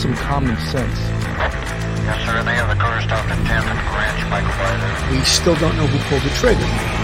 some 0.00 0.14
common 0.14 0.56
sense. 0.56 0.98
Yes, 2.08 2.24
sir. 2.24 2.42
They 2.42 2.54
have 2.54 2.70
the 2.70 2.82
car 2.82 3.02
stopped 3.02 3.30
in 3.30 3.44
Canton 3.44 3.76
Ranch, 3.76 4.30
Michael 4.30 4.56
Byler. 4.56 5.12
We 5.12 5.22
still 5.24 5.56
don't 5.56 5.76
know 5.76 5.86
who 5.86 5.98
pulled 6.08 6.22
the 6.22 6.30
trigger. 6.38 6.99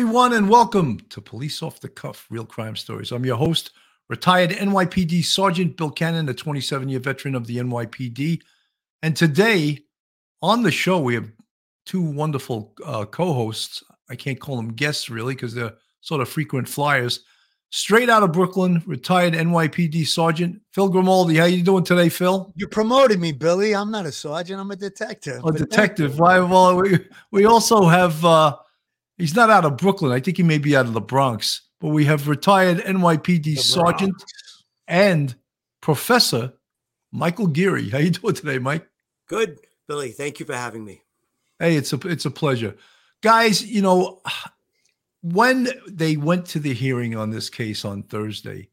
Everyone, 0.00 0.32
and 0.32 0.48
welcome 0.48 0.98
to 1.10 1.20
Police 1.20 1.62
Off 1.62 1.78
the 1.78 1.88
Cuff 1.90 2.26
Real 2.30 2.46
Crime 2.46 2.74
Stories. 2.74 3.12
I'm 3.12 3.26
your 3.26 3.36
host, 3.36 3.72
retired 4.08 4.48
NYPD 4.48 5.22
Sergeant 5.22 5.76
Bill 5.76 5.90
Cannon, 5.90 6.26
a 6.30 6.32
27 6.32 6.88
year 6.88 7.00
veteran 7.00 7.34
of 7.34 7.46
the 7.46 7.58
NYPD. 7.58 8.40
And 9.02 9.14
today 9.14 9.80
on 10.40 10.62
the 10.62 10.70
show, 10.70 10.98
we 10.98 11.12
have 11.16 11.30
two 11.84 12.00
wonderful 12.00 12.72
uh, 12.82 13.04
co 13.04 13.34
hosts. 13.34 13.84
I 14.08 14.16
can't 14.16 14.40
call 14.40 14.56
them 14.56 14.72
guests 14.72 15.10
really 15.10 15.34
because 15.34 15.52
they're 15.52 15.74
sort 16.00 16.22
of 16.22 16.30
frequent 16.30 16.66
flyers. 16.66 17.20
Straight 17.68 18.08
out 18.08 18.22
of 18.22 18.32
Brooklyn, 18.32 18.82
retired 18.86 19.34
NYPD 19.34 20.06
Sergeant 20.06 20.62
Phil 20.72 20.88
Grimaldi. 20.88 21.36
How 21.36 21.44
you 21.44 21.62
doing 21.62 21.84
today, 21.84 22.08
Phil? 22.08 22.50
You 22.56 22.68
promoted 22.68 23.20
me, 23.20 23.32
Billy. 23.32 23.74
I'm 23.74 23.90
not 23.90 24.06
a 24.06 24.12
sergeant. 24.12 24.62
I'm 24.62 24.70
a 24.70 24.76
detective. 24.76 25.44
A 25.44 25.52
detective. 25.52 26.18
Why? 26.18 26.40
Well, 26.40 26.80
we, 26.80 27.06
we 27.32 27.44
also 27.44 27.84
have. 27.84 28.24
Uh, 28.24 28.56
he's 29.20 29.36
not 29.36 29.50
out 29.50 29.64
of 29.64 29.76
Brooklyn. 29.76 30.12
I 30.12 30.20
think 30.20 30.36
he 30.36 30.42
may 30.42 30.58
be 30.58 30.76
out 30.76 30.86
of 30.86 30.92
the 30.92 31.00
Bronx. 31.00 31.62
But 31.80 31.88
we 31.88 32.04
have 32.04 32.28
retired 32.28 32.78
NYPD 32.78 33.58
Sergeant 33.58 34.22
and 34.86 35.34
Professor 35.80 36.52
Michael 37.10 37.46
Geary. 37.46 37.88
How 37.88 37.98
you 37.98 38.10
doing 38.10 38.34
today, 38.34 38.58
Mike? 38.58 38.86
Good, 39.26 39.60
Billy. 39.88 40.12
Thank 40.12 40.40
you 40.40 40.46
for 40.46 40.54
having 40.54 40.84
me. 40.84 41.02
Hey, 41.58 41.76
it's 41.76 41.92
a 41.92 41.96
it's 42.06 42.26
a 42.26 42.30
pleasure, 42.30 42.76
guys. 43.22 43.64
You 43.64 43.82
know, 43.82 44.20
when 45.22 45.68
they 45.86 46.16
went 46.16 46.46
to 46.46 46.58
the 46.58 46.74
hearing 46.74 47.16
on 47.16 47.30
this 47.30 47.48
case 47.48 47.84
on 47.84 48.02
Thursday, 48.02 48.68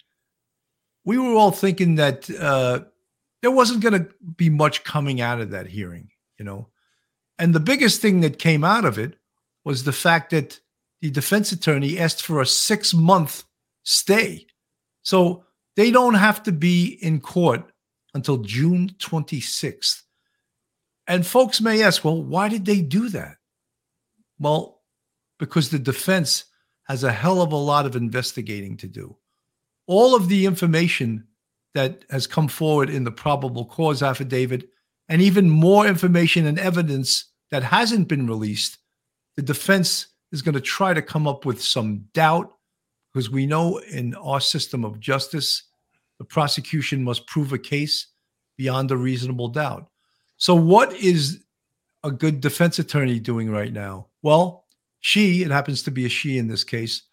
we 1.06 1.18
were 1.18 1.34
all 1.34 1.52
thinking 1.52 1.96
that 1.96 2.30
uh, 2.30 2.82
there 3.42 3.52
wasn't 3.52 3.82
going 3.82 4.02
to 4.02 4.10
be 4.36 4.50
much 4.50 4.84
coming 4.84 5.22
out 5.22 5.40
of 5.40 5.52
that 5.52 5.68
hearing. 5.68 6.10
You 6.38 6.46
know, 6.46 6.68
and 7.40 7.54
the 7.54 7.60
biggest 7.62 8.02
thing 8.02 8.22
that 8.22 8.38
came 8.38 8.64
out 8.64 8.84
of 8.84 8.98
it 8.98 9.18
was 9.68 9.84
the 9.84 9.92
fact 9.92 10.30
that 10.30 10.62
the 11.02 11.12
defense 11.12 11.52
attorney 11.52 12.00
asked 12.00 12.24
for 12.24 12.40
a 12.40 12.46
six 12.46 12.94
month 12.94 13.44
stay, 13.84 14.48
so 15.04 15.44
they 15.76 15.92
don't 15.92 16.14
have 16.14 16.42
to 16.44 16.54
be 16.54 16.98
in 17.02 17.20
court 17.20 17.70
until 18.14 18.38
June 18.38 18.96
twenty 18.98 19.42
sixth. 19.42 20.06
And 21.06 21.28
folks 21.28 21.60
may 21.60 21.84
ask, 21.84 22.06
well, 22.06 22.24
why 22.24 22.48
did 22.48 22.66
they 22.66 22.82
do 22.82 23.10
that? 23.10 23.36
Well, 24.40 24.82
because 25.38 25.70
the 25.70 25.80
defense 25.80 26.46
has 26.84 27.04
a 27.04 27.12
hell 27.12 27.42
of 27.42 27.52
a 27.52 27.56
lot 27.58 27.86
of 27.86 27.98
investigating 27.98 28.78
to 28.78 28.88
do. 28.88 29.18
All 29.86 30.16
of 30.16 30.30
the 30.30 30.46
information 30.46 31.28
that 31.74 32.06
has 32.10 32.26
come 32.26 32.48
forward 32.48 32.90
in 32.90 33.04
the 33.04 33.12
probable 33.12 33.66
cause 33.66 34.02
affidavit, 34.02 34.70
and 35.10 35.22
even 35.22 35.50
more 35.50 35.86
information 35.86 36.48
and 36.48 36.58
evidence 36.58 37.26
that 37.52 37.64
hasn't 37.64 38.08
been 38.08 38.28
released, 38.28 38.78
the 39.38 39.44
defense 39.44 40.08
is 40.34 40.42
going 40.42 40.56
to 40.56 40.62
try 40.62 40.94
to 40.94 41.02
come 41.02 41.28
up 41.28 41.46
with 41.46 41.62
some 41.62 42.06
doubt 42.14 42.52
because 43.14 43.30
we 43.30 43.46
know 43.46 43.78
in 43.78 44.14
our 44.16 44.42
system 44.42 44.84
of 44.84 45.00
justice, 45.00 45.64
the 46.18 46.26
prosecution 46.26 47.04
must 47.04 47.28
prove 47.28 47.54
a 47.54 47.58
case 47.58 48.08
beyond 48.58 48.92
a 48.92 48.98
reasonable 48.98 49.48
doubt. 49.48 49.88
So, 50.38 50.54
what 50.56 50.94
is 50.94 51.44
a 52.04 52.12
good 52.12 52.42
defense 52.42 52.80
attorney 52.80 53.20
doing 53.20 53.50
right 53.50 53.72
now? 53.72 54.08
Well, 54.22 54.66
she, 55.00 55.44
it 55.44 55.52
happens 55.52 55.84
to 55.84 55.92
be 55.92 56.06
a 56.06 56.10
she 56.10 56.38
in 56.38 56.48
this 56.48 56.64
case, 56.64 57.04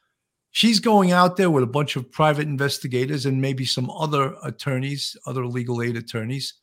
she's 0.50 0.80
going 0.80 1.12
out 1.12 1.36
there 1.36 1.50
with 1.50 1.62
a 1.62 1.68
bunch 1.68 1.96
of 1.96 2.10
private 2.10 2.48
investigators 2.48 3.26
and 3.26 3.40
maybe 3.40 3.64
some 3.64 3.90
other 3.90 4.34
attorneys, 4.42 5.16
other 5.26 5.46
legal 5.46 5.82
aid 5.82 5.96
attorneys, 5.96 6.54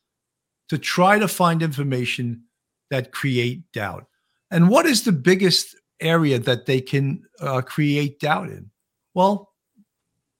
to 0.68 0.78
try 0.78 1.18
to 1.18 1.28
find 1.28 1.62
information 1.62 2.44
that 2.90 3.12
create 3.12 3.70
doubt. 3.72 4.06
And 4.52 4.68
what 4.68 4.84
is 4.84 5.02
the 5.02 5.12
biggest 5.12 5.74
area 5.98 6.38
that 6.38 6.66
they 6.66 6.82
can 6.82 7.24
uh, 7.40 7.62
create 7.62 8.20
doubt 8.20 8.48
in? 8.48 8.70
Well, 9.14 9.50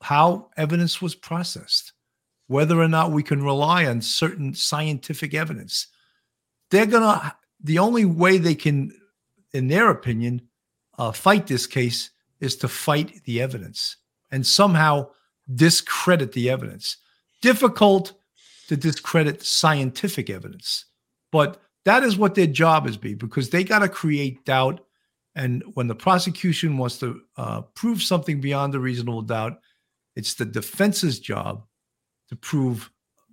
how 0.03 0.50
evidence 0.59 1.00
was 1.00 1.15
processed, 1.15 1.95
whether 2.47 2.78
or 2.78 2.89
not 2.89 3.11
we 3.11 3.23
can 3.23 3.43
rely 3.43 3.87
on 3.87 4.03
certain 4.03 4.53
scientific 4.53 5.33
evidence. 5.33 5.87
They're 6.71 6.84
going 6.84 7.03
to, 7.03 7.34
the 7.65 7.78
only 7.78 8.05
way 8.05 8.37
they 8.37 8.55
can, 8.55 8.93
in 9.55 9.69
their 9.69 9.89
opinion, 9.89 10.43
uh, 10.99 11.12
fight 11.12 11.47
this 11.47 11.67
case 11.67 12.11
is 12.39 12.55
to 12.56 12.69
fight 12.69 13.25
the 13.25 13.41
evidence 13.41 13.97
and 14.31 14.47
somehow 14.47 15.09
discredit 15.55 16.33
the 16.33 16.50
evidence. 16.50 16.99
Difficult 17.41 18.12
to 18.69 18.77
discredit 18.77 19.43
scientific 19.43 20.29
evidence, 20.29 20.84
but 21.31 21.62
that 21.84 22.04
is 22.04 22.16
what 22.16 22.34
their 22.34 22.47
job 22.47 22.87
is 22.87 22.97
be 22.97 23.15
because 23.15 23.50
they 23.50 23.65
got 23.65 23.81
to 23.81 23.88
create 23.88 24.44
doubt. 24.44 24.81
And 25.34 25.62
when 25.75 25.88
the 25.88 25.94
prosecution 25.94 26.76
wants 26.76 26.98
to 26.98 27.22
uh, 27.37 27.62
prove 27.75 28.03
something 28.03 28.41
beyond 28.41 28.75
a 28.75 28.81
reasonable 28.81 29.22
doubt, 29.22 29.60
it's 30.15 30.34
the 30.34 30.44
defense's 30.44 31.19
job 31.19 31.65
to 32.28 32.37
prove 32.37 32.91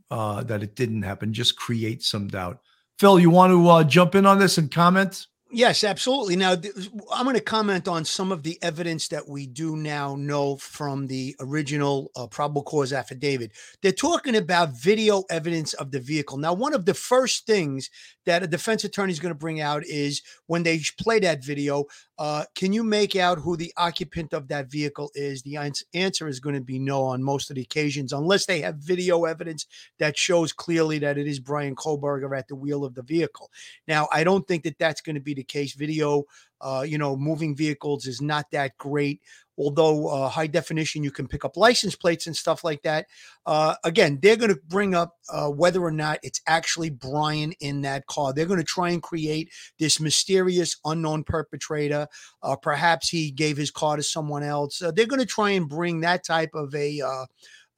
uh, 0.09 0.43
that 0.43 0.63
it 0.63 0.75
didn't 0.75 1.03
happen. 1.03 1.33
Just 1.33 1.57
create 1.57 2.03
some 2.03 2.27
doubt. 2.27 2.61
Phil, 2.97 3.19
you 3.19 3.29
want 3.29 3.51
to 3.51 3.69
uh, 3.69 3.83
jump 3.83 4.15
in 4.15 4.25
on 4.25 4.39
this 4.39 4.57
and 4.57 4.71
comment? 4.71 5.27
Yes, 5.51 5.83
absolutely. 5.83 6.35
Now, 6.35 6.55
th- 6.55 6.75
I'm 7.11 7.23
going 7.23 7.35
to 7.35 7.41
comment 7.41 7.87
on 7.87 8.05
some 8.05 8.31
of 8.31 8.43
the 8.43 8.59
evidence 8.61 9.07
that 9.07 9.27
we 9.27 9.47
do 9.47 9.75
now 9.75 10.15
know 10.15 10.57
from 10.57 11.07
the 11.07 11.35
original 11.39 12.11
uh, 12.15 12.27
probable 12.27 12.61
cause 12.61 12.93
affidavit. 12.93 13.53
They're 13.81 13.91
talking 13.91 14.35
about 14.35 14.79
video 14.79 15.23
evidence 15.31 15.73
of 15.73 15.89
the 15.89 15.99
vehicle. 15.99 16.37
Now, 16.37 16.53
one 16.53 16.75
of 16.75 16.85
the 16.85 16.93
first 16.93 17.47
things 17.47 17.89
that 18.29 18.43
a 18.43 18.47
defense 18.47 18.83
attorney 18.83 19.11
is 19.11 19.19
going 19.19 19.33
to 19.33 19.37
bring 19.39 19.59
out 19.59 19.83
is 19.85 20.21
when 20.45 20.61
they 20.61 20.79
play 20.99 21.17
that 21.17 21.43
video, 21.43 21.85
uh, 22.19 22.45
can 22.53 22.71
you 22.71 22.83
make 22.83 23.15
out 23.15 23.39
who 23.39 23.57
the 23.57 23.73
occupant 23.75 24.33
of 24.33 24.47
that 24.47 24.69
vehicle 24.69 25.09
is? 25.15 25.41
The 25.41 25.57
answer 25.95 26.27
is 26.27 26.39
going 26.39 26.53
to 26.53 26.61
be 26.61 26.77
no 26.77 27.01
on 27.05 27.23
most 27.23 27.49
of 27.49 27.55
the 27.55 27.63
occasions, 27.63 28.13
unless 28.13 28.45
they 28.45 28.61
have 28.61 28.75
video 28.75 29.25
evidence 29.25 29.65
that 29.97 30.15
shows 30.15 30.53
clearly 30.53 30.99
that 30.99 31.17
it 31.17 31.25
is 31.25 31.39
Brian 31.39 31.75
Kohberger 31.75 32.37
at 32.37 32.47
the 32.47 32.55
wheel 32.55 32.85
of 32.85 32.93
the 32.93 33.01
vehicle. 33.01 33.49
Now, 33.87 34.07
I 34.13 34.23
don't 34.23 34.47
think 34.47 34.63
that 34.63 34.77
that's 34.77 35.01
going 35.01 35.15
to 35.15 35.21
be 35.21 35.33
the 35.33 35.43
case. 35.43 35.73
Video, 35.73 36.25
uh, 36.61 36.85
you 36.87 36.99
know, 36.99 37.17
moving 37.17 37.55
vehicles 37.55 38.05
is 38.05 38.21
not 38.21 38.51
that 38.51 38.77
great. 38.77 39.21
Although 39.59 40.07
uh, 40.07 40.29
high 40.29 40.47
definition, 40.47 41.03
you 41.03 41.11
can 41.11 41.27
pick 41.27 41.43
up 41.43 41.57
license 41.57 41.95
plates 41.95 42.27
and 42.27 42.35
stuff 42.35 42.63
like 42.63 42.81
that. 42.83 43.07
Uh, 43.45 43.75
again, 43.83 44.17
they're 44.21 44.37
going 44.37 44.53
to 44.53 44.59
bring 44.67 44.95
up 44.95 45.17
uh, 45.31 45.49
whether 45.49 45.81
or 45.81 45.91
not 45.91 46.17
it's 46.23 46.41
actually 46.47 46.89
Brian 46.89 47.51
in 47.59 47.81
that 47.81 48.07
car. 48.07 48.33
They're 48.33 48.45
going 48.45 48.59
to 48.59 48.65
try 48.65 48.91
and 48.91 49.03
create 49.03 49.51
this 49.77 49.99
mysterious 49.99 50.77
unknown 50.85 51.25
perpetrator. 51.25 52.07
Uh, 52.41 52.55
perhaps 52.55 53.09
he 53.09 53.31
gave 53.31 53.57
his 53.57 53.69
car 53.69 53.97
to 53.97 54.03
someone 54.03 54.43
else. 54.43 54.81
Uh, 54.81 54.91
they're 54.91 55.05
going 55.05 55.19
to 55.19 55.25
try 55.25 55.51
and 55.51 55.67
bring 55.67 55.99
that 55.99 56.23
type 56.25 56.51
of 56.53 56.73
a 56.73 57.01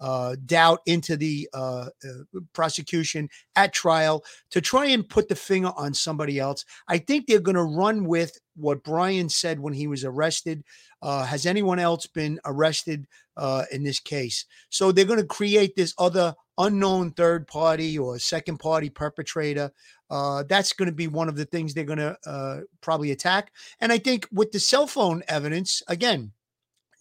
uh, 0.01 0.36
doubt 0.45 0.81
into 0.86 1.15
the 1.15 1.48
uh, 1.53 1.88
uh, 2.03 2.39
prosecution 2.53 3.30
at 3.56 3.71
trial 3.71 4.25
to 4.50 4.59
try 4.59 4.88
and 4.88 5.07
put 5.07 5.30
the 5.30 5.36
finger 5.36 5.71
on 5.77 5.94
somebody 5.94 6.39
else. 6.39 6.65
I 6.88 6.98
think 6.98 7.27
they're 7.27 7.39
going 7.39 7.56
to 7.56 7.63
run 7.63 8.06
with 8.06 8.38
what 8.56 8.83
Brian 8.83 9.30
said 9.30 9.59
when 9.59 9.74
he 9.74 9.88
was 9.88 10.03
arrested. 10.03 10.63
Uh, 11.01 11.25
has 11.25 11.45
anyone 11.45 11.80
else 11.80 12.07
been 12.07 12.39
arrested 12.45 13.07
uh, 13.38 13.63
in 13.71 13.83
this 13.83 14.00
case? 14.00 14.45
So 14.69 14.92
they're 14.92 15.06
going 15.06 15.19
to 15.19 15.25
create 15.25 15.75
this 15.75 15.94
other 15.98 16.36
unknown 16.57 17.12
third 17.12 17.47
party 17.47 17.97
or 17.97 18.19
second 18.19 18.57
party 18.57 18.89
perpetrator. 18.89 19.71
Uh, 20.09 20.44
that's 20.50 20.74
going 20.74 20.89
to 20.89 20.95
be 20.95 21.07
one 21.07 21.30
of 21.30 21.36
the 21.36 21.45
things 21.45 21.74
they're 21.74 21.83
going 21.83 21.97
to 22.00 22.18
uh, 22.25 22.62
probably 22.81 23.12
attack. 23.12 23.51
And 23.80 23.92
I 23.92 23.97
think 23.97 24.27
with 24.31 24.51
the 24.51 24.59
cell 24.59 24.88
phone 24.88 25.24
evidence, 25.27 25.81
again, 25.88 26.33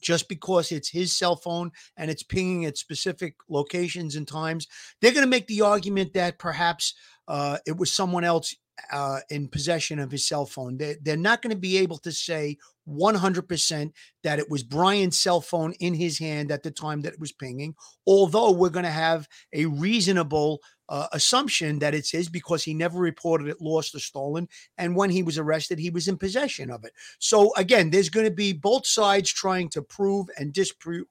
just 0.00 0.28
because 0.28 0.72
it's 0.72 0.88
his 0.88 1.16
cell 1.16 1.36
phone 1.36 1.70
and 1.96 2.10
it's 2.10 2.22
pinging 2.22 2.64
at 2.64 2.78
specific 2.78 3.34
locations 3.48 4.16
and 4.16 4.26
times, 4.26 4.66
they're 5.00 5.12
going 5.12 5.24
to 5.24 5.30
make 5.30 5.46
the 5.46 5.62
argument 5.62 6.14
that 6.14 6.38
perhaps 6.38 6.94
uh, 7.28 7.58
it 7.66 7.76
was 7.76 7.92
someone 7.92 8.24
else 8.24 8.54
uh, 8.92 9.20
in 9.28 9.48
possession 9.48 9.98
of 9.98 10.10
his 10.10 10.26
cell 10.26 10.46
phone. 10.46 10.76
They, 10.76 10.96
they're 11.02 11.16
not 11.16 11.42
going 11.42 11.54
to 11.54 11.60
be 11.60 11.78
able 11.78 11.98
to 11.98 12.12
say 12.12 12.56
100% 12.90 13.92
that 14.22 14.38
it 14.38 14.50
was 14.50 14.62
Brian's 14.62 15.18
cell 15.18 15.40
phone 15.40 15.72
in 15.80 15.94
his 15.94 16.18
hand 16.18 16.50
at 16.50 16.62
the 16.62 16.70
time 16.70 17.02
that 17.02 17.12
it 17.12 17.20
was 17.20 17.32
pinging, 17.32 17.74
although 18.06 18.50
we're 18.50 18.68
going 18.70 18.84
to 18.84 18.90
have 18.90 19.28
a 19.52 19.66
reasonable 19.66 20.60
uh, 20.90 21.06
assumption 21.12 21.78
that 21.78 21.94
it's 21.94 22.10
his 22.10 22.28
because 22.28 22.64
he 22.64 22.74
never 22.74 22.98
reported 22.98 23.46
it 23.46 23.60
lost 23.60 23.94
or 23.94 24.00
stolen. 24.00 24.48
And 24.76 24.96
when 24.96 25.08
he 25.08 25.22
was 25.22 25.38
arrested, 25.38 25.78
he 25.78 25.88
was 25.88 26.08
in 26.08 26.18
possession 26.18 26.70
of 26.70 26.84
it. 26.84 26.92
So, 27.20 27.54
again, 27.56 27.90
there's 27.90 28.10
going 28.10 28.26
to 28.26 28.32
be 28.32 28.52
both 28.52 28.86
sides 28.86 29.32
trying 29.32 29.68
to 29.70 29.82
prove 29.82 30.26
and 30.36 30.52
disprove 30.52 31.06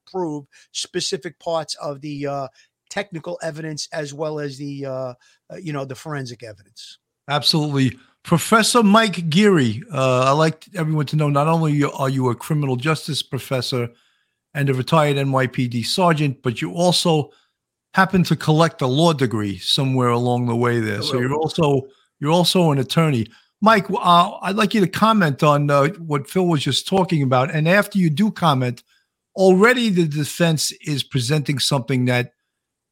specific 0.73 1.39
parts 1.39 1.75
of 1.75 2.01
the 2.01 2.27
uh, 2.27 2.47
technical 2.89 3.39
evidence 3.41 3.87
as 3.93 4.13
well 4.13 4.39
as 4.39 4.57
the, 4.57 4.85
uh, 4.85 5.13
uh 5.49 5.55
you 5.61 5.71
know, 5.71 5.85
the 5.85 5.95
forensic 5.95 6.43
evidence. 6.43 6.99
Absolutely. 7.29 7.97
Professor 8.23 8.83
Mike 8.83 9.29
Geary, 9.29 9.81
uh, 9.93 10.25
I 10.25 10.31
like 10.31 10.67
everyone 10.75 11.05
to 11.07 11.15
know 11.15 11.29
not 11.29 11.47
only 11.47 11.83
are 11.83 12.09
you 12.09 12.29
a 12.29 12.35
criminal 12.35 12.75
justice 12.75 13.23
professor 13.23 13.89
and 14.53 14.69
a 14.69 14.73
retired 14.73 15.15
NYPD 15.15 15.85
sergeant, 15.85 16.41
but 16.41 16.61
you 16.61 16.73
also 16.73 17.31
happen 17.93 18.23
to 18.23 18.35
collect 18.35 18.81
a 18.81 18.87
law 18.87 19.13
degree 19.13 19.57
somewhere 19.57 20.09
along 20.09 20.47
the 20.47 20.55
way 20.55 20.79
there. 20.79 21.01
So 21.01 21.19
you're 21.19 21.33
also 21.33 21.87
you're 22.19 22.31
also 22.31 22.71
an 22.71 22.79
attorney. 22.79 23.27
Mike, 23.61 23.89
uh, 23.89 24.37
I'd 24.41 24.55
like 24.55 24.73
you 24.73 24.81
to 24.81 24.87
comment 24.87 25.43
on 25.43 25.69
uh, 25.69 25.89
what 25.99 26.29
Phil 26.29 26.45
was 26.45 26.63
just 26.63 26.87
talking 26.87 27.23
about. 27.23 27.51
And 27.51 27.67
after 27.67 27.97
you 27.97 28.09
do 28.09 28.31
comment, 28.31 28.83
already 29.35 29.89
the 29.89 30.07
defense 30.07 30.71
is 30.85 31.03
presenting 31.03 31.59
something 31.59 32.05
that, 32.05 32.33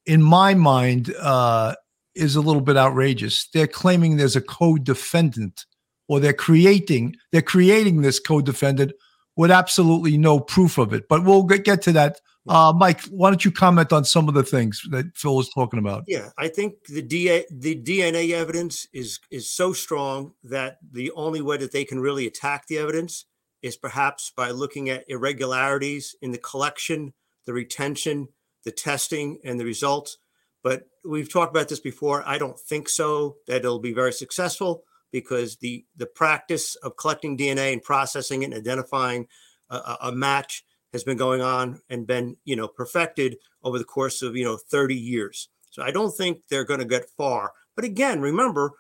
in 0.06 0.22
my 0.22 0.54
mind, 0.54 1.14
uh, 1.20 1.76
is 2.18 2.36
a 2.36 2.42
little 2.42 2.62
bit 2.62 2.78
outrageous. 2.78 3.48
They're 3.54 3.68
claiming 3.68 4.18
there's 4.18 4.36
a 4.36 4.42
co-defendant, 4.42 5.66
or 6.08 6.20
they're 6.20 6.34
creating 6.34 7.16
they're 7.32 7.42
creating 7.42 8.02
this 8.02 8.20
co-defendant 8.20 8.94
with 9.36 9.52
absolutely 9.52 10.18
no 10.18 10.40
proof 10.40 10.78
of 10.78 10.94
it. 10.94 11.08
But 11.08 11.24
we'll 11.24 11.44
get 11.44 11.82
to 11.84 11.92
that 11.94 12.20
uh, 12.48 12.74
Mike, 12.76 13.02
why 13.06 13.30
don't 13.30 13.44
you 13.44 13.52
comment 13.52 13.92
on 13.92 14.06
some 14.06 14.28
of 14.28 14.34
the 14.34 14.44
things 14.44 14.82
that 14.90 15.06
Phil 15.16 15.36
was 15.36 15.50
talking 15.50 15.80
about? 15.80 16.06
Yeah, 16.08 16.30
I 16.38 16.48
think 16.48 16.86
the 16.86 17.02
DA, 17.02 17.46
the 17.52 17.76
DNA 17.82 18.32
evidence 18.32 18.88
is 18.94 19.20
is 19.30 19.50
so 19.50 19.74
strong 19.74 20.34
that 20.44 20.78
the 20.92 21.12
only 21.12 21.42
way 21.42 21.58
that 21.58 21.72
they 21.72 21.84
can 21.84 22.00
really 22.00 22.26
attack 22.26 22.68
the 22.68 22.78
evidence 22.78 23.26
is 23.62 23.76
perhaps 23.76 24.32
by 24.36 24.52
looking 24.52 24.90
at 24.90 25.04
irregularities 25.08 26.16
in 26.22 26.32
the 26.32 26.38
collection, 26.38 27.14
the 27.46 27.54
retention, 27.54 28.30
the 28.64 28.72
testing, 28.72 29.40
and 29.44 29.60
the 29.60 29.66
results. 29.66 30.18
But 30.64 30.84
we've 31.08 31.32
talked 31.32 31.56
about 31.56 31.70
this 31.70 31.80
before. 31.80 32.24
I 32.28 32.38
don't 32.38 32.60
think 32.60 32.90
so 32.90 33.38
that 33.48 33.58
it'll 33.58 33.80
be 33.80 33.94
very 33.94 34.14
successful 34.14 34.84
because 35.12 35.58
the 35.58 35.86
the 35.96 36.06
practice 36.06 36.76
of 36.76 36.98
collecting 36.98 37.38
DNA 37.38 37.74
and 37.74 37.82
processing 37.82 38.42
it 38.42 38.46
and 38.46 38.54
identifying 38.54 39.28
a, 39.70 39.98
a 40.04 40.12
match 40.12 40.64
has 40.94 41.04
been 41.04 41.18
going 41.18 41.42
on 41.42 41.82
and 41.90 42.08
been, 42.08 42.38
you 42.46 42.56
know, 42.56 42.68
perfected 42.68 43.38
over 43.64 43.78
the 43.78 43.84
course 43.84 44.22
of, 44.22 44.36
you 44.36 44.46
know, 44.46 44.58
30 44.58 44.96
years. 44.96 45.50
So 45.70 45.84
I 45.84 45.92
don't 45.92 46.16
think 46.16 46.48
they're 46.50 46.64
going 46.64 46.80
to 46.80 46.86
get 46.86 47.10
far. 47.18 47.52
But 47.76 47.86
again, 47.86 48.22
remember, 48.22 48.72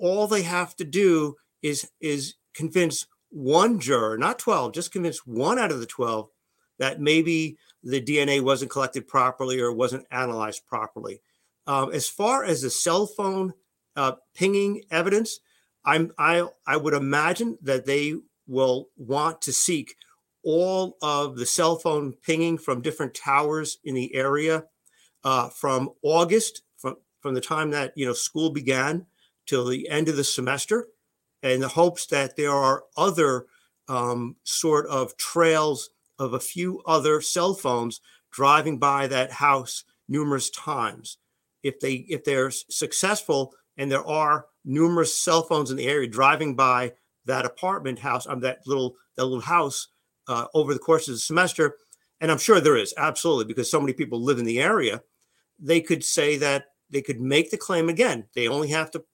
all 0.00 0.26
they 0.26 0.42
have 0.42 0.76
to 0.76 0.84
do 0.84 1.36
is 1.62 1.90
is 2.00 2.34
convince 2.54 3.06
one 3.30 3.80
juror, 3.80 4.18
not 4.18 4.38
12, 4.38 4.74
just 4.74 4.92
convince 4.92 5.26
one 5.26 5.58
out 5.58 5.72
of 5.72 5.80
the 5.80 5.86
12 5.86 6.28
that 6.78 7.00
maybe 7.00 7.56
the 7.82 8.02
DNA 8.02 8.42
wasn't 8.42 8.70
collected 8.70 9.08
properly 9.08 9.58
or 9.58 9.72
wasn't 9.72 10.06
analyzed 10.10 10.66
properly. 10.66 11.20
Um, 11.66 11.92
as 11.92 12.08
far 12.08 12.44
as 12.44 12.62
the 12.62 12.70
cell 12.70 13.06
phone 13.06 13.54
uh, 13.96 14.12
pinging 14.34 14.82
evidence, 14.90 15.40
I'm 15.84 16.12
I 16.18 16.46
I 16.66 16.76
would 16.76 16.94
imagine 16.94 17.58
that 17.62 17.86
they 17.86 18.14
will 18.46 18.88
want 18.96 19.42
to 19.42 19.52
seek 19.52 19.96
all 20.42 20.96
of 21.02 21.36
the 21.36 21.46
cell 21.46 21.76
phone 21.76 22.14
pinging 22.22 22.58
from 22.58 22.82
different 22.82 23.14
towers 23.14 23.78
in 23.84 23.94
the 23.94 24.14
area 24.14 24.64
uh, 25.24 25.48
from 25.48 25.90
August, 26.02 26.62
from, 26.76 26.96
from 27.20 27.34
the 27.34 27.40
time 27.40 27.70
that 27.70 27.92
you 27.96 28.04
know 28.06 28.12
school 28.12 28.50
began 28.50 29.06
till 29.46 29.66
the 29.66 29.88
end 29.88 30.08
of 30.08 30.16
the 30.16 30.24
semester, 30.24 30.88
in 31.42 31.60
the 31.60 31.68
hopes 31.68 32.06
that 32.06 32.36
there 32.36 32.52
are 32.52 32.84
other 32.96 33.46
um, 33.88 34.36
sort 34.44 34.86
of 34.86 35.16
trails 35.16 35.90
of 36.18 36.32
a 36.32 36.40
few 36.40 36.80
other 36.86 37.20
cell 37.20 37.54
phones 37.54 38.00
driving 38.30 38.78
by 38.78 39.06
that 39.06 39.32
house 39.32 39.84
numerous 40.08 40.50
times. 40.50 41.18
If 41.62 41.80
they 41.80 42.06
if 42.08 42.24
they're 42.24 42.50
successful 42.50 43.54
and 43.76 43.90
there 43.90 44.06
are 44.06 44.46
numerous 44.64 45.16
cell 45.16 45.42
phones 45.42 45.70
in 45.70 45.76
the 45.76 45.86
area 45.86 46.08
driving 46.08 46.54
by 46.54 46.92
that 47.24 47.46
apartment 47.46 47.98
house, 47.98 48.26
um, 48.26 48.40
that 48.40 48.66
little 48.66 48.96
that 49.16 49.24
little 49.24 49.40
house 49.40 49.88
uh, 50.28 50.46
over 50.54 50.72
the 50.72 50.80
course 50.80 51.08
of 51.08 51.14
the 51.14 51.20
semester, 51.20 51.76
and 52.20 52.30
I'm 52.30 52.38
sure 52.38 52.60
there 52.60 52.76
is 52.76 52.94
absolutely 52.96 53.46
because 53.46 53.70
so 53.70 53.80
many 53.80 53.92
people 53.92 54.22
live 54.22 54.38
in 54.38 54.44
the 54.44 54.60
area, 54.60 55.02
they 55.58 55.80
could 55.80 56.04
say 56.04 56.36
that 56.38 56.66
they 56.90 57.02
could 57.02 57.20
make 57.20 57.50
the 57.50 57.56
claim 57.56 57.88
again. 57.88 58.26
They 58.34 58.48
only 58.48 58.68
have 58.68 58.90
to 58.92 59.04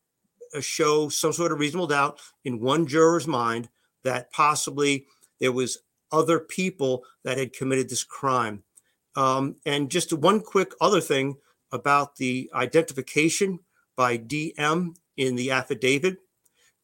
uh, 0.54 0.60
show 0.60 1.08
some 1.08 1.32
sort 1.32 1.52
of 1.52 1.58
reasonable 1.58 1.86
doubt 1.86 2.20
in 2.44 2.60
one 2.60 2.86
juror's 2.86 3.26
mind 3.26 3.68
that 4.04 4.32
possibly 4.32 5.06
there 5.40 5.52
was 5.52 5.78
other 6.12 6.40
people 6.40 7.04
that 7.24 7.38
had 7.38 7.52
committed 7.52 7.88
this 7.88 8.04
crime. 8.04 8.62
Um, 9.16 9.56
and 9.66 9.90
just 9.90 10.12
one 10.12 10.40
quick 10.40 10.72
other 10.80 11.00
thing 11.00 11.36
about 11.72 12.16
the 12.16 12.50
identification 12.54 13.60
by 13.96 14.16
DM 14.18 14.96
in 15.16 15.36
the 15.36 15.50
affidavit. 15.50 16.18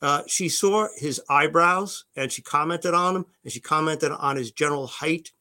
Uh, 0.02 0.22
she 0.26 0.48
saw 0.48 0.88
his 0.96 1.22
eyebrows 1.30 2.04
and 2.16 2.30
she 2.30 2.42
commented 2.42 2.92
on 2.92 3.16
him 3.16 3.26
and 3.42 3.52
she 3.52 3.60
commented 3.60 4.12
on 4.12 4.36
his 4.36 4.50
general 4.50 4.86
height. 4.86 5.32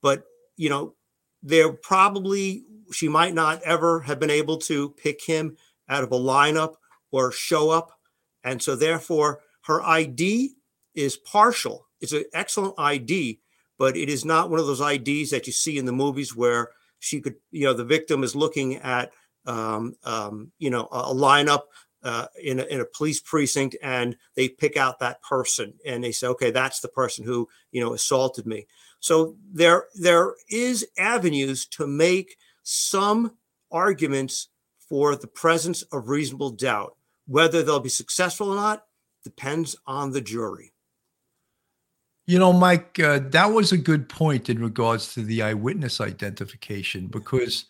But, 0.00 0.24
you 0.56 0.68
know, 0.68 0.94
there 1.42 1.72
probably, 1.72 2.64
she 2.92 3.08
might 3.08 3.34
not 3.34 3.62
ever 3.62 4.00
have 4.00 4.20
been 4.20 4.30
able 4.30 4.58
to 4.58 4.90
pick 4.90 5.24
him 5.24 5.56
out 5.88 6.04
of 6.04 6.12
a 6.12 6.18
lineup 6.18 6.74
or 7.10 7.32
show 7.32 7.70
up. 7.70 7.98
And 8.44 8.62
so, 8.62 8.76
therefore, 8.76 9.40
her 9.62 9.82
ID 9.82 10.52
is 10.94 11.16
partial. 11.16 11.86
It's 12.00 12.12
an 12.12 12.24
excellent 12.32 12.74
ID, 12.78 13.40
but 13.78 13.96
it 13.96 14.08
is 14.08 14.24
not 14.24 14.50
one 14.50 14.60
of 14.60 14.66
those 14.66 14.80
IDs 14.80 15.30
that 15.30 15.46
you 15.46 15.52
see 15.52 15.78
in 15.78 15.86
the 15.86 15.92
movies 15.92 16.36
where 16.36 16.70
she 16.98 17.20
could, 17.20 17.36
you 17.50 17.64
know, 17.64 17.74
the 17.74 17.84
victim 17.84 18.22
is 18.22 18.34
looking 18.34 18.76
at, 18.76 19.12
um, 19.46 19.94
um, 20.04 20.52
you 20.58 20.70
know, 20.70 20.88
a, 20.90 21.14
lineup 21.14 21.62
uh, 22.02 22.26
in, 22.42 22.60
a, 22.60 22.64
in 22.64 22.80
a 22.80 22.84
police 22.84 23.20
precinct 23.20 23.76
and 23.82 24.16
they 24.34 24.48
pick 24.48 24.76
out 24.76 24.98
that 24.98 25.22
person 25.22 25.74
and 25.86 26.02
they 26.02 26.12
say, 26.12 26.26
okay, 26.26 26.50
that's 26.50 26.80
the 26.80 26.88
person 26.88 27.24
who, 27.24 27.48
you 27.72 27.80
know, 27.80 27.94
assaulted 27.94 28.46
me. 28.46 28.66
So 29.00 29.36
there, 29.52 29.86
there 29.94 30.34
is 30.50 30.86
avenues 30.98 31.66
to 31.68 31.86
make 31.86 32.36
some 32.62 33.36
arguments 33.70 34.48
for 34.88 35.16
the 35.16 35.26
presence 35.26 35.82
of 35.82 36.08
reasonable 36.08 36.50
doubt. 36.50 36.96
Whether 37.26 37.62
they'll 37.62 37.80
be 37.80 37.90
successful 37.90 38.50
or 38.50 38.56
not 38.56 38.84
depends 39.22 39.76
on 39.86 40.12
the 40.12 40.20
jury. 40.20 40.72
You 42.28 42.38
know, 42.38 42.52
Mike, 42.52 43.00
uh, 43.00 43.20
that 43.30 43.46
was 43.46 43.72
a 43.72 43.78
good 43.78 44.08
point 44.08 44.48
in 44.48 44.60
regards 44.60 45.14
to 45.14 45.22
the 45.22 45.42
eyewitness 45.42 46.00
identification 46.00 47.08
because 47.08 47.64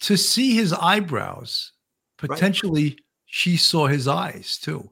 to 0.00 0.18
see 0.18 0.54
his 0.54 0.74
eyebrows 0.74 1.72
potentially 2.18 2.90
right 2.90 3.00
she 3.26 3.56
saw 3.56 3.86
his 3.86 4.08
eyes 4.08 4.58
too. 4.58 4.90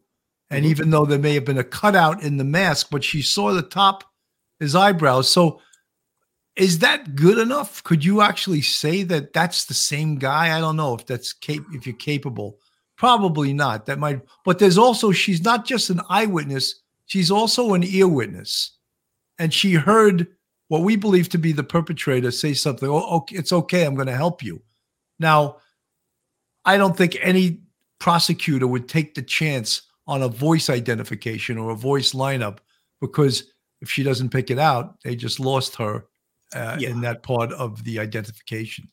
And 0.50 0.64
mm-hmm. 0.64 0.70
even 0.70 0.90
though 0.90 1.06
there 1.06 1.18
may 1.18 1.34
have 1.34 1.46
been 1.46 1.58
a 1.58 1.64
cutout 1.64 2.22
in 2.22 2.36
the 2.36 2.44
mask, 2.44 2.88
but 2.90 3.02
she 3.02 3.22
saw 3.22 3.54
the 3.54 3.62
top, 3.62 4.04
his 4.60 4.74
eyebrows. 4.74 5.30
So 5.30 5.60
is 6.56 6.80
that 6.80 7.14
good 7.14 7.38
enough? 7.38 7.82
Could 7.84 8.04
you 8.04 8.20
actually 8.20 8.60
say 8.60 9.02
that 9.04 9.32
that's 9.32 9.64
the 9.64 9.74
same 9.74 10.16
guy? 10.16 10.56
I 10.56 10.60
don't 10.60 10.76
know 10.76 10.94
if 10.94 11.06
that's 11.06 11.32
cap- 11.32 11.64
if 11.72 11.86
you're 11.86 11.96
capable. 11.96 12.58
Probably 12.96 13.52
not. 13.52 13.86
That 13.86 13.98
might, 13.98 14.20
but 14.44 14.58
there's 14.58 14.78
also 14.78 15.10
she's 15.10 15.42
not 15.42 15.64
just 15.64 15.90
an 15.90 16.00
eyewitness; 16.08 16.82
she's 17.06 17.30
also 17.30 17.74
an 17.74 17.82
ear 17.82 18.06
witness, 18.06 18.73
and 19.38 19.52
she 19.52 19.72
heard 19.72 20.26
what 20.68 20.82
we 20.82 20.96
believe 20.96 21.28
to 21.30 21.38
be 21.38 21.52
the 21.52 21.64
perpetrator 21.64 22.30
say 22.30 22.54
something. 22.54 22.88
Oh, 22.88 23.16
okay, 23.18 23.36
it's 23.36 23.52
okay. 23.52 23.84
I'm 23.84 23.94
going 23.94 24.06
to 24.06 24.16
help 24.16 24.42
you. 24.42 24.62
Now, 25.18 25.58
I 26.64 26.76
don't 26.76 26.96
think 26.96 27.16
any 27.20 27.60
prosecutor 27.98 28.66
would 28.66 28.88
take 28.88 29.14
the 29.14 29.22
chance 29.22 29.82
on 30.06 30.22
a 30.22 30.28
voice 30.28 30.68
identification 30.70 31.58
or 31.58 31.70
a 31.70 31.76
voice 31.76 32.12
lineup 32.12 32.58
because 33.00 33.52
if 33.80 33.90
she 33.90 34.02
doesn't 34.02 34.30
pick 34.30 34.50
it 34.50 34.58
out, 34.58 35.00
they 35.02 35.14
just 35.14 35.40
lost 35.40 35.76
her 35.76 36.06
uh, 36.54 36.76
yeah. 36.78 36.90
in 36.90 37.00
that 37.02 37.22
part 37.22 37.52
of 37.52 37.84
the 37.84 37.98
identification. 37.98 38.88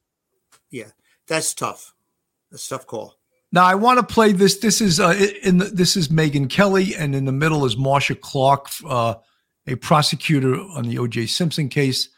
Yeah, 0.70 0.88
that's 1.28 1.54
tough. 1.54 1.94
That's 2.50 2.68
tough 2.68 2.88
call. 2.88 3.16
Now 3.52 3.66
I 3.66 3.76
want 3.76 4.00
to 4.00 4.14
play 4.14 4.32
this. 4.32 4.58
This 4.60 4.82
is 4.82 5.00
uh, 5.00 5.14
in 5.44 5.58
the, 5.58 5.66
this 5.66 5.98
is 5.98 6.08
Megyn 6.08 6.50
Kelly, 6.50 6.96
and 6.96 7.14
in 7.14 7.26
the 7.26 7.32
middle 7.32 7.66
is 7.66 7.78
Marcia 7.78 8.16
Clark, 8.16 8.70
uh, 8.88 9.16
a 9.68 9.76
prosecutor 9.76 10.56
on 10.56 10.84
the 10.88 10.98
O.J. 10.98 11.28
Simpson 11.28 11.70
case, 11.70 12.10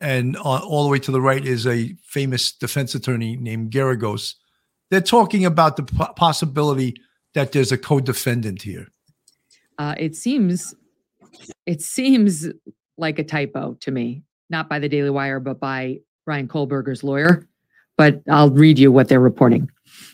and 0.00 0.36
uh, 0.36 0.40
all 0.40 0.84
the 0.84 0.90
way 0.90 0.98
to 1.00 1.10
the 1.10 1.20
right 1.20 1.44
is 1.44 1.66
a 1.66 1.94
famous 2.04 2.52
defense 2.52 2.94
attorney 2.94 3.36
named 3.36 3.70
Geragos 3.70 4.34
they're 4.92 5.00
talking 5.00 5.46
about 5.46 5.78
the 5.78 5.84
possibility 6.16 6.94
that 7.32 7.52
there's 7.52 7.72
a 7.72 7.78
co-defendant 7.78 8.60
here. 8.60 8.88
Uh, 9.78 9.94
it 9.98 10.14
seems 10.14 10.74
it 11.64 11.80
seems 11.80 12.46
like 12.98 13.18
a 13.18 13.24
typo 13.24 13.74
to 13.80 13.90
me, 13.90 14.22
not 14.50 14.68
by 14.68 14.78
the 14.78 14.90
Daily 14.90 15.08
Wire, 15.08 15.40
but 15.40 15.58
by 15.58 16.00
Bryan 16.26 16.46
Kohberger's 16.46 17.02
lawyer. 17.02 17.48
But 17.96 18.20
I'll 18.30 18.50
read 18.50 18.78
you 18.78 18.92
what 18.92 19.08
they're 19.08 19.18
reporting. 19.18 19.70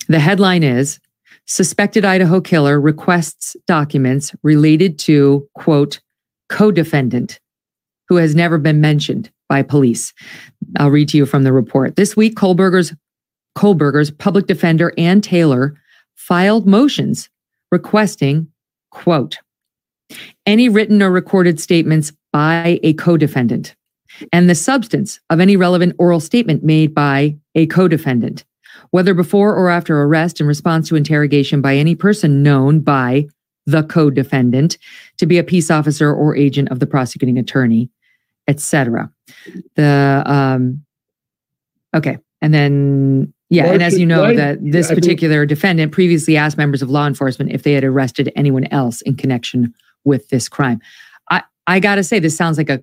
The 0.07 0.21
headline 0.21 0.62
is 0.62 1.00
Suspected 1.47 2.04
Idaho 2.04 2.40
killer 2.40 2.80
requests 2.80 3.57
documents 3.66 4.33
related 4.45 4.97
to, 5.00 5.49
quote, 5.54 5.99
co 6.49 6.71
defendant 6.71 7.40
who 8.09 8.17
has 8.17 8.35
never 8.35 8.59
been 8.59 8.81
mentioned 8.81 9.31
by 9.49 9.62
police. 9.62 10.12
I'll 10.78 10.90
read 10.90 11.09
to 11.11 11.17
you 11.17 11.26
from 11.26 11.45
the 11.45 11.52
report. 11.52 11.97
This 11.97 12.17
week, 12.17 12.37
Kohberger's, 12.37 12.95
Kohberger's 13.57 14.11
public 14.11 14.47
defender, 14.47 14.93
Anne 14.97 15.21
Taylor, 15.21 15.75
filed 16.14 16.67
motions 16.67 17.28
requesting, 17.71 18.49
quote, 18.90 19.38
any 20.47 20.69
written 20.69 21.02
or 21.02 21.11
recorded 21.11 21.61
statements 21.61 22.12
by 22.33 22.81
a 22.83 22.95
co 22.95 23.17
defendant 23.17 23.75
and 24.33 24.49
the 24.49 24.55
substance 24.55 25.21
of 25.31 25.40
any 25.40 25.57
relevant 25.57 25.95
oral 25.99 26.21
statement 26.21 26.64
made 26.64 26.95
by 26.95 27.37
a 27.55 27.67
co 27.67 27.88
defendant, 27.88 28.45
whether 28.90 29.14
before 29.14 29.55
or 29.55 29.71
after 29.71 30.02
arrest 30.02 30.40
in 30.40 30.47
response 30.47 30.88
to 30.88 30.97
interrogation 30.97 31.61
by 31.61 31.76
any 31.76 31.95
person 31.95 32.43
known 32.43 32.81
by 32.81 33.26
the 33.68 33.82
co 33.82 34.08
defendant 34.08 34.78
to 35.18 35.26
be 35.26 35.37
a 35.37 35.44
peace 35.44 35.70
officer 35.70 36.12
or 36.12 36.34
agent 36.34 36.70
of 36.70 36.80
the 36.80 36.87
prosecuting 36.87 37.38
attorney, 37.38 37.90
etc. 38.46 39.10
The, 39.76 40.22
um, 40.25 40.84
okay. 41.94 42.18
And 42.40 42.54
then 42.54 43.34
yeah, 43.50 43.66
and 43.66 43.82
as 43.82 43.98
you 43.98 44.06
know, 44.06 44.34
that 44.34 44.58
this 44.60 44.88
particular 44.88 45.46
defendant 45.46 45.92
previously 45.92 46.37
asked 46.37 46.58
members 46.58 46.82
of 46.82 46.90
law 46.90 47.06
enforcement 47.06 47.50
if 47.50 47.62
they 47.62 47.72
had 47.72 47.84
arrested 47.84 48.30
anyone 48.37 48.64
else 48.66 49.00
in 49.02 49.16
connection 49.16 49.75
with 50.04 50.28
this 50.28 50.48
crime. 50.48 50.80
I 51.30 51.42
I 51.66 51.80
got 51.80 51.96
to 51.96 52.04
say 52.04 52.18
this 52.18 52.37
sounds 52.37 52.58
like 52.58 52.68
a 52.68 52.82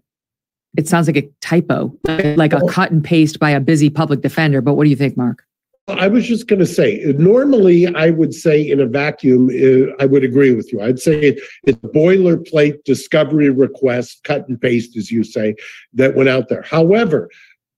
it 0.75 0.87
sounds 0.87 1.07
like 1.07 1.17
a 1.17 1.29
typo, 1.41 1.95
like 2.35 2.51
a 2.51 2.61
cut 2.67 2.91
and 2.91 3.03
paste 3.03 3.39
by 3.39 3.51
a 3.51 3.59
busy 3.59 3.89
public 3.89 4.21
defender, 4.21 4.59
but 4.59 4.73
what 4.73 4.83
do 4.83 4.89
you 4.89 4.95
think, 4.95 5.15
Mark? 5.15 5.44
I 5.87 6.07
was 6.07 6.25
just 6.25 6.47
going 6.47 6.59
to 6.59 6.65
say, 6.65 7.03
normally 7.17 7.93
I 7.93 8.09
would 8.09 8.33
say 8.33 8.59
in 8.67 8.79
a 8.79 8.87
vacuum, 8.87 9.49
uh, 9.49 9.93
I 9.99 10.07
would 10.07 10.23
agree 10.23 10.51
with 10.53 10.73
you. 10.73 10.81
I'd 10.81 10.99
say 10.99 11.37
it's 11.63 11.77
boilerplate 11.77 12.83
discovery 12.85 13.51
request, 13.51 14.23
cut 14.23 14.49
and 14.49 14.59
paste, 14.59 14.97
as 14.97 15.11
you 15.11 15.23
say, 15.23 15.55
that 15.93 16.15
went 16.15 16.29
out 16.29 16.49
there. 16.49 16.63
However, 16.63 17.29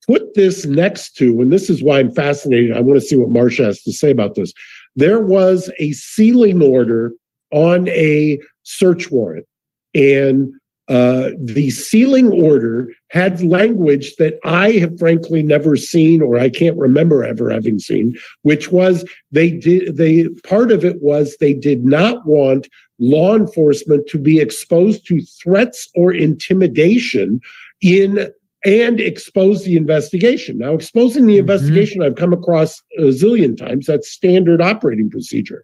put 0.08 0.36
this 0.36 0.66
next 0.66 1.18
to, 1.18 1.42
and 1.42 1.52
this 1.52 1.70
is 1.70 1.84
why 1.84 2.00
I'm 2.00 2.14
fascinated. 2.14 2.78
I 2.78 2.80
want 2.80 2.98
to 2.98 3.06
see 3.06 3.18
what 3.18 3.30
Marcia 3.30 3.66
has 3.66 3.82
to 3.84 3.92
say 3.92 4.12
about 4.12 4.36
this. 4.36 4.54
There 4.96 5.20
was 5.20 5.70
a 5.78 5.92
sealing 5.92 6.62
order 6.62 7.12
on 7.52 7.90
a 7.90 8.40
search 8.64 9.12
warrant, 9.12 9.46
and 9.94 10.54
uh, 10.90 11.32
the 11.38 11.70
sealing 11.70 12.32
order 12.32 12.90
had 13.10 13.44
language 13.44 14.16
that 14.16 14.40
I 14.46 14.72
have 14.74 14.98
frankly 14.98 15.44
never 15.44 15.76
seen, 15.76 16.22
or 16.22 16.40
I 16.40 16.50
can't 16.50 16.78
remember 16.78 17.26
ever 17.26 17.50
having 17.50 17.80
seen, 17.80 18.18
which 18.44 18.72
was 18.72 19.06
they 19.32 19.52
did 19.52 19.98
they 19.98 20.30
part 20.48 20.72
of 20.72 20.86
it 20.86 21.02
was 21.02 21.36
they 21.38 21.54
did 21.54 21.84
not 21.84 22.26
want 22.26 22.70
law 23.00 23.36
enforcement 23.36 24.08
to 24.08 24.18
be 24.18 24.40
exposed 24.40 25.06
to 25.08 25.22
threats 25.22 25.90
or 25.96 26.14
intimidation 26.14 27.42
in 27.82 28.32
and 28.66 29.00
expose 29.00 29.64
the 29.64 29.78
investigation. 29.78 30.58
Now, 30.58 30.74
exposing 30.74 31.26
the 31.26 31.34
mm-hmm. 31.34 31.50
investigation, 31.50 32.02
I've 32.02 32.16
come 32.16 32.34
across 32.34 32.82
a 32.98 33.04
zillion 33.04 33.56
times. 33.56 33.86
That's 33.86 34.10
standard 34.10 34.62
operating 34.62 35.10
procedure. 35.10 35.64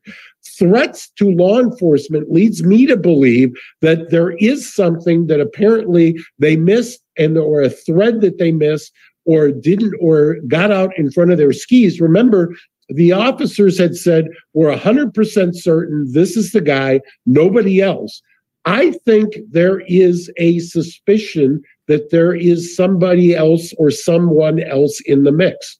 Threats 0.57 1.09
to 1.17 1.31
law 1.31 1.59
enforcement 1.59 2.31
leads 2.31 2.63
me 2.63 2.85
to 2.85 2.97
believe 2.97 3.53
that 3.81 4.11
there 4.11 4.31
is 4.37 4.71
something 4.71 5.27
that 5.27 5.39
apparently 5.39 6.19
they 6.37 6.55
missed 6.55 7.01
and 7.17 7.37
or 7.37 7.61
a 7.61 7.69
thread 7.69 8.21
that 8.21 8.37
they 8.37 8.51
missed 8.51 8.91
or 9.25 9.49
didn't 9.51 9.95
or 9.99 10.35
got 10.47 10.71
out 10.71 10.91
in 10.97 11.11
front 11.11 11.31
of 11.31 11.37
their 11.37 11.53
skis. 11.53 11.99
Remember, 11.99 12.53
the 12.89 13.11
officers 13.11 13.77
had 13.77 13.95
said, 13.95 14.27
We're 14.53 14.75
100% 14.75 15.55
certain 15.55 16.11
this 16.11 16.37
is 16.37 16.51
the 16.51 16.61
guy, 16.61 17.01
nobody 17.25 17.81
else. 17.81 18.21
I 18.65 18.91
think 19.05 19.33
there 19.49 19.81
is 19.81 20.31
a 20.37 20.59
suspicion 20.59 21.61
that 21.87 22.11
there 22.11 22.33
is 22.33 22.75
somebody 22.75 23.35
else 23.35 23.73
or 23.77 23.91
someone 23.91 24.61
else 24.61 24.99
in 25.05 25.23
the 25.23 25.31
mix. 25.31 25.77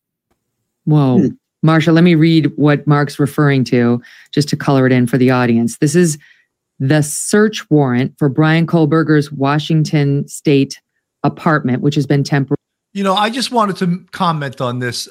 Whoa. 0.86 1.20
Hmm. 1.20 1.28
Marcia, 1.62 1.94
let 1.94 2.04
me 2.04 2.16
read 2.16 2.52
what 2.58 2.86
Mark's 2.86 3.20
referring 3.20 3.64
to 3.66 4.02
just 4.32 4.50
to 4.50 4.58
color 4.58 4.86
it 4.86 4.92
in 4.92 5.08
for 5.08 5.18
the 5.18 5.32
audience. 5.32 5.78
This 5.78 5.96
is 5.96 6.18
the 6.78 7.02
search 7.02 7.70
warrant 7.70 8.14
for 8.20 8.28
Brian 8.28 8.68
Kohberger's 8.68 9.32
Washington 9.32 10.28
state 10.28 10.82
apartment, 11.24 11.82
which 11.82 11.96
has 11.96 12.06
been 12.06 12.24
temporary. 12.24 12.58
You 12.92 13.04
know, 13.06 13.16
I 13.16 13.30
just 13.30 13.52
wanted 13.52 13.78
to 13.78 14.06
comment 14.12 14.60
on 14.60 14.80
this. 14.80 15.08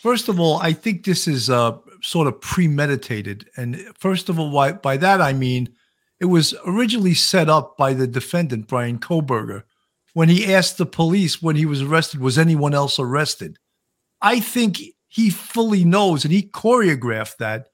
First 0.00 0.28
of 0.28 0.38
all, 0.38 0.58
I 0.58 0.72
think 0.72 1.04
this 1.04 1.26
is 1.26 1.50
uh, 1.50 1.76
sort 2.02 2.28
of 2.28 2.40
premeditated. 2.40 3.50
And 3.56 3.76
first 3.98 4.28
of 4.28 4.38
all, 4.38 4.50
why, 4.50 4.72
by 4.72 4.96
that 4.98 5.20
I 5.20 5.32
mean 5.32 5.68
it 6.20 6.26
was 6.26 6.54
originally 6.66 7.14
set 7.14 7.48
up 7.48 7.76
by 7.76 7.92
the 7.92 8.06
defendant, 8.06 8.68
Brian 8.68 8.98
Kohberger, 8.98 9.64
when 10.16 10.30
he 10.30 10.54
asked 10.54 10.78
the 10.78 10.86
police 10.86 11.42
when 11.42 11.56
he 11.56 11.66
was 11.66 11.82
arrested, 11.82 12.20
was 12.20 12.38
anyone 12.38 12.72
else 12.72 12.98
arrested? 12.98 13.58
I 14.22 14.40
think 14.40 14.80
he 15.08 15.28
fully 15.28 15.84
knows 15.84 16.24
and 16.24 16.32
he 16.32 16.42
choreographed 16.42 17.36
that 17.36 17.66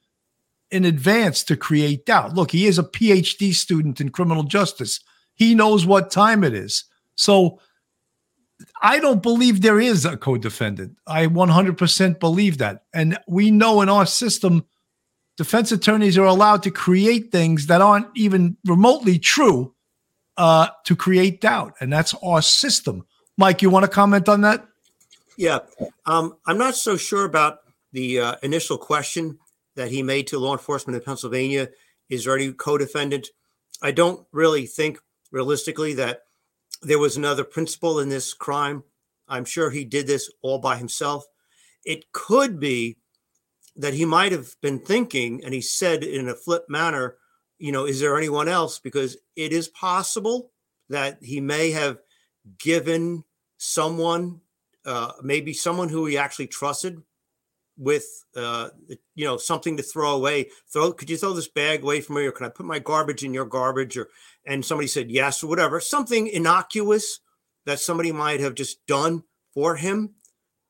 in 0.69 0.83
advance 0.83 1.45
to 1.45 1.55
create 1.55 2.05
doubt. 2.05 2.33
Look, 2.33 2.51
he 2.51 2.65
is 2.65 2.77
a 2.77 2.83
PhD 2.83 3.53
student 3.53 4.01
in 4.01 4.09
criminal 4.09 4.43
justice. 4.43 4.99
He 5.35 5.55
knows 5.55 5.85
what 5.85 6.11
time 6.11 6.43
it 6.43 6.53
is. 6.53 6.83
So 7.15 7.61
I 8.81 8.99
don't 8.99 9.23
believe 9.23 9.61
there 9.61 9.79
is 9.79 10.03
a 10.03 10.17
co-defendant. 10.17 10.97
I 11.07 11.27
100% 11.27 12.19
believe 12.19 12.57
that. 12.57 12.83
And 12.93 13.17
we 13.25 13.51
know 13.51 13.79
in 13.79 13.87
our 13.87 14.05
system 14.05 14.65
defense 15.37 15.71
attorneys 15.71 16.17
are 16.17 16.25
allowed 16.25 16.61
to 16.63 16.71
create 16.71 17.31
things 17.31 17.67
that 17.67 17.79
aren't 17.79 18.07
even 18.17 18.57
remotely 18.65 19.17
true 19.17 19.73
uh, 20.37 20.69
to 20.85 20.95
create 20.95 21.41
doubt, 21.41 21.75
and 21.79 21.91
that's 21.91 22.13
our 22.23 22.41
system. 22.41 23.05
Mike, 23.37 23.61
you 23.61 23.69
want 23.69 23.83
to 23.83 23.89
comment 23.89 24.29
on 24.29 24.41
that? 24.41 24.65
Yeah, 25.37 25.59
um, 26.05 26.37
I'm 26.45 26.57
not 26.57 26.75
so 26.75 26.97
sure 26.97 27.25
about 27.25 27.59
the 27.91 28.19
uh, 28.19 28.35
initial 28.43 28.77
question 28.77 29.39
that 29.75 29.89
he 29.89 30.03
made 30.03 30.27
to 30.27 30.39
law 30.39 30.53
enforcement 30.53 30.95
in 30.95 31.03
Pennsylvania. 31.03 31.69
Is 32.09 32.25
there 32.25 32.35
any 32.35 32.51
co-defendant? 32.53 33.29
I 33.81 33.91
don't 33.91 34.25
really 34.31 34.65
think 34.65 34.99
realistically 35.31 35.93
that 35.95 36.21
there 36.81 36.99
was 36.99 37.17
another 37.17 37.43
principal 37.43 37.99
in 37.99 38.09
this 38.09 38.33
crime. 38.33 38.83
I'm 39.27 39.45
sure 39.45 39.69
he 39.69 39.85
did 39.85 40.05
this 40.05 40.31
all 40.41 40.59
by 40.59 40.77
himself. 40.77 41.25
It 41.85 42.11
could 42.11 42.59
be 42.59 42.97
that 43.75 43.93
he 43.93 44.05
might 44.05 44.31
have 44.31 44.55
been 44.61 44.79
thinking, 44.79 45.43
and 45.43 45.53
he 45.53 45.61
said 45.61 46.03
in 46.03 46.29
a 46.29 46.35
flip 46.35 46.65
manner, 46.69 47.15
you 47.57 47.71
know, 47.71 47.85
is 47.85 47.99
there 47.99 48.17
anyone 48.17 48.47
else? 48.47 48.79
Because 48.79 49.17
it 49.35 49.53
is 49.53 49.67
possible 49.67 50.51
that 50.89 51.17
he 51.21 51.39
may 51.41 51.71
have 51.71 51.99
given 52.59 53.23
someone, 53.57 54.41
uh, 54.85 55.13
maybe 55.21 55.53
someone 55.53 55.89
who 55.89 56.05
he 56.05 56.17
actually 56.17 56.47
trusted 56.47 57.01
with, 57.77 58.25
uh, 58.35 58.69
you 59.15 59.25
know, 59.25 59.37
something 59.37 59.77
to 59.77 59.83
throw 59.83 60.15
away. 60.15 60.49
Throw, 60.71 60.91
could 60.91 61.09
you 61.09 61.17
throw 61.17 61.33
this 61.33 61.47
bag 61.47 61.83
away 61.83 62.01
from 62.01 62.17
me, 62.17 62.25
or 62.25 62.31
can 62.31 62.45
I 62.45 62.49
put 62.49 62.65
my 62.65 62.79
garbage 62.79 63.23
in 63.23 63.33
your 63.33 63.45
garbage? 63.45 63.97
Or, 63.97 64.09
and 64.45 64.63
somebody 64.63 64.87
said 64.87 65.09
yes, 65.09 65.43
or 65.43 65.47
whatever, 65.47 65.79
something 65.79 66.27
innocuous 66.27 67.19
that 67.65 67.79
somebody 67.79 68.11
might 68.11 68.41
have 68.41 68.55
just 68.55 68.85
done 68.85 69.23
for 69.53 69.75
him. 69.75 70.15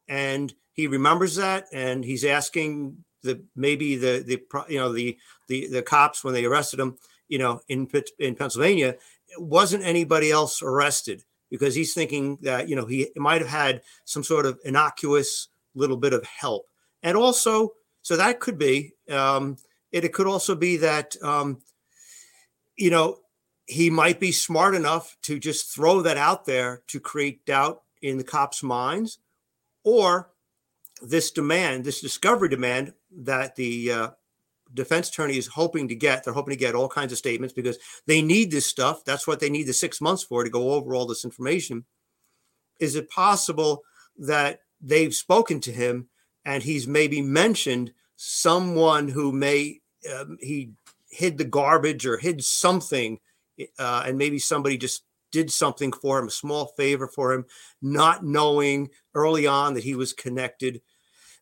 And 0.07 0.53
he 0.73 0.87
remembers 0.87 1.35
that 1.35 1.65
and 1.71 2.03
he's 2.03 2.25
asking 2.25 2.97
the 3.21 3.41
maybe 3.55 3.95
the 3.95 4.23
the 4.25 4.43
you 4.67 4.77
know 4.77 4.91
the 4.91 5.17
the 5.47 5.67
the 5.67 5.81
cops 5.81 6.23
when 6.23 6.33
they 6.33 6.45
arrested 6.45 6.79
him, 6.79 6.97
you 7.27 7.37
know, 7.37 7.61
in 7.67 7.89
in 8.19 8.35
Pennsylvania, 8.35 8.95
wasn't 9.37 9.83
anybody 9.83 10.31
else 10.31 10.61
arrested 10.61 11.23
because 11.49 11.75
he's 11.75 11.93
thinking 11.93 12.37
that 12.41 12.67
you 12.67 12.75
know 12.75 12.85
he 12.85 13.09
might 13.15 13.41
have 13.41 13.49
had 13.49 13.81
some 14.05 14.23
sort 14.23 14.45
of 14.45 14.59
innocuous 14.65 15.49
little 15.75 15.97
bit 15.97 16.13
of 16.13 16.23
help, 16.25 16.67
and 17.01 17.17
also 17.17 17.73
so 18.01 18.17
that 18.17 18.39
could 18.39 18.57
be 18.57 18.93
um, 19.09 19.57
it. 19.91 20.03
It 20.03 20.13
could 20.13 20.27
also 20.27 20.55
be 20.55 20.77
that 20.77 21.15
um, 21.21 21.61
you 22.75 22.89
know 22.89 23.19
he 23.65 23.89
might 23.89 24.19
be 24.19 24.31
smart 24.31 24.75
enough 24.75 25.15
to 25.21 25.39
just 25.39 25.73
throw 25.73 26.01
that 26.01 26.17
out 26.17 26.45
there 26.45 26.81
to 26.87 26.99
create 26.99 27.45
doubt 27.45 27.83
in 28.01 28.17
the 28.17 28.23
cops' 28.23 28.61
minds, 28.61 29.19
or 29.83 30.29
this 31.01 31.31
demand, 31.31 31.85
this 31.85 32.01
discovery 32.01 32.49
demand 32.49 32.93
that 33.11 33.55
the 33.55 33.91
uh, 33.91 34.09
defense 34.73 35.09
attorney 35.09 35.37
is 35.37 35.47
hoping 35.47 35.87
to 35.87 35.95
get. 35.95 36.23
They're 36.23 36.33
hoping 36.33 36.53
to 36.53 36.59
get 36.59 36.75
all 36.75 36.89
kinds 36.89 37.11
of 37.11 37.17
statements 37.17 37.53
because 37.53 37.77
they 38.07 38.21
need 38.21 38.51
this 38.51 38.65
stuff. 38.65 39.03
That's 39.05 39.27
what 39.27 39.39
they 39.39 39.49
need 39.49 39.67
the 39.67 39.73
six 39.73 40.01
months 40.01 40.23
for 40.23 40.43
to 40.43 40.49
go 40.49 40.71
over 40.71 40.93
all 40.93 41.05
this 41.05 41.25
information. 41.25 41.85
Is 42.79 42.95
it 42.95 43.09
possible 43.09 43.83
that 44.17 44.59
they've 44.81 45.13
spoken 45.13 45.59
to 45.61 45.71
him 45.71 46.09
and 46.45 46.63
he's 46.63 46.87
maybe 46.87 47.21
mentioned 47.21 47.93
someone 48.15 49.07
who 49.07 49.31
may 49.31 49.79
um, 50.13 50.37
he 50.41 50.71
hid 51.09 51.37
the 51.37 51.45
garbage 51.45 52.05
or 52.05 52.17
hid 52.17 52.43
something 52.43 53.19
uh, 53.79 54.03
and 54.05 54.17
maybe 54.17 54.39
somebody 54.39 54.77
just 54.77 55.03
did 55.31 55.51
something 55.51 55.91
for 55.91 56.19
him, 56.19 56.27
a 56.27 56.31
small 56.31 56.67
favor 56.77 57.07
for 57.07 57.33
him, 57.33 57.45
not 57.81 58.23
knowing 58.23 58.89
early 59.15 59.47
on 59.47 59.73
that 59.73 59.83
he 59.83 59.95
was 59.95 60.13
connected. 60.13 60.81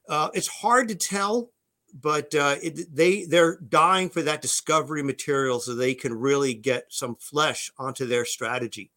Uh, 0.10 0.30
it's 0.34 0.48
hard 0.48 0.88
to 0.88 0.96
tell, 0.96 1.51
but 1.94 2.34
uh, 2.36 2.56
it, 2.62 2.94
they 2.96 3.26
they're 3.26 3.58
dying 3.58 4.10
for 4.10 4.22
that 4.22 4.42
discovery 4.42 5.04
material 5.04 5.60
so 5.60 5.76
they 5.76 5.94
can 5.94 6.14
really 6.14 6.54
get 6.54 6.86
some 6.90 7.16
flesh 7.16 7.72
onto 7.78 8.06
their 8.06 8.26
strategy. 8.26 8.92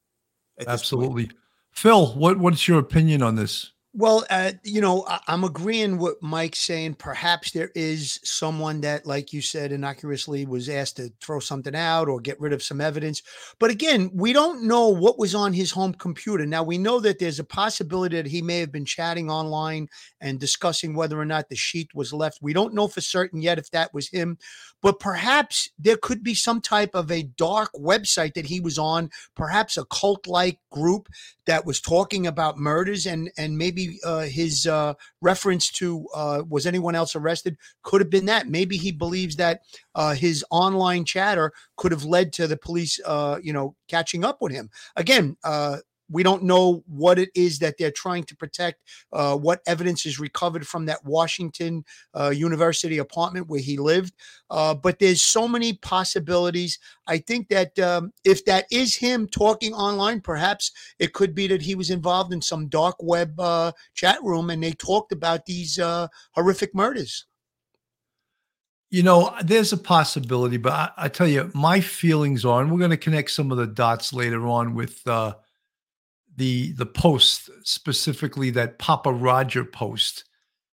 Absolutely, 0.66 1.30
Phil. 1.72 2.14
What 2.14 2.38
what's 2.38 2.66
your 2.68 2.78
opinion 2.78 3.22
on 3.22 3.34
this? 3.36 3.72
Well, 3.96 4.24
uh, 4.28 4.50
you 4.64 4.80
know, 4.80 5.04
I, 5.06 5.20
am 5.28 5.44
agreeing 5.44 5.98
with 5.98 6.16
Mike 6.20 6.56
saying 6.56 6.94
perhaps 6.94 7.52
there 7.52 7.70
is 7.76 8.18
someone 8.24 8.80
that, 8.80 9.06
like 9.06 9.32
you 9.32 9.40
said, 9.40 9.70
innocuously 9.70 10.44
was 10.46 10.68
asked 10.68 10.96
to 10.96 11.12
throw 11.20 11.38
something 11.38 11.76
out 11.76 12.08
or 12.08 12.18
get 12.18 12.40
rid 12.40 12.52
of 12.52 12.60
some 12.60 12.80
evidence. 12.80 13.22
But 13.60 13.70
again, 13.70 14.10
we 14.12 14.32
don't 14.32 14.64
know 14.64 14.88
what 14.88 15.16
was 15.16 15.32
on 15.32 15.52
his 15.52 15.70
home 15.70 15.94
computer. 15.94 16.44
Now, 16.44 16.64
we 16.64 16.76
know 16.76 16.98
that 16.98 17.20
there's 17.20 17.38
a 17.38 17.44
possibility 17.44 18.16
that 18.16 18.26
he 18.26 18.42
may 18.42 18.58
have 18.58 18.72
been 18.72 18.84
chatting 18.84 19.30
online 19.30 19.88
and 20.20 20.40
discussing 20.40 20.96
whether 20.96 21.20
or 21.20 21.24
not 21.24 21.48
the 21.48 21.54
sheet 21.54 21.94
was 21.94 22.12
left. 22.12 22.40
We 22.42 22.52
don't 22.52 22.74
know 22.74 22.88
for 22.88 23.00
certain 23.00 23.42
yet 23.42 23.60
if 23.60 23.70
that 23.70 23.94
was 23.94 24.08
him, 24.08 24.38
but 24.82 24.98
perhaps 24.98 25.70
there 25.78 25.96
could 25.96 26.24
be 26.24 26.34
some 26.34 26.60
type 26.60 26.96
of 26.96 27.12
a 27.12 27.22
dark 27.22 27.70
website 27.74 28.34
that 28.34 28.46
he 28.46 28.58
was 28.58 28.76
on, 28.76 29.10
perhaps 29.36 29.76
a 29.76 29.84
cult 29.84 30.26
like 30.26 30.58
group 30.72 31.08
that 31.46 31.64
was 31.64 31.80
talking 31.80 32.26
about 32.26 32.58
murders 32.58 33.06
and 33.06 33.30
and 33.36 33.56
maybe 33.56 33.83
uh, 34.04 34.20
his 34.20 34.66
uh, 34.66 34.94
reference 35.20 35.70
to 35.72 36.06
uh, 36.14 36.42
was 36.48 36.66
anyone 36.66 36.94
else 36.94 37.16
arrested? 37.16 37.56
Could 37.82 38.00
have 38.00 38.10
been 38.10 38.26
that. 38.26 38.48
Maybe 38.48 38.76
he 38.76 38.92
believes 38.92 39.36
that 39.36 39.60
uh, 39.94 40.14
his 40.14 40.44
online 40.50 41.04
chatter 41.04 41.52
could 41.76 41.92
have 41.92 42.04
led 42.04 42.32
to 42.34 42.46
the 42.46 42.56
police 42.56 43.00
uh, 43.04 43.38
you 43.42 43.52
know 43.52 43.74
catching 43.88 44.24
up 44.24 44.40
with 44.40 44.52
him. 44.52 44.70
Again 44.96 45.36
uh, 45.44 45.78
we 46.10 46.22
don't 46.22 46.42
know 46.42 46.82
what 46.86 47.18
it 47.18 47.30
is 47.34 47.58
that 47.60 47.76
they're 47.78 47.90
trying 47.90 48.24
to 48.24 48.36
protect, 48.36 48.80
uh, 49.12 49.36
what 49.36 49.60
evidence 49.66 50.06
is 50.06 50.20
recovered 50.20 50.66
from 50.66 50.86
that 50.86 51.04
Washington 51.04 51.84
uh, 52.14 52.30
University 52.30 52.98
apartment 52.98 53.48
where 53.48 53.60
he 53.60 53.76
lived. 53.78 54.14
Uh, 54.50 54.74
but 54.74 54.98
there's 54.98 55.22
so 55.22 55.48
many 55.48 55.72
possibilities. 55.74 56.78
I 57.06 57.18
think 57.18 57.48
that 57.48 57.78
um, 57.78 58.12
if 58.24 58.44
that 58.44 58.66
is 58.70 58.94
him 58.94 59.26
talking 59.26 59.72
online, 59.72 60.20
perhaps 60.20 60.72
it 60.98 61.12
could 61.12 61.34
be 61.34 61.46
that 61.48 61.62
he 61.62 61.74
was 61.74 61.90
involved 61.90 62.32
in 62.32 62.42
some 62.42 62.68
dark 62.68 62.96
web 63.00 63.38
uh, 63.40 63.72
chat 63.94 64.18
room 64.22 64.50
and 64.50 64.62
they 64.62 64.72
talked 64.72 65.12
about 65.12 65.46
these 65.46 65.78
uh, 65.78 66.08
horrific 66.32 66.74
murders. 66.74 67.26
You 68.90 69.02
know, 69.02 69.34
there's 69.42 69.72
a 69.72 69.76
possibility, 69.76 70.56
but 70.56 70.72
I, 70.72 70.90
I, 70.96 71.08
tell 71.08 71.26
you, 71.26 71.50
my 71.52 71.80
feelings 71.80 72.44
are, 72.44 72.62
and 72.62 72.70
we're 72.70 72.78
going 72.78 72.92
to 72.92 72.96
connect 72.96 73.32
some 73.32 73.50
of 73.50 73.58
the 73.58 73.66
dots 73.66 74.12
later 74.12 74.46
on 74.46 74.74
with 74.74 75.04
uh, 75.08 75.34
the 76.36 76.72
the 76.72 76.86
post 76.86 77.50
specifically 77.62 78.50
that 78.50 78.78
Papa 78.78 79.12
Roger 79.12 79.64
post. 79.64 80.24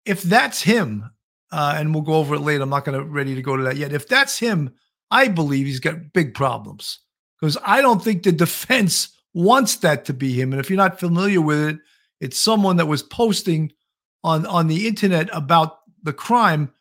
If 0.05 0.21
that's 0.23 0.61
him, 0.61 1.09
uh, 1.51 1.75
and 1.77 1.93
we'll 1.93 2.03
go 2.03 2.15
over 2.15 2.35
it 2.35 2.41
later. 2.41 2.63
I'm 2.63 2.69
not 2.69 2.85
to 2.85 3.03
ready 3.03 3.35
to 3.35 3.41
go 3.41 3.55
to 3.55 3.63
that 3.63 3.77
yet. 3.77 3.93
If 3.93 4.07
that's 4.07 4.37
him, 4.37 4.73
I 5.11 5.27
believe 5.27 5.65
he's 5.65 5.79
got 5.79 6.13
big 6.13 6.33
problems 6.33 6.99
because 7.39 7.57
I 7.65 7.81
don't 7.81 8.03
think 8.03 8.23
the 8.23 8.31
defense 8.31 9.09
wants 9.33 9.77
that 9.77 10.05
to 10.05 10.13
be 10.13 10.33
him. 10.33 10.51
And 10.51 10.59
if 10.59 10.69
you're 10.69 10.77
not 10.77 10.99
familiar 10.99 11.41
with 11.41 11.59
it, 11.59 11.77
it's 12.19 12.39
someone 12.39 12.77
that 12.77 12.87
was 12.87 13.03
posting 13.03 13.71
on 14.23 14.45
on 14.45 14.67
the 14.67 14.87
internet 14.87 15.29
about 15.31 15.79
the 16.03 16.13
crime 16.13 16.71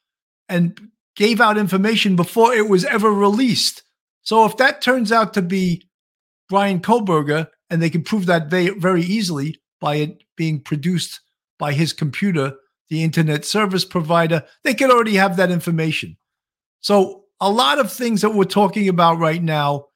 and 0.49 0.81
gave 1.17 1.41
out 1.41 1.59
information 1.59 2.17
before 2.17 2.53
it 2.53 2.69
was 2.69 2.85
ever 2.85 3.13
released. 3.13 3.83
So 4.23 4.45
if 4.45 4.57
that 4.57 4.81
turns 4.81 5.13
out 5.13 5.35
to 5.35 5.43
be 5.43 5.83
Brian 6.49 6.81
Kohberger, 6.81 7.49
and 7.75 7.83
they 7.83 7.91
can 7.91 8.05
prove 8.05 8.27
that 8.27 8.47
very, 8.47 8.71
very 8.71 9.03
easily 9.03 9.61
by 9.81 9.97
it 9.97 10.23
being 10.37 10.61
produced 10.61 11.21
by 11.59 11.73
his 11.73 11.93
computer, 11.93 12.55
the 12.89 13.03
internet 13.03 13.45
service 13.45 13.85
provider. 13.85 14.45
They 14.63 14.75
could 14.75 14.93
already 14.93 15.17
have 15.17 15.37
that 15.39 15.51
information. 15.51 16.17
So, 16.81 17.25
a 17.41 17.51
lot 17.51 17.81
of 17.81 17.93
things 17.93 18.21
that 18.21 18.31
we're 18.31 18.45
talking 18.45 18.89
about 18.89 19.19
right 19.19 19.43
now, 19.43 19.87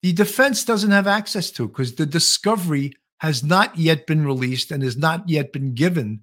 the 0.00 0.14
defense 0.14 0.64
doesn't 0.64 0.92
have 0.92 1.06
access 1.06 1.50
to 1.50 1.68
because 1.68 1.94
the 1.94 2.06
discovery 2.06 2.94
has 3.18 3.44
not 3.44 3.76
yet 3.76 4.06
been 4.06 4.24
released 4.24 4.70
and 4.70 4.82
has 4.82 4.96
not 4.96 5.28
yet 5.28 5.52
been 5.52 5.74
given 5.74 6.20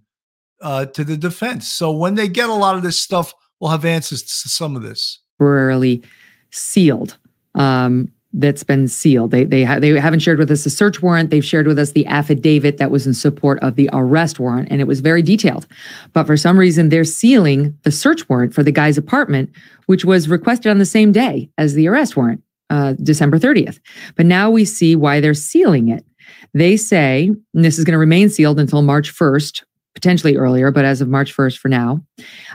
uh, 0.62 0.88
to 0.88 1.04
the 1.04 1.16
defense. 1.16 1.68
So, 1.68 1.92
when 1.92 2.16
they 2.16 2.28
get 2.28 2.50
a 2.50 2.54
lot 2.56 2.76
of 2.76 2.82
this 2.82 2.98
stuff, 2.98 3.36
we'll 3.60 3.70
have 3.70 3.86
answers 3.86 4.24
to 4.24 4.50
some 4.50 4.76
of 4.76 4.82
this. 4.82 5.20
Temporarily 5.38 6.02
sealed. 6.50 7.20
Um, 7.54 8.12
that's 8.34 8.64
been 8.64 8.88
sealed. 8.88 9.32
They 9.32 9.46
they 9.46 9.64
ha- 9.64 9.80
they 9.80 10.00
haven't 10.00 10.20
shared 10.20 10.40
with 10.40 10.52
us 10.52 10.64
the 10.64 10.70
search 10.70 11.02
warrant. 11.02 11.30
They've 11.30 11.46
shared 11.46 11.68
with 11.68 11.80
us 11.80 11.92
the 11.92 12.06
affidavit 12.08 12.78
that 12.78 12.92
was 12.92 13.08
in 13.08 13.14
support 13.14 13.60
of 13.64 13.76
the 13.76 13.90
arrest 13.94 14.40
warrant, 14.40 14.68
and 14.70 14.82
it 14.82 14.88
was 14.88 15.00
very 15.00 15.22
detailed. 15.22 15.66
But 16.14 16.28
for 16.28 16.38
some 16.38 16.60
reason, 16.60 16.90
they're 16.90 17.06
sealing 17.06 17.78
the 17.84 17.92
search 17.92 18.28
warrant 18.30 18.54
for 18.54 18.64
the 18.64 18.72
guy's 18.72 18.98
apartment, 18.98 19.50
which 19.86 20.06
was 20.06 20.30
requested 20.30 20.70
on 20.70 20.78
the 20.78 20.86
same 20.86 21.12
day 21.12 21.50
as 21.58 21.74
the 21.74 21.88
arrest 21.88 22.18
warrant, 22.18 22.44
uh, 22.70 22.94
December 23.02 23.40
30th. 23.40 23.80
But 24.16 24.26
now 24.26 24.50
we 24.52 24.66
see 24.66 24.96
why 24.96 25.20
they're 25.20 25.34
sealing 25.34 25.88
it. 25.88 26.06
They 26.54 26.76
say 26.76 27.32
this 27.54 27.78
is 27.80 27.86
going 27.86 27.94
to 27.94 27.98
remain 28.00 28.30
sealed 28.30 28.60
until 28.60 28.82
March 28.82 29.14
1st, 29.14 29.64
potentially 29.96 30.36
earlier, 30.36 30.70
but 30.72 30.86
as 30.86 31.02
of 31.02 31.08
March 31.08 31.36
1st 31.36 31.58
for 31.58 31.70
now. 31.70 32.04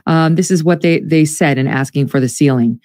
Um, 0.06 0.34
this 0.34 0.50
is 0.50 0.62
what 0.62 0.82
they 0.82 1.00
they 1.00 1.24
said 1.24 1.56
in 1.56 1.66
asking 1.66 2.08
for 2.08 2.20
the 2.20 2.28
sealing 2.28 2.80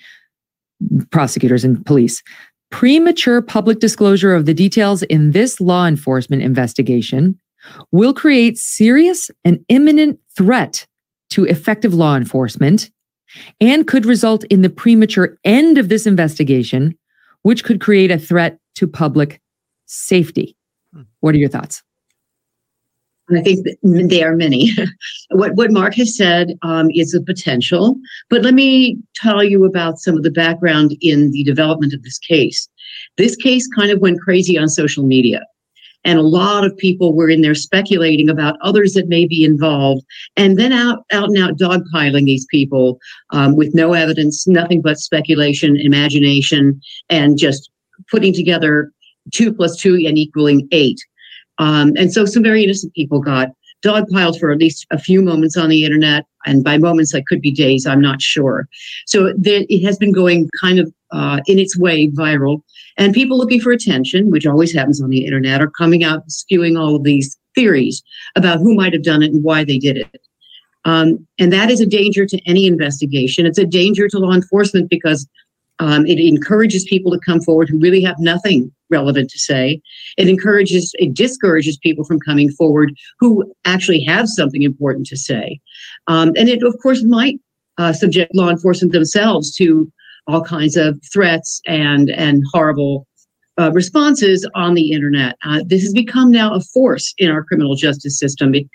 prosecutors 1.12 1.64
and 1.64 1.86
police. 1.86 2.22
Premature 2.70 3.42
public 3.42 3.80
disclosure 3.80 4.36
of 4.36 4.46
the 4.46 4.54
details 4.54 5.04
in 5.04 5.32
this 5.32 5.62
law 5.62 5.88
enforcement 5.88 6.42
investigation 6.42 7.40
will 7.92 8.14
create 8.14 8.58
serious 8.58 9.32
and 9.46 9.64
imminent 9.70 10.20
threat 10.36 10.86
to 11.30 11.46
effective 11.46 11.94
law 11.94 12.16
enforcement 12.16 12.90
and 13.60 13.88
could 13.88 14.06
result 14.06 14.44
in 14.46 14.62
the 14.62 14.70
premature 14.70 15.38
end 15.44 15.78
of 15.78 15.90
this 15.90 16.06
investigation, 16.06 16.98
which 17.42 17.64
could 17.64 17.82
create 17.82 18.12
a 18.12 18.20
threat 18.20 18.58
to 18.76 18.88
public 18.88 19.42
safety. 19.86 20.56
Hmm. 20.94 21.04
What 21.20 21.36
are 21.36 21.40
your 21.40 21.50
thoughts? 21.50 21.84
I 23.36 23.42
think 23.42 23.68
they 23.84 24.24
are 24.24 24.36
many. 24.36 24.72
what 25.32 25.56
what 25.56 25.72
Mark 25.72 25.96
has 25.96 26.16
said 26.16 26.58
um, 26.62 26.90
is 26.92 27.14
a 27.14 27.22
potential, 27.22 27.98
but 28.30 28.42
let 28.42 28.54
me 28.54 28.98
tell 29.16 29.44
you 29.44 29.66
about 29.66 30.00
some 30.00 30.16
of 30.16 30.24
the 30.24 30.32
background 30.32 30.96
in 31.02 31.32
the 31.32 31.44
development 31.44 31.94
of 31.94 32.04
this 32.04 32.18
case. 32.20 32.70
This 33.18 33.36
case 33.36 33.68
kind 33.68 33.92
of 33.92 34.00
went 34.00 34.22
crazy 34.22 34.58
on 34.58 34.70
social 34.70 35.04
media, 35.04 35.42
and 36.06 36.18
a 36.18 36.24
lot 36.24 36.66
of 36.66 36.78
people 36.78 37.14
were 37.14 37.30
in 37.30 37.42
there 37.42 37.56
speculating 37.56 38.30
about 38.30 38.56
others 38.62 38.94
that 38.94 39.10
may 39.10 39.28
be 39.28 39.44
involved, 39.44 40.06
and 40.38 40.58
then 40.58 40.72
out 40.72 41.00
out 41.12 41.30
and 41.30 41.38
out 41.38 41.58
dogpiling 41.58 42.26
these 42.26 42.46
people 42.50 42.98
um, 43.32 43.58
with 43.58 43.76
no 43.76 43.92
evidence, 43.94 44.48
nothing 44.48 44.82
but 44.82 45.00
speculation, 45.00 45.76
imagination, 45.76 46.80
and 47.10 47.38
just 47.38 47.70
putting 48.10 48.34
together 48.34 48.92
two 49.34 49.54
plus 49.54 49.76
two 49.76 49.96
and 50.08 50.18
equaling 50.18 50.68
eight. 50.72 51.00
Um, 51.60 51.94
and 51.98 52.12
so 52.14 52.26
some 52.26 52.44
very 52.44 52.64
innocent 52.64 52.94
people 52.94 53.20
got 53.20 53.50
dogpiled 53.84 54.40
for 54.40 54.52
at 54.52 54.58
least 54.58 54.86
a 54.92 54.98
few 54.98 55.22
moments 55.22 55.56
on 55.56 55.70
the 55.70 55.84
internet. 55.86 56.26
And 56.46 56.64
by 56.64 56.78
moments, 56.78 57.12
that 57.12 57.28
could 57.28 57.42
be 57.42 57.52
days, 57.52 57.86
I'm 57.86 58.02
not 58.02 58.22
sure. 58.22 58.68
So 59.06 59.34
there, 59.38 59.66
it 59.70 59.84
has 59.84 59.98
been 59.98 60.12
going 60.12 60.50
kind 60.60 60.80
of 60.80 60.92
uh, 61.12 61.42
in 61.48 61.60
its 61.60 61.78
way 61.78 62.08
viral. 62.08 62.62
And 62.98 63.14
people 63.14 63.38
looking 63.38 63.62
for 63.62 63.72
attention, 63.72 64.32
which 64.32 64.48
always 64.48 64.74
happens 64.74 65.02
on 65.02 65.10
the 65.10 65.26
internet, 65.26 65.62
are 65.62 65.70
coming 65.70 66.04
out 66.04 66.24
skewing 66.28 66.80
all 66.80 66.96
of 66.96 67.04
these 67.04 67.38
theories 67.54 68.02
about 68.36 68.60
who 68.60 68.76
might 68.76 68.94
have 68.94 69.04
done 69.04 69.24
it 69.24 69.32
and 69.32 69.44
why 69.44 69.64
they 69.64 69.78
did 69.78 69.98
it. 69.98 70.22
Um, 70.86 71.28
and 71.38 71.52
that 71.52 71.70
is 71.70 71.82
a 71.82 71.86
danger 71.86 72.26
to 72.26 72.40
any 72.48 72.66
investigation. 72.66 73.46
It's 73.46 73.58
a 73.58 73.66
danger 73.66 74.08
to 74.08 74.20
law 74.20 74.34
enforcement 74.34 74.90
because 74.90 75.28
um, 75.80 76.06
it 76.06 76.20
encourages 76.20 76.86
people 76.86 77.12
to 77.12 77.20
come 77.20 77.42
forward 77.42 77.70
who 77.70 77.80
really 77.80 78.02
have 78.02 78.18
nothing 78.20 78.72
relevant 78.90 79.30
to 79.30 79.40
say. 79.40 79.82
It 80.18 80.28
encourages, 80.28 80.94
it 80.98 81.14
discourages 81.14 81.78
people 81.78 82.04
from 82.04 82.20
coming 82.20 82.50
forward 82.50 82.94
who 83.20 83.52
actually 83.66 84.04
have 84.06 84.28
something 84.28 84.64
important 84.64 85.08
to 85.08 85.18
say. 85.18 85.60
Um, 86.08 86.34
and 86.38 86.50
it, 86.50 86.64
of 86.64 86.76
course, 86.82 87.04
might 87.04 87.40
uh, 87.78 87.94
subject 87.94 88.34
law 88.34 88.50
enforcement 88.50 88.94
themselves 88.94 89.56
to 89.58 89.92
all 90.28 90.44
kinds 90.44 90.76
of 90.76 91.00
threats 91.14 91.62
and 91.66 92.10
and 92.10 92.44
horrible 92.52 93.08
uh, 93.60 93.72
responses 93.72 94.48
on 94.56 94.74
the 94.74 94.92
internet. 94.92 95.36
Uh, 95.44 95.62
this 95.66 95.82
has 95.82 95.94
become 95.94 96.32
now 96.32 96.54
a 96.54 96.62
force 96.62 97.14
in 97.18 97.32
our 97.32 97.44
criminal 97.44 97.76
justice 97.76 98.20
system. 98.20 98.54
It, 98.54 98.68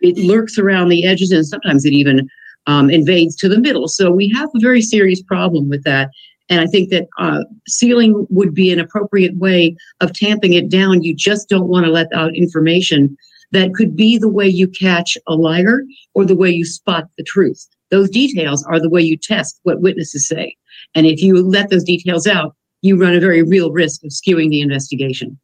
it 0.00 0.16
lurks 0.18 0.58
around 0.58 0.88
the 0.88 1.04
edges 1.04 1.30
and 1.30 1.46
sometimes 1.46 1.84
it 1.84 1.92
even 1.92 2.28
um, 2.66 2.90
invades 2.90 3.36
to 3.36 3.48
the 3.48 3.58
middle. 3.58 3.88
So 3.88 4.10
we 4.10 4.30
have 4.30 4.48
a 4.54 4.60
very 4.60 4.82
serious 4.82 5.22
problem 5.22 5.68
with 5.68 5.84
that. 5.84 6.10
And 6.50 6.60
I 6.60 6.66
think 6.66 6.90
that 6.90 7.06
uh, 7.18 7.44
sealing 7.68 8.26
would 8.28 8.52
be 8.52 8.72
an 8.72 8.80
appropriate 8.80 9.36
way 9.36 9.76
of 10.00 10.12
tamping 10.12 10.52
it 10.52 10.68
down. 10.68 11.02
You 11.02 11.14
just 11.14 11.48
don't 11.48 11.68
want 11.68 11.86
to 11.86 11.92
let 11.92 12.12
out 12.12 12.34
information 12.34 13.16
that 13.52 13.72
could 13.74 13.96
be 13.96 14.18
the 14.18 14.28
way 14.28 14.46
you 14.46 14.68
catch 14.68 15.16
a 15.26 15.34
liar 15.34 15.82
or 16.14 16.24
the 16.24 16.36
way 16.36 16.50
you 16.50 16.64
spot 16.64 17.04
the 17.16 17.24
truth. 17.24 17.66
Those 17.90 18.10
details 18.10 18.64
are 18.64 18.80
the 18.80 18.90
way 18.90 19.00
you 19.00 19.16
test 19.16 19.60
what 19.62 19.80
witnesses 19.80 20.28
say. 20.28 20.56
And 20.94 21.06
if 21.06 21.22
you 21.22 21.42
let 21.42 21.70
those 21.70 21.84
details 21.84 22.26
out, 22.26 22.54
you 22.82 23.00
run 23.00 23.14
a 23.14 23.20
very 23.20 23.42
real 23.42 23.72
risk 23.72 24.02
of 24.04 24.10
skewing 24.10 24.50
the 24.50 24.60
investigation. 24.60 25.38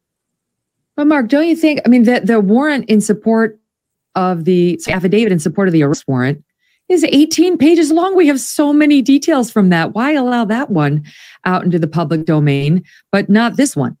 But 0.95 1.07
Mark, 1.07 1.27
don't 1.27 1.47
you 1.47 1.55
think? 1.55 1.81
I 1.85 1.89
mean, 1.89 2.03
the 2.03 2.21
the 2.21 2.39
warrant 2.39 2.89
in 2.89 3.01
support 3.01 3.59
of 4.15 4.45
the 4.45 4.79
affidavit 4.89 5.31
in 5.31 5.39
support 5.39 5.67
of 5.67 5.71
the 5.71 5.83
arrest 5.83 6.05
warrant 6.07 6.43
is 6.89 7.03
18 7.03 7.57
pages 7.57 7.91
long. 7.91 8.15
We 8.15 8.27
have 8.27 8.39
so 8.39 8.71
many 8.71 9.01
details 9.01 9.51
from 9.51 9.69
that. 9.69 9.93
Why 9.93 10.13
allow 10.13 10.45
that 10.45 10.69
one 10.69 11.03
out 11.45 11.63
into 11.63 11.79
the 11.79 11.87
public 11.87 12.25
domain, 12.25 12.83
but 13.11 13.29
not 13.29 13.57
this 13.57 13.75
one? 13.75 13.97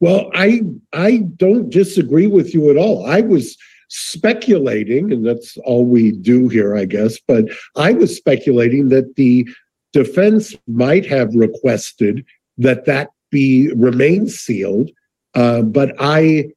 Well, 0.00 0.30
I 0.34 0.62
I 0.92 1.18
don't 1.36 1.70
disagree 1.70 2.26
with 2.26 2.54
you 2.54 2.70
at 2.70 2.76
all. 2.76 3.06
I 3.06 3.20
was 3.20 3.56
speculating, 3.88 5.12
and 5.12 5.24
that's 5.24 5.56
all 5.58 5.84
we 5.84 6.12
do 6.12 6.48
here, 6.48 6.76
I 6.76 6.86
guess, 6.86 7.18
but 7.28 7.44
I 7.76 7.92
was 7.92 8.16
speculating 8.16 8.88
that 8.88 9.14
the 9.16 9.46
defense 9.92 10.54
might 10.66 11.06
have 11.06 11.34
requested 11.34 12.24
that 12.58 12.86
that 12.86 13.10
be 13.30 13.70
remain 13.74 14.28
sealed. 14.28 14.90
Uh, 15.34 15.62
but 15.62 15.94
I 15.98 16.50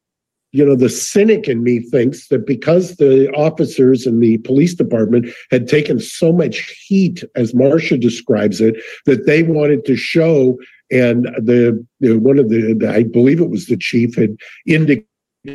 you 0.52 0.64
know, 0.64 0.76
the 0.76 0.88
cynic 0.88 1.48
in 1.48 1.62
me 1.62 1.80
thinks 1.80 2.28
that 2.28 2.46
because 2.46 2.96
the 2.96 3.30
officers 3.32 4.06
in 4.06 4.20
the 4.20 4.38
police 4.38 4.74
department 4.74 5.28
had 5.50 5.68
taken 5.68 5.98
so 5.98 6.32
much 6.32 6.58
heat, 6.86 7.24
as 7.34 7.54
Marcia 7.54 7.98
describes 7.98 8.60
it, 8.60 8.76
that 9.04 9.26
they 9.26 9.42
wanted 9.42 9.84
to 9.84 9.96
show, 9.96 10.58
and 10.90 11.24
the, 11.36 11.84
the 12.00 12.18
one 12.18 12.38
of 12.38 12.48
the, 12.48 12.74
the, 12.74 12.90
I 12.90 13.02
believe 13.02 13.40
it 13.40 13.50
was 13.50 13.66
the 13.66 13.76
chief, 13.76 14.14
had 14.14 14.36
indicated 14.66 15.06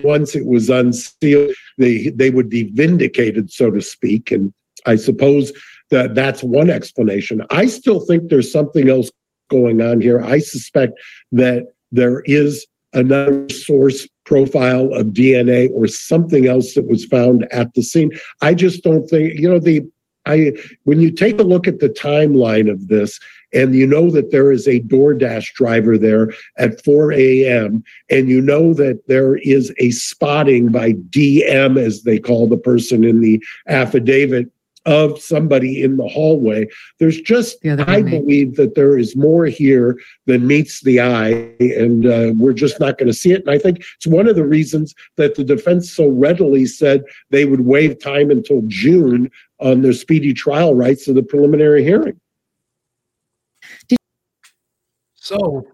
once 0.03 0.35
it 0.35 0.45
was 0.45 0.69
unsealed, 0.69 1.53
they 1.77 2.09
they 2.09 2.29
would 2.29 2.49
be 2.49 2.63
vindicated, 2.71 3.51
so 3.51 3.69
to 3.71 3.81
speak. 3.81 4.31
And 4.31 4.53
I 4.85 4.95
suppose 4.95 5.51
that 5.89 6.15
that's 6.15 6.43
one 6.43 6.69
explanation. 6.69 7.43
I 7.49 7.65
still 7.65 7.99
think 7.99 8.29
there's 8.29 8.51
something 8.51 8.89
else 8.89 9.11
going 9.49 9.81
on 9.81 9.99
here. 9.99 10.21
I 10.21 10.39
suspect 10.39 10.97
that 11.33 11.65
there 11.91 12.21
is 12.21 12.65
another 12.93 13.49
source 13.49 14.07
profile 14.31 14.93
of 14.93 15.07
DNA 15.07 15.69
or 15.73 15.87
something 15.87 16.47
else 16.47 16.73
that 16.73 16.87
was 16.87 17.03
found 17.03 17.45
at 17.51 17.73
the 17.73 17.83
scene. 17.83 18.09
I 18.41 18.53
just 18.53 18.81
don't 18.81 19.05
think, 19.09 19.37
you 19.37 19.49
know, 19.49 19.59
the 19.59 19.81
I 20.25 20.53
when 20.85 21.01
you 21.01 21.11
take 21.11 21.37
a 21.37 21.43
look 21.43 21.67
at 21.67 21.79
the 21.79 21.89
timeline 21.89 22.71
of 22.71 22.87
this 22.87 23.19
and 23.53 23.75
you 23.75 23.85
know 23.85 24.09
that 24.11 24.31
there 24.31 24.49
is 24.49 24.67
a 24.67 24.79
DoorDash 24.79 25.51
driver 25.53 25.97
there 25.97 26.31
at 26.57 26.81
4 26.85 27.11
a.m. 27.11 27.83
and 28.09 28.29
you 28.29 28.39
know 28.39 28.73
that 28.75 29.05
there 29.07 29.35
is 29.37 29.73
a 29.79 29.91
spotting 29.91 30.71
by 30.71 30.93
DM 30.93 31.77
as 31.77 32.03
they 32.03 32.17
call 32.17 32.47
the 32.47 32.57
person 32.57 33.03
in 33.03 33.19
the 33.19 33.43
affidavit 33.67 34.49
of 34.85 35.19
somebody 35.19 35.83
in 35.83 35.97
the 35.97 36.07
hallway. 36.07 36.67
There's 36.99 37.21
just, 37.21 37.63
I 37.65 38.01
believe 38.01 38.55
that 38.55 38.75
there 38.75 38.97
is 38.97 39.15
more 39.15 39.45
here 39.45 39.99
than 40.25 40.47
meets 40.47 40.81
the 40.81 41.01
eye, 41.01 41.55
and 41.59 42.05
uh, 42.05 42.31
we're 42.35 42.53
just 42.53 42.79
not 42.79 42.97
going 42.97 43.07
to 43.07 43.13
see 43.13 43.31
it. 43.31 43.41
And 43.41 43.51
I 43.51 43.59
think 43.59 43.83
it's 43.97 44.07
one 44.07 44.27
of 44.27 44.35
the 44.35 44.45
reasons 44.45 44.95
that 45.17 45.35
the 45.35 45.43
defense 45.43 45.91
so 45.91 46.07
readily 46.07 46.65
said 46.65 47.03
they 47.29 47.45
would 47.45 47.61
waive 47.61 48.01
time 48.01 48.31
until 48.31 48.63
June 48.67 49.29
on 49.59 49.81
their 49.81 49.93
speedy 49.93 50.33
trial 50.33 50.73
rights 50.73 51.07
of 51.07 51.15
the 51.15 51.23
preliminary 51.23 51.83
hearing. 51.83 52.19
So, 55.13 55.67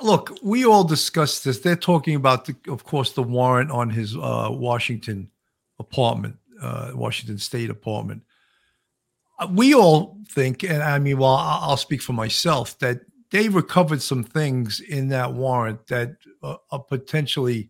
look, 0.00 0.34
we 0.42 0.64
all 0.64 0.84
discussed 0.84 1.44
this. 1.44 1.60
They're 1.60 1.76
talking 1.76 2.14
about, 2.14 2.46
the, 2.46 2.56
of 2.68 2.84
course, 2.84 3.12
the 3.12 3.22
warrant 3.22 3.70
on 3.70 3.90
his 3.90 4.16
uh, 4.16 4.48
Washington 4.50 5.30
apartment 5.78 6.38
uh, 6.64 6.90
Washington 6.94 7.38
State 7.38 7.70
apartment. 7.70 8.22
Uh, 9.38 9.48
we 9.50 9.74
all 9.74 10.18
think, 10.28 10.62
and 10.62 10.82
I 10.82 10.98
mean, 10.98 11.18
well, 11.18 11.36
I'll 11.36 11.76
speak 11.76 12.02
for 12.02 12.12
myself, 12.12 12.78
that 12.78 13.00
they 13.30 13.48
recovered 13.48 14.00
some 14.00 14.24
things 14.24 14.80
in 14.80 15.08
that 15.08 15.34
warrant 15.34 15.86
that 15.88 16.16
uh, 16.42 16.56
are 16.70 16.82
potentially, 16.82 17.68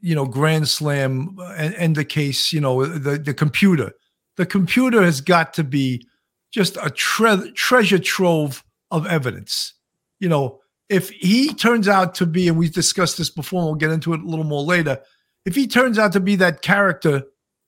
you 0.00 0.14
know, 0.14 0.26
grand 0.26 0.68
slam 0.68 1.38
and, 1.56 1.74
and 1.74 1.96
the 1.96 2.04
case, 2.04 2.52
you 2.52 2.60
know, 2.60 2.84
the, 2.84 3.18
the 3.18 3.34
computer. 3.34 3.92
The 4.36 4.46
computer 4.46 5.02
has 5.02 5.20
got 5.20 5.54
to 5.54 5.64
be 5.64 6.06
just 6.52 6.76
a 6.82 6.90
tre- 6.90 7.50
treasure 7.52 7.98
trove 7.98 8.62
of 8.90 9.06
evidence. 9.06 9.74
You 10.20 10.28
know, 10.28 10.60
if 10.88 11.10
he 11.10 11.54
turns 11.54 11.88
out 11.88 12.14
to 12.16 12.26
be, 12.26 12.48
and 12.48 12.58
we've 12.58 12.72
discussed 12.72 13.18
this 13.18 13.30
before, 13.30 13.60
and 13.60 13.66
we'll 13.66 13.74
get 13.76 13.90
into 13.90 14.12
it 14.12 14.20
a 14.20 14.26
little 14.26 14.44
more 14.44 14.62
later. 14.62 15.00
If 15.46 15.54
he 15.54 15.66
turns 15.66 15.98
out 15.98 16.12
to 16.12 16.20
be 16.20 16.36
that 16.36 16.60
character 16.60 17.22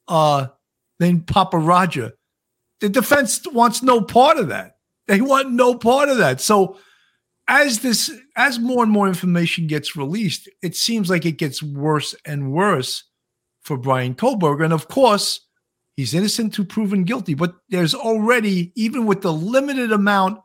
uh, 0.08 0.48
named 1.00 1.26
Papa 1.26 1.58
Roger. 1.58 2.12
The 2.80 2.88
defense 2.88 3.46
wants 3.52 3.82
no 3.82 4.00
part 4.00 4.38
of 4.38 4.48
that. 4.48 4.76
They 5.06 5.20
want 5.20 5.52
no 5.52 5.74
part 5.74 6.08
of 6.08 6.18
that. 6.18 6.40
So 6.40 6.78
as 7.48 7.80
this 7.80 8.12
as 8.36 8.58
more 8.58 8.82
and 8.82 8.92
more 8.92 9.08
information 9.08 9.66
gets 9.66 9.96
released, 9.96 10.48
it 10.62 10.76
seems 10.76 11.08
like 11.08 11.24
it 11.24 11.38
gets 11.38 11.62
worse 11.62 12.14
and 12.24 12.52
worse 12.52 13.04
for 13.62 13.76
Brian 13.76 14.14
Kohberger. 14.14 14.64
And 14.64 14.72
of 14.72 14.88
course, 14.88 15.40
he's 15.96 16.14
innocent 16.14 16.54
to 16.54 16.64
proven 16.64 17.04
guilty. 17.04 17.34
But 17.34 17.54
there's 17.70 17.94
already, 17.94 18.72
even 18.76 19.06
with 19.06 19.22
the 19.22 19.32
limited 19.32 19.92
amount 19.92 20.40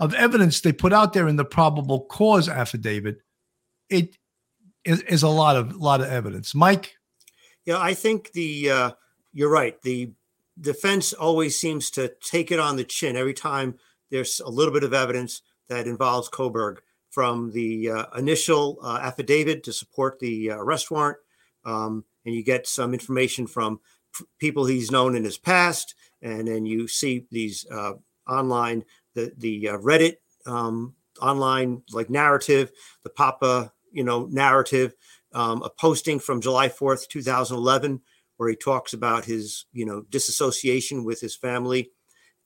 of 0.00 0.14
evidence 0.14 0.60
they 0.60 0.72
put 0.72 0.92
out 0.92 1.12
there 1.12 1.28
in 1.28 1.36
the 1.36 1.44
probable 1.44 2.06
cause 2.06 2.48
affidavit, 2.48 3.18
it 3.90 4.16
is, 4.84 5.02
is 5.02 5.22
a 5.22 5.28
lot 5.28 5.56
of 5.56 5.76
lot 5.76 6.00
of 6.00 6.08
evidence. 6.08 6.54
Mike. 6.54 6.94
Yeah, 7.66 7.80
I 7.80 7.94
think 7.94 8.30
the 8.32 8.70
uh, 8.70 8.90
you're 9.36 9.50
right. 9.50 9.80
The 9.82 10.12
defense 10.58 11.12
always 11.12 11.58
seems 11.58 11.90
to 11.90 12.10
take 12.22 12.50
it 12.50 12.58
on 12.58 12.76
the 12.76 12.84
chin 12.84 13.16
every 13.16 13.34
time 13.34 13.74
there's 14.10 14.40
a 14.40 14.48
little 14.48 14.72
bit 14.72 14.82
of 14.82 14.94
evidence 14.94 15.42
that 15.68 15.86
involves 15.86 16.30
Kohberger 16.30 16.78
from 17.10 17.52
the 17.52 17.90
uh, 17.90 18.04
initial 18.16 18.78
uh, 18.82 18.98
affidavit 19.02 19.62
to 19.64 19.74
support 19.74 20.20
the 20.20 20.52
uh, 20.52 20.56
arrest 20.56 20.90
warrant. 20.90 21.18
Um, 21.66 22.04
and 22.24 22.34
you 22.34 22.42
get 22.42 22.66
some 22.66 22.94
information 22.94 23.46
from 23.46 23.80
people 24.38 24.64
he's 24.64 24.90
known 24.90 25.14
in 25.14 25.24
his 25.24 25.36
past. 25.36 25.94
And 26.22 26.48
then 26.48 26.64
you 26.64 26.88
see 26.88 27.26
these 27.30 27.66
uh, 27.70 27.92
online, 28.26 28.84
the, 29.14 29.34
the 29.36 29.68
uh, 29.68 29.78
Reddit 29.78 30.16
um, 30.46 30.94
online 31.20 31.82
like 31.92 32.08
narrative, 32.08 32.72
the 33.02 33.10
Papa, 33.10 33.70
you 33.92 34.02
know, 34.02 34.28
narrative, 34.30 34.94
um, 35.34 35.62
a 35.62 35.68
posting 35.68 36.20
from 36.20 36.40
July 36.40 36.70
4th, 36.70 37.06
2011 37.08 38.00
where 38.36 38.48
he 38.48 38.56
talks 38.56 38.92
about 38.92 39.24
his, 39.24 39.66
you 39.72 39.86
know, 39.86 40.02
disassociation 40.10 41.04
with 41.04 41.20
his 41.20 41.36
family. 41.36 41.90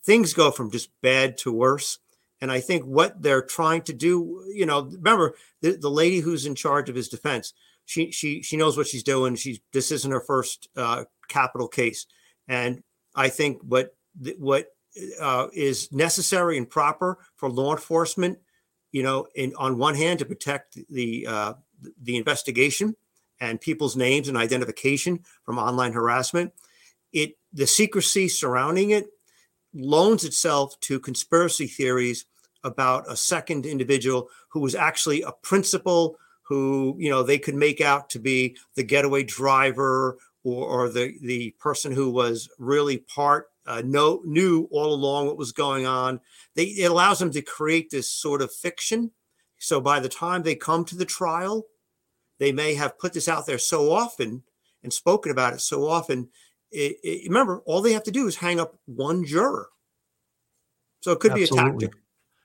Things 0.05 0.33
go 0.33 0.51
from 0.51 0.71
just 0.71 0.91
bad 1.03 1.37
to 1.39 1.53
worse. 1.53 1.99
And 2.41 2.51
I 2.51 2.61
think 2.61 2.85
what 2.85 3.21
they're 3.21 3.43
trying 3.43 3.83
to 3.83 3.93
do, 3.93 4.45
you 4.55 4.65
know, 4.65 4.85
remember 4.85 5.35
the, 5.61 5.73
the 5.73 5.91
lady 5.91 6.21
who's 6.21 6.47
in 6.47 6.55
charge 6.55 6.89
of 6.89 6.97
his 6.97 7.09
defense, 7.09 7.53
she 7.85 8.13
she 8.13 8.41
she 8.41 8.57
knows 8.57 8.77
what 8.77 8.87
she's 8.87 9.03
doing. 9.03 9.35
She 9.35 9.61
this 9.73 9.91
isn't 9.91 10.11
her 10.11 10.21
first 10.21 10.69
uh, 10.77 11.05
capital 11.29 11.69
case, 11.69 12.07
and 12.47 12.83
I 13.15 13.29
think 13.29 13.61
what 13.63 13.95
what 14.39 14.69
uh, 15.21 15.49
is 15.53 15.91
necessary 15.93 16.57
and 16.57 16.69
proper 16.69 17.19
for 17.37 17.51
law 17.51 17.73
enforcement, 17.73 18.39
you 18.93 19.03
know, 19.03 19.27
in 19.35 19.55
on 19.57 19.77
one 19.77 19.95
hand 19.97 20.21
to 20.21 20.25
protect 20.25 20.79
the 20.89 21.27
uh, 21.27 21.55
the 22.01 22.17
investigation, 22.17 22.95
and 23.41 23.61
people's 23.61 23.97
names 23.97 24.29
and 24.29 24.37
identification 24.37 25.21
from 25.45 25.59
online 25.59 25.93
harassment, 25.93 26.53
it 27.13 27.37
the 27.53 27.67
secrecy 27.67 28.29
surrounding 28.29 28.91
it 28.91 29.07
loans 29.75 30.25
itself 30.25 30.79
to 30.81 31.01
conspiracy 31.01 31.67
theories 31.67 32.27
about 32.65 33.11
a 33.11 33.17
second 33.17 33.67
individual 33.67 34.29
who 34.49 34.61
was 34.61 34.75
actually 34.75 35.23
a 35.23 35.33
principal 35.43 36.17
who 36.43 36.97
you 36.99 37.09
know 37.09 37.23
they 37.23 37.39
could 37.39 37.55
make 37.55 37.81
out 37.81 38.11
to 38.11 38.19
be 38.19 38.57
the 38.75 38.83
getaway 38.83 39.23
driver 39.23 40.19
or, 40.45 40.67
or 40.67 40.89
the 40.89 41.15
the 41.23 41.51
person 41.59 41.93
who 41.93 42.11
was 42.11 42.49
really 42.59 42.99
part 42.99 43.47
uh, 43.67 43.83
know 43.85 44.21
knew 44.25 44.69
all 44.71 44.93
along 44.93 45.27
what 45.27 45.37
was 45.37 45.53
going 45.53 45.87
on. 45.87 46.21
They 46.57 46.65
it 46.65 46.91
allows 46.91 47.19
them 47.19 47.31
to 47.33 47.43
create 47.43 47.91
this 47.91 48.11
sort 48.11 48.43
of 48.43 48.53
fiction. 48.53 49.13
So 49.59 49.81
by 49.81 50.01
the 50.01 50.09
time 50.09 50.43
they 50.43 50.55
come 50.55 50.85
to 50.87 50.97
the 50.97 51.05
trial 51.05 51.67
they 52.41 52.51
may 52.51 52.75
have 52.75 52.99
put 52.99 53.13
this 53.13 53.29
out 53.29 53.47
there 53.47 53.59
so 53.59 53.93
often 53.93 54.43
and 54.83 54.93
spoken 54.93 55.31
about 55.31 55.53
it 55.53 55.61
so 55.61 55.87
often. 55.87 56.31
It, 56.73 56.97
it, 57.05 57.29
remember, 57.29 57.61
all 57.67 57.83
they 57.83 57.93
have 57.93 58.05
to 58.05 58.11
do 58.11 58.27
is 58.27 58.37
hang 58.37 58.59
up 58.59 58.77
one 58.87 59.25
juror. 59.25 59.69
So 61.01 61.13
it 61.13 61.21
could 61.21 61.33
Absolutely. 61.33 61.57
be 61.57 61.85
a 61.87 61.89
tactic. 61.89 62.03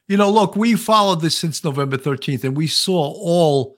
You 0.08 0.17
know, 0.17 0.29
look, 0.29 0.55
we 0.55 0.75
followed 0.75 1.21
this 1.21 1.38
since 1.38 1.63
November 1.63 1.97
13th, 1.97 2.43
and 2.43 2.55
we 2.55 2.67
saw 2.67 2.93
all 2.93 3.77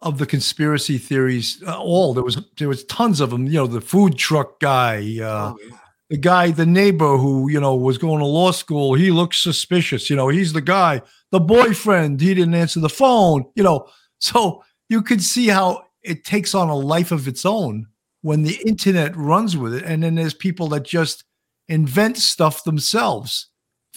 of 0.00 0.18
the 0.18 0.24
conspiracy 0.24 0.98
theories. 0.98 1.62
Uh, 1.66 1.78
all 1.78 2.14
there 2.14 2.24
was 2.24 2.40
there 2.56 2.68
was 2.68 2.84
tons 2.84 3.20
of 3.20 3.30
them. 3.30 3.46
You 3.46 3.54
know, 3.54 3.66
the 3.66 3.80
food 3.80 4.16
truck 4.16 4.60
guy, 4.60 4.98
uh, 5.20 5.52
oh, 5.52 5.58
yeah. 5.62 5.76
the 6.08 6.16
guy, 6.16 6.50
the 6.50 6.64
neighbor 6.64 7.18
who 7.18 7.50
you 7.50 7.60
know 7.60 7.74
was 7.74 7.98
going 7.98 8.20
to 8.20 8.24
law 8.24 8.52
school. 8.52 8.94
He 8.94 9.10
looks 9.10 9.38
suspicious. 9.38 10.08
You 10.08 10.16
know, 10.16 10.28
he's 10.28 10.54
the 10.54 10.62
guy. 10.62 11.02
The 11.30 11.40
boyfriend, 11.40 12.20
he 12.20 12.34
didn't 12.34 12.54
answer 12.54 12.80
the 12.80 12.88
phone. 12.88 13.44
You 13.54 13.62
know, 13.62 13.86
so 14.18 14.62
you 14.90 15.00
could 15.00 15.22
see 15.22 15.46
how 15.48 15.84
it 16.02 16.24
takes 16.24 16.54
on 16.54 16.68
a 16.68 16.76
life 16.76 17.12
of 17.12 17.28
its 17.28 17.46
own 17.46 17.86
when 18.22 18.42
the 18.42 18.60
internet 18.66 19.16
runs 19.16 19.56
with 19.56 19.72
it. 19.72 19.84
And 19.84 20.02
then 20.02 20.16
there's 20.16 20.34
people 20.34 20.68
that 20.70 20.82
just 20.84 21.24
invent 21.68 22.18
stuff 22.18 22.64
themselves, 22.64 23.49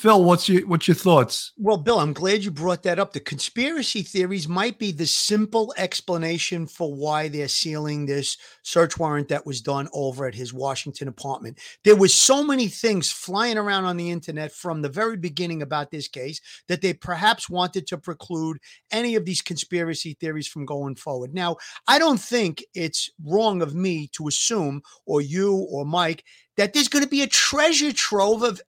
Phil, 0.03 0.21
what's 0.21 0.49
your 0.49 0.67
what's 0.67 0.85
your 0.85 0.95
thoughts? 0.95 1.53
Well, 1.57 1.77
Bill, 1.77 1.97
I'm 1.97 2.11
glad 2.11 2.43
you 2.43 2.51
brought 2.51 2.83
that 2.83 2.99
up. 2.99 3.13
The 3.13 3.21
conspiracy 3.21 4.01
theories 4.01 4.49
might 4.49 4.77
be 4.77 4.91
the 4.91 5.05
simple 5.05 5.73
explanation 5.77 6.67
for 6.67 6.93
why 6.93 7.29
they're 7.29 7.47
sealing 7.47 8.05
this 8.05 8.35
search 8.63 8.99
warrant 8.99 9.29
that 9.29 9.45
was 9.45 9.61
done 9.61 9.87
over 9.93 10.25
at 10.25 10.35
his 10.35 10.53
Washington 10.53 11.07
apartment. 11.07 11.57
There 11.85 11.95
was 11.95 12.13
so 12.13 12.43
many 12.43 12.67
things 12.67 13.13
flying 13.13 13.57
around 13.57 13.85
on 13.85 13.95
the 13.95 14.11
internet 14.11 14.51
from 14.51 14.81
the 14.81 14.89
very 14.89 15.15
beginning 15.15 15.61
about 15.61 15.89
this 15.89 16.09
case 16.09 16.41
that 16.67 16.81
they 16.81 16.91
perhaps 16.91 17.49
wanted 17.49 17.87
to 17.87 17.97
preclude 17.97 18.57
any 18.91 19.15
of 19.15 19.23
these 19.23 19.41
conspiracy 19.41 20.17
theories 20.19 20.49
from 20.49 20.65
going 20.65 20.95
forward. 20.95 21.33
Now, 21.33 21.55
I 21.87 21.97
don't 21.97 22.19
think 22.19 22.61
it's 22.73 23.09
wrong 23.25 23.61
of 23.61 23.73
me 23.73 24.09
to 24.17 24.27
assume 24.27 24.81
or 25.05 25.21
you 25.21 25.65
or 25.71 25.85
Mike 25.85 26.25
that 26.57 26.73
there's 26.73 26.89
going 26.89 27.05
to 27.05 27.09
be 27.09 27.23
a 27.23 27.27
treasure 27.27 27.93
trove 27.93 28.43
of 28.43 28.61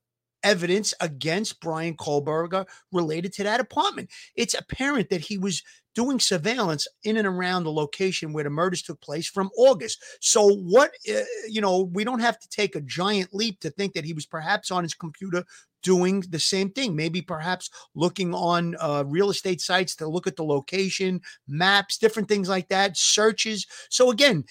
evidence 0.45 0.93
against 1.01 1.59
Brian 1.59 1.97
Kohberger 1.97 2.65
related 2.93 3.33
to 3.33 3.43
that 3.43 3.59
apartment. 3.59 4.09
It's 4.35 4.53
apparent 4.53 5.09
that 5.09 5.21
he 5.21 5.37
was 5.37 5.61
doing 5.95 6.19
surveillance 6.19 6.87
in 7.03 7.17
and 7.17 7.27
around 7.27 7.63
the 7.63 7.71
location 7.71 8.33
where 8.33 8.43
the 8.43 8.49
murders 8.49 8.81
took 8.81 9.01
place 9.01 9.27
from 9.27 9.49
August. 9.57 10.03
So, 10.21 10.55
what, 10.55 10.91
uh, 11.09 11.21
you 11.49 11.61
know, 11.61 11.89
we 11.93 12.03
don't 12.03 12.19
have 12.19 12.39
to 12.39 12.49
take 12.49 12.75
a 12.75 12.81
giant 12.81 13.33
leap 13.33 13.59
to 13.61 13.71
think 13.71 13.93
that 13.93 14.05
he 14.05 14.13
was 14.13 14.25
perhaps 14.25 14.71
on 14.71 14.83
his 14.83 14.93
computer 14.93 15.43
doing 15.81 16.21
the 16.29 16.39
same 16.39 16.69
thing. 16.71 16.95
Maybe 16.95 17.21
perhaps 17.21 17.69
looking 17.95 18.33
on 18.33 18.75
uh, 18.79 19.03
real 19.07 19.29
estate 19.29 19.61
sites 19.61 19.95
to 19.97 20.07
look 20.07 20.27
at 20.27 20.35
the 20.35 20.43
location, 20.43 21.21
maps, 21.47 21.97
different 21.97 22.27
things 22.27 22.49
like 22.49 22.67
that, 22.69 22.97
searches. 22.97 23.65
So, 23.89 24.11
again, 24.11 24.43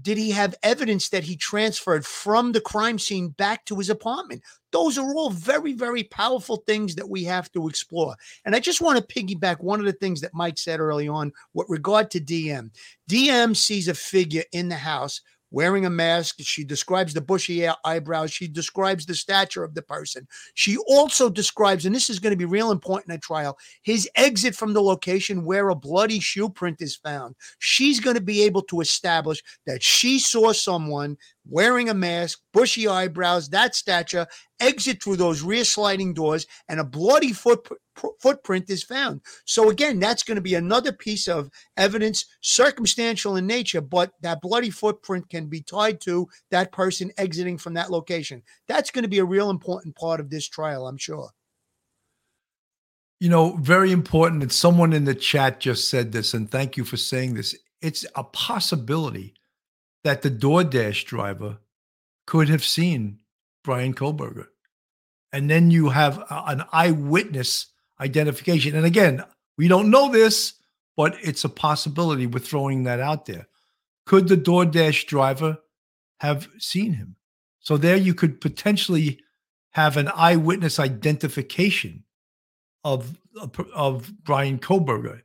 did 0.00 0.18
he 0.18 0.30
have 0.32 0.56
evidence 0.62 1.08
that 1.10 1.24
he 1.24 1.36
transferred 1.36 2.04
from 2.04 2.52
the 2.52 2.60
crime 2.60 2.98
scene 2.98 3.28
back 3.28 3.64
to 3.66 3.76
his 3.76 3.90
apartment? 3.90 4.42
Those 4.72 4.98
are 4.98 5.14
all 5.14 5.30
very, 5.30 5.72
very 5.72 6.02
powerful 6.02 6.64
things 6.66 6.96
that 6.96 7.08
we 7.08 7.22
have 7.24 7.50
to 7.52 7.68
explore. 7.68 8.16
And 8.44 8.56
I 8.56 8.60
just 8.60 8.80
want 8.80 8.98
to 8.98 9.14
piggyback 9.14 9.62
one 9.62 9.78
of 9.78 9.86
the 9.86 9.92
things 9.92 10.20
that 10.22 10.34
Mike 10.34 10.58
said 10.58 10.80
early 10.80 11.06
on 11.06 11.32
with 11.52 11.68
regard 11.68 12.10
to 12.10 12.20
DM. 12.20 12.70
DM 13.08 13.56
sees 13.56 13.86
a 13.86 13.94
figure 13.94 14.44
in 14.52 14.68
the 14.68 14.76
house 14.76 15.20
wearing 15.54 15.86
a 15.86 15.90
mask. 15.90 16.36
She 16.40 16.64
describes 16.64 17.14
the 17.14 17.20
bushy 17.20 17.66
eyebrows. 17.84 18.32
She 18.32 18.48
describes 18.48 19.06
the 19.06 19.14
stature 19.14 19.62
of 19.62 19.74
the 19.74 19.82
person. 19.82 20.26
She 20.54 20.76
also 20.88 21.30
describes, 21.30 21.86
and 21.86 21.94
this 21.94 22.10
is 22.10 22.18
going 22.18 22.32
to 22.32 22.36
be 22.36 22.44
real 22.44 22.72
important 22.72 23.14
at 23.14 23.22
trial, 23.22 23.56
his 23.82 24.08
exit 24.16 24.56
from 24.56 24.72
the 24.72 24.82
location 24.82 25.44
where 25.44 25.68
a 25.68 25.74
bloody 25.74 26.18
shoe 26.18 26.48
print 26.48 26.78
is 26.80 26.96
found. 26.96 27.36
She's 27.60 28.00
going 28.00 28.16
to 28.16 28.22
be 28.22 28.42
able 28.42 28.62
to 28.62 28.80
establish 28.80 29.42
that 29.66 29.82
she 29.82 30.18
saw 30.18 30.52
someone 30.52 31.16
wearing 31.48 31.88
a 31.88 31.94
mask, 31.94 32.40
bushy 32.52 32.88
eyebrows, 32.88 33.48
that 33.50 33.74
stature, 33.74 34.26
exit 34.60 35.02
through 35.02 35.16
those 35.16 35.42
rear 35.42 35.64
sliding 35.64 36.14
doors, 36.14 36.46
and 36.68 36.80
a 36.80 36.84
bloody 36.84 37.32
foot, 37.32 37.68
footprint 38.20 38.70
is 38.70 38.82
found. 38.82 39.20
So, 39.44 39.70
again, 39.70 39.98
that's 40.00 40.22
going 40.22 40.36
to 40.36 40.42
be 40.42 40.54
another 40.54 40.92
piece 40.92 41.28
of 41.28 41.50
evidence, 41.76 42.24
circumstantial 42.40 43.36
in 43.36 43.46
nature, 43.46 43.80
but 43.80 44.12
that 44.22 44.40
bloody 44.40 44.70
footprint 44.70 45.28
can 45.28 45.46
be 45.46 45.60
tied 45.60 46.00
to 46.02 46.28
that 46.50 46.72
person 46.72 47.12
exiting 47.18 47.58
from 47.58 47.74
that 47.74 47.90
location. 47.90 48.42
That's 48.68 48.90
going 48.90 49.04
to 49.04 49.08
be 49.08 49.18
a 49.18 49.24
real 49.24 49.50
important 49.50 49.96
part 49.96 50.20
of 50.20 50.30
this 50.30 50.48
trial, 50.48 50.86
I'm 50.86 50.98
sure. 50.98 51.30
You 53.20 53.30
know, 53.30 53.56
very 53.56 53.92
important. 53.92 54.42
And 54.42 54.52
someone 54.52 54.92
in 54.92 55.04
the 55.04 55.14
chat 55.14 55.60
just 55.60 55.88
said 55.88 56.12
this, 56.12 56.34
and 56.34 56.50
thank 56.50 56.76
you 56.76 56.84
for 56.84 56.96
saying 56.96 57.34
this. 57.34 57.54
It's 57.80 58.04
a 58.16 58.24
possibility 58.24 59.34
that 60.04 60.22
the 60.22 60.30
DoorDash 60.30 61.04
driver 61.06 61.58
could 62.26 62.48
have 62.48 62.64
seen 62.64 63.18
Brian 63.64 63.94
Kohberger. 63.94 64.46
And 65.32 65.50
then 65.50 65.70
you 65.70 65.88
have 65.88 66.22
an 66.30 66.64
eyewitness 66.72 67.66
identification. 68.00 68.76
And 68.76 68.86
again, 68.86 69.24
we 69.58 69.66
don't 69.66 69.90
know 69.90 70.10
this, 70.10 70.54
but 70.96 71.16
it's 71.22 71.44
a 71.44 71.48
possibility. 71.48 72.26
We're 72.26 72.38
throwing 72.38 72.84
that 72.84 73.00
out 73.00 73.26
there. 73.26 73.48
Could 74.06 74.28
the 74.28 74.36
DoorDash 74.36 75.06
driver 75.06 75.58
have 76.20 76.48
seen 76.58 76.92
him? 76.94 77.16
So 77.60 77.76
there 77.76 77.96
you 77.96 78.14
could 78.14 78.40
potentially 78.40 79.20
have 79.70 79.96
an 79.96 80.08
eyewitness 80.14 80.78
identification 80.78 82.04
of 82.84 83.18
of 83.74 84.12
Bryan 84.22 84.58
Kohberger 84.58 85.22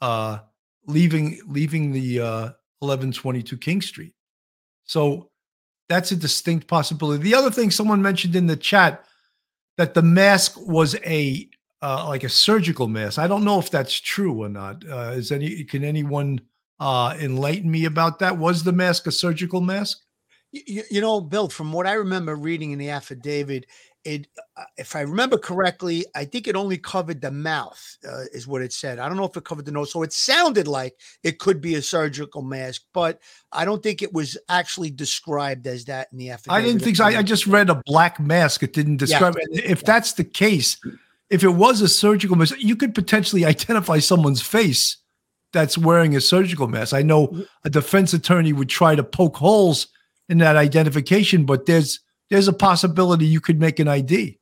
uh, 0.00 0.38
leaving 0.86 1.38
leaving 1.46 1.92
the 1.92 2.20
uh, 2.20 2.42
1122 2.80 3.56
King 3.58 3.80
Street. 3.80 4.14
So 4.84 5.30
that's 5.88 6.12
a 6.12 6.16
distinct 6.16 6.66
possibility. 6.66 7.22
The 7.22 7.34
other 7.34 7.50
thing 7.50 7.70
someone 7.70 8.02
mentioned 8.02 8.36
in 8.36 8.46
the 8.46 8.56
chat 8.56 9.04
that 9.76 9.94
the 9.94 10.02
mask 10.02 10.54
was 10.58 10.94
a 11.04 11.48
uh, 11.82 12.06
like 12.08 12.22
a 12.24 12.28
surgical 12.28 12.86
mask. 12.86 13.18
I 13.18 13.26
don't 13.26 13.44
know 13.44 13.58
if 13.58 13.70
that's 13.70 13.98
true 14.00 14.42
or 14.42 14.48
not. 14.48 14.88
Uh, 14.88 15.12
is 15.16 15.32
any 15.32 15.64
can 15.64 15.84
anyone 15.84 16.40
uh, 16.78 17.16
enlighten 17.20 17.70
me 17.70 17.84
about 17.84 18.18
that? 18.20 18.38
Was 18.38 18.62
the 18.62 18.72
mask 18.72 19.06
a 19.06 19.12
surgical 19.12 19.60
mask? 19.60 19.98
You, 20.52 20.82
you 20.90 21.00
know, 21.00 21.20
Bill, 21.20 21.48
from 21.48 21.72
what 21.72 21.86
I 21.86 21.94
remember 21.94 22.36
reading 22.36 22.72
in 22.72 22.78
the 22.78 22.90
affidavit, 22.90 23.66
it 24.04 24.26
uh, 24.56 24.64
if 24.76 24.96
i 24.96 25.00
remember 25.00 25.38
correctly 25.38 26.04
i 26.14 26.24
think 26.24 26.48
it 26.48 26.56
only 26.56 26.76
covered 26.76 27.20
the 27.20 27.30
mouth 27.30 27.96
uh, 28.08 28.24
is 28.32 28.46
what 28.46 28.62
it 28.62 28.72
said 28.72 28.98
i 28.98 29.08
don't 29.08 29.16
know 29.16 29.24
if 29.24 29.36
it 29.36 29.44
covered 29.44 29.64
the 29.64 29.72
nose 29.72 29.92
so 29.92 30.02
it 30.02 30.12
sounded 30.12 30.66
like 30.66 30.94
it 31.22 31.38
could 31.38 31.60
be 31.60 31.76
a 31.76 31.82
surgical 31.82 32.42
mask 32.42 32.82
but 32.92 33.20
i 33.52 33.64
don't 33.64 33.82
think 33.82 34.02
it 34.02 34.12
was 34.12 34.36
actually 34.48 34.90
described 34.90 35.66
as 35.66 35.84
that 35.84 36.08
in 36.12 36.18
the 36.18 36.30
affidavit 36.30 36.62
i 36.62 36.66
didn't 36.66 36.82
think 36.82 36.96
so 36.96 37.04
i, 37.04 37.18
I 37.18 37.22
just 37.22 37.46
read 37.46 37.70
a 37.70 37.80
black 37.86 38.18
mask 38.18 38.62
it 38.62 38.72
didn't 38.72 38.96
describe 38.96 39.36
yeah. 39.36 39.58
it 39.58 39.64
if 39.64 39.82
yeah. 39.82 39.86
that's 39.86 40.12
the 40.14 40.24
case 40.24 40.76
if 41.30 41.44
it 41.44 41.50
was 41.50 41.80
a 41.80 41.88
surgical 41.88 42.36
mask 42.36 42.54
you 42.58 42.76
could 42.76 42.94
potentially 42.94 43.44
identify 43.44 43.98
someone's 43.98 44.42
face 44.42 44.96
that's 45.52 45.78
wearing 45.78 46.16
a 46.16 46.20
surgical 46.20 46.66
mask 46.66 46.92
i 46.92 47.02
know 47.02 47.28
mm-hmm. 47.28 47.42
a 47.64 47.70
defense 47.70 48.12
attorney 48.12 48.52
would 48.52 48.68
try 48.68 48.94
to 48.94 49.04
poke 49.04 49.36
holes 49.36 49.88
in 50.28 50.38
that 50.38 50.56
identification 50.56 51.44
but 51.44 51.66
there's 51.66 52.00
there's 52.32 52.48
a 52.48 52.52
possibility 52.54 53.26
you 53.26 53.42
could 53.42 53.60
make 53.60 53.78
an 53.78 53.88
ID. 53.88 54.38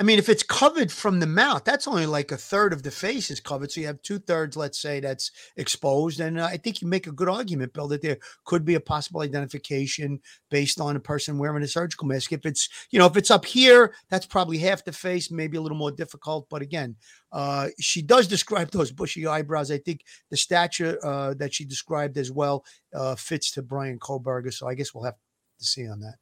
I 0.00 0.02
mean, 0.02 0.18
if 0.18 0.28
it's 0.28 0.42
covered 0.42 0.90
from 0.90 1.20
the 1.20 1.26
mouth, 1.28 1.62
that's 1.62 1.86
only 1.86 2.04
like 2.04 2.32
a 2.32 2.36
third 2.36 2.72
of 2.72 2.82
the 2.82 2.90
face 2.90 3.30
is 3.30 3.38
covered. 3.38 3.70
So 3.70 3.80
you 3.80 3.86
have 3.86 4.02
two 4.02 4.18
thirds, 4.18 4.56
let's 4.56 4.82
say, 4.82 4.98
that's 4.98 5.30
exposed. 5.56 6.18
And 6.18 6.40
I 6.40 6.56
think 6.56 6.82
you 6.82 6.88
make 6.88 7.06
a 7.06 7.12
good 7.12 7.28
argument, 7.28 7.74
Bill, 7.74 7.86
that 7.88 8.02
there 8.02 8.18
could 8.44 8.64
be 8.64 8.74
a 8.74 8.80
possible 8.80 9.20
identification 9.20 10.18
based 10.50 10.80
on 10.80 10.96
a 10.96 11.00
person 11.00 11.38
wearing 11.38 11.62
a 11.62 11.68
surgical 11.68 12.08
mask. 12.08 12.32
If 12.32 12.44
it's, 12.44 12.68
you 12.90 12.98
know, 12.98 13.06
if 13.06 13.16
it's 13.16 13.30
up 13.30 13.44
here, 13.44 13.94
that's 14.10 14.26
probably 14.26 14.58
half 14.58 14.84
the 14.84 14.90
face, 14.90 15.30
maybe 15.30 15.58
a 15.58 15.60
little 15.60 15.78
more 15.78 15.92
difficult. 15.92 16.48
But 16.50 16.62
again, 16.62 16.96
uh, 17.30 17.68
she 17.78 18.02
does 18.02 18.26
describe 18.26 18.70
those 18.72 18.90
bushy 18.90 19.28
eyebrows. 19.28 19.70
I 19.70 19.78
think 19.78 20.00
the 20.28 20.36
stature 20.36 20.98
uh, 21.06 21.34
that 21.34 21.54
she 21.54 21.64
described 21.64 22.18
as 22.18 22.32
well 22.32 22.64
uh, 22.92 23.14
fits 23.14 23.52
to 23.52 23.62
Brian 23.62 24.00
Kohberger. 24.00 24.52
So 24.52 24.66
I 24.66 24.74
guess 24.74 24.92
we'll 24.92 25.04
have 25.04 25.18
to 25.60 25.64
see 25.64 25.88
on 25.88 26.00
that. 26.00 26.16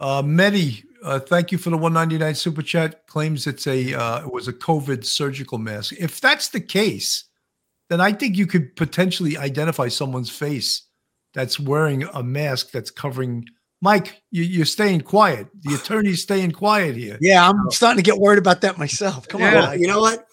Uh, 0.00 0.22
Medi, 0.22 0.82
uh, 1.04 1.18
thank 1.18 1.52
you 1.52 1.58
for 1.58 1.70
the 1.70 1.76
199 1.76 2.34
super 2.34 2.62
chat. 2.62 3.06
Claims 3.06 3.46
it's 3.46 3.66
a 3.66 3.94
uh, 3.94 4.22
it 4.22 4.32
was 4.32 4.48
a 4.48 4.52
COVID 4.52 5.04
surgical 5.04 5.58
mask. 5.58 5.94
If 5.98 6.20
that's 6.20 6.48
the 6.48 6.60
case, 6.60 7.24
then 7.90 8.00
I 8.00 8.12
think 8.12 8.36
you 8.36 8.46
could 8.46 8.74
potentially 8.76 9.36
identify 9.36 9.88
someone's 9.88 10.30
face 10.30 10.82
that's 11.34 11.60
wearing 11.60 12.04
a 12.14 12.22
mask 12.22 12.70
that's 12.70 12.90
covering. 12.90 13.44
Mike, 13.82 14.22
you, 14.30 14.62
are 14.62 14.66
staying 14.66 15.02
quiet. 15.02 15.48
The 15.62 15.74
attorney's 15.74 16.22
staying 16.22 16.52
quiet 16.52 16.96
here. 16.96 17.16
Yeah, 17.20 17.48
I'm 17.48 17.70
starting 17.70 18.02
to 18.02 18.08
get 18.08 18.18
worried 18.18 18.38
about 18.38 18.60
that 18.60 18.76
myself. 18.78 19.26
Come 19.28 19.40
yeah. 19.40 19.56
on, 19.56 19.64
Mike. 19.68 19.80
you 19.80 19.86
know 19.86 20.00
what? 20.00 20.26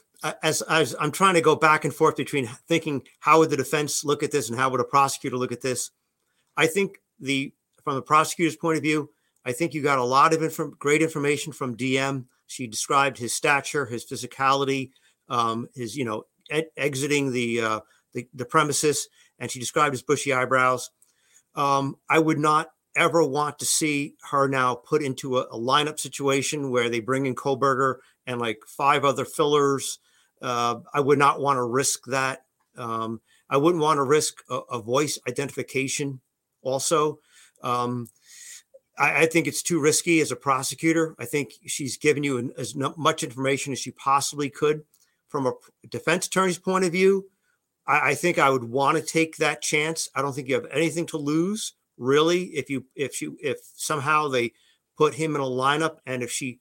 As, 0.44 0.62
as 0.64 0.96
I'm 1.00 1.12
trying 1.12 1.36
to 1.36 1.42
go 1.42 1.56
back 1.56 1.86
and 1.86 1.94
forth 1.94 2.18
between 2.18 2.48
thinking 2.68 3.04
how 3.20 3.40
would 3.40 3.50
the 3.50 3.56
defense 3.56 4.04
look 4.04 4.24
at 4.24 4.32
this 4.32 4.50
and 4.50 4.58
how 4.58 4.70
would 4.70 4.82
a 4.82 4.84
prosecutor 4.84 5.38
look 5.38 5.52
at 5.52 5.62
this, 5.62 5.92
I 6.58 6.68
think 6.68 6.98
the 7.20 7.54
from 7.84 7.96
the 7.96 8.02
prosecutor's 8.02 8.58
point 8.58 8.76
of 8.76 8.84
view, 8.84 9.10
I 9.48 9.54
think 9.54 9.74
you 9.74 9.82
got 9.82 9.98
a 9.98 10.04
lot 10.04 10.34
of 10.34 10.78
great 10.78 11.02
information 11.02 11.54
from 11.54 11.78
DM. 11.78 12.26
She 12.48 12.68
described 12.68 13.18
his 13.18 13.34
stature, 13.34 13.86
his 13.86 14.06
physicality, 14.06 14.92
um, 15.30 15.70
his 15.74 15.96
you 15.96 16.04
know 16.04 16.24
exiting 16.76 17.32
the, 17.32 17.62
uh, 17.62 17.80
the, 18.14 18.28
the 18.34 18.44
premises, 18.44 19.08
and 19.40 19.50
she 19.50 19.60
described 19.60 19.94
his 19.94 20.02
bushy 20.02 20.34
eyebrows. 20.34 20.92
Um, 21.56 21.96
I 22.10 22.20
would 22.20 22.40
not 22.40 22.72
ever 22.98 23.24
want 23.24 23.60
to 23.60 23.66
see 23.66 24.16
her 24.32 24.50
now 24.50 24.76
put 24.76 25.02
into 25.02 25.38
a, 25.38 25.44
a, 25.44 25.58
lineup 25.58 26.00
situation 26.00 26.72
where 26.72 26.90
they 26.90 27.00
bring 27.00 27.26
in 27.26 27.36
Kohberger 27.36 27.96
and 28.26 28.42
like 28.42 28.60
five 28.68 29.06
other 29.06 29.24
fillers. 29.24 30.00
Uh, 30.42 30.80
I 30.94 31.00
would 31.00 31.20
not 31.20 31.40
want 31.40 31.58
to 31.58 31.64
risk 31.64 32.06
that. 32.08 32.44
Um, 32.78 33.22
I 33.50 33.58
wouldn't 33.58 33.84
want 33.84 33.98
to 33.98 34.04
risk 34.04 34.44
a, 34.50 34.60
a 34.72 34.82
voice 34.82 35.20
identification 35.28 36.20
also. 36.64 37.20
Um, 37.64 38.08
I, 38.98 39.24
I, 39.24 39.26
think 39.26 39.48
it's 39.48 39.62
too 39.62 39.80
risky 39.80 40.22
as 40.22 40.32
a 40.32 40.36
prosecutor. 40.36 41.16
I 41.20 41.26
think 41.26 41.54
she's 41.66 41.98
given 41.98 42.24
you 42.24 42.38
an, 42.38 42.52
as 42.58 42.76
much 42.76 43.24
information 43.24 43.74
as 43.74 43.80
she 43.80 43.92
possibly 43.92 44.50
could. 44.50 44.84
From 45.28 45.46
a 45.46 45.54
defense 45.90 46.28
attorney's 46.28 46.58
point 46.58 46.86
of 46.86 46.94
view, 46.94 47.26
I, 47.86 48.12
I 48.12 48.16
think 48.16 48.40
I 48.40 48.50
would 48.50 48.64
want 48.64 48.98
to 48.98 49.04
take 49.04 49.38
that 49.38 49.62
chance. 49.62 50.10
I 50.16 50.22
don't 50.22 50.34
think 50.34 50.48
you 50.48 50.56
have 50.56 50.68
anything 50.72 51.06
to 51.08 51.18
lose, 51.18 51.74
really, 51.98 52.44
if 52.46 52.70
you 52.70 52.86
if 52.96 53.22
you 53.22 53.38
if 53.42 53.58
somehow 53.76 54.30
they 54.30 54.54
put 54.98 55.14
him 55.14 55.36
in 55.36 55.42
a 55.42 55.46
lineup 55.46 55.98
and 56.06 56.24
if 56.24 56.32
she 56.32 56.60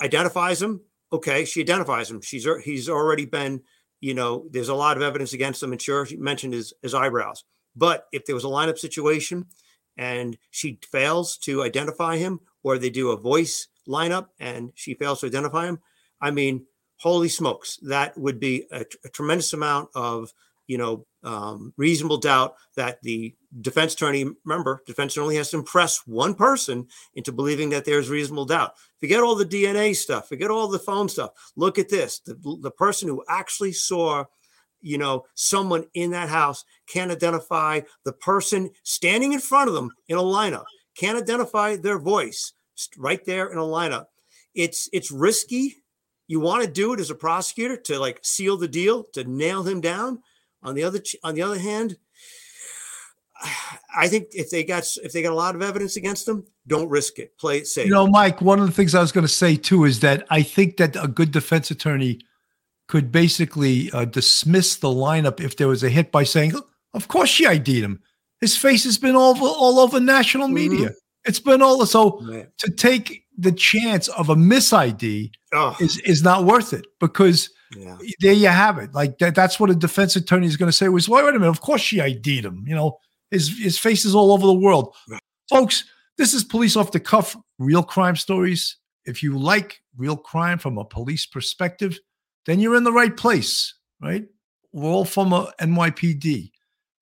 identifies 0.00 0.60
him. 0.60 0.80
Okay, 1.12 1.44
she 1.44 1.60
identifies 1.60 2.10
him. 2.10 2.20
She's 2.20 2.46
he's 2.64 2.88
already 2.88 3.26
been, 3.26 3.62
you 4.00 4.14
know, 4.14 4.46
there's 4.50 4.68
a 4.68 4.74
lot 4.74 4.96
of 4.96 5.02
evidence 5.02 5.32
against 5.32 5.62
him, 5.62 5.72
and 5.72 5.80
sure, 5.80 6.06
she 6.06 6.16
mentioned 6.16 6.54
his 6.54 6.72
his 6.82 6.94
eyebrows. 6.94 7.44
But 7.76 8.06
if 8.12 8.26
there 8.26 8.34
was 8.34 8.44
a 8.44 8.48
lineup 8.48 8.78
situation 8.78 9.46
and 9.96 10.36
she 10.50 10.78
fails 10.90 11.36
to 11.38 11.62
identify 11.62 12.16
him, 12.16 12.40
or 12.62 12.78
they 12.78 12.90
do 12.90 13.10
a 13.10 13.16
voice 13.16 13.68
lineup 13.88 14.28
and 14.38 14.72
she 14.74 14.94
fails 14.94 15.20
to 15.20 15.26
identify 15.26 15.66
him, 15.66 15.80
I 16.20 16.30
mean, 16.30 16.66
holy 16.96 17.28
smokes, 17.28 17.78
that 17.82 18.16
would 18.16 18.38
be 18.38 18.66
a, 18.70 18.84
tremendous 19.12 19.52
amount 19.52 19.88
of 19.94 20.32
you 20.66 20.78
know 20.78 21.04
um, 21.24 21.74
reasonable 21.76 22.18
doubt 22.18 22.54
that 22.76 23.02
the 23.02 23.34
defense 23.60 23.94
attorney 23.94 24.24
remember 24.44 24.82
defense 24.86 25.16
attorney 25.16 25.34
has 25.34 25.50
to 25.50 25.56
impress 25.56 26.06
one 26.06 26.32
person 26.32 26.86
into 27.14 27.32
believing 27.32 27.70
that 27.70 27.84
there's 27.84 28.08
reasonable 28.08 28.44
doubt. 28.44 28.74
Forget 29.00 29.20
all 29.20 29.34
the 29.34 29.44
dna 29.44 29.96
stuff 29.96 30.28
forget 30.28 30.48
all 30.48 30.68
the 30.68 30.78
phone 30.78 31.08
stuff. 31.08 31.32
Look 31.56 31.80
at 31.80 31.88
this 31.88 32.20
the, 32.20 32.58
the 32.60 32.70
person 32.70 33.08
who 33.08 33.24
actually 33.28 33.72
saw 33.72 34.24
you 34.80 34.98
know 34.98 35.24
someone 35.34 35.84
in 35.94 36.10
that 36.10 36.28
house 36.28 36.64
can't 36.86 37.10
identify 37.10 37.80
the 38.04 38.12
person 38.12 38.70
standing 38.82 39.32
in 39.32 39.40
front 39.40 39.68
of 39.68 39.74
them 39.74 39.90
in 40.08 40.16
a 40.16 40.22
lineup 40.22 40.64
can't 40.96 41.18
identify 41.18 41.76
their 41.76 41.98
voice 41.98 42.52
right 42.96 43.24
there 43.24 43.48
in 43.48 43.58
a 43.58 43.62
lineup 43.62 44.06
it's 44.54 44.88
it's 44.92 45.10
risky 45.10 45.76
you 46.26 46.40
want 46.40 46.62
to 46.62 46.70
do 46.70 46.92
it 46.92 47.00
as 47.00 47.10
a 47.10 47.14
prosecutor 47.14 47.76
to 47.76 47.98
like 47.98 48.18
seal 48.22 48.56
the 48.56 48.68
deal 48.68 49.04
to 49.12 49.24
nail 49.24 49.62
him 49.62 49.80
down 49.80 50.20
on 50.62 50.74
the 50.74 50.84
other 50.84 51.00
on 51.24 51.34
the 51.34 51.42
other 51.42 51.58
hand, 51.58 51.96
I 53.96 54.08
think 54.08 54.28
if 54.32 54.50
they 54.50 54.64
got 54.64 54.84
if 55.02 55.12
they 55.12 55.22
got 55.22 55.32
a 55.32 55.34
lot 55.34 55.54
of 55.54 55.62
evidence 55.62 55.96
against 55.96 56.26
them, 56.26 56.44
don't 56.66 56.88
risk 56.88 57.18
it. 57.18 57.36
Play 57.38 57.58
it 57.58 57.66
safe. 57.66 57.86
You 57.86 57.92
know, 57.92 58.06
Mike. 58.06 58.40
One 58.40 58.60
of 58.60 58.66
the 58.66 58.72
things 58.72 58.94
I 58.94 59.00
was 59.00 59.12
going 59.12 59.26
to 59.26 59.32
say 59.32 59.56
too 59.56 59.84
is 59.84 60.00
that 60.00 60.26
I 60.30 60.42
think 60.42 60.76
that 60.76 60.96
a 61.02 61.08
good 61.08 61.30
defense 61.30 61.70
attorney 61.70 62.20
could 62.90 63.12
basically 63.12 63.88
uh, 63.92 64.04
dismiss 64.04 64.74
the 64.74 64.88
lineup 64.88 65.40
if 65.40 65.56
there 65.56 65.68
was 65.68 65.84
a 65.84 65.88
hit 65.88 66.10
by 66.10 66.24
saying, 66.24 66.54
"Of 66.92 67.06
course 67.06 67.30
she 67.30 67.46
ID'd 67.46 67.68
him. 67.68 68.02
His 68.40 68.56
face 68.56 68.82
has 68.82 68.98
been 68.98 69.14
all 69.14 69.30
over, 69.30 69.44
all 69.44 69.78
over 69.78 70.00
national 70.00 70.48
mm-hmm. 70.48 70.72
media. 70.72 70.90
It's 71.24 71.38
been 71.38 71.62
all 71.62 71.86
so 71.86 72.18
to 72.58 72.70
take 72.72 73.22
the 73.38 73.52
chance 73.52 74.08
of 74.08 74.28
a 74.28 74.34
mis 74.34 74.72
ID 74.72 75.30
oh. 75.54 75.76
is 75.80 76.00
is 76.00 76.22
not 76.22 76.44
worth 76.44 76.72
it 76.72 76.86
because." 76.98 77.48
Yeah. 77.76 77.98
There 78.18 78.32
you 78.32 78.48
have 78.48 78.78
it. 78.78 78.94
Like 78.94 79.18
that, 79.18 79.36
that's 79.36 79.60
what 79.60 79.70
a 79.70 79.76
defense 79.76 80.16
attorney 80.16 80.48
is 80.48 80.56
going 80.56 80.68
to 80.68 80.76
say 80.76 80.88
was, 80.88 81.08
wait, 81.08 81.24
wait 81.24 81.36
a 81.36 81.38
minute. 81.38 81.50
Of 81.50 81.60
course 81.60 81.80
she 81.80 82.00
ID'd 82.00 82.44
him. 82.44 82.64
You 82.66 82.74
know, 82.74 82.98
his 83.30 83.56
his 83.56 83.78
face 83.78 84.04
is 84.04 84.12
all 84.12 84.32
over 84.32 84.44
the 84.44 84.52
world. 84.52 84.96
Right. 85.08 85.22
Folks, 85.48 85.84
this 86.18 86.34
is 86.34 86.42
police 86.42 86.74
off 86.74 86.90
the 86.90 86.98
cuff, 86.98 87.36
real 87.60 87.84
crime 87.84 88.16
stories. 88.16 88.76
If 89.04 89.22
you 89.22 89.38
like 89.38 89.80
real 89.96 90.16
crime 90.16 90.58
from 90.58 90.78
a 90.78 90.84
police 90.84 91.26
perspective, 91.26 91.96
then 92.46 92.60
you're 92.60 92.76
in 92.76 92.84
the 92.84 92.92
right 92.92 93.16
place, 93.16 93.74
right? 94.00 94.24
We're 94.72 94.88
all 94.90 95.04
from 95.04 95.32
a 95.32 95.52
NYPD. 95.60 96.50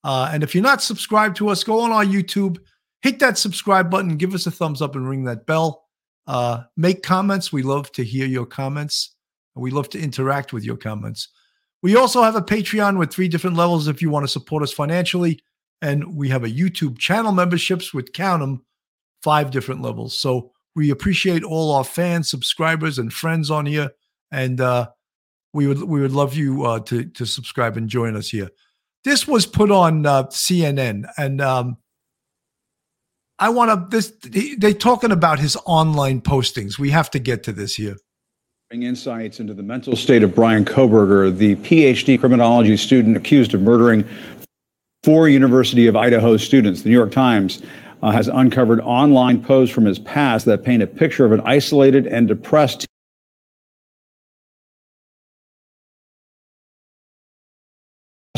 Uh, 0.04 0.30
and 0.32 0.42
if 0.42 0.54
you're 0.54 0.62
not 0.62 0.82
subscribed 0.82 1.36
to 1.36 1.48
us, 1.48 1.64
go 1.64 1.80
on 1.80 1.92
our 1.92 2.04
YouTube, 2.04 2.58
hit 3.02 3.18
that 3.18 3.38
subscribe 3.38 3.90
button, 3.90 4.16
give 4.16 4.34
us 4.34 4.46
a 4.46 4.50
thumbs 4.50 4.80
up, 4.80 4.96
and 4.96 5.08
ring 5.08 5.24
that 5.24 5.46
bell. 5.46 5.84
Uh, 6.26 6.62
make 6.76 7.02
comments. 7.02 7.52
We 7.52 7.62
love 7.62 7.90
to 7.92 8.04
hear 8.04 8.26
your 8.26 8.46
comments. 8.46 9.14
We 9.54 9.70
love 9.70 9.88
to 9.90 10.00
interact 10.00 10.52
with 10.52 10.64
your 10.64 10.76
comments. 10.76 11.28
We 11.82 11.96
also 11.96 12.22
have 12.22 12.36
a 12.36 12.42
Patreon 12.42 12.98
with 12.98 13.12
three 13.12 13.28
different 13.28 13.56
levels 13.56 13.88
if 13.88 14.02
you 14.02 14.10
want 14.10 14.24
to 14.24 14.28
support 14.28 14.62
us 14.62 14.72
financially. 14.72 15.40
And 15.80 16.16
we 16.16 16.28
have 16.28 16.44
a 16.44 16.50
YouTube 16.50 16.98
channel 16.98 17.32
memberships 17.32 17.94
with 17.94 18.12
count 18.12 18.40
them 18.40 18.64
five 19.22 19.50
different 19.50 19.80
levels. 19.80 20.18
So 20.18 20.52
we 20.74 20.90
appreciate 20.90 21.44
all 21.44 21.72
our 21.72 21.84
fans, 21.84 22.30
subscribers, 22.30 22.98
and 22.98 23.12
friends 23.12 23.50
on 23.50 23.66
here. 23.66 23.90
And 24.30 24.60
uh, 24.60 24.88
we 25.52 25.66
would 25.66 25.82
we 25.82 26.00
would 26.00 26.12
love 26.12 26.34
you 26.34 26.64
uh, 26.64 26.80
to 26.80 27.04
to 27.04 27.26
subscribe 27.26 27.76
and 27.76 27.88
join 27.88 28.16
us 28.16 28.28
here. 28.28 28.50
This 29.04 29.26
was 29.26 29.46
put 29.46 29.70
on 29.70 30.06
uh, 30.06 30.24
CNN, 30.24 31.08
and 31.16 31.40
um, 31.40 31.76
I 33.38 33.48
want 33.48 33.90
to. 33.90 33.96
This 33.96 34.12
they're 34.58 34.72
talking 34.72 35.12
about 35.12 35.38
his 35.38 35.56
online 35.64 36.20
postings. 36.20 36.78
We 36.78 36.90
have 36.90 37.10
to 37.10 37.18
get 37.18 37.42
to 37.44 37.52
this 37.52 37.74
here. 37.74 37.96
Bring 38.70 38.82
insights 38.82 39.40
into 39.40 39.54
the 39.54 39.62
mental 39.62 39.96
state 39.96 40.22
of 40.22 40.34
Bryan 40.34 40.64
Kohberger, 40.64 41.34
the 41.34 41.56
PhD 41.56 42.20
criminology 42.20 42.76
student 42.76 43.16
accused 43.16 43.54
of 43.54 43.62
murdering 43.62 44.04
four 45.04 45.28
University 45.28 45.86
of 45.86 45.96
Idaho 45.96 46.36
students. 46.36 46.82
The 46.82 46.90
New 46.90 46.96
York 46.96 47.12
Times 47.12 47.62
uh, 48.02 48.10
has 48.10 48.28
uncovered 48.28 48.80
online 48.80 49.42
posts 49.42 49.74
from 49.74 49.86
his 49.86 49.98
past 49.98 50.44
that 50.44 50.64
paint 50.64 50.82
a 50.82 50.86
picture 50.86 51.24
of 51.24 51.32
an 51.32 51.40
isolated 51.46 52.06
and 52.06 52.28
depressed 52.28 52.86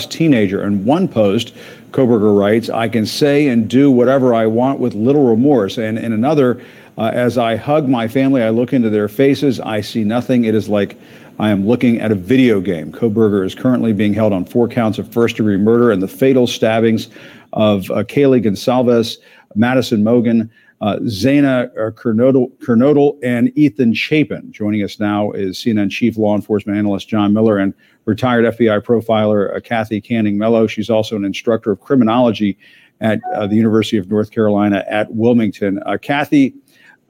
teenager. 0.06 0.64
In 0.64 0.84
one 0.84 1.08
post, 1.08 1.54
Kohberger 1.90 2.38
writes, 2.38 2.70
I 2.70 2.88
can 2.88 3.06
say 3.06 3.48
and 3.48 3.68
do 3.68 3.90
whatever 3.90 4.34
I 4.34 4.46
want 4.46 4.78
with 4.78 4.94
little 4.94 5.28
remorse. 5.28 5.78
And 5.78 5.98
in 5.98 6.12
another, 6.12 6.62
uh, 6.98 7.10
as 7.12 7.38
I 7.38 7.56
hug 7.56 7.88
my 7.88 8.08
family, 8.08 8.42
I 8.42 8.50
look 8.50 8.72
into 8.72 8.90
their 8.90 9.08
faces. 9.08 9.60
I 9.60 9.80
see 9.80 10.04
nothing. 10.04 10.44
It 10.44 10.54
is 10.54 10.68
like 10.68 10.96
I 11.38 11.50
am 11.50 11.66
looking 11.66 12.00
at 12.00 12.12
a 12.12 12.14
video 12.14 12.60
game. 12.60 12.92
Kohberger 12.92 13.44
is 13.44 13.54
currently 13.54 13.92
being 13.92 14.12
held 14.12 14.32
on 14.32 14.44
four 14.44 14.68
counts 14.68 14.98
of 14.98 15.10
first 15.10 15.36
degree 15.36 15.56
murder 15.56 15.90
and 15.90 16.02
the 16.02 16.08
fatal 16.08 16.46
stabbings 16.46 17.08
of 17.54 17.90
uh, 17.90 18.04
Kaylee 18.04 18.44
Goncalves, 18.44 19.16
Madison 19.54 20.04
Mogen, 20.04 20.50
uh, 20.80 20.96
Xana 21.02 21.66
uh, 21.76 21.90
Kernodle, 21.90 23.18
and 23.22 23.56
Ethan 23.56 23.92
Chapin. 23.92 24.50
Joining 24.50 24.82
us 24.82 24.98
now 24.98 25.30
is 25.32 25.58
CNN 25.58 25.90
Chief 25.90 26.16
Law 26.16 26.34
Enforcement 26.34 26.78
Analyst 26.78 27.08
John 27.08 27.34
Miller 27.34 27.58
and 27.58 27.74
retired 28.06 28.46
FBI 28.56 28.80
profiler 28.80 29.54
uh, 29.54 29.60
Kathy 29.60 30.00
Canning 30.00 30.38
Mello. 30.38 30.66
She's 30.66 30.88
also 30.88 31.16
an 31.16 31.24
instructor 31.24 31.70
of 31.70 31.80
criminology 31.80 32.56
at 33.02 33.20
uh, 33.34 33.46
the 33.46 33.56
University 33.56 33.98
of 33.98 34.10
North 34.10 34.30
Carolina 34.30 34.84
at 34.88 35.12
Wilmington. 35.12 35.82
Uh, 35.84 35.98
Kathy, 36.00 36.54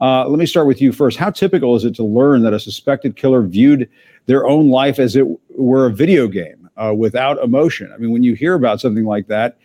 uh, 0.01 0.27
let 0.27 0.37
me 0.37 0.45
start 0.45 0.67
with 0.67 0.81
you 0.81 0.91
first. 0.91 1.17
How 1.17 1.29
typical 1.29 1.75
is 1.75 1.85
it 1.85 1.95
to 1.95 2.03
learn 2.03 2.43
that 2.43 2.53
a 2.53 2.59
suspected 2.59 3.15
killer 3.15 3.41
viewed 3.41 3.89
their 4.25 4.47
own 4.47 4.69
life 4.69 4.99
as 4.99 5.15
it 5.15 5.25
were 5.49 5.85
a 5.85 5.91
video 5.91 6.27
game 6.27 6.69
without 6.95 7.37
emotion? 7.43 7.91
I 7.93 7.97
mean, 7.97 8.11
when 8.11 8.23
you 8.23 8.33
hear 8.33 8.55
about 8.55 8.81
something 8.81 9.05
like 9.05 9.27
that, 9.27 9.57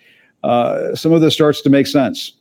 some 0.95 1.13
of 1.13 1.23
this 1.23 1.33
starts 1.33 1.63
to 1.63 1.71
make 1.71 1.87
sense. 1.87 2.35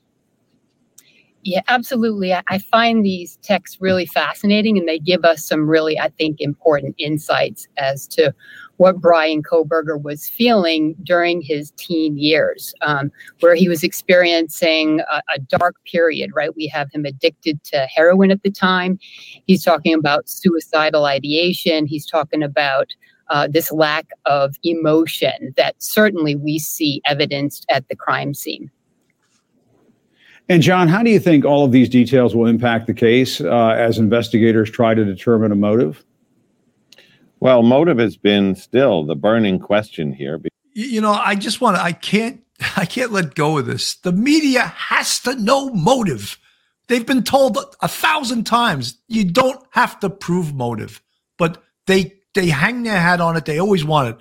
Yeah, 1.45 1.61
absolutely. 1.67 2.33
I 2.33 2.57
find 2.57 3.05
these 3.05 3.37
texts 3.43 3.77
really 3.79 4.07
fascinating 4.07 4.79
and 4.79 4.87
they 4.87 4.97
give 4.97 5.23
us 5.23 5.45
some 5.45 5.69
really, 5.69 5.97
I 5.99 6.09
think, 6.09 6.41
important 6.41 6.95
insights 6.97 7.67
as 7.77 8.07
to 8.09 8.33
what 8.77 8.99
Brian 8.99 9.43
Kohberger 9.43 10.01
was 10.01 10.27
feeling 10.27 10.95
during 11.03 11.41
his 11.41 11.71
teen 11.77 12.17
years, 12.17 12.73
um, 12.81 13.11
where 13.41 13.53
he 13.53 13.69
was 13.69 13.83
experiencing 13.83 15.01
a, 15.01 15.21
a, 15.35 15.39
dark 15.39 15.75
period, 15.85 16.31
right? 16.33 16.55
We 16.55 16.65
have 16.69 16.89
him 16.91 17.05
addicted 17.05 17.63
to 17.65 17.87
heroin 17.93 18.31
at 18.31 18.41
the 18.41 18.49
time. 18.49 18.97
He's 19.45 19.63
talking 19.63 19.93
about 19.93 20.27
suicidal 20.27 21.05
ideation. 21.05 21.85
He's 21.85 22.07
talking 22.07 22.41
about 22.41 22.87
uh, 23.29 23.47
this 23.51 23.71
lack 23.71 24.07
of 24.25 24.55
emotion 24.63 25.53
that 25.57 25.75
certainly 25.77 26.35
we 26.35 26.57
see 26.57 27.03
evidenced 27.05 27.67
at 27.69 27.87
the 27.87 27.95
crime 27.95 28.33
scene. 28.33 28.71
And 30.47 30.61
John, 30.61 30.87
how 30.87 31.01
do 31.01 31.09
you 31.09 31.19
think 31.19 31.43
all 31.43 31.65
of 31.65 31.71
these 31.71 31.89
details 31.89 32.35
will 32.35 32.45
impact 32.45 32.87
the 32.87 32.93
case 32.93 33.41
uh, 33.41 33.69
as 33.69 33.97
investigators 33.97 34.69
try 34.69 34.93
to 34.93 35.03
determine 35.03 35.51
a 35.51 35.55
motive? 35.55 36.03
Well, 37.39 37.63
motive 37.63 37.97
has 37.97 38.15
been 38.15 38.55
still 38.55 39.05
the 39.05 39.15
burning 39.15 39.59
question 39.59 40.13
here. 40.13 40.39
You 40.73 41.01
know, 41.01 41.11
I 41.11 41.35
just 41.35 41.61
want 41.61 41.77
to, 41.77 41.83
I 41.83 41.93
can't, 41.93 42.43
I 42.77 42.85
can't 42.85 43.11
let 43.11 43.35
go 43.35 43.57
of 43.57 43.65
this. 43.65 43.95
The 43.95 44.11
media 44.11 44.61
has 44.61 45.19
to 45.21 45.35
know 45.35 45.69
motive. 45.71 46.37
They've 46.87 47.05
been 47.05 47.23
told 47.23 47.57
a 47.81 47.87
thousand 47.87 48.45
times 48.45 48.99
you 49.07 49.23
don't 49.23 49.63
have 49.71 49.99
to 50.01 50.09
prove 50.09 50.53
motive, 50.53 51.01
but 51.37 51.63
they 51.87 52.13
they 52.35 52.47
hang 52.47 52.83
their 52.83 52.99
hat 52.99 53.21
on 53.21 53.35
it. 53.35 53.45
They 53.45 53.59
always 53.59 53.83
want 53.83 54.09
it. 54.09 54.17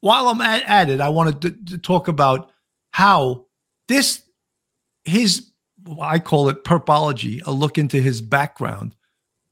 While 0.00 0.28
I'm 0.28 0.40
at, 0.40 0.62
at 0.62 0.88
it, 0.88 1.00
I 1.00 1.10
wanted 1.10 1.42
to, 1.42 1.50
to 1.72 1.78
talk 1.78 2.08
about 2.08 2.50
how 2.92 3.46
this 3.88 4.22
his 5.04 5.51
I 6.00 6.18
call 6.18 6.48
it 6.48 6.64
perpology, 6.64 7.40
a 7.46 7.52
look 7.52 7.78
into 7.78 8.00
his 8.00 8.20
background. 8.20 8.94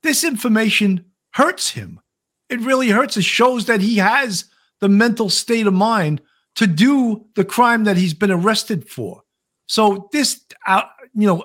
This 0.03 0.24
information 0.24 1.05
hurts 1.33 1.70
him 1.70 2.01
it 2.51 2.61
really 2.61 2.89
hurts. 2.91 3.16
It 3.16 3.24
shows 3.24 3.66
that 3.66 3.81
he 3.81 3.97
has 3.97 4.45
the 4.81 4.89
mental 4.89 5.31
state 5.31 5.66
of 5.66 5.72
mind 5.72 6.20
to 6.57 6.66
do 6.66 7.24
the 7.37 7.45
crime 7.45 7.85
that 7.85 7.97
he's 7.97 8.12
been 8.12 8.31
arrested 8.31 8.89
for. 8.89 9.22
So 9.66 10.09
this, 10.12 10.45
uh, 10.66 10.83
you 11.14 11.28
know, 11.28 11.45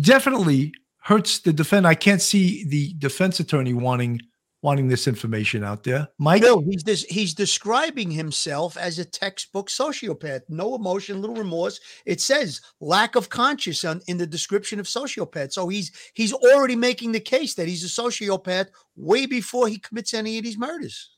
definitely 0.00 0.74
hurts 1.02 1.38
the 1.38 1.52
defense. 1.52 1.86
I 1.86 1.94
can't 1.94 2.20
see 2.20 2.64
the 2.64 2.94
defense 2.98 3.38
attorney 3.38 3.74
wanting 3.74 4.20
wanting 4.62 4.86
this 4.88 5.08
information 5.08 5.64
out 5.64 5.82
there. 5.82 6.08
Mike, 6.18 6.42
Bill, 6.42 6.62
he's 6.62 6.84
this, 6.84 7.02
he's 7.04 7.34
describing 7.34 8.10
himself 8.10 8.76
as 8.76 8.98
a 8.98 9.04
textbook 9.04 9.68
sociopath. 9.68 10.42
No 10.48 10.76
emotion, 10.76 11.20
little 11.20 11.36
remorse. 11.36 11.80
It 12.06 12.20
says 12.20 12.60
lack 12.80 13.16
of 13.16 13.28
conscience 13.28 13.84
on, 13.84 14.00
in 14.06 14.18
the 14.18 14.26
description 14.26 14.78
of 14.78 14.86
sociopath. 14.86 15.52
So 15.52 15.68
he's 15.68 15.90
he's 16.14 16.32
already 16.32 16.76
making 16.76 17.12
the 17.12 17.20
case 17.20 17.54
that 17.54 17.68
he's 17.68 17.84
a 17.84 18.02
sociopath 18.02 18.68
way 18.96 19.26
before 19.26 19.68
he 19.68 19.78
commits 19.78 20.14
any 20.14 20.38
of 20.38 20.44
these 20.44 20.58
murders. 20.58 21.10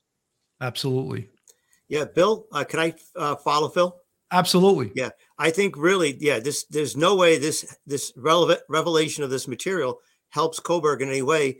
absolutely, 0.59 1.29
Yeah, 1.87 2.05
Bill, 2.05 2.47
uh, 2.51 2.63
can 2.63 2.79
I 2.79 2.93
uh, 3.15 3.35
follow 3.35 3.69
Phil? 3.69 3.95
absolutely. 4.31 4.91
Yeah, 4.95 5.09
I 5.37 5.51
think 5.51 5.77
really, 5.77 6.17
yeah, 6.19 6.39
this 6.39 6.65
there's 6.65 6.97
no 6.97 7.15
way 7.15 7.37
this 7.37 7.77
this 7.85 8.11
relevant 8.17 8.61
revelation 8.69 9.23
of 9.23 9.29
this 9.29 9.47
material 9.47 9.99
helps 10.29 10.59
Coburg 10.59 11.01
in 11.01 11.09
any 11.09 11.21
way 11.21 11.59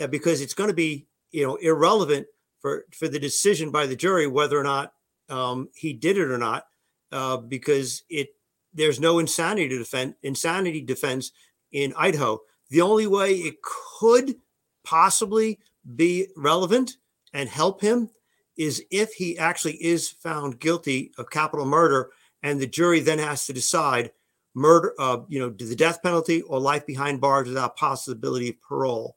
uh, 0.00 0.08
because 0.08 0.40
it's 0.40 0.54
going 0.54 0.68
to 0.68 0.74
be 0.74 1.06
you 1.30 1.46
know 1.46 1.56
irrelevant 1.56 2.26
for 2.60 2.84
for 2.92 3.08
the 3.08 3.18
decision 3.18 3.70
by 3.70 3.86
the 3.86 3.96
jury 3.96 4.26
whether 4.26 4.58
or 4.58 4.64
not 4.64 4.92
um, 5.28 5.68
he 5.74 5.92
did 5.92 6.18
it 6.18 6.30
or 6.30 6.38
not 6.38 6.66
uh, 7.12 7.36
because 7.36 8.02
it 8.08 8.28
there's 8.72 9.00
no 9.00 9.18
insanity 9.18 9.68
to 9.68 9.78
defend 9.78 10.14
insanity 10.22 10.80
defense 10.80 11.32
in 11.72 11.94
Idaho. 11.96 12.40
The 12.70 12.82
only 12.82 13.06
way 13.06 13.34
it 13.34 13.56
could 13.62 14.36
possibly 14.84 15.58
be 15.96 16.28
relevant 16.36 16.96
and 17.32 17.48
help 17.48 17.80
him 17.80 18.10
is 18.56 18.84
if 18.90 19.12
he 19.12 19.38
actually 19.38 19.82
is 19.82 20.08
found 20.08 20.60
guilty 20.60 21.12
of 21.18 21.30
capital 21.30 21.64
murder 21.64 22.10
and 22.42 22.60
the 22.60 22.66
jury 22.66 23.00
then 23.00 23.18
has 23.18 23.46
to 23.46 23.52
decide 23.52 24.12
murder 24.54 24.94
uh, 24.98 25.18
you 25.28 25.38
know 25.38 25.50
the 25.50 25.76
death 25.76 26.02
penalty 26.02 26.42
or 26.42 26.58
life 26.58 26.84
behind 26.86 27.20
bars 27.20 27.48
without 27.48 27.76
possibility 27.76 28.50
of 28.50 28.60
parole 28.60 29.16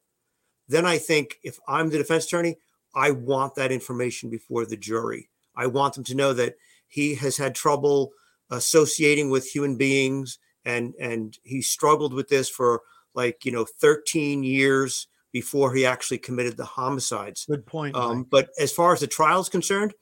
then 0.68 0.86
i 0.86 0.98
think 0.98 1.38
if 1.44 1.60
i'm 1.68 1.90
the 1.90 1.98
defense 1.98 2.26
attorney 2.26 2.58
i 2.96 3.12
want 3.12 3.56
that 3.56 3.72
information 3.72 4.30
before 4.30 4.66
the 4.66 4.78
jury 4.78 5.30
i 5.56 5.68
want 5.68 5.94
them 5.94 6.04
to 6.04 6.16
know 6.16 6.34
that 6.34 6.56
he 6.88 7.16
has 7.16 7.38
had 7.38 7.56
trouble 7.56 8.12
associating 8.50 9.30
with 9.30 9.48
human 9.48 9.78
beings 9.78 10.38
and 10.66 10.94
and 11.00 11.38
he 11.44 11.62
struggled 11.62 12.14
with 12.14 12.30
this 12.30 12.50
for 12.50 12.82
like 13.14 13.46
you 13.46 13.52
know 13.52 13.66
13 13.66 14.44
years 14.44 15.08
before 15.32 15.74
he 15.74 15.86
actually 15.86 16.20
committed 16.20 16.58
the 16.58 16.66
homicides 16.66 17.46
Good 17.46 17.66
point. 17.66 17.96
um, 17.96 18.24
but 18.30 18.50
as 18.60 18.72
far 18.72 18.94
as 18.94 19.00
the 19.00 19.08
trial 19.08 19.42
is 19.42 19.50
concerned, 19.50 19.94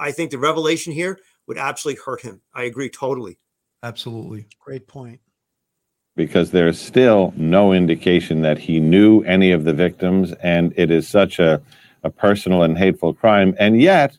I 0.00 0.10
think 0.10 0.30
the 0.30 0.38
revelation 0.38 0.92
here 0.92 1.18
would 1.46 1.58
absolutely 1.58 2.02
hurt 2.04 2.22
him. 2.22 2.40
I 2.54 2.64
agree 2.64 2.88
totally. 2.88 3.38
Absolutely. 3.82 4.46
Great 4.58 4.88
point. 4.88 5.20
Because 6.16 6.50
there's 6.50 6.80
still 6.80 7.32
no 7.36 7.72
indication 7.72 8.42
that 8.42 8.58
he 8.58 8.80
knew 8.80 9.22
any 9.22 9.50
of 9.50 9.64
the 9.64 9.72
victims 9.72 10.32
and 10.42 10.72
it 10.76 10.90
is 10.90 11.08
such 11.08 11.38
a, 11.38 11.60
a 12.02 12.10
personal 12.10 12.62
and 12.62 12.78
hateful 12.78 13.12
crime. 13.12 13.54
And 13.58 13.80
yet 13.80 14.16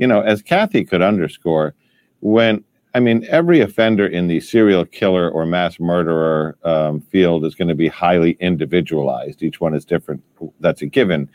you 0.00 0.06
know 0.06 0.22
as 0.22 0.42
kathy 0.42 0.82
could 0.82 1.02
underscore 1.02 1.74
when 2.20 2.64
i 2.94 3.00
mean 3.00 3.24
every 3.28 3.60
offender 3.60 4.06
in 4.06 4.26
the 4.26 4.40
serial 4.40 4.84
killer 4.86 5.30
or 5.30 5.44
mass 5.46 5.78
murderer 5.78 6.56
um, 6.64 7.00
field 7.02 7.44
is 7.44 7.54
going 7.54 7.68
to 7.68 7.74
be 7.74 7.86
highly 7.86 8.32
individualized. 8.40 9.42
Each 9.42 9.60
one 9.60 9.74
is 9.74 9.84
different 9.84 10.22
that's 10.58 10.82
a 10.82 10.86
given. 10.86 11.28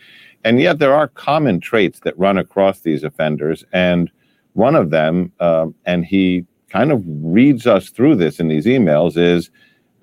And 0.44 0.60
yet 0.60 0.78
there 0.78 0.94
are 0.94 1.08
common 1.08 1.60
traits 1.60 2.02
that 2.02 2.20
run 2.20 2.38
across 2.38 2.82
these 2.82 3.04
offenders 3.04 3.64
and 3.72 4.12
one 4.54 4.76
of 4.76 4.90
them 4.90 5.32
um, 5.40 5.76
and 5.86 6.04
he 6.04 6.46
kind 6.70 6.92
of 6.92 7.04
reads 7.06 7.68
us 7.68 7.90
through 7.90 8.16
this 8.16 8.40
in 8.40 8.48
these 8.48 8.66
emails 8.66 9.16
is 9.16 9.52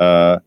uh, 0.03 0.39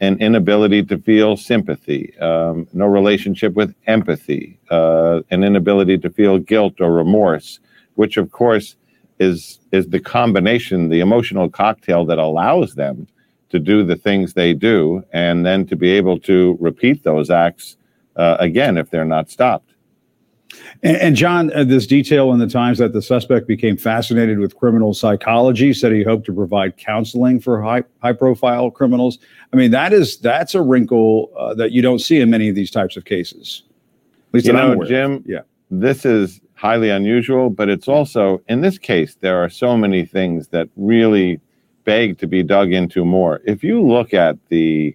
an 0.00 0.14
inability 0.20 0.82
to 0.84 0.96
feel 0.98 1.36
sympathy, 1.36 2.16
um, 2.18 2.66
no 2.72 2.86
relationship 2.86 3.52
with 3.54 3.74
empathy, 3.86 4.58
uh, 4.70 5.20
an 5.30 5.42
inability 5.42 5.98
to 5.98 6.10
feel 6.10 6.38
guilt 6.38 6.74
or 6.80 6.92
remorse, 6.92 7.60
which 7.94 8.16
of 8.16 8.30
course 8.30 8.76
is 9.18 9.58
is 9.72 9.84
the 9.88 10.00
combination, 10.00 10.88
the 10.88 11.00
emotional 11.00 11.48
cocktail 11.62 12.04
that 12.06 12.18
allows 12.18 12.74
them 12.74 13.06
to 13.52 13.58
do 13.58 13.76
the 13.84 13.96
things 13.96 14.26
they 14.34 14.52
do, 14.54 15.02
and 15.12 15.44
then 15.46 15.66
to 15.66 15.76
be 15.84 15.90
able 16.00 16.18
to 16.30 16.56
repeat 16.60 17.02
those 17.02 17.28
acts 17.30 17.76
uh, 18.16 18.36
again 18.48 18.76
if 18.78 18.90
they're 18.90 19.12
not 19.16 19.30
stopped. 19.30 19.70
And, 20.82 20.96
and 20.96 21.16
John, 21.16 21.52
uh, 21.52 21.64
this 21.64 21.86
detail 21.86 22.32
in 22.32 22.38
the 22.38 22.46
Times 22.46 22.78
that 22.78 22.92
the 22.92 23.02
suspect 23.02 23.46
became 23.46 23.76
fascinated 23.76 24.38
with 24.38 24.56
criminal 24.56 24.94
psychology, 24.94 25.72
said 25.74 25.92
he 25.92 26.02
hoped 26.02 26.26
to 26.26 26.32
provide 26.32 26.76
counseling 26.76 27.40
for 27.40 27.62
high, 27.62 27.84
high 28.02 28.12
profile 28.12 28.70
criminals. 28.70 29.18
I 29.52 29.56
mean, 29.56 29.70
that 29.72 29.92
is 29.92 30.18
that's 30.18 30.54
a 30.54 30.62
wrinkle 30.62 31.30
uh, 31.36 31.54
that 31.54 31.72
you 31.72 31.82
don't 31.82 31.98
see 32.00 32.20
in 32.20 32.30
many 32.30 32.48
of 32.48 32.54
these 32.54 32.70
types 32.70 32.96
of 32.96 33.04
cases. 33.04 33.62
At 34.28 34.34
least 34.34 34.46
You 34.46 34.52
know, 34.52 34.80
of. 34.80 34.88
Jim, 34.88 35.22
Yeah. 35.26 35.40
this 35.70 36.04
is 36.04 36.40
highly 36.54 36.90
unusual, 36.90 37.50
but 37.50 37.68
it's 37.68 37.88
also, 37.88 38.42
in 38.48 38.60
this 38.62 38.78
case, 38.78 39.16
there 39.20 39.42
are 39.42 39.48
so 39.48 39.76
many 39.76 40.04
things 40.04 40.48
that 40.48 40.68
really 40.76 41.40
beg 41.84 42.18
to 42.18 42.26
be 42.26 42.42
dug 42.42 42.72
into 42.72 43.04
more. 43.04 43.40
If 43.44 43.62
you 43.62 43.80
look 43.80 44.12
at 44.12 44.36
the 44.48 44.94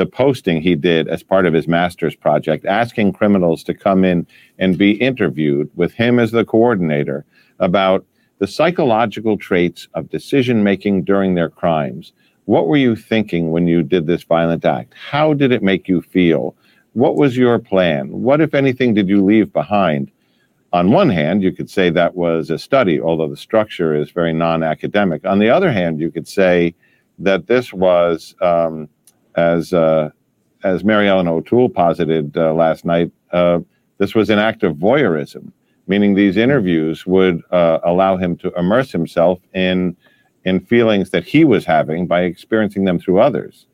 the 0.00 0.06
posting 0.06 0.62
he 0.62 0.74
did 0.74 1.08
as 1.08 1.22
part 1.22 1.44
of 1.44 1.52
his 1.52 1.68
master's 1.68 2.16
project, 2.16 2.64
asking 2.64 3.12
criminals 3.12 3.62
to 3.62 3.74
come 3.74 4.02
in 4.02 4.26
and 4.58 4.78
be 4.78 4.92
interviewed 4.92 5.70
with 5.74 5.92
him 5.92 6.18
as 6.18 6.30
the 6.30 6.42
coordinator 6.42 7.26
about 7.58 8.02
the 8.38 8.46
psychological 8.46 9.36
traits 9.36 9.88
of 9.92 10.08
decision 10.08 10.64
making 10.64 11.04
during 11.04 11.34
their 11.34 11.50
crimes. 11.50 12.14
What 12.46 12.66
were 12.66 12.78
you 12.78 12.96
thinking 12.96 13.50
when 13.50 13.66
you 13.66 13.82
did 13.82 14.06
this 14.06 14.22
violent 14.22 14.64
act? 14.64 14.94
How 14.94 15.34
did 15.34 15.52
it 15.52 15.62
make 15.62 15.86
you 15.86 16.00
feel? 16.00 16.56
What 16.94 17.16
was 17.16 17.36
your 17.36 17.58
plan? 17.58 18.22
What, 18.22 18.40
if 18.40 18.54
anything, 18.54 18.94
did 18.94 19.06
you 19.06 19.22
leave 19.22 19.52
behind? 19.52 20.10
On 20.72 20.92
one 20.92 21.10
hand, 21.10 21.42
you 21.42 21.52
could 21.52 21.68
say 21.68 21.90
that 21.90 22.14
was 22.14 22.48
a 22.48 22.58
study, 22.58 22.98
although 22.98 23.28
the 23.28 23.36
structure 23.36 23.94
is 23.94 24.10
very 24.12 24.32
non 24.32 24.62
academic. 24.62 25.26
On 25.26 25.40
the 25.40 25.50
other 25.50 25.70
hand, 25.70 26.00
you 26.00 26.10
could 26.10 26.26
say 26.26 26.74
that 27.18 27.48
this 27.48 27.70
was, 27.70 28.34
um, 28.40 28.88
as, 29.36 29.72
uh, 29.72 30.10
as 30.64 30.84
Mary 30.84 31.08
Ellen 31.08 31.28
O'Toole 31.28 31.68
posited 31.68 32.36
uh, 32.36 32.52
last 32.52 32.84
night, 32.84 33.10
uh, 33.32 33.60
this 33.98 34.14
was 34.14 34.30
an 34.30 34.38
act 34.38 34.62
of 34.62 34.76
voyeurism, 34.76 35.52
meaning 35.86 36.14
these 36.14 36.36
interviews 36.36 37.06
would 37.06 37.42
uh, 37.50 37.78
allow 37.84 38.16
him 38.16 38.36
to 38.38 38.52
immerse 38.54 38.90
himself 38.90 39.38
in, 39.54 39.96
in 40.44 40.60
feelings 40.60 41.10
that 41.10 41.24
he 41.24 41.44
was 41.44 41.64
having 41.64 42.06
by 42.06 42.22
experiencing 42.22 42.84
them 42.84 42.98
through 42.98 43.20
others. 43.20 43.66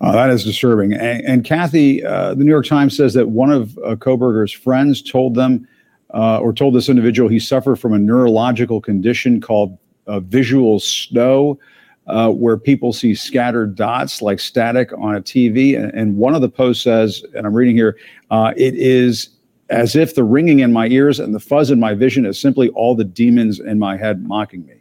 Uh, 0.00 0.12
that 0.12 0.28
is 0.28 0.44
disturbing. 0.44 0.92
And, 0.92 1.24
and 1.24 1.44
Kathy, 1.44 2.04
uh, 2.04 2.34
the 2.34 2.44
New 2.44 2.50
York 2.50 2.66
Times 2.66 2.96
says 2.96 3.14
that 3.14 3.30
one 3.30 3.50
of 3.50 3.70
Kohberger's 3.98 4.52
friends 4.52 5.00
told 5.02 5.34
them, 5.34 5.66
or 6.10 6.52
told 6.52 6.74
this 6.74 6.88
individual, 6.88 7.28
he 7.30 7.38
suffered 7.38 7.76
from 7.76 7.94
a 7.94 7.98
neurological 7.98 8.80
condition 8.80 9.40
called 9.40 9.78
visual 10.06 10.80
snow, 10.80 11.58
uh, 12.06 12.30
where 12.30 12.56
people 12.56 12.92
see 12.92 13.14
scattered 13.14 13.74
dots 13.74 14.22
like 14.22 14.38
static 14.38 14.92
on 14.92 15.16
a 15.16 15.20
TV. 15.20 15.76
And, 15.76 15.92
and 15.92 16.16
one 16.16 16.34
of 16.34 16.40
the 16.40 16.48
posts 16.48 16.84
says, 16.84 17.24
and 17.34 17.46
I'm 17.46 17.54
reading 17.54 17.76
here, 17.76 17.96
uh, 18.30 18.52
it 18.56 18.74
is 18.74 19.30
as 19.70 19.96
if 19.96 20.14
the 20.14 20.22
ringing 20.22 20.60
in 20.60 20.72
my 20.72 20.86
ears 20.86 21.18
and 21.18 21.34
the 21.34 21.40
fuzz 21.40 21.70
in 21.70 21.80
my 21.80 21.94
vision 21.94 22.24
is 22.24 22.38
simply 22.38 22.68
all 22.70 22.94
the 22.94 23.04
demons 23.04 23.58
in 23.58 23.78
my 23.78 23.96
head 23.96 24.22
mocking 24.26 24.64
me. 24.66 24.74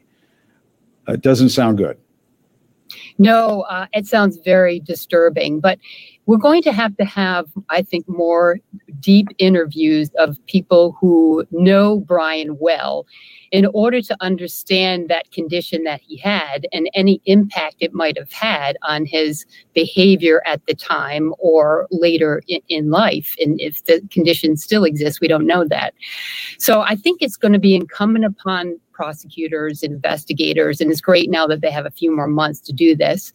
It 1.07 1.21
doesn't 1.21 1.49
sound 1.49 1.77
good. 1.77 1.97
No, 3.17 3.61
uh, 3.61 3.87
it 3.93 4.05
sounds 4.05 4.37
very 4.37 4.79
disturbing, 4.79 5.59
but 5.59 5.79
we're 6.27 6.37
going 6.37 6.61
to 6.63 6.71
have 6.71 6.95
to 6.97 7.05
have, 7.05 7.47
I 7.69 7.81
think, 7.81 8.07
more 8.07 8.59
deep 8.99 9.27
interviews 9.37 10.09
of 10.17 10.43
people 10.47 10.97
who 10.99 11.45
know 11.51 11.99
Brian 11.99 12.57
well 12.59 13.05
in 13.55 13.65
order 13.67 14.01
to 14.01 14.17
understand 14.19 15.07
that 15.07 15.31
condition 15.31 15.85
that 15.85 16.01
he 16.01 16.17
had 16.17 16.67
and 16.73 16.89
any 16.93 17.21
impact 17.23 17.77
it 17.79 17.93
might 17.93 18.17
have 18.17 18.29
had 18.29 18.75
on 18.81 19.05
his 19.05 19.45
behavior 19.73 20.41
at 20.45 20.59
the 20.65 20.73
time 20.73 21.33
or 21.39 21.87
later 21.89 22.43
in, 22.49 22.59
in 22.67 22.89
life. 22.89 23.33
And 23.39 23.57
if 23.61 23.81
the 23.85 24.05
condition 24.11 24.57
still 24.57 24.83
exists, 24.83 25.21
we 25.21 25.29
don't 25.29 25.47
know 25.47 25.63
that. 25.69 25.93
So 26.59 26.81
I 26.81 26.97
think 26.97 27.21
it's 27.21 27.37
going 27.37 27.53
to 27.53 27.59
be 27.59 27.75
incumbent 27.75 28.25
upon 28.25 28.77
prosecutors, 28.95 29.83
investigators, 29.83 30.79
and 30.79 30.89
it's 30.89 31.01
great 31.01 31.29
now 31.29 31.45
that 31.45 31.61
they 31.61 31.69
have 31.69 31.85
a 31.85 31.91
few 31.91 32.15
more 32.15 32.27
months 32.27 32.61
to 32.61 32.73
do 32.73 32.95
this, 32.95 33.31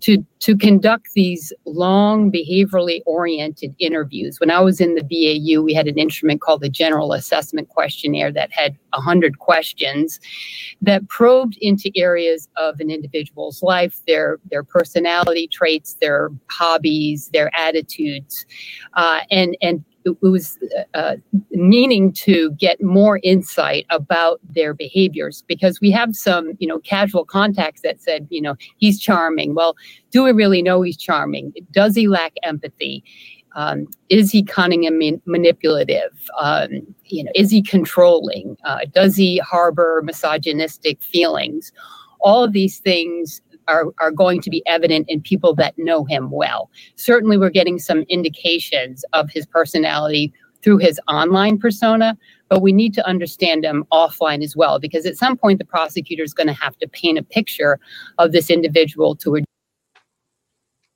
to 0.00 0.24
to 0.40 0.56
conduct 0.56 1.08
these 1.14 1.52
long 1.66 2.32
behaviorally 2.32 3.00
oriented 3.06 3.74
interviews. 3.78 4.40
When 4.40 4.50
I 4.50 4.60
was 4.60 4.80
in 4.80 4.96
the 4.96 5.04
BAU, 5.04 5.62
we 5.62 5.74
had 5.74 5.86
an 5.86 5.98
instrument 5.98 6.40
called 6.40 6.62
the 6.62 6.68
General 6.68 7.12
Assessment 7.12 7.68
Questionnaire 7.68 8.32
that 8.32 8.50
had 8.52 8.76
100 8.94 9.38
questions 9.38 9.61
that 10.80 11.08
probed 11.08 11.56
into 11.60 11.90
areas 11.96 12.48
of 12.56 12.80
an 12.80 12.90
individual's 12.90 13.62
life, 13.62 14.00
their 14.06 14.38
their 14.50 14.64
personality 14.64 15.48
traits, 15.48 15.94
their 16.00 16.30
hobbies, 16.50 17.30
their 17.32 17.50
attitudes, 17.56 18.46
uh, 18.94 19.20
and 19.30 19.56
and 19.62 19.84
it 20.04 20.16
was 20.20 20.58
uh, 20.94 21.16
meaning 21.50 22.12
to 22.12 22.50
get 22.52 22.82
more 22.82 23.20
insight 23.22 23.86
about 23.90 24.40
their 24.42 24.74
behaviors 24.74 25.44
because 25.46 25.80
we 25.80 25.90
have 25.90 26.16
some, 26.16 26.52
you 26.58 26.66
know, 26.66 26.80
casual 26.80 27.24
contacts 27.24 27.82
that 27.82 28.00
said, 28.02 28.26
you 28.30 28.40
know, 28.40 28.56
he's 28.78 29.00
charming. 29.00 29.54
Well, 29.54 29.76
do 30.10 30.24
we 30.24 30.32
really 30.32 30.62
know 30.62 30.82
he's 30.82 30.96
charming? 30.96 31.52
Does 31.70 31.94
he 31.94 32.08
lack 32.08 32.32
empathy? 32.42 33.04
Um, 33.54 33.86
is 34.08 34.30
he 34.30 34.42
cunning 34.42 34.86
and 34.86 34.98
man- 34.98 35.22
manipulative? 35.26 36.28
Um, 36.38 36.94
you 37.06 37.24
know, 37.24 37.32
is 37.34 37.50
he 37.50 37.62
controlling? 37.62 38.56
Uh, 38.64 38.80
does 38.92 39.16
he 39.16 39.38
harbor 39.38 40.02
misogynistic 40.04 41.02
feelings? 41.02 41.72
All 42.20 42.42
of 42.44 42.52
these 42.52 42.78
things 42.78 43.42
are, 43.68 43.86
are 43.98 44.10
going 44.10 44.40
to 44.42 44.50
be 44.50 44.62
evident 44.66 45.06
in 45.08 45.20
people 45.20 45.54
that 45.56 45.74
know 45.76 46.04
him 46.04 46.30
well. 46.30 46.70
Certainly, 46.96 47.38
we're 47.38 47.50
getting 47.50 47.78
some 47.78 48.02
indications 48.08 49.04
of 49.12 49.30
his 49.30 49.46
personality 49.46 50.32
through 50.62 50.78
his 50.78 51.00
online 51.08 51.58
persona, 51.58 52.16
but 52.48 52.62
we 52.62 52.72
need 52.72 52.94
to 52.94 53.06
understand 53.06 53.64
him 53.64 53.84
offline 53.92 54.42
as 54.42 54.56
well, 54.56 54.78
because 54.78 55.06
at 55.06 55.16
some 55.16 55.36
point, 55.36 55.58
the 55.58 55.64
prosecutor 55.64 56.22
is 56.22 56.32
going 56.32 56.46
to 56.46 56.52
have 56.52 56.76
to 56.78 56.88
paint 56.88 57.18
a 57.18 57.22
picture 57.22 57.78
of 58.18 58.32
this 58.32 58.48
individual 58.48 59.16
to 59.16 59.36
a 59.36 59.40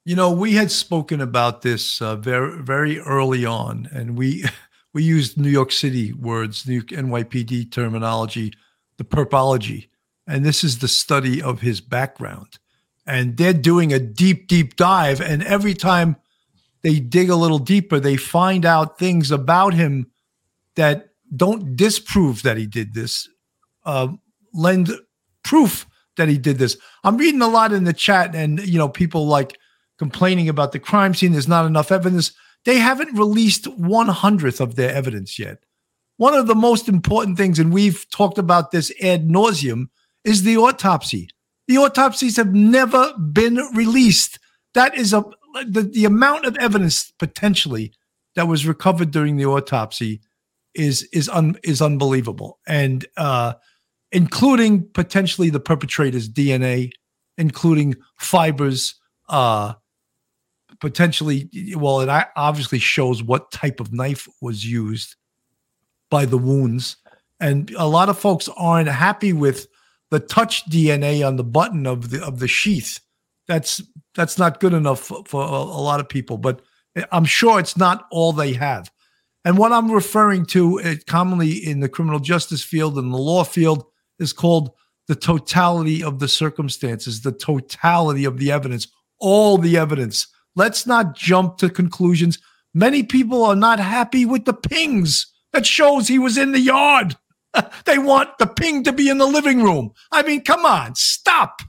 You 0.07 0.15
know, 0.15 0.31
we 0.31 0.53
had 0.53 0.71
spoken 0.71 1.21
about 1.21 1.63
this 1.63 2.01
uh, 2.01 2.15
very 2.15 2.63
very 2.63 3.01
early 3.01 3.45
on, 3.45 3.89
and 3.93 4.17
we 4.17 4.45
we 4.95 5.03
used 5.03 5.37
New 5.37 5.51
York 5.51 5.73
City 5.73 6.13
words, 6.13 6.65
New 6.65 6.83
NYPD 6.83 7.73
terminology, 7.73 8.53
the 8.99 9.05
perpology, 9.05 9.89
and 10.25 10.45
this 10.45 10.63
is 10.63 10.79
the 10.79 10.87
study 10.87 11.43
of 11.43 11.61
his 11.61 11.81
background. 11.81 12.61
And 13.05 13.37
they're 13.37 13.53
doing 13.53 13.93
a 13.93 13.99
deep, 13.99 14.47
deep 14.47 14.77
dive, 14.77 15.21
and 15.21 15.43
every 15.43 15.75
time 15.75 16.15
they 16.83 17.01
dig 17.01 17.29
a 17.29 17.35
little 17.35 17.59
deeper, 17.59 17.99
they 17.99 18.17
find 18.17 18.65
out 18.65 19.01
things 19.01 19.33
about 19.33 19.75
him 19.75 20.13
that 20.77 21.09
don't 21.35 21.75
disprove 21.75 22.45
that 22.45 22.57
he 22.57 22.67
did 22.67 22.95
this, 22.95 23.29
uh, 23.85 24.07
lend 24.55 24.93
proof 25.43 25.85
that 26.17 26.29
he 26.29 26.39
did 26.39 26.59
this. 26.59 26.77
I'm 27.03 27.17
reading 27.17 27.43
a 27.43 27.49
lot 27.49 27.73
in 27.73 27.83
the 27.83 27.93
chat, 27.93 28.37
and 28.37 28.65
you 28.65 28.79
know, 28.79 28.89
people 28.89 29.27
like 29.27 29.59
complaining 29.99 30.49
about 30.49 30.73
the 30.73 30.79
crime 30.79 31.15
scene. 31.15 31.33
There's 31.33 31.49
not 31.49 31.67
enough 31.67 31.93
evidence. 31.93 32.33
They 32.65 32.79
haven't 32.79 33.17
released 33.17 33.67
one 33.67 34.09
hundredth 34.09 34.61
of 34.61 34.77
their 34.77 34.95
evidence 34.95 35.39
yet. 35.39 35.59
One 36.17 36.35
of 36.35 36.47
the 36.47 36.55
most 36.55 36.89
important 36.89 37.37
things, 37.37 37.59
and 37.59 37.73
we've 37.73 38.09
talked 38.11 38.39
about 38.39 38.71
this 38.71 38.93
ad 39.03 39.29
nauseum, 39.29 39.87
is 40.25 40.43
the 40.43 40.57
autopsy. 40.57 41.29
The 41.69 41.79
autopsies 41.79 42.37
have 42.37 42.55
never 42.55 43.13
been 43.19 43.57
released. 43.75 44.39
That 44.75 44.97
is 44.97 45.13
a 45.13 45.25
the, 45.65 45.83
the 45.83 46.05
amount 46.05 46.45
of 46.45 46.57
evidence 46.59 47.13
potentially 47.19 47.93
that 48.35 48.49
was 48.49 48.67
recovered 48.67 49.11
during 49.11 49.37
the 49.37 49.47
autopsy 49.47 50.21
is 50.75 51.09
is 51.13 51.29
un, 51.29 51.57
is 51.65 51.81
unbelievable, 51.81 52.59
and 52.67 53.07
uh, 53.17 53.55
including 54.13 54.89
potentially 54.93 55.51
the 55.51 55.61
perpetrator's 55.61 56.29
DNA, 56.29 56.91
including 57.39 57.95
fibers, 58.19 58.95
uh, 59.29 59.75
potentially. 60.81 61.49
Well, 61.77 62.01
it 62.01 62.27
obviously 62.37 62.79
shows 62.79 63.23
what 63.23 63.51
type 63.53 63.81
of 63.81 63.93
knife 63.93 64.29
was 64.41 64.65
used 64.65 65.17
by 66.11 66.25
the 66.25 66.39
wounds, 66.39 66.97
and 67.41 67.71
a 67.73 67.87
lot 67.87 68.09
of 68.09 68.19
folks 68.19 68.49
aren't 68.57 68.89
happy 68.89 69.33
with 69.33 69.67
the 70.11 70.21
touch 70.21 70.69
DNA 70.71 71.27
on 71.27 71.37
the 71.37 71.45
button 71.45 71.87
of 71.87 72.11
the 72.11 72.25
of 72.25 72.39
the 72.39 72.49
sheath. 72.49 73.01
That's 73.49 73.83
that's 74.15 74.39
not 74.39 74.61
good 74.61 74.73
enough 74.73 75.01
for, 75.01 75.25
for 75.27 75.43
a, 75.43 75.47
a 75.47 75.83
lot 75.83 76.01
of 76.01 76.09
people, 76.09 76.39
but 76.39 76.63
I'm 77.13 77.25
sure 77.25 77.61
it's 77.61 77.77
not 77.77 78.07
all 78.11 78.33
they 78.33 78.55
have. 78.55 78.91
And 79.45 79.59
what 79.59 79.73
I'm 79.73 79.93
referring 79.93 80.47
to 80.47 80.81
uh, 80.81 80.95
commonly 81.07 81.53
in 81.53 81.81
the 81.81 81.89
criminal 81.89 82.19
justice 82.19 82.63
field 82.63 82.99
and 82.99 83.13
the 83.13 83.19
law 83.19 83.45
field 83.45 83.85
is 84.19 84.33
called 84.33 84.73
the 85.07 85.15
totality 85.15 86.03
of 86.03 86.19
the 86.19 86.29
circumstances, 86.29 87.21
the 87.21 87.33
totality 87.33 88.25
of 88.25 88.39
the 88.39 88.51
evidence, 88.51 88.89
all 89.21 89.57
the 89.57 89.77
evidence. 89.77 90.27
Let's 90.57 90.87
not 90.87 91.15
jump 91.15 91.59
to 91.59 91.69
conclusions. 91.69 92.39
Many 92.75 93.03
people 93.03 93.45
are 93.45 93.55
not 93.55 93.79
happy 93.79 94.25
with 94.25 94.47
the 94.47 94.55
pings 94.55 95.27
that 95.53 95.67
shows 95.67 96.09
he 96.09 96.19
was 96.19 96.37
in 96.37 96.53
the 96.53 96.61
yard. 96.61 97.17
they 97.85 97.99
want 97.99 98.39
the 98.39 98.47
ping 98.47 98.83
to 98.85 98.93
be 98.93 99.09
in 99.09 99.19
the 99.19 99.27
living 99.27 99.63
room. 99.63 99.93
I 100.11 100.23
mean, 100.23 100.43
come 100.43 100.65
on, 100.67 100.95
stop. 100.95 101.61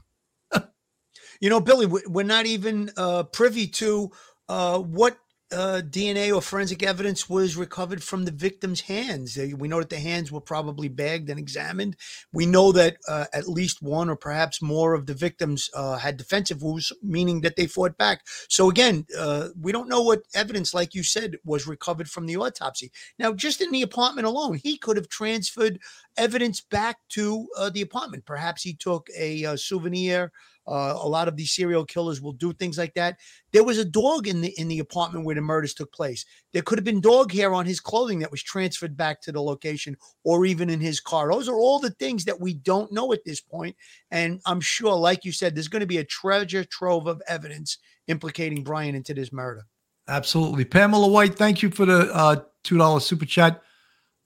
you 1.40 1.50
know, 1.50 1.60
Billy, 1.60 1.86
we're 1.86 2.24
not 2.24 2.46
even 2.46 2.90
uh, 2.96 3.24
privy 3.24 3.66
to 3.68 4.10
uh, 4.48 4.78
what 4.78 5.18
uh, 5.52 5.80
DNA 5.84 6.34
or 6.34 6.42
forensic 6.42 6.82
evidence 6.82 7.28
was 7.28 7.56
recovered 7.56 8.02
from 8.02 8.24
the 8.24 8.30
victim's 8.30 8.82
hands. 8.82 9.38
Uh, 9.38 9.48
we 9.56 9.68
know 9.68 9.78
that 9.78 9.90
the 9.90 9.98
hands 9.98 10.30
were 10.30 10.40
probably 10.40 10.88
bagged 10.88 11.30
and 11.30 11.38
examined. 11.38 11.96
We 12.32 12.46
know 12.46 12.72
that 12.72 12.98
uh, 13.08 13.26
at 13.32 13.48
least 13.48 13.82
one 13.82 14.10
or 14.10 14.16
perhaps 14.16 14.60
more 14.60 14.94
of 14.94 15.06
the 15.06 15.14
victims 15.14 15.70
uh, 15.74 15.96
had 15.98 16.16
defensive 16.16 16.62
wounds, 16.62 16.92
meaning 17.02 17.40
that 17.42 17.56
they 17.56 17.66
fought 17.66 17.96
back. 17.96 18.26
So 18.48 18.68
again, 18.68 19.06
uh, 19.16 19.48
we 19.58 19.72
don't 19.72 19.88
know 19.88 20.02
what 20.02 20.22
evidence, 20.34 20.74
like 20.74 20.94
you 20.94 21.02
said, 21.02 21.36
was 21.44 21.66
recovered 21.66 22.10
from 22.10 22.26
the 22.26 22.36
autopsy. 22.36 22.92
Now, 23.18 23.32
just 23.32 23.60
in 23.60 23.70
the 23.70 23.82
apartment 23.82 24.26
alone, 24.26 24.60
he 24.62 24.76
could 24.76 24.96
have 24.96 25.08
transferred 25.08 25.78
evidence 26.16 26.60
back 26.60 26.98
to 27.10 27.48
uh, 27.56 27.70
the 27.70 27.82
apartment. 27.82 28.26
Perhaps 28.26 28.62
he 28.62 28.74
took 28.74 29.08
a 29.16 29.56
souvenir 29.56 30.32
uh, 30.68 30.98
a 31.00 31.08
lot 31.08 31.28
of 31.28 31.36
these 31.36 31.50
serial 31.50 31.84
killers 31.84 32.20
will 32.20 32.32
do 32.32 32.52
things 32.52 32.76
like 32.76 32.94
that. 32.94 33.18
There 33.52 33.64
was 33.64 33.78
a 33.78 33.84
dog 33.84 34.28
in 34.28 34.40
the 34.40 34.50
in 34.58 34.68
the 34.68 34.78
apartment 34.78 35.24
where 35.24 35.34
the 35.34 35.40
murders 35.40 35.74
took 35.74 35.92
place. 35.92 36.24
There 36.52 36.62
could 36.62 36.78
have 36.78 36.84
been 36.84 37.00
dog 37.00 37.32
hair 37.32 37.54
on 37.54 37.64
his 37.64 37.80
clothing 37.80 38.18
that 38.18 38.30
was 38.30 38.42
transferred 38.42 38.96
back 38.96 39.22
to 39.22 39.32
the 39.32 39.42
location, 39.42 39.96
or 40.24 40.44
even 40.44 40.68
in 40.68 40.80
his 40.80 41.00
car. 41.00 41.32
Those 41.32 41.48
are 41.48 41.56
all 41.56 41.78
the 41.78 41.90
things 41.90 42.24
that 42.26 42.40
we 42.40 42.54
don't 42.54 42.92
know 42.92 43.12
at 43.12 43.24
this 43.24 43.40
point. 43.40 43.76
And 44.10 44.40
I'm 44.44 44.60
sure, 44.60 44.94
like 44.94 45.24
you 45.24 45.32
said, 45.32 45.54
there's 45.54 45.68
going 45.68 45.80
to 45.80 45.86
be 45.86 45.98
a 45.98 46.04
treasure 46.04 46.64
trove 46.64 47.06
of 47.06 47.22
evidence 47.26 47.78
implicating 48.06 48.62
Brian 48.62 48.94
into 48.94 49.14
this 49.14 49.32
murder. 49.32 49.62
Absolutely, 50.08 50.64
Pamela 50.64 51.08
White. 51.08 51.34
Thank 51.34 51.62
you 51.62 51.70
for 51.70 51.86
the 51.86 52.14
uh, 52.14 52.36
two 52.62 52.78
dollar 52.78 53.00
super 53.00 53.26
chat. 53.26 53.62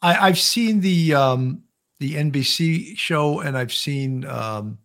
I, 0.01 0.26
have 0.26 0.38
seen 0.38 0.80
the 0.80 1.14
um, 1.14 1.62
the 2.01 2.14
NBC 2.14 2.97
show, 2.97 3.40
and 3.40 3.57
I've 3.57 3.72
seen 3.72 4.24
um, 4.24 4.78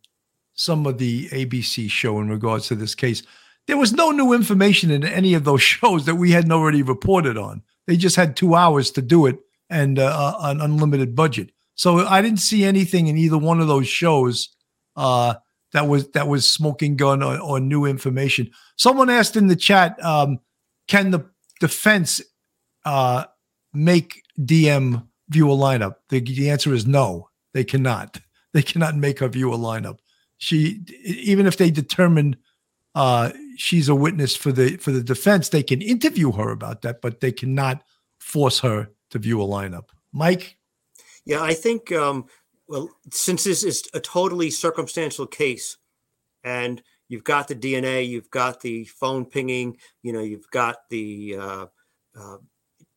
some 0.58 0.86
of 0.86 0.98
the 0.98 1.30
ABC 1.30 1.90
show 1.90 2.20
in 2.20 2.28
regards 2.28 2.68
to 2.68 2.76
this 2.76 2.96
case. 2.96 3.24
There 3.68 3.78
was 3.78 3.94
no 3.94 4.12
new 4.12 4.34
information 4.34 4.92
in 4.92 5.06
any 5.06 5.34
of 5.34 5.46
those 5.46 5.62
shows 5.74 6.06
that 6.06 6.16
we 6.16 6.32
hadn't 6.32 6.52
already 6.52 6.82
reported 6.84 7.38
on. 7.38 7.64
They 7.86 7.96
just 7.96 8.18
had 8.18 8.36
two 8.36 8.56
hours 8.56 8.92
to 8.92 9.02
do 9.02 9.28
it 9.28 9.40
and 9.70 10.00
uh, 10.00 10.36
an 10.42 10.60
unlimited 10.60 11.16
budget. 11.16 11.52
So 11.76 12.00
I 12.00 12.22
didn't 12.22 12.40
see 12.40 12.64
anything 12.64 13.08
in 13.08 13.18
either 13.18 13.38
one 13.38 13.62
of 13.62 13.68
those 13.68 13.88
shows 13.88 14.50
uh, 14.96 15.36
that 15.74 15.88
was 15.88 16.10
that 16.12 16.28
was 16.28 16.50
smoking 16.50 16.96
gun 16.96 17.22
or, 17.22 17.40
or, 17.40 17.60
new 17.60 17.86
information. 17.86 18.50
Someone 18.78 19.12
asked 19.12 19.36
in 19.36 19.46
the 19.46 19.56
chat, 19.56 20.04
um, 20.04 20.40
can 20.88 21.12
the 21.12 21.30
defense 21.60 22.20
uh, 22.84 23.26
make 23.74 24.24
DM 24.40 25.06
view 25.30 25.52
a 25.52 25.56
lineup? 25.56 25.96
The, 26.10 26.20
the 26.22 26.50
answer 26.50 26.74
is 26.74 26.88
no. 26.88 27.30
They 27.54 27.64
cannot. 27.64 28.20
They 28.54 28.64
cannot 28.64 28.96
make 28.96 29.20
her 29.20 29.28
view 29.28 29.54
a 29.54 29.58
lineup 29.58 30.00
she 30.38 30.82
even 31.04 31.46
if 31.46 31.58
they 31.58 31.72
determine 31.72 32.38
uh, 32.96 33.32
she's 33.58 33.90
a 33.90 33.96
witness 33.96 34.36
for 34.36 34.52
the 34.52 34.78
for 34.78 34.92
the 34.92 35.04
defense, 35.04 35.50
they 35.50 35.64
can 35.64 35.82
interview 35.82 36.32
her 36.32 36.50
about 36.50 36.82
that, 36.82 37.02
but 37.02 37.22
they 37.22 37.32
cannot 37.32 37.84
force 38.20 38.60
her 38.60 38.90
to 39.12 39.20
view 39.20 39.42
a 39.42 39.46
lineup. 39.46 39.90
Mike, 40.12 40.58
yeah, 41.26 41.42
I 41.42 41.54
think 41.54 41.92
um, 41.92 42.26
well, 42.68 42.90
since 43.12 43.44
this 43.44 43.64
is 43.64 43.88
a 43.94 44.00
totally 44.00 44.50
circumstantial 44.50 45.28
case, 45.28 45.78
and 46.44 46.82
you've 47.08 47.24
got 47.24 47.48
the 47.48 47.56
DNA, 47.56 48.08
you've 48.08 48.32
got 48.32 48.62
the 48.62 48.86
phone 48.86 49.26
pinging, 49.26 49.78
you 50.02 50.14
know, 50.14 50.22
you've 50.22 50.50
got 50.52 50.78
the 50.90 51.36
uh, 51.40 51.66
uh, 52.20 52.38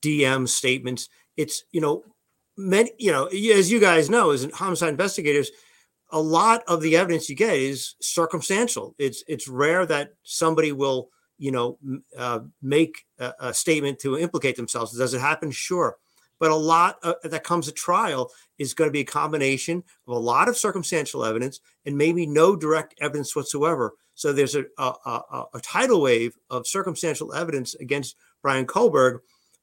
DM 0.02 0.48
statements. 0.48 1.08
It's 1.36 1.64
you 1.72 1.80
know, 1.80 2.04
many 2.56 2.90
you 2.98 3.12
know, 3.12 3.26
as 3.26 3.70
you 3.70 3.80
guys 3.80 4.10
know, 4.10 4.30
as 4.30 4.48
homicide 4.52 4.90
investigators 4.90 5.50
a 6.12 6.20
lot 6.20 6.62
of 6.66 6.80
the 6.80 6.96
evidence 6.96 7.28
you 7.28 7.36
get 7.36 7.56
is 7.56 7.94
circumstantial. 8.00 8.94
It's 8.98 9.22
it's 9.28 9.48
rare 9.48 9.86
that 9.86 10.14
somebody 10.22 10.72
will 10.72 11.10
you 11.38 11.50
know 11.50 11.78
uh, 12.16 12.40
make 12.62 13.04
a, 13.18 13.32
a, 13.40 13.54
statement 13.54 13.98
to 14.00 14.18
implicate 14.18 14.56
themselves. 14.56 14.96
Does 14.96 15.14
it 15.14 15.20
happen? 15.20 15.50
Sure, 15.50 15.96
but 16.38 16.50
a 16.50 16.56
lot 16.56 16.98
of, 17.02 17.16
that 17.24 17.44
comes 17.44 17.68
at 17.68 17.76
trial 17.76 18.30
is 18.58 18.74
going 18.74 18.88
to 18.88 18.92
be 18.92 19.00
a 19.00 19.04
combination 19.04 19.82
of 20.06 20.16
a 20.16 20.18
lot 20.18 20.48
of 20.48 20.56
circumstantial 20.56 21.24
evidence 21.24 21.60
and 21.86 21.96
maybe 21.96 22.26
no 22.26 22.56
direct 22.56 22.94
evidence 23.00 23.34
whatsoever. 23.34 23.94
So 24.14 24.32
there's 24.32 24.54
a 24.54 24.64
a, 24.78 24.92
a, 25.06 25.44
a 25.54 25.60
tidal 25.60 26.02
wave 26.02 26.36
of 26.50 26.66
circumstantial 26.66 27.34
evidence 27.34 27.74
against 27.74 28.16
Brian 28.42 28.66
Kohberg, 28.66 29.20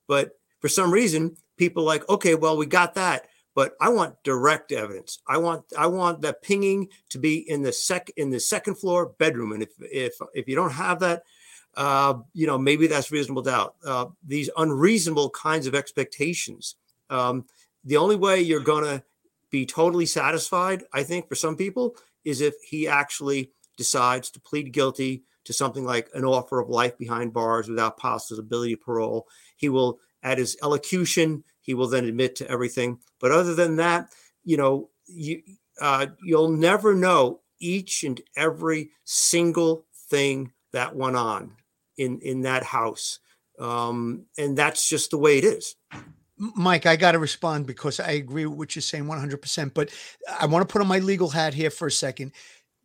but 0.07 0.31
for 0.59 0.67
some 0.67 0.91
reason 0.91 1.35
people 1.57 1.83
like 1.83 2.07
okay, 2.09 2.35
well 2.35 2.57
we 2.57 2.65
got 2.65 2.95
that 2.95 3.27
but 3.57 3.75
I 3.81 3.89
want 3.89 4.21
direct 4.23 4.71
evidence. 4.71 5.17
I 5.27 5.39
want 5.39 5.63
I 5.75 5.87
want 5.87 6.21
that 6.21 6.43
pinging 6.43 6.89
to 7.09 7.17
be 7.17 7.37
in 7.49 7.63
the 7.63 7.73
sec 7.73 8.11
in 8.15 8.29
the 8.29 8.39
second 8.39 8.75
floor 8.75 9.15
bedroom. 9.17 9.51
And 9.51 9.63
if 9.63 9.69
if 9.79 10.13
if 10.35 10.47
you 10.47 10.55
don't 10.55 10.73
have 10.73 10.99
that, 10.99 11.23
uh, 11.75 12.19
you 12.33 12.45
know 12.45 12.59
maybe 12.59 12.85
that's 12.85 13.11
reasonable 13.11 13.41
doubt. 13.41 13.73
Uh, 13.83 14.05
these 14.23 14.51
unreasonable 14.57 15.31
kinds 15.31 15.65
of 15.65 15.73
expectations. 15.73 16.75
Um, 17.09 17.45
the 17.83 17.97
only 17.97 18.15
way 18.15 18.41
you're 18.41 18.59
gonna 18.59 19.03
be 19.49 19.65
totally 19.65 20.05
satisfied, 20.05 20.83
I 20.93 21.01
think, 21.01 21.27
for 21.27 21.33
some 21.33 21.57
people, 21.57 21.95
is 22.23 22.41
if 22.41 22.53
he 22.61 22.87
actually 22.87 23.49
decides 23.75 24.29
to 24.31 24.39
plead 24.39 24.71
guilty 24.71 25.23
to 25.45 25.53
something 25.53 25.83
like 25.83 26.11
an 26.13 26.25
offer 26.25 26.59
of 26.59 26.69
life 26.69 26.95
behind 26.99 27.33
bars 27.33 27.69
without 27.69 27.97
possibility 27.97 28.73
of 28.73 28.81
parole. 28.81 29.27
He 29.55 29.67
will, 29.69 29.99
at 30.27 30.37
his 30.37 30.57
elocution, 30.61 31.43
he 31.61 31.73
will 31.73 31.87
then 31.87 32.05
admit 32.05 32.35
to 32.35 32.49
everything. 32.49 32.99
But 33.19 33.31
other 33.31 33.55
than 33.55 33.77
that, 33.77 34.13
you 34.43 34.57
know, 34.57 34.89
you 35.07 35.41
uh, 35.79 36.07
you'll 36.23 36.51
never 36.51 36.93
know 36.93 37.41
each 37.59 38.03
and 38.03 38.19
every 38.35 38.91
single 39.05 39.85
thing 40.09 40.51
that 40.73 40.95
went 40.95 41.15
on 41.15 41.53
in 41.97 42.19
in 42.19 42.41
that 42.41 42.63
house, 42.63 43.19
um, 43.57 44.25
and 44.37 44.57
that's 44.57 44.87
just 44.87 45.11
the 45.11 45.17
way 45.17 45.37
it 45.37 45.45
is. 45.45 45.75
Mike, 46.37 46.85
I 46.85 46.97
got 46.97 47.13
to 47.13 47.19
respond 47.19 47.65
because 47.65 47.99
I 47.99 48.11
agree 48.11 48.45
with 48.45 48.59
what 48.59 48.75
you're 48.75 48.83
saying 48.83 49.05
100%. 49.05 49.73
But 49.73 49.89
I 50.39 50.45
want 50.45 50.67
to 50.67 50.71
put 50.71 50.81
on 50.81 50.87
my 50.87 50.99
legal 50.99 51.29
hat 51.29 51.55
here 51.55 51.71
for 51.71 51.87
a 51.87 51.91
second. 51.91 52.31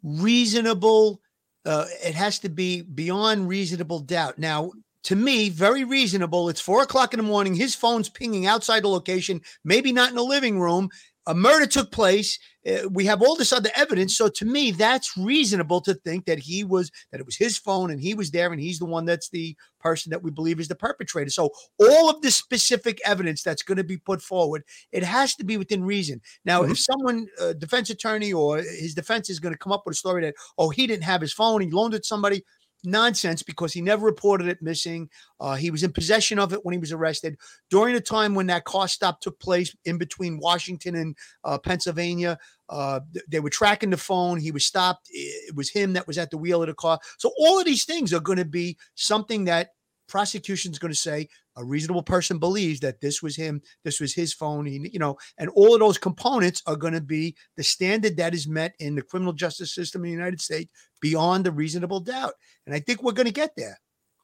Reasonable, 0.03 1.21
uh, 1.67 1.85
it 2.03 2.15
has 2.15 2.39
to 2.39 2.49
be 2.49 2.81
beyond 2.81 3.49
reasonable 3.49 3.99
doubt. 3.99 4.39
Now, 4.39 4.73
to 5.05 5.17
me, 5.17 5.49
very 5.49 5.85
reasonable. 5.85 6.49
It's 6.49 6.61
four 6.61 6.83
o'clock 6.83 7.13
in 7.13 7.19
the 7.19 7.25
morning. 7.25 7.55
His 7.55 7.75
phone's 7.75 8.09
pinging 8.09 8.47
outside 8.47 8.85
the 8.85 8.89
location, 8.89 9.41
maybe 9.65 9.93
not 9.93 10.11
in 10.11 10.17
the 10.17 10.25
living 10.25 10.61
room 10.61 10.91
a 11.27 11.35
murder 11.35 11.67
took 11.67 11.93
place. 11.93 12.39
Uh, 12.67 12.89
we 12.91 13.05
have 13.05 13.23
all 13.23 13.37
this 13.37 13.53
other 13.53 13.71
evidence. 13.77 14.17
So 14.17 14.29
to 14.29 14.45
me, 14.45 14.71
that's 14.71 15.17
reasonable 15.17 15.81
to 15.83 15.95
think 15.95 16.27
that 16.27 16.39
he 16.39 16.65
was, 16.65 16.91
that 17.11 17.21
it 17.21 17.27
was 17.27 17.37
his 17.37 17.59
phone 17.59 17.91
and 17.91 18.01
he 18.01 18.15
was 18.15 18.31
there 18.31 18.53
and 18.53 18.61
he's 18.61 18.79
the 18.79 18.87
one 18.87 19.05
that's 19.05 19.29
the 19.31 19.57
person 19.81 20.11
that 20.11 20.23
we 20.23 20.31
believe 20.31 20.61
is 20.61 20.69
the 20.69 20.75
perpetrator. 20.75 21.31
So 21.31 21.51
all 21.79 22.11
of 22.11 22.23
the 22.23 22.31
specific 22.31 23.01
evidence 23.05 23.43
that's 23.43 23.63
going 23.63 23.79
to 23.79 23.85
be 23.85 23.97
put 23.97 24.23
forward, 24.23 24.65
it 24.91 25.03
has 25.03 25.35
to 25.37 25.45
be 25.45 25.57
within 25.57 25.85
reason. 25.85 26.21
Now, 26.45 26.63
mm-hmm. 26.63 26.73
if 26.73 26.79
someone, 26.79 27.27
a 27.41 27.55
defense 27.55 27.91
attorney 27.91 28.33
or 28.33 28.59
his 28.59 28.95
defense 28.95 29.31
is 29.31 29.41
going 29.41 29.55
to 29.55 29.59
come 29.59 29.73
up 29.73 29.83
with 29.85 29.95
a 29.95 29.99
story 29.99 30.23
that, 30.23 30.35
oh, 30.59 30.71
he 30.71 30.87
didn't 30.87 31.05
have 31.05 31.21
his 31.21 31.33
phone, 31.33 31.61
he 31.61 31.71
loaned 31.71 31.95
it 31.95 31.99
to 31.99 32.07
somebody, 32.07 32.43
nonsense 32.85 33.43
because 33.43 33.73
he 33.73 33.81
never 33.81 34.05
reported 34.05 34.49
it 34.49 34.63
missing. 34.63 35.09
Uh, 35.41 35.55
he 35.55 35.71
was 35.71 35.83
in 35.83 35.93
possession 35.93 36.39
of 36.39 36.53
it 36.53 36.65
when 36.65 36.73
he 36.73 36.79
was 36.79 36.93
arrested. 36.93 37.37
During 37.71 37.95
the 37.95 38.01
time 38.01 38.35
when 38.35 38.47
that 38.49 38.65
car 38.65 38.89
stop 38.89 39.21
took 39.21 39.39
place 39.41 39.75
in 39.85 39.99
between 39.99 40.39
Washington 40.39 40.95
and 40.95 41.17
uh, 41.45 41.59
Pennsylvania, 41.59 42.39
uh, 42.69 43.01
they 43.29 43.41
were 43.41 43.51
tracking 43.51 43.91
the 43.91 43.97
phone. 43.97 44.41
He 44.41 44.51
was 44.51 44.67
stopped. 44.67 45.09
It 45.11 45.55
was 45.55 45.71
him 45.71 45.93
that 45.93 46.07
was 46.07 46.19
at 46.19 46.31
the 46.31 46.39
wheel 46.39 46.63
of 46.63 46.69
the 46.69 46.75
car. 46.75 46.99
So 47.19 47.33
all 47.39 47.59
of 47.59 47.67
these 47.67 47.85
things 47.85 48.13
are 48.13 48.21
going 48.21 48.39
to 48.39 48.45
be 48.45 48.79
something 48.95 49.45
that 49.45 49.71
prosecution 50.09 50.73
is 50.73 50.79
going 50.79 50.93
to 50.93 50.99
say 50.99 51.29
a 51.57 51.65
reasonable 51.65 52.03
person 52.03 52.39
believes 52.39 52.81
that 52.81 53.01
this 53.01 53.23
was 53.23 53.37
him, 53.37 53.61
this 53.85 54.01
was 54.01 54.15
his 54.15 54.33
phone, 54.33 54.67
he, 54.67 54.89
you 54.93 54.99
know, 54.99 55.17
and 55.39 55.51
all 55.51 55.75
of 55.75 55.81
those 55.81 55.99
components 55.99 56.63
are 56.67 56.77
going 56.77 56.95
to 56.95 57.01
be 57.01 57.35
the 57.57 57.63
standard 57.63 58.17
that 58.17 58.35
is 58.35 58.49
met 58.49 58.75
in 58.79 58.95
the 58.95 59.03
criminal 59.03 59.33
justice 59.33 59.75
system 59.75 60.05
in 60.05 60.11
the 60.11 60.17
United 60.17 60.41
States 60.41 60.71
beyond 61.01 61.47
a 61.47 61.53
reasonable 61.53 62.01
doubt. 62.01 62.35
And 62.67 62.75
I 62.75 62.81
think 62.81 63.03
we're 63.03 63.13
going 63.13 63.27
to 63.27 63.33
get 63.33 63.53
there. 63.57 63.79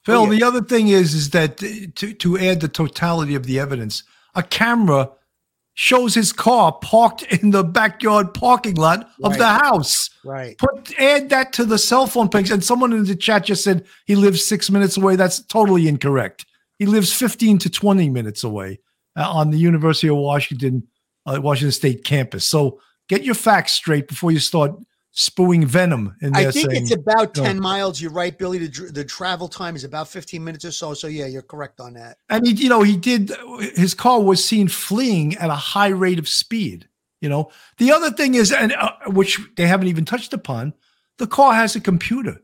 Phil, 0.05 0.33
yeah. 0.33 0.39
the 0.39 0.45
other 0.45 0.62
thing 0.62 0.89
is, 0.89 1.14
is 1.14 1.31
that 1.31 1.62
uh, 1.62 1.91
to, 1.97 2.14
to 2.14 2.39
add 2.39 2.61
the 2.61 2.68
totality 2.68 3.35
of 3.35 3.45
the 3.45 3.59
evidence, 3.59 4.05
a 4.35 4.43
camera 4.43 5.11
shows 5.74 6.12
his 6.12 6.33
car 6.33 6.72
parked 6.72 7.22
in 7.43 7.51
the 7.51 7.62
backyard 7.62 8.35
parking 8.35 8.74
lot 8.74 9.11
of 9.22 9.33
right. 9.33 9.39
the 9.39 9.47
house. 9.47 10.11
Right. 10.24 10.59
Put 10.59 10.99
add 10.99 11.29
that 11.31 11.53
to 11.55 11.64
the 11.64 11.79
cell 11.79 12.07
phone 12.07 12.29
pings. 12.29 12.51
And 12.51 12.64
someone 12.64 12.93
in 12.93 13.05
the 13.05 13.14
chat 13.14 13.45
just 13.45 13.62
said 13.62 13.87
he 14.05 14.16
lives 14.16 14.45
six 14.45 14.70
minutes 14.70 14.97
away. 14.97 15.14
That's 15.16 15.41
totally 15.45 15.87
incorrect. 15.87 16.45
He 16.79 16.87
lives 16.87 17.12
15 17.12 17.59
to 17.59 17.70
20 17.70 18.09
minutes 18.11 18.45
away 18.45 18.81
uh, 19.16 19.31
on 19.31 19.51
the 19.51 19.59
University 19.59 20.09
of 20.09 20.16
Washington, 20.16 20.87
uh, 21.26 21.41
Washington 21.43 21.72
State 21.72 22.05
campus. 22.05 22.49
So 22.49 22.81
get 23.09 23.24
your 23.24 23.35
facts 23.35 23.72
straight 23.72 24.09
before 24.09 24.31
you 24.31 24.39
start 24.39 24.72
spewing 25.11 25.66
venom 25.66 26.14
in 26.22 26.33
there. 26.33 26.49
I 26.49 26.53
think 26.53 26.70
saying, 26.70 26.83
it's 26.83 26.95
about 26.95 27.35
10 27.35 27.57
no. 27.57 27.62
miles. 27.62 28.01
You're 28.01 28.12
right, 28.12 28.39
Billy. 28.39 28.59
The, 28.59 28.91
the 28.93 29.05
travel 29.05 29.49
time 29.49 29.74
is 29.74 29.83
about 29.83 30.09
15 30.09 30.43
minutes 30.43 30.64
or 30.64 30.70
so. 30.70 30.95
So 30.95 31.09
yeah, 31.09 31.26
you're 31.26 31.43
correct 31.43 31.81
on 31.81 31.95
that. 31.95 32.18
And 32.29 32.47
he, 32.47 32.53
you 32.53 32.68
know, 32.68 32.83
he 32.83 32.97
did 32.97 33.33
his 33.74 33.95
car 33.95 34.22
was 34.22 34.45
seen 34.45 34.68
fleeing 34.68 35.37
at 35.39 35.51
a 35.51 35.55
high 35.55 35.89
rate 35.89 36.20
of 36.20 36.29
speed. 36.29 36.89
You 37.20 37.29
know, 37.29 37.51
the 37.79 37.91
other 37.91 38.12
thing 38.12 38.37
is, 38.37 38.53
and 38.53 38.72
uh, 38.74 38.93
which 39.09 39.41
they 39.57 39.66
haven't 39.66 39.89
even 39.89 40.05
touched 40.05 40.33
upon, 40.33 40.72
the 41.16 41.26
car 41.26 41.53
has 41.53 41.74
a 41.74 41.81
computer 41.81 42.41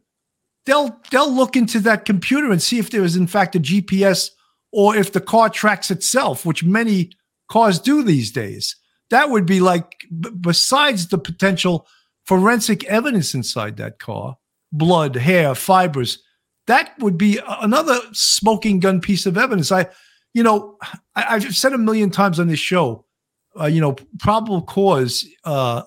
they'll 0.67 0.99
they'll 1.11 1.33
look 1.33 1.57
into 1.57 1.81
that 1.81 2.05
computer 2.05 2.51
and 2.51 2.62
see 2.62 2.79
if 2.79 2.91
there 2.91 3.05
is 3.05 3.17
in 3.17 3.27
fact 3.27 3.57
a 3.57 3.61
GPS 3.61 4.31
or 4.73 4.97
if 4.97 5.12
the 5.12 5.21
car 5.21 5.49
tracks 5.49 5.91
itself, 5.91 6.45
which 6.45 6.65
many 6.65 7.12
cars 7.49 7.79
do 7.79 8.03
these 8.03 8.33
days. 8.33 8.77
That 9.11 9.31
would 9.31 9.47
be 9.47 9.61
like 9.61 10.05
b- 10.21 10.31
besides 10.41 11.09
the 11.09 11.19
potential 11.19 11.87
forensic 12.27 12.85
evidence 12.85 13.35
inside 13.35 13.77
that 13.77 13.99
car, 13.99 14.37
blood, 14.73 15.15
hair, 15.15 15.55
fibers. 15.55 16.23
That 16.67 16.99
would 16.99 17.19
be 17.19 17.39
another 17.47 18.01
smoking 18.12 18.81
gun 18.81 19.01
piece 19.01 19.27
of 19.27 19.39
evidence. 19.39 19.71
I, 19.71 19.87
you 20.33 20.43
know, 20.43 20.79
I, 21.15 21.39
have 21.39 21.55
said 21.55 21.75
a 21.75 21.79
million 21.79 22.11
times 22.11 22.41
on 22.41 22.49
this 22.49 22.59
show, 22.59 23.05
uh, 23.61 23.67
you 23.67 23.81
know, 23.81 23.93
probable 24.19 24.62
cause 24.62 25.25
uh, 25.45 25.83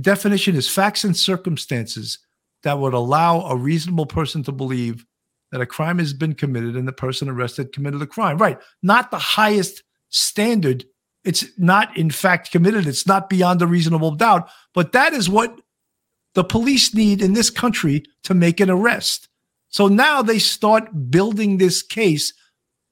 definition 0.00 0.56
is 0.56 0.68
facts 0.68 1.04
and 1.04 1.16
circumstances 1.16 2.18
that 2.62 2.78
would 2.78 2.94
allow 2.94 3.42
a 3.42 3.56
reasonable 3.56 4.06
person 4.06 4.42
to 4.44 4.52
believe 4.52 5.04
that 5.50 5.60
a 5.60 5.66
crime 5.66 5.98
has 5.98 6.12
been 6.12 6.34
committed 6.34 6.76
and 6.76 6.88
the 6.88 6.92
person 6.92 7.28
arrested 7.28 7.72
committed 7.72 8.00
a 8.00 8.06
crime. 8.06 8.38
Right. 8.38 8.58
Not 8.82 9.10
the 9.10 9.18
highest 9.18 9.82
standard. 10.08 10.84
It's 11.24 11.46
not, 11.58 11.96
in 11.96 12.10
fact, 12.10 12.50
committed. 12.50 12.86
It's 12.86 13.06
not 13.06 13.28
beyond 13.28 13.62
a 13.62 13.66
reasonable 13.66 14.12
doubt. 14.12 14.48
But 14.74 14.92
that 14.92 15.12
is 15.12 15.28
what 15.28 15.60
the 16.34 16.44
police 16.44 16.94
need 16.94 17.20
in 17.20 17.34
this 17.34 17.50
country 17.50 18.04
to 18.24 18.34
make 18.34 18.60
an 18.60 18.70
arrest. 18.70 19.28
So 19.68 19.88
now 19.88 20.22
they 20.22 20.38
start 20.38 21.10
building 21.10 21.58
this 21.58 21.82
case 21.82 22.32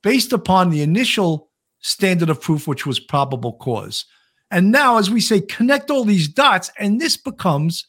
based 0.02 0.32
upon 0.32 0.70
the 0.70 0.82
initial 0.82 1.50
standard 1.80 2.30
of 2.30 2.40
proof, 2.40 2.66
which 2.66 2.86
was 2.86 3.00
probable 3.00 3.54
cause. 3.54 4.04
And 4.50 4.72
now, 4.72 4.98
as 4.98 5.10
we 5.10 5.20
say, 5.20 5.40
connect 5.40 5.90
all 5.90 6.04
these 6.04 6.28
dots, 6.28 6.70
and 6.78 7.00
this 7.00 7.16
becomes 7.16 7.86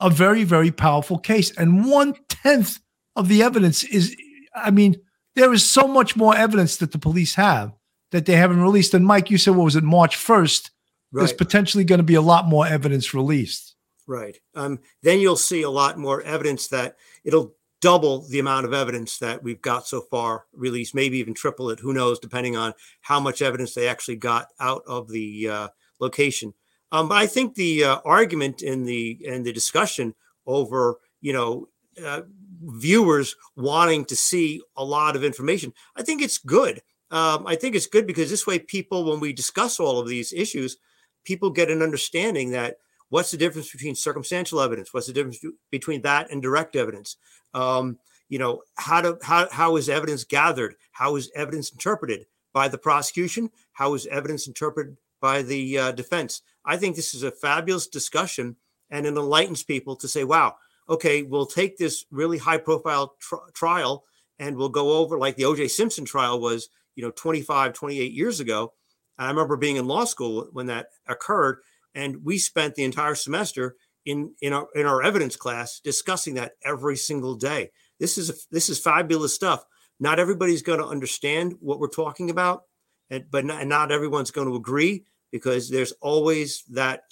a 0.00 0.10
very, 0.10 0.44
very 0.44 0.70
powerful 0.70 1.18
case. 1.18 1.56
And 1.56 1.86
one 1.86 2.14
tenth 2.28 2.80
of 3.14 3.28
the 3.28 3.42
evidence 3.42 3.82
is, 3.84 4.16
I 4.54 4.70
mean, 4.70 4.96
there 5.34 5.52
is 5.52 5.68
so 5.68 5.86
much 5.86 6.16
more 6.16 6.36
evidence 6.36 6.76
that 6.78 6.92
the 6.92 6.98
police 6.98 7.34
have 7.34 7.72
that 8.10 8.26
they 8.26 8.36
haven't 8.36 8.60
released. 8.60 8.94
And 8.94 9.06
Mike, 9.06 9.30
you 9.30 9.38
said, 9.38 9.54
what 9.54 9.64
was 9.64 9.76
it, 9.76 9.84
March 9.84 10.16
1st? 10.16 10.70
Right. 11.12 11.20
There's 11.20 11.32
potentially 11.32 11.84
going 11.84 11.98
to 11.98 12.04
be 12.04 12.14
a 12.14 12.20
lot 12.20 12.46
more 12.46 12.66
evidence 12.66 13.14
released. 13.14 13.74
Right. 14.06 14.38
Um, 14.54 14.80
then 15.02 15.18
you'll 15.18 15.36
see 15.36 15.62
a 15.62 15.70
lot 15.70 15.98
more 15.98 16.22
evidence 16.22 16.68
that 16.68 16.96
it'll 17.24 17.54
double 17.80 18.26
the 18.28 18.38
amount 18.38 18.66
of 18.66 18.72
evidence 18.72 19.18
that 19.18 19.42
we've 19.42 19.60
got 19.60 19.86
so 19.86 20.00
far 20.00 20.46
released, 20.52 20.94
maybe 20.94 21.18
even 21.18 21.34
triple 21.34 21.70
it. 21.70 21.80
Who 21.80 21.92
knows, 21.92 22.18
depending 22.18 22.56
on 22.56 22.74
how 23.02 23.20
much 23.20 23.42
evidence 23.42 23.74
they 23.74 23.88
actually 23.88 24.16
got 24.16 24.48
out 24.58 24.82
of 24.86 25.08
the 25.08 25.48
uh, 25.48 25.68
location. 26.00 26.54
Um, 26.92 27.08
but 27.08 27.16
I 27.16 27.26
think 27.26 27.54
the 27.54 27.84
uh, 27.84 27.98
argument 28.04 28.62
in 28.62 28.84
the 28.84 29.18
in 29.24 29.42
the 29.42 29.52
discussion 29.52 30.14
over 30.46 30.98
you 31.20 31.32
know 31.32 31.68
uh, 32.02 32.22
viewers 32.62 33.34
wanting 33.56 34.04
to 34.06 34.16
see 34.16 34.62
a 34.76 34.84
lot 34.84 35.16
of 35.16 35.24
information, 35.24 35.72
I 35.96 36.02
think 36.02 36.22
it's 36.22 36.38
good. 36.38 36.80
Um, 37.10 37.46
I 37.46 37.54
think 37.54 37.74
it's 37.74 37.86
good 37.86 38.06
because 38.06 38.30
this 38.30 38.46
way, 38.46 38.58
people, 38.58 39.04
when 39.04 39.20
we 39.20 39.32
discuss 39.32 39.78
all 39.78 40.00
of 40.00 40.08
these 40.08 40.32
issues, 40.32 40.76
people 41.24 41.50
get 41.50 41.70
an 41.70 41.82
understanding 41.82 42.50
that 42.50 42.78
what's 43.10 43.30
the 43.30 43.36
difference 43.36 43.70
between 43.70 43.94
circumstantial 43.94 44.60
evidence, 44.60 44.92
what's 44.92 45.06
the 45.06 45.12
difference 45.12 45.38
between 45.70 46.02
that 46.02 46.30
and 46.30 46.42
direct 46.42 46.74
evidence. 46.74 47.16
Um, 47.54 47.98
you 48.28 48.38
know, 48.38 48.62
how 48.76 49.00
to 49.00 49.18
how 49.22 49.48
how 49.50 49.76
is 49.76 49.88
evidence 49.88 50.24
gathered? 50.24 50.74
How 50.92 51.16
is 51.16 51.30
evidence 51.34 51.70
interpreted 51.70 52.26
by 52.52 52.68
the 52.68 52.78
prosecution? 52.78 53.50
How 53.72 53.94
is 53.94 54.06
evidence 54.06 54.48
interpreted 54.48 54.96
by 55.20 55.42
the 55.42 55.78
uh, 55.78 55.92
defense. 55.92 56.42
I 56.66 56.76
think 56.76 56.96
this 56.96 57.14
is 57.14 57.22
a 57.22 57.30
fabulous 57.30 57.86
discussion 57.86 58.56
and 58.90 59.06
it 59.06 59.10
enlightens 59.10 59.62
people 59.62 59.96
to 59.96 60.08
say, 60.08 60.24
wow, 60.24 60.56
okay, 60.88 61.22
we'll 61.22 61.46
take 61.46 61.76
this 61.76 62.04
really 62.10 62.38
high 62.38 62.58
profile 62.58 63.14
tr- 63.20 63.36
trial 63.54 64.04
and 64.38 64.56
we'll 64.56 64.68
go 64.68 64.98
over 64.98 65.18
like 65.18 65.36
the 65.36 65.44
OJ 65.44 65.70
Simpson 65.70 66.04
trial 66.04 66.40
was, 66.40 66.68
you 66.94 67.02
know, 67.02 67.12
25, 67.12 67.72
28 67.72 68.12
years 68.12 68.40
ago. 68.40 68.72
And 69.18 69.26
I 69.26 69.30
remember 69.30 69.56
being 69.56 69.76
in 69.76 69.86
law 69.86 70.04
school 70.04 70.48
when 70.52 70.66
that 70.66 70.88
occurred. 71.06 71.58
And 71.94 72.24
we 72.24 72.38
spent 72.38 72.74
the 72.74 72.84
entire 72.84 73.14
semester 73.14 73.76
in, 74.04 74.34
in 74.40 74.52
our 74.52 74.68
in 74.74 74.86
our 74.86 75.02
evidence 75.02 75.34
class 75.34 75.80
discussing 75.80 76.34
that 76.34 76.52
every 76.64 76.96
single 76.96 77.34
day. 77.34 77.70
This 77.98 78.18
is 78.18 78.46
this 78.50 78.68
is 78.68 78.78
fabulous 78.78 79.34
stuff. 79.34 79.64
Not 79.98 80.18
everybody's 80.18 80.62
going 80.62 80.78
to 80.78 80.86
understand 80.86 81.54
what 81.60 81.80
we're 81.80 81.88
talking 81.88 82.28
about, 82.28 82.64
and, 83.08 83.24
but 83.30 83.46
not, 83.46 83.66
not 83.66 83.90
everyone's 83.90 84.30
going 84.30 84.46
to 84.46 84.54
agree 84.54 85.04
because 85.36 85.68
there's 85.68 85.92
always 86.00 86.62
that 86.70 87.02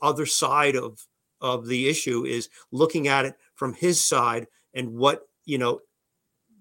other 0.00 0.24
side 0.26 0.76
of 0.76 1.06
of 1.40 1.66
the 1.66 1.88
issue 1.88 2.24
is 2.24 2.48
looking 2.72 3.06
at 3.08 3.26
it 3.26 3.34
from 3.54 3.74
his 3.74 4.02
side 4.02 4.46
and 4.72 4.94
what 4.94 5.28
you 5.44 5.58
know 5.58 5.80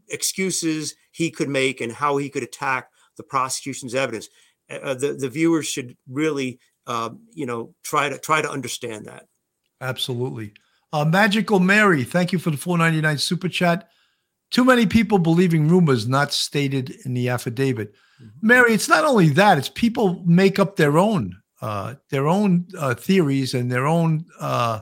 excuses 0.10 0.96
he 1.12 1.32
could 1.32 1.48
make 1.48 1.80
and 1.80 1.92
how 1.94 2.18
he 2.18 2.30
could 2.30 2.44
attack 2.44 2.90
the 3.16 3.24
prosecution's 3.24 3.96
evidence. 3.96 4.28
Uh, 4.70 4.94
the, 4.94 5.14
the 5.14 5.30
viewers 5.30 5.66
should 5.66 5.96
really 6.10 6.60
uh, 6.88 7.10
you 7.34 7.46
know 7.46 7.74
try 7.84 8.10
to 8.10 8.18
try 8.18 8.42
to 8.42 8.50
understand 8.50 9.06
that. 9.06 9.28
Absolutely. 9.80 10.54
Uh, 10.92 11.06
Magical 11.06 11.60
Mary, 11.60 12.04
thank 12.04 12.32
you 12.34 12.38
for 12.38 12.52
the 12.52 12.58
499 12.58 13.18
super 13.18 13.50
chat. 13.50 13.90
Too 14.54 14.64
many 14.64 14.86
people 14.86 15.18
believing 15.18 15.68
rumors 15.68 16.08
not 16.08 16.32
stated 16.32 16.92
in 17.06 17.14
the 17.14 17.28
affidavit. 17.28 17.94
Mary, 18.42 18.74
it's 18.74 18.88
not 18.88 19.04
only 19.04 19.28
that; 19.30 19.58
it's 19.58 19.68
people 19.68 20.24
make 20.26 20.60
up 20.60 20.78
their 20.78 20.98
own 20.98 21.36
uh, 21.64 21.96
their 22.10 22.28
own 22.28 22.68
uh, 22.78 22.94
theories 22.94 23.54
and 23.54 23.72
their 23.72 23.88
own 23.88 24.26
uh, 24.42 24.82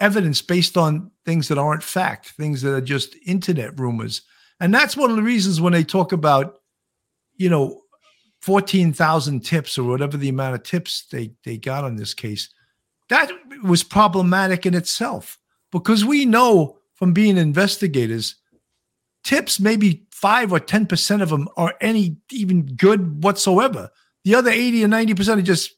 evidence 0.00 0.40
based 0.40 0.78
on 0.78 1.10
things 1.26 1.48
that 1.48 1.58
aren't 1.58 1.82
fact, 1.82 2.30
things 2.30 2.62
that 2.62 2.74
are 2.74 2.80
just 2.80 3.14
internet 3.26 3.78
rumors. 3.78 4.22
And 4.58 4.72
that's 4.72 4.96
one 4.96 5.10
of 5.10 5.16
the 5.16 5.22
reasons 5.22 5.60
when 5.60 5.74
they 5.74 5.84
talk 5.84 6.12
about, 6.12 6.60
you 7.36 7.50
know, 7.50 7.82
14,000 8.40 9.44
tips 9.44 9.76
or 9.76 9.84
whatever 9.84 10.16
the 10.16 10.30
amount 10.30 10.54
of 10.54 10.62
tips 10.62 11.04
they, 11.12 11.32
they 11.44 11.58
got 11.58 11.84
on 11.84 11.96
this 11.96 12.14
case, 12.14 12.48
that 13.10 13.30
was 13.62 13.82
problematic 13.82 14.64
in 14.64 14.72
itself 14.72 15.38
because 15.70 16.06
we 16.06 16.24
know 16.24 16.78
from 16.94 17.12
being 17.12 17.36
investigators, 17.36 18.36
tips, 19.28 19.60
maybe 19.60 20.06
five 20.10 20.52
or 20.52 20.58
10% 20.58 21.22
of 21.22 21.28
them 21.28 21.48
are 21.58 21.74
any 21.82 22.16
even 22.32 22.64
good 22.64 23.22
whatsoever. 23.22 23.90
The 24.24 24.34
other 24.34 24.50
80 24.50 24.84
or 24.84 24.88
90% 24.88 25.38
are 25.38 25.42
just 25.42 25.76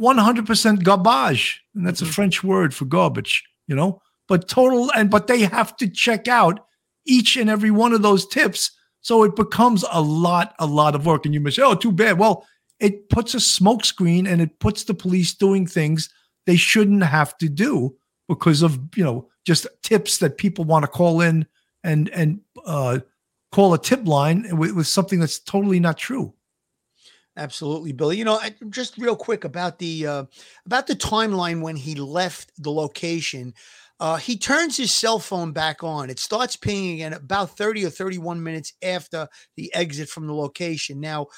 100% 0.00 0.82
garbage. 0.82 1.62
And 1.74 1.86
that's 1.86 2.00
a 2.00 2.04
mm-hmm. 2.04 2.12
French 2.12 2.42
word 2.42 2.74
for 2.74 2.86
garbage, 2.86 3.44
you 3.68 3.76
know, 3.76 4.00
but 4.26 4.48
total. 4.48 4.90
And, 4.96 5.10
but 5.10 5.26
they 5.26 5.40
have 5.40 5.76
to 5.76 5.88
check 5.88 6.28
out 6.28 6.64
each 7.04 7.36
and 7.36 7.50
every 7.50 7.70
one 7.70 7.92
of 7.92 8.00
those 8.00 8.26
tips. 8.26 8.70
So 9.02 9.22
it 9.22 9.36
becomes 9.36 9.84
a 9.92 10.00
lot, 10.00 10.54
a 10.58 10.64
lot 10.64 10.94
of 10.94 11.04
work. 11.04 11.26
And 11.26 11.34
you 11.34 11.40
may 11.40 11.50
say, 11.50 11.62
oh, 11.62 11.74
too 11.74 11.92
bad. 11.92 12.18
Well, 12.18 12.46
it 12.80 13.10
puts 13.10 13.34
a 13.34 13.38
smokescreen 13.38 14.26
and 14.26 14.40
it 14.40 14.58
puts 14.60 14.84
the 14.84 14.94
police 14.94 15.34
doing 15.34 15.66
things 15.66 16.08
they 16.46 16.56
shouldn't 16.56 17.02
have 17.02 17.36
to 17.36 17.50
do 17.50 17.94
because 18.28 18.62
of, 18.62 18.80
you 18.96 19.04
know, 19.04 19.28
just 19.44 19.66
tips 19.82 20.18
that 20.18 20.38
people 20.38 20.64
want 20.64 20.84
to 20.84 20.88
call 20.88 21.20
in 21.20 21.46
and, 21.84 22.08
and, 22.10 22.40
uh, 22.64 23.00
call 23.52 23.74
a 23.74 23.78
tip 23.78 24.06
line 24.06 24.56
with, 24.56 24.72
with 24.72 24.86
something 24.86 25.20
that's 25.20 25.38
totally 25.38 25.78
not 25.78 25.98
true. 25.98 26.32
Absolutely, 27.36 27.92
Billy. 27.92 28.18
You 28.18 28.24
know, 28.24 28.38
I, 28.38 28.54
just 28.68 28.98
real 28.98 29.16
quick 29.16 29.44
about 29.44 29.78
the 29.78 30.06
uh, 30.06 30.24
about 30.66 30.86
the 30.86 30.94
timeline 30.94 31.62
when 31.62 31.76
he 31.76 31.94
left 31.94 32.52
the 32.58 32.70
location. 32.70 33.54
Uh, 34.00 34.16
he 34.16 34.36
turns 34.36 34.76
his 34.76 34.90
cell 34.90 35.18
phone 35.18 35.52
back 35.52 35.84
on. 35.84 36.10
It 36.10 36.18
starts 36.18 36.56
pinging 36.56 36.94
again 36.94 37.12
about 37.12 37.56
30 37.56 37.86
or 37.86 37.90
31 37.90 38.42
minutes 38.42 38.72
after 38.82 39.28
the 39.56 39.72
exit 39.74 40.08
from 40.08 40.26
the 40.26 40.34
location. 40.34 41.00
Now, 41.00 41.28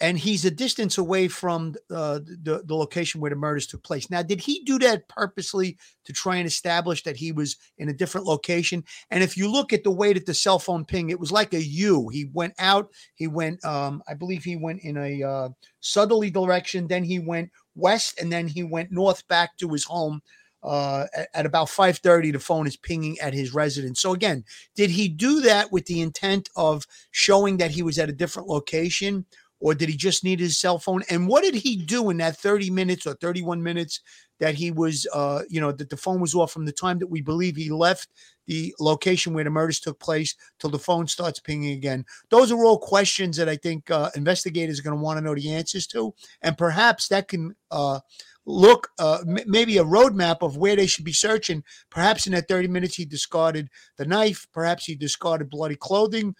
and 0.00 0.18
he's 0.18 0.44
a 0.44 0.50
distance 0.50 0.98
away 0.98 1.26
from 1.26 1.74
uh, 1.90 2.20
the, 2.20 2.62
the 2.64 2.74
location 2.74 3.20
where 3.20 3.30
the 3.30 3.36
murders 3.36 3.66
took 3.66 3.82
place. 3.82 4.08
Now, 4.08 4.22
did 4.22 4.40
he 4.40 4.62
do 4.64 4.78
that 4.78 5.08
purposely 5.08 5.78
to 6.04 6.12
try 6.12 6.36
and 6.36 6.46
establish 6.46 7.02
that 7.02 7.16
he 7.16 7.32
was 7.32 7.56
in 7.76 7.88
a 7.88 7.92
different 7.92 8.26
location? 8.26 8.84
And 9.10 9.24
if 9.24 9.36
you 9.36 9.50
look 9.50 9.72
at 9.72 9.82
the 9.82 9.90
way 9.90 10.12
that 10.12 10.26
the 10.26 10.34
cell 10.34 10.58
phone 10.58 10.84
ping, 10.84 11.10
it 11.10 11.18
was 11.18 11.32
like 11.32 11.52
a 11.52 11.62
U. 11.62 12.08
He 12.08 12.26
went 12.32 12.54
out, 12.58 12.90
he 13.14 13.26
went, 13.26 13.64
um, 13.64 14.02
I 14.08 14.14
believe 14.14 14.44
he 14.44 14.56
went 14.56 14.82
in 14.82 14.96
a 14.96 15.22
uh, 15.22 15.48
southerly 15.80 16.30
direction, 16.30 16.86
then 16.86 17.02
he 17.02 17.18
went 17.18 17.50
west, 17.74 18.20
and 18.20 18.30
then 18.32 18.46
he 18.46 18.62
went 18.62 18.92
north 18.92 19.26
back 19.26 19.56
to 19.58 19.68
his 19.70 19.84
home. 19.84 20.22
Uh, 20.62 21.06
at, 21.14 21.28
at 21.34 21.46
about 21.46 21.68
5:30, 21.68 22.32
the 22.32 22.38
phone 22.38 22.66
is 22.66 22.74
pinging 22.74 23.18
at 23.20 23.34
his 23.34 23.52
residence. 23.52 24.00
So 24.00 24.14
again, 24.14 24.44
did 24.74 24.88
he 24.88 25.08
do 25.08 25.42
that 25.42 25.70
with 25.70 25.84
the 25.84 26.00
intent 26.00 26.48
of 26.56 26.86
showing 27.10 27.58
that 27.58 27.72
he 27.72 27.82
was 27.82 27.98
at 27.98 28.08
a 28.08 28.14
different 28.14 28.48
location, 28.48 29.26
or 29.60 29.74
did 29.74 29.88
he 29.88 29.96
just 29.96 30.24
need 30.24 30.40
his 30.40 30.58
cell 30.58 30.78
phone? 30.78 31.02
And 31.08 31.28
what 31.28 31.42
did 31.42 31.54
he 31.54 31.76
do 31.76 32.10
in 32.10 32.18
that 32.18 32.36
30 32.36 32.70
minutes 32.70 33.06
or 33.06 33.14
31 33.14 33.62
minutes 33.62 34.00
that 34.40 34.54
he 34.54 34.70
was, 34.70 35.06
uh, 35.14 35.42
you 35.48 35.60
know, 35.60 35.72
that 35.72 35.90
the 35.90 35.96
phone 35.96 36.20
was 36.20 36.34
off 36.34 36.52
from 36.52 36.66
the 36.66 36.72
time 36.72 36.98
that 36.98 37.06
we 37.06 37.20
believe 37.20 37.56
he 37.56 37.70
left 37.70 38.08
the 38.46 38.74
location 38.78 39.32
where 39.32 39.44
the 39.44 39.50
murders 39.50 39.80
took 39.80 39.98
place 39.98 40.34
till 40.58 40.70
the 40.70 40.78
phone 40.78 41.06
starts 41.06 41.40
pinging 41.40 41.72
again? 41.72 42.04
Those 42.30 42.52
are 42.52 42.64
all 42.64 42.78
questions 42.78 43.36
that 43.36 43.48
I 43.48 43.56
think 43.56 43.90
uh, 43.90 44.10
investigators 44.16 44.80
are 44.80 44.82
going 44.82 44.96
to 44.96 45.02
want 45.02 45.18
to 45.18 45.24
know 45.24 45.34
the 45.34 45.52
answers 45.52 45.86
to. 45.88 46.14
And 46.42 46.58
perhaps 46.58 47.08
that 47.08 47.28
can, 47.28 47.54
uh, 47.70 48.00
look 48.46 48.88
uh, 48.98 49.18
m- 49.26 49.38
maybe 49.46 49.78
a 49.78 49.84
roadmap 49.84 50.38
of 50.42 50.56
where 50.56 50.76
they 50.76 50.86
should 50.86 51.04
be 51.04 51.12
searching 51.12 51.62
perhaps 51.90 52.26
in 52.26 52.32
that 52.32 52.48
30 52.48 52.68
minutes 52.68 52.94
he 52.94 53.04
discarded 53.04 53.68
the 53.96 54.04
knife 54.04 54.46
perhaps 54.52 54.84
he 54.84 54.94
discarded 54.94 55.48
bloody 55.48 55.76
clothing 55.76 56.34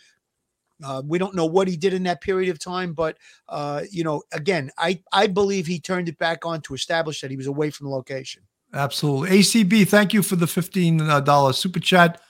uh, 0.85 1.03
we 1.05 1.19
don't 1.19 1.35
know 1.35 1.47
what 1.47 1.67
he 1.67 1.77
did 1.77 1.95
in 1.95 2.03
that 2.05 2.21
period 2.21 2.51
of 2.51 2.59
time, 2.59 2.93
but 2.93 3.17
uh, 3.49 3.83
you 3.91 4.05
know, 4.05 4.23
again, 4.33 4.71
I 4.79 5.01
I 5.13 5.27
believe 5.27 5.67
he 5.67 5.81
turned 5.81 6.09
it 6.09 6.19
back 6.19 6.45
on 6.45 6.61
to 6.63 6.75
establish 6.75 7.21
that 7.21 7.31
he 7.31 7.37
was 7.37 7.47
away 7.47 7.71
from 7.71 7.87
the 7.87 7.93
location. 7.93 8.43
Absolutely. 8.75 9.39
ACB, 9.39 9.87
thank 9.87 10.13
you 10.13 10.23
for 10.23 10.35
the 10.35 10.47
$15 10.47 11.29
uh, 11.29 11.53
super 11.53 11.79
chat. 11.79 12.21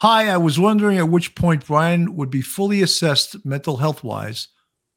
Hi, 0.00 0.28
I 0.28 0.36
was 0.36 0.60
wondering 0.60 0.98
at 0.98 1.08
which 1.08 1.34
point 1.34 1.66
Brian 1.66 2.14
would 2.14 2.30
be 2.30 2.42
fully 2.42 2.82
assessed 2.82 3.44
mental 3.44 3.78
health 3.78 4.04
wise. 4.04 4.48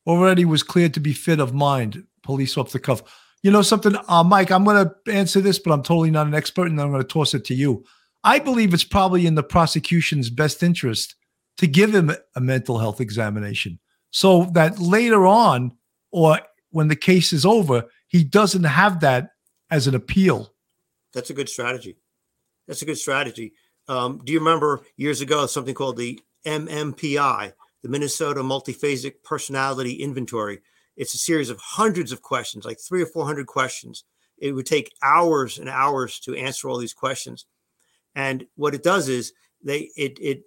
Already 0.06 0.44
was 0.44 0.64
cleared 0.64 0.94
to 0.96 1.00
be 1.00 1.14
fit 1.14 1.40
of 1.40 1.54
mind, 1.54 2.06
police 2.24 2.58
off 2.58 2.72
the 2.72 2.80
cuff. 2.80 3.02
You 3.42 3.52
know 3.52 3.62
something, 3.62 3.96
uh, 4.08 4.24
Mike, 4.24 4.52
I'm 4.52 4.66
going 4.66 4.86
to 4.86 5.12
answer 5.12 5.40
this, 5.40 5.60
but 5.60 5.72
I'm 5.72 5.82
totally 5.82 6.12
not 6.12 6.28
an 6.28 6.36
expert 6.36 6.68
and 6.68 6.80
I'm 6.80 6.92
going 6.92 7.02
to 7.02 7.08
toss 7.08 7.34
it 7.34 7.46
to 7.46 7.56
you. 7.56 7.86
I 8.24 8.40
believe 8.40 8.74
it's 8.74 8.84
probably 8.84 9.26
in 9.26 9.36
the 9.36 9.44
prosecution's 9.44 10.30
best 10.30 10.62
interest 10.62 11.16
to 11.62 11.68
give 11.68 11.94
him 11.94 12.12
a 12.36 12.42
mental 12.42 12.80
health 12.80 13.00
examination 13.00 13.78
so 14.10 14.46
that 14.54 14.80
later 14.80 15.28
on 15.28 15.72
or 16.10 16.40
when 16.72 16.88
the 16.88 16.96
case 16.96 17.32
is 17.32 17.46
over, 17.46 17.86
he 18.08 18.24
doesn't 18.24 18.64
have 18.64 19.00
that 19.02 19.34
as 19.70 19.86
an 19.86 19.94
appeal. 19.94 20.56
That's 21.14 21.30
a 21.30 21.36
good 21.36 21.50
strategy. 21.50 21.98
That's 22.68 22.82
a 22.82 22.86
good 22.86 22.98
strategy. 22.98 23.54
Um, 23.88 24.22
do 24.26 24.34
you 24.34 24.40
remember 24.40 24.82
years 24.98 25.22
ago 25.22 25.46
something 25.46 25.76
called 25.76 25.98
the 25.98 26.20
MMPI, 26.48 27.54
the 27.84 27.90
Minnesota 27.90 28.42
Multiphasic 28.42 29.22
Personality 29.24 30.02
Inventory? 30.02 30.62
It's 30.98 31.14
a 31.14 31.20
series 31.20 31.52
of 31.52 31.60
hundreds 31.60 32.12
of 32.12 32.24
questions, 32.24 32.66
like 32.66 32.80
three 32.80 33.04
or 33.04 33.06
400 33.06 33.46
questions. 33.46 34.04
It 34.40 34.54
would 34.54 34.66
take 34.66 34.96
hours 35.04 35.60
and 35.60 35.70
hours 35.70 36.20
to 36.22 36.36
answer 36.36 36.70
all 36.70 36.80
these 36.80 36.96
questions. 36.96 37.46
And 38.16 38.48
what 38.56 38.74
it 38.74 38.82
does 38.82 39.10
is 39.10 39.34
they 39.64 39.92
it 39.96 40.18
it 40.20 40.44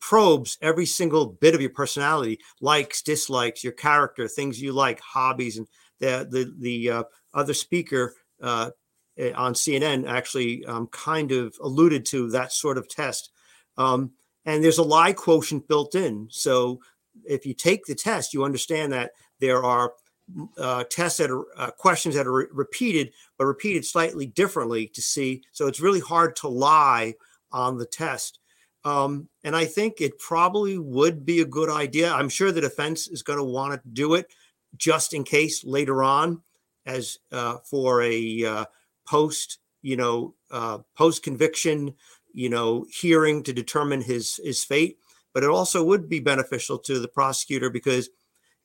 probes 0.00 0.58
every 0.62 0.86
single 0.86 1.26
bit 1.26 1.54
of 1.54 1.60
your 1.60 1.70
personality, 1.70 2.38
likes, 2.60 3.02
dislikes, 3.02 3.64
your 3.64 3.72
character, 3.72 4.28
things 4.28 4.60
you 4.60 4.72
like, 4.72 5.00
hobbies, 5.00 5.58
and 5.58 5.66
the 6.00 6.26
the 6.30 6.54
the 6.58 6.90
uh, 6.90 7.02
other 7.34 7.54
speaker 7.54 8.14
uh, 8.42 8.70
eh, 9.18 9.32
on 9.34 9.54
CNN 9.54 10.08
actually 10.08 10.64
um, 10.66 10.86
kind 10.88 11.32
of 11.32 11.54
alluded 11.60 12.04
to 12.06 12.30
that 12.30 12.52
sort 12.52 12.78
of 12.78 12.88
test. 12.88 13.30
Um, 13.78 14.12
and 14.44 14.62
there's 14.62 14.78
a 14.78 14.82
lie 14.82 15.12
quotient 15.12 15.68
built 15.68 15.94
in, 15.94 16.28
so 16.30 16.80
if 17.24 17.46
you 17.46 17.54
take 17.54 17.84
the 17.84 17.94
test, 17.94 18.34
you 18.34 18.44
understand 18.44 18.92
that 18.92 19.12
there 19.40 19.62
are 19.62 19.92
uh, 20.58 20.84
tests 20.84 21.18
that 21.18 21.30
are 21.30 21.44
uh, 21.56 21.70
questions 21.72 22.14
that 22.14 22.26
are 22.26 22.32
re- 22.32 22.46
repeated, 22.52 23.12
but 23.38 23.46
repeated 23.46 23.84
slightly 23.84 24.26
differently 24.26 24.86
to 24.88 25.02
see. 25.02 25.42
So 25.52 25.66
it's 25.66 25.80
really 25.80 26.00
hard 26.00 26.36
to 26.36 26.48
lie 26.48 27.14
on 27.50 27.78
the 27.78 27.86
test. 27.86 28.38
Um, 28.84 29.28
and 29.44 29.54
I 29.54 29.64
think 29.64 30.00
it 30.00 30.18
probably 30.18 30.78
would 30.78 31.24
be 31.24 31.40
a 31.40 31.46
good 31.46 31.70
idea. 31.70 32.12
I'm 32.12 32.28
sure 32.28 32.50
the 32.50 32.60
defense 32.60 33.08
is 33.08 33.22
going 33.22 33.38
to 33.38 33.44
want 33.44 33.74
to 33.74 33.88
do 33.88 34.14
it 34.14 34.26
just 34.76 35.14
in 35.14 35.24
case 35.24 35.64
later 35.64 36.02
on, 36.02 36.42
as 36.86 37.18
uh, 37.30 37.58
for 37.58 38.02
a 38.02 38.44
uh, 38.44 38.64
post, 39.06 39.58
you 39.82 39.96
know, 39.96 40.34
uh, 40.50 40.78
post 40.96 41.22
conviction, 41.22 41.94
you 42.32 42.48
know, 42.48 42.86
hearing 42.90 43.42
to 43.44 43.52
determine 43.52 44.00
his 44.02 44.40
his 44.42 44.64
fate. 44.64 44.98
But 45.32 45.44
it 45.44 45.50
also 45.50 45.84
would 45.84 46.08
be 46.08 46.20
beneficial 46.20 46.78
to 46.78 46.98
the 46.98 47.08
prosecutor 47.08 47.70
because 47.70 48.10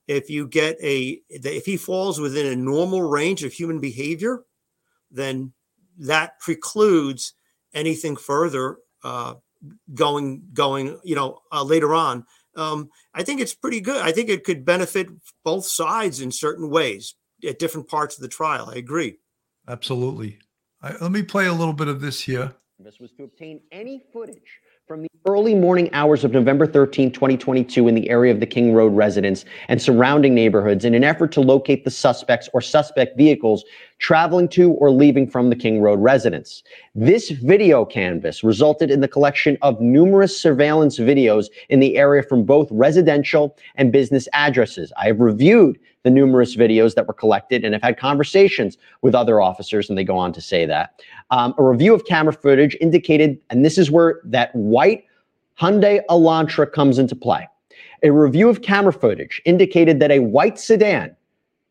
if 0.07 0.29
you 0.29 0.47
get 0.47 0.77
a 0.81 1.21
if 1.29 1.65
he 1.65 1.77
falls 1.77 2.19
within 2.19 2.47
a 2.47 2.55
normal 2.55 3.03
range 3.03 3.43
of 3.43 3.53
human 3.53 3.79
behavior, 3.79 4.43
then 5.11 5.53
that 5.99 6.39
precludes 6.39 7.33
anything 7.73 8.15
further 8.15 8.77
uh, 9.03 9.35
going 9.93 10.43
going 10.53 10.99
you 11.03 11.15
know 11.15 11.39
uh, 11.51 11.63
later 11.63 11.93
on 11.93 12.25
um, 12.55 12.89
i 13.13 13.23
think 13.23 13.39
it's 13.39 13.53
pretty 13.53 13.81
good. 13.81 14.01
I 14.01 14.11
think 14.11 14.29
it 14.29 14.43
could 14.43 14.65
benefit 14.65 15.07
both 15.43 15.65
sides 15.65 16.21
in 16.21 16.31
certain 16.31 16.69
ways 16.69 17.15
at 17.47 17.59
different 17.59 17.87
parts 17.87 18.15
of 18.15 18.21
the 18.21 18.27
trial. 18.27 18.69
I 18.73 18.77
agree. 18.77 19.17
Absolutely. 19.67 20.39
I, 20.81 20.95
let 20.97 21.11
me 21.11 21.23
play 21.23 21.47
a 21.47 21.53
little 21.53 21.73
bit 21.73 21.87
of 21.87 22.01
this 22.01 22.21
here. 22.21 22.53
This 22.79 22.99
was 22.99 23.11
to 23.13 23.23
obtain 23.23 23.61
any 23.71 24.03
footage 24.13 24.59
from 24.87 25.01
the 25.01 25.11
early 25.25 25.53
morning 25.53 25.89
hours 25.91 26.23
of 26.23 26.31
November 26.31 26.65
13, 26.65 27.11
2022, 27.11 27.89
in 27.89 27.93
the 27.93 28.09
area 28.09 28.31
of 28.31 28.39
the 28.39 28.45
King 28.45 28.73
Road 28.73 28.95
residence 28.95 29.43
and 29.67 29.81
surrounding 29.81 30.33
neighborhoods 30.33 30.85
in 30.85 30.95
an 30.95 31.03
effort 31.03 31.29
to 31.33 31.41
locate 31.41 31.83
the 31.83 31.91
suspects 31.91 32.47
or 32.53 32.61
suspect 32.61 33.17
vehicles 33.17 33.65
traveling 33.99 34.47
to 34.47 34.71
or 34.73 34.89
leaving 34.89 35.29
from 35.29 35.49
the 35.49 35.57
King 35.57 35.81
Road 35.81 35.99
residence. 35.99 36.63
This 36.95 37.31
video 37.31 37.83
canvas 37.83 38.45
resulted 38.45 38.89
in 38.89 39.01
the 39.01 39.09
collection 39.09 39.57
of 39.61 39.81
numerous 39.81 40.39
surveillance 40.39 40.97
videos 40.97 41.47
in 41.67 41.81
the 41.81 41.97
area 41.97 42.23
from 42.23 42.45
both 42.45 42.69
residential 42.71 43.57
and 43.75 43.91
business 43.91 44.29
addresses. 44.31 44.93
I 44.95 45.07
have 45.07 45.19
reviewed 45.19 45.77
the 46.07 46.11
numerous 46.11 46.55
videos 46.55 46.95
that 46.95 47.05
were 47.05 47.13
collected 47.13 47.65
and 47.65 47.73
have 47.73 47.83
had 47.83 47.97
conversations 47.97 48.77
with 49.01 49.13
other 49.13 49.41
officers, 49.41 49.89
and 49.89 49.97
they 49.97 50.05
go 50.05 50.17
on 50.17 50.31
to 50.31 50.39
say 50.39 50.65
that. 50.65 51.01
Um, 51.31 51.53
a 51.57 51.63
review 51.63 51.93
of 51.93 52.05
camera 52.05 52.31
footage 52.31 52.77
indicated, 52.79 53.37
and 53.49 53.65
this 53.65 53.77
is 53.77 53.91
where 53.91 54.21
that 54.23 54.55
white 54.55 55.03
Hyundai 55.59 55.99
Elantra 56.09 56.71
comes 56.71 56.97
into 56.97 57.13
play. 57.13 57.45
A 58.03 58.11
review 58.11 58.47
of 58.47 58.61
camera 58.61 58.93
footage 58.93 59.41
indicated 59.43 59.99
that 59.99 60.11
a 60.11 60.19
white 60.19 60.57
sedan, 60.57 61.13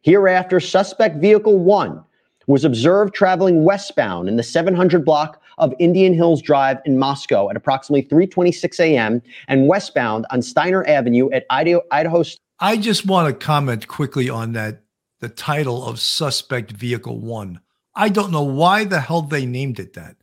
hereafter 0.02 0.60
suspect 0.60 1.16
vehicle 1.16 1.58
one, 1.58 2.04
was 2.46 2.62
observed 2.62 3.14
traveling 3.14 3.64
westbound 3.64 4.28
in 4.28 4.36
the 4.36 4.42
700 4.42 5.02
block 5.02 5.40
of 5.56 5.72
Indian 5.78 6.12
Hills 6.12 6.42
Drive 6.42 6.76
in 6.84 6.98
Moscow 6.98 7.48
at 7.48 7.56
approximately 7.56 8.02
3:26 8.02 8.80
a.m. 8.80 9.22
and 9.48 9.66
westbound 9.66 10.26
on 10.30 10.40
Styner 10.40 10.86
Avenue 10.86 11.30
at 11.30 11.46
Idaho. 11.48 11.80
Idaho 11.90 12.22
I 12.58 12.76
just 12.76 13.06
want 13.06 13.28
to 13.28 13.46
comment 13.46 13.86
quickly 13.86 14.30
on 14.30 14.52
that 14.52 14.82
the 15.20 15.28
title 15.28 15.84
of 15.84 16.00
suspect 16.00 16.72
vehicle 16.72 17.20
one. 17.20 17.60
I 17.94 18.08
don't 18.08 18.32
know 18.32 18.42
why 18.42 18.84
the 18.84 19.00
hell 19.00 19.22
they 19.22 19.46
named 19.46 19.78
it 19.78 19.94
that. 19.94 20.16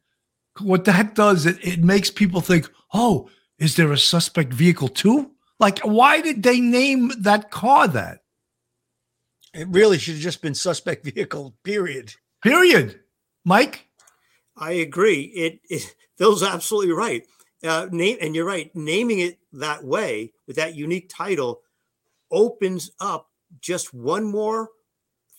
What 0.59 0.85
that 0.85 1.15
does, 1.15 1.45
it, 1.45 1.57
it 1.65 1.83
makes 1.83 2.11
people 2.11 2.41
think, 2.41 2.69
oh, 2.93 3.29
is 3.57 3.75
there 3.75 3.91
a 3.91 3.97
suspect 3.97 4.53
vehicle 4.53 4.87
two? 4.87 5.31
Like, 5.59 5.79
why 5.79 6.21
did 6.21 6.43
they 6.43 6.59
name 6.59 7.11
that 7.19 7.51
car 7.51 7.87
that? 7.87 8.19
It 9.53 9.67
really 9.67 9.97
should 9.99 10.15
have 10.15 10.23
just 10.23 10.41
been 10.41 10.55
suspect 10.55 11.05
vehicle, 11.05 11.55
period. 11.63 12.13
Period. 12.41 12.99
Mike? 13.45 13.87
I 14.57 14.73
agree. 14.73 15.21
It, 15.21 15.59
it 15.69 15.95
Phil's 16.17 16.43
absolutely 16.43 16.93
right. 16.93 17.25
Uh, 17.63 17.87
name 17.91 18.17
and 18.21 18.35
you're 18.35 18.45
right. 18.45 18.71
Naming 18.75 19.19
it 19.19 19.39
that 19.53 19.83
way 19.83 20.33
with 20.47 20.57
that 20.57 20.75
unique 20.75 21.09
title 21.09 21.61
opens 22.33 22.91
up 22.99 23.29
just 23.61 23.93
one 23.93 24.25
more 24.25 24.69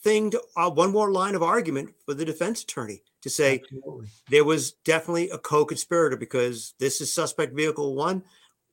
thing 0.03 0.31
to 0.31 0.41
uh, 0.57 0.71
one 0.71 0.93
more 0.93 1.11
line 1.11 1.35
of 1.35 1.43
argument 1.43 1.91
for 2.07 2.15
the 2.15 2.25
defense 2.25 2.63
attorney 2.63 3.03
to 3.23 3.29
say 3.29 3.61
Absolutely. 3.63 4.07
there 4.31 4.45
was 4.45 4.73
definitely 4.85 5.31
a 5.31 5.39
co-conspirator 5.39 6.17
because 6.17 6.75
this 6.79 7.01
is 7.01 7.13
suspect 7.13 7.55
vehicle 7.55 7.95
one 7.95 8.23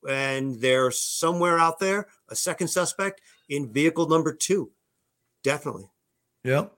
and 0.07 0.59
there's 0.59 0.99
somewhere 0.99 1.57
out 1.57 1.79
there 1.79 2.07
a 2.29 2.35
second 2.35 2.67
suspect 2.67 3.21
in 3.49 3.71
vehicle 3.71 4.07
number 4.07 4.33
two 4.33 4.71
definitely 5.43 5.89
Yep. 6.43 6.73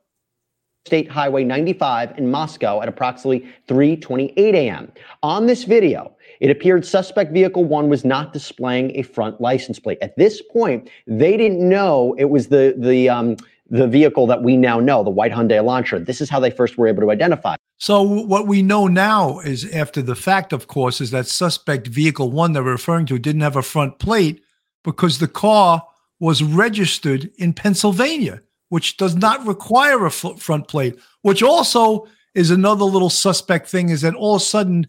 State 0.86 1.10
Highway 1.10 1.46
95 1.46 2.18
in 2.18 2.30
Moscow 2.30 2.82
at 2.82 2.90
approximately 2.90 3.48
3:28 3.68 4.34
a.m. 4.54 4.92
On 5.22 5.46
this 5.48 5.64
video, 5.64 6.12
it 6.44 6.50
appeared 6.50 6.86
suspect 6.86 7.32
vehicle 7.32 7.64
1 7.64 7.88
was 7.88 8.04
not 8.04 8.34
displaying 8.34 8.92
a 8.98 9.04
front 9.04 9.40
license 9.40 9.80
plate. 9.80 9.98
At 10.02 10.18
this 10.18 10.42
point, 10.42 10.90
they 11.08 11.38
didn't 11.38 11.68
know 11.68 12.16
it 12.20 12.26
was 12.26 12.50
the 12.50 12.76
the 12.78 13.08
um, 13.08 13.38
the 13.70 13.88
vehicle 13.88 14.28
that 14.28 14.44
we 14.44 14.58
now 14.58 14.82
know, 14.82 15.06
the 15.06 15.10
white 15.10 15.32
Hyundai 15.32 15.54
Elantra. 15.54 16.06
This 16.06 16.20
is 16.20 16.30
how 16.30 16.42
they 16.42 16.52
first 16.52 16.78
were 16.78 16.86
able 16.86 17.02
to 17.04 17.12
identify. 17.12 17.56
So 17.78 18.02
what 18.02 18.46
we 18.46 18.62
know 18.62 18.88
now 18.88 19.40
is 19.40 19.74
after 19.74 20.02
the 20.02 20.16
fact, 20.16 20.52
of 20.52 20.68
course, 20.68 21.00
is 21.00 21.12
that 21.12 21.28
suspect 21.28 21.88
vehicle 21.88 22.30
one 22.30 22.52
they're 22.52 22.62
referring 22.62 23.06
to 23.06 23.18
didn't 23.18 23.40
have 23.40 23.56
a 23.56 23.64
front 23.64 24.00
plate 24.00 24.44
because 24.84 25.20
the 25.20 25.30
car 25.30 25.82
was 26.20 26.44
registered 26.44 27.32
in 27.38 27.54
Pennsylvania, 27.54 28.42
which 28.68 28.98
does 28.98 29.16
not 29.16 29.48
require 29.48 30.06
a 30.06 30.12
front 30.12 30.68
plate. 30.68 31.00
Which 31.22 31.42
also 31.42 32.06
is 32.36 32.52
another 32.52 32.84
little 32.84 33.10
suspect 33.10 33.70
thing 33.70 33.88
is 33.88 34.02
that 34.02 34.14
all 34.14 34.36
of 34.36 34.42
a 34.42 34.46
sudden 34.46 34.88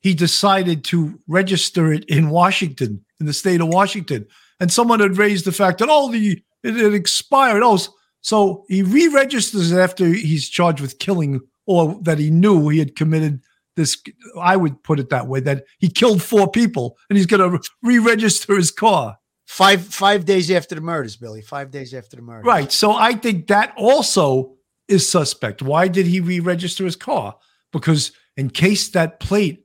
he 0.00 0.14
decided 0.14 0.84
to 0.84 1.18
register 1.26 1.92
it 1.92 2.04
in 2.04 2.30
Washington, 2.30 3.04
in 3.20 3.26
the 3.26 3.32
state 3.32 3.60
of 3.60 3.68
Washington, 3.68 4.26
and 4.60 4.72
someone 4.72 5.00
had 5.00 5.18
raised 5.18 5.44
the 5.44 5.52
fact 5.52 5.78
that 5.78 5.88
oh 5.90 6.10
the 6.10 6.42
it, 6.62 6.76
it 6.76 6.94
expired. 6.94 7.62
Oh, 7.62 7.78
so 8.20 8.64
he 8.68 8.82
re-registers 8.82 9.72
it 9.72 9.78
after 9.78 10.06
he's 10.06 10.48
charged 10.48 10.80
with 10.80 10.98
killing 10.98 11.40
or 11.66 11.98
that 12.02 12.18
he 12.18 12.30
knew 12.30 12.68
he 12.68 12.78
had 12.78 12.96
committed 12.96 13.40
this 13.76 14.02
i 14.40 14.56
would 14.56 14.82
put 14.82 14.98
it 14.98 15.08
that 15.10 15.28
way 15.28 15.38
that 15.38 15.64
he 15.78 15.88
killed 15.88 16.20
four 16.20 16.50
people 16.50 16.96
and 17.08 17.16
he's 17.16 17.26
going 17.26 17.50
to 17.52 17.60
re-register 17.82 18.56
his 18.56 18.70
car 18.70 19.16
Five 19.46 19.82
five 19.82 20.26
days 20.26 20.50
after 20.50 20.74
the 20.74 20.82
murders, 20.82 21.16
Billy. 21.16 21.40
Five 21.40 21.70
days 21.70 21.94
after 21.94 22.16
the 22.16 22.22
murders. 22.22 22.44
right 22.44 22.70
so 22.70 22.92
i 22.92 23.14
think 23.14 23.46
that 23.46 23.72
also 23.78 24.56
is 24.88 25.08
suspect 25.08 25.62
why 25.62 25.88
did 25.88 26.06
he 26.06 26.20
re-register 26.20 26.84
his 26.84 26.96
car 26.96 27.36
because 27.72 28.12
in 28.36 28.50
case 28.50 28.90
that 28.90 29.20
plate 29.20 29.64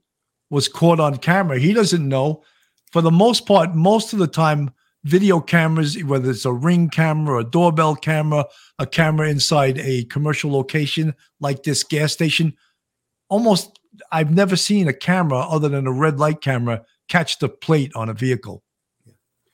was 0.54 0.68
caught 0.68 1.00
on 1.00 1.16
camera 1.18 1.58
he 1.58 1.72
doesn't 1.72 2.08
know 2.08 2.42
for 2.92 3.02
the 3.02 3.10
most 3.10 3.46
part 3.46 3.74
most 3.74 4.12
of 4.12 4.18
the 4.18 4.26
time 4.26 4.70
video 5.04 5.40
cameras 5.40 6.02
whether 6.04 6.30
it's 6.30 6.44
a 6.46 6.52
ring 6.52 6.88
camera 6.88 7.40
a 7.40 7.44
doorbell 7.44 7.94
camera 7.96 8.44
a 8.78 8.86
camera 8.86 9.28
inside 9.28 9.78
a 9.78 10.04
commercial 10.04 10.50
location 10.50 11.14
like 11.40 11.62
this 11.64 11.82
gas 11.82 12.12
station 12.12 12.54
almost 13.28 13.78
I've 14.10 14.34
never 14.34 14.56
seen 14.56 14.88
a 14.88 14.92
camera 14.92 15.40
other 15.40 15.68
than 15.68 15.86
a 15.86 15.92
red 15.92 16.18
light 16.18 16.40
camera 16.40 16.84
catch 17.08 17.38
the 17.38 17.48
plate 17.48 17.92
on 17.94 18.08
a 18.08 18.14
vehicle. 18.14 18.62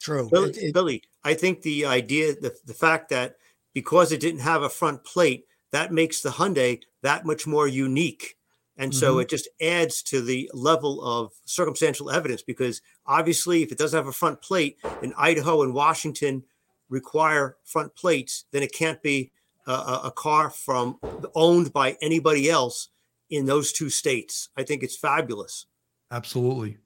True. 0.01 0.29
Billy, 0.31 0.51
It- 0.51 0.57
it- 0.57 0.75
Billy, 0.75 1.03
I 1.25 1.35
think 1.35 1.63
the 1.63 1.85
idea, 1.85 2.35
the, 2.35 2.55
the 2.65 2.75
fact 2.75 3.11
that 3.11 3.37
because 3.75 4.13
it 4.13 4.21
didn't 4.21 4.41
have 4.41 4.63
a 4.63 4.71
front 4.71 5.05
plate, 5.05 5.45
that 5.73 5.93
makes 5.93 6.23
the 6.23 6.31
Hyundai 6.31 6.81
that 7.03 7.27
much 7.27 7.47
more 7.47 7.69
unique. 7.69 8.37
And 8.81 8.95
so 8.95 9.13
Mm-hmm. 9.13 9.21
it 9.21 9.29
just 9.29 9.49
adds 9.61 10.03
to 10.05 10.23
the 10.23 10.51
level 10.55 11.05
of 11.05 11.33
circumstantial 11.45 12.11
evidence 12.11 12.43
because 12.43 12.81
obviously, 13.05 13.63
if 13.63 13.71
it 13.71 13.79
doesn't 13.79 13.97
have 13.97 14.07
a 14.09 14.13
front 14.13 14.41
plate, 14.41 14.79
and 15.03 15.13
Idaho 15.19 15.63
and 15.63 15.75
Washington 15.75 16.45
require 16.89 17.59
front 17.65 17.95
plates, 17.95 18.47
then 18.53 18.63
it 18.63 18.73
can't 18.73 19.03
be 19.03 19.33
a, 19.67 19.73
a, 19.73 20.01
a 20.05 20.11
car 20.11 20.49
from 20.49 20.99
owned 21.35 21.73
by 21.75 21.99
anybody 22.01 22.49
else 22.49 22.89
in 23.29 23.45
those 23.45 23.71
two 23.71 23.91
states. 23.91 24.49
I 24.57 24.63
think 24.65 24.83
it's 24.83 24.97
fabulous. 24.97 25.67
Absolutely. 26.11 26.79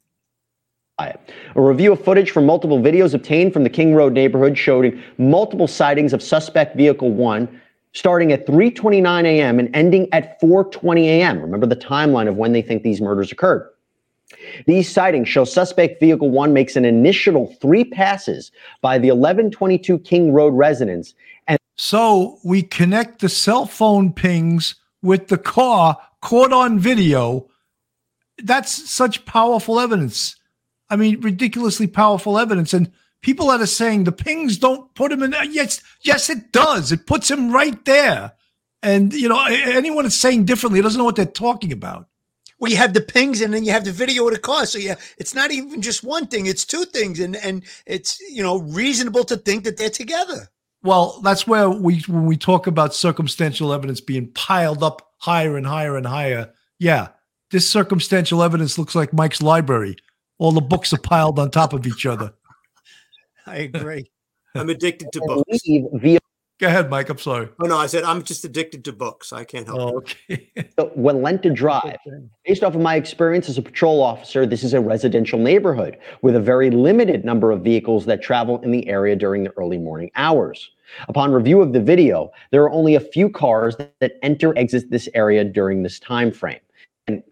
A 0.98 1.16
review 1.56 1.92
of 1.92 2.04
footage 2.04 2.30
from 2.30 2.46
multiple 2.46 2.80
videos 2.80 3.14
obtained 3.14 3.52
from 3.52 3.64
the 3.64 3.70
King 3.70 3.94
Road 3.94 4.12
neighborhood 4.12 4.56
showed 4.56 5.02
multiple 5.18 5.66
sightings 5.66 6.12
of 6.12 6.22
suspect 6.22 6.76
vehicle 6.76 7.10
one 7.10 7.60
starting 7.94 8.32
at 8.32 8.46
3:29 8.46 9.24
a.m. 9.24 9.58
and 9.58 9.74
ending 9.74 10.08
at 10.12 10.40
4:20 10.40 11.04
a.m. 11.04 11.40
Remember 11.40 11.66
the 11.66 11.76
timeline 11.76 12.28
of 12.28 12.36
when 12.36 12.52
they 12.52 12.62
think 12.62 12.82
these 12.82 13.00
murders 13.00 13.32
occurred. 13.32 13.70
These 14.66 14.90
sightings 14.90 15.28
show 15.28 15.44
suspect 15.44 16.00
vehicle 16.00 16.30
one 16.30 16.52
makes 16.52 16.76
an 16.76 16.84
initial 16.84 17.54
three 17.60 17.84
passes 17.84 18.50
by 18.80 18.98
the 18.98 19.08
1122 19.08 19.98
King 20.00 20.32
Road 20.32 20.54
residence 20.54 21.14
and 21.46 21.58
So 21.76 22.38
we 22.44 22.62
connect 22.62 23.20
the 23.20 23.28
cell 23.28 23.66
phone 23.66 24.12
pings 24.12 24.74
with 25.02 25.28
the 25.28 25.38
car 25.38 25.98
caught 26.20 26.52
on 26.52 26.78
video. 26.78 27.48
That's 28.38 28.90
such 28.90 29.24
powerful 29.26 29.78
evidence. 29.78 30.36
I 30.90 30.96
mean, 30.96 31.20
ridiculously 31.20 31.86
powerful 31.86 32.38
evidence. 32.38 32.74
And 32.74 32.90
people 33.24 33.46
that 33.46 33.60
are 33.60 33.66
saying 33.66 34.04
the 34.04 34.12
pings 34.12 34.58
don't 34.58 34.94
put 34.94 35.10
him 35.10 35.22
in. 35.22 35.34
Yes, 35.50 35.82
yes, 36.02 36.28
it 36.28 36.52
does. 36.52 36.92
It 36.92 37.06
puts 37.06 37.30
him 37.30 37.50
right 37.50 37.82
there. 37.86 38.32
And 38.82 39.12
you 39.14 39.28
know, 39.30 39.42
anyone 39.46 40.04
that's 40.04 40.14
saying 40.14 40.44
differently 40.44 40.82
doesn't 40.82 40.98
know 40.98 41.04
what 41.04 41.16
they're 41.16 41.26
talking 41.26 41.72
about. 41.72 42.06
well, 42.58 42.70
you 42.70 42.76
have 42.76 42.92
the 42.92 43.00
pings 43.00 43.40
and 43.40 43.52
then 43.52 43.64
you 43.64 43.72
have 43.72 43.84
the 43.84 43.92
video 43.92 44.26
of 44.28 44.34
the 44.34 44.38
car. 44.38 44.66
So 44.66 44.78
yeah, 44.78 44.96
it's 45.16 45.34
not 45.34 45.50
even 45.50 45.80
just 45.80 46.04
one 46.04 46.26
thing; 46.26 46.46
it's 46.46 46.66
two 46.66 46.84
things, 46.84 47.18
and 47.18 47.34
and 47.36 47.64
it's 47.86 48.20
you 48.20 48.42
know 48.42 48.58
reasonable 48.58 49.24
to 49.24 49.38
think 49.38 49.64
that 49.64 49.78
they're 49.78 49.90
together. 49.90 50.48
Well, 50.82 51.20
that's 51.22 51.46
where 51.46 51.70
we 51.70 52.00
when 52.06 52.26
we 52.26 52.36
talk 52.36 52.66
about 52.66 52.94
circumstantial 52.94 53.72
evidence 53.72 54.02
being 54.02 54.30
piled 54.32 54.82
up 54.82 55.14
higher 55.18 55.56
and 55.56 55.66
higher 55.66 55.96
and 55.96 56.06
higher. 56.06 56.52
Yeah, 56.78 57.08
this 57.50 57.68
circumstantial 57.68 58.42
evidence 58.42 58.78
looks 58.78 58.94
like 58.94 59.14
Mike's 59.14 59.40
library. 59.40 59.96
All 60.38 60.52
the 60.52 60.60
books 60.60 60.92
are 60.92 60.98
piled 60.98 61.38
on 61.38 61.50
top 61.50 61.72
of 61.72 61.86
each 61.86 62.04
other. 62.04 62.34
I 63.46 63.56
agree. 63.56 64.10
I'm 64.54 64.70
addicted 64.70 65.08
to 65.12 65.20
books. 65.26 65.58
via 65.66 66.18
Go 66.60 66.68
ahead, 66.68 66.88
Mike. 66.88 67.08
I'm 67.08 67.18
sorry. 67.18 67.48
Oh 67.60 67.66
no, 67.66 67.76
I 67.76 67.86
said 67.86 68.04
I'm 68.04 68.22
just 68.22 68.44
addicted 68.44 68.84
to 68.84 68.92
books. 68.92 69.32
I 69.32 69.42
can't 69.42 69.66
help 69.66 70.08
it. 70.08 70.16
Oh, 70.30 70.34
okay. 70.36 70.50
Walenta 70.96 71.52
Drive. 71.52 71.96
Based 72.46 72.62
off 72.62 72.76
of 72.76 72.80
my 72.80 72.94
experience 72.94 73.48
as 73.48 73.58
a 73.58 73.62
patrol 73.62 74.00
officer, 74.00 74.46
this 74.46 74.62
is 74.62 74.72
a 74.72 74.80
residential 74.80 75.38
neighborhood 75.38 75.98
with 76.22 76.36
a 76.36 76.40
very 76.40 76.70
limited 76.70 77.24
number 77.24 77.50
of 77.50 77.62
vehicles 77.62 78.06
that 78.06 78.22
travel 78.22 78.60
in 78.60 78.70
the 78.70 78.88
area 78.88 79.16
during 79.16 79.42
the 79.42 79.52
early 79.56 79.78
morning 79.78 80.12
hours. 80.14 80.70
Upon 81.08 81.32
review 81.32 81.60
of 81.60 81.72
the 81.72 81.80
video, 81.80 82.30
there 82.52 82.62
are 82.62 82.70
only 82.70 82.94
a 82.94 83.00
few 83.00 83.28
cars 83.28 83.74
that 83.98 84.12
enter 84.22 84.56
exit 84.56 84.90
this 84.90 85.08
area 85.12 85.42
during 85.42 85.82
this 85.82 85.98
time 85.98 86.30
frame. 86.30 86.60
And 87.08 87.22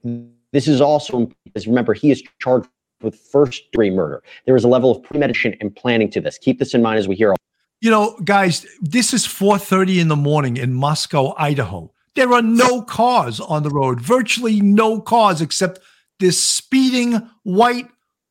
this 0.53 0.67
is 0.67 0.81
also 0.81 1.31
because 1.45 1.69
remember 1.69 1.95
he 1.95 2.11
is 2.11 2.25
charged 2.41 2.69
with 3.03 3.19
first 3.19 3.71
degree 3.71 3.91
murder. 3.91 4.23
There 4.47 4.57
is 4.57 4.65
a 4.65 4.69
level 4.69 4.91
of 4.91 5.03
premeditation 5.03 5.57
and 5.61 5.75
planning 5.75 6.11
to 6.11 6.21
this. 6.21 6.39
Keep 6.39 6.59
this 6.59 6.75
in 6.75 6.83
mind 6.83 6.99
as 6.99 7.09
we 7.09 7.17
hear 7.17 7.35
You 7.81 7.91
know, 7.91 8.19
guys, 8.25 8.67
this 8.81 9.13
is 9.13 9.27
4:30 9.27 10.01
in 10.01 10.09
the 10.09 10.17
morning 10.17 10.57
in 10.57 10.75
Moscow, 10.75 11.35
Idaho. 11.37 11.93
There 12.15 12.33
are 12.33 12.43
no 12.43 12.83
cars 12.83 13.41
on 13.41 13.63
the 13.63 13.71
road, 13.71 14.01
virtually 14.01 14.61
no 14.61 15.01
cars 15.01 15.41
except 15.41 15.81
this 16.21 16.41
speeding 16.43 17.21
white 17.43 17.89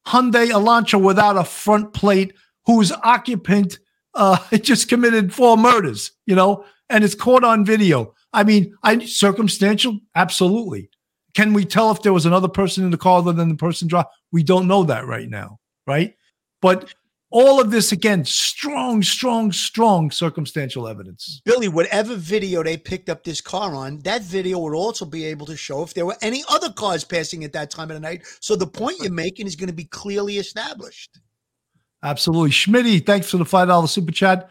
Hyundai 0.07 0.49
Elantra 0.49 1.01
without 1.01 1.37
a 1.37 1.43
front 1.43 1.93
plate 1.93 2.33
whose 2.65 2.91
occupant 2.91 3.79
uh, 4.13 4.37
just 4.61 4.87
committed 4.87 5.33
four 5.33 5.57
murders, 5.57 6.11
you 6.25 6.35
know, 6.35 6.65
and 6.89 7.03
it's 7.03 7.15
caught 7.15 7.43
on 7.43 7.65
video. 7.65 8.13
I 8.33 8.43
mean, 8.43 8.75
I 8.83 8.99
circumstantial, 9.05 9.99
absolutely. 10.15 10.89
Can 11.33 11.53
we 11.53 11.65
tell 11.65 11.91
if 11.91 12.01
there 12.01 12.13
was 12.13 12.25
another 12.25 12.47
person 12.47 12.83
in 12.83 12.91
the 12.91 12.97
car 12.97 13.19
other 13.19 13.33
than 13.33 13.49
the 13.49 13.55
person 13.55 13.87
driving? 13.87 14.09
We 14.31 14.43
don't 14.43 14.67
know 14.67 14.83
that 14.83 15.05
right 15.05 15.29
now, 15.29 15.59
right? 15.87 16.15
But 16.61 16.93
all 17.31 17.61
of 17.61 17.71
this 17.71 17.93
again, 17.93 18.25
strong, 18.25 19.01
strong, 19.01 19.53
strong 19.53 20.11
circumstantial 20.11 20.87
evidence. 20.87 21.41
Billy, 21.45 21.69
whatever 21.69 22.15
video 22.15 22.61
they 22.61 22.75
picked 22.75 23.09
up 23.09 23.23
this 23.23 23.39
car 23.39 23.73
on, 23.73 23.99
that 23.99 24.21
video 24.21 24.59
would 24.59 24.75
also 24.75 25.05
be 25.05 25.25
able 25.25 25.45
to 25.45 25.55
show 25.55 25.81
if 25.81 25.93
there 25.93 26.05
were 26.05 26.17
any 26.21 26.43
other 26.49 26.71
cars 26.71 27.05
passing 27.05 27.45
at 27.45 27.53
that 27.53 27.71
time 27.71 27.89
of 27.89 27.95
the 27.95 28.01
night. 28.01 28.23
So 28.41 28.55
the 28.55 28.67
point 28.67 28.97
you're 28.99 29.11
making 29.11 29.47
is 29.47 29.55
going 29.55 29.69
to 29.69 29.73
be 29.73 29.85
clearly 29.85 30.37
established. 30.37 31.19
Absolutely. 32.03 32.49
Schmitty, 32.49 33.05
thanks 33.05 33.29
for 33.29 33.37
the 33.37 33.45
$5 33.45 33.87
super 33.87 34.11
chat. 34.11 34.49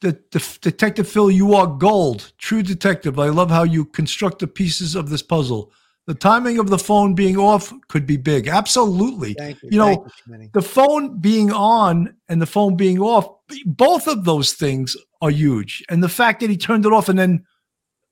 The, 0.00 0.18
the, 0.32 0.58
Detective 0.60 1.08
Phil, 1.08 1.30
you 1.30 1.54
are 1.54 1.66
gold. 1.66 2.32
True 2.38 2.62
detective. 2.62 3.18
I 3.18 3.28
love 3.28 3.50
how 3.50 3.64
you 3.64 3.84
construct 3.84 4.40
the 4.40 4.46
pieces 4.46 4.94
of 4.94 5.08
this 5.08 5.22
puzzle. 5.22 5.72
The 6.08 6.14
timing 6.14 6.58
of 6.58 6.70
the 6.70 6.78
phone 6.78 7.14
being 7.14 7.36
off 7.36 7.70
could 7.88 8.06
be 8.06 8.16
big. 8.16 8.48
Absolutely. 8.48 9.34
Thank 9.34 9.62
you. 9.62 9.68
You 9.72 9.78
know, 9.78 10.06
Thank 10.26 10.42
you, 10.44 10.50
the 10.54 10.62
phone 10.62 11.18
being 11.20 11.52
on 11.52 12.14
and 12.30 12.40
the 12.40 12.46
phone 12.46 12.76
being 12.76 12.98
off, 12.98 13.28
both 13.66 14.08
of 14.08 14.24
those 14.24 14.54
things 14.54 14.96
are 15.20 15.28
huge. 15.28 15.84
And 15.90 16.02
the 16.02 16.08
fact 16.08 16.40
that 16.40 16.48
he 16.48 16.56
turned 16.56 16.86
it 16.86 16.92
off 16.94 17.10
and 17.10 17.18
then 17.18 17.44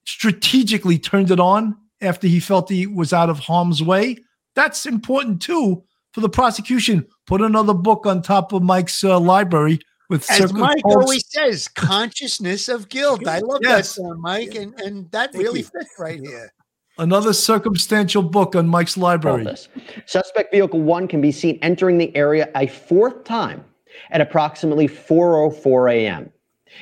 strategically 0.04 0.98
turned 0.98 1.30
it 1.30 1.40
on 1.40 1.74
after 2.02 2.26
he 2.26 2.38
felt 2.38 2.68
he 2.68 2.86
was 2.86 3.14
out 3.14 3.30
of 3.30 3.38
harm's 3.38 3.82
way, 3.82 4.18
that's 4.54 4.84
important 4.84 5.40
too 5.40 5.82
for 6.12 6.20
the 6.20 6.28
prosecution. 6.28 7.06
Put 7.26 7.40
another 7.40 7.74
book 7.74 8.04
on 8.04 8.20
top 8.20 8.52
of 8.52 8.62
Mike's 8.62 9.02
uh, 9.04 9.18
library 9.18 9.80
with 10.10 10.30
As 10.30 10.52
Mike 10.52 10.82
codes. 10.84 10.96
always 10.96 11.24
says, 11.28 11.66
consciousness 11.66 12.68
of 12.68 12.88
guilt. 12.88 13.26
I 13.26 13.38
love 13.38 13.60
Yes. 13.62 13.94
that 13.94 14.02
song, 14.02 14.20
Mike, 14.20 14.54
and, 14.54 14.78
and 14.80 15.10
that 15.12 15.32
really 15.34 15.62
fits 15.62 15.94
right 15.98 16.20
here. 16.20 16.52
Another 16.98 17.32
circumstantial 17.32 18.22
book 18.22 18.54
on 18.54 18.68
Mike's 18.68 18.96
library. 18.96 19.46
Suspect 20.06 20.52
vehicle 20.52 20.80
one 20.80 21.08
can 21.08 21.20
be 21.20 21.32
seen 21.32 21.58
entering 21.62 21.98
the 21.98 22.14
area 22.16 22.48
a 22.56 22.66
fourth 22.66 23.24
time 23.24 23.64
at 24.10 24.20
approximately 24.20 24.88
4:04 24.88 25.92
a.m. 25.92 26.32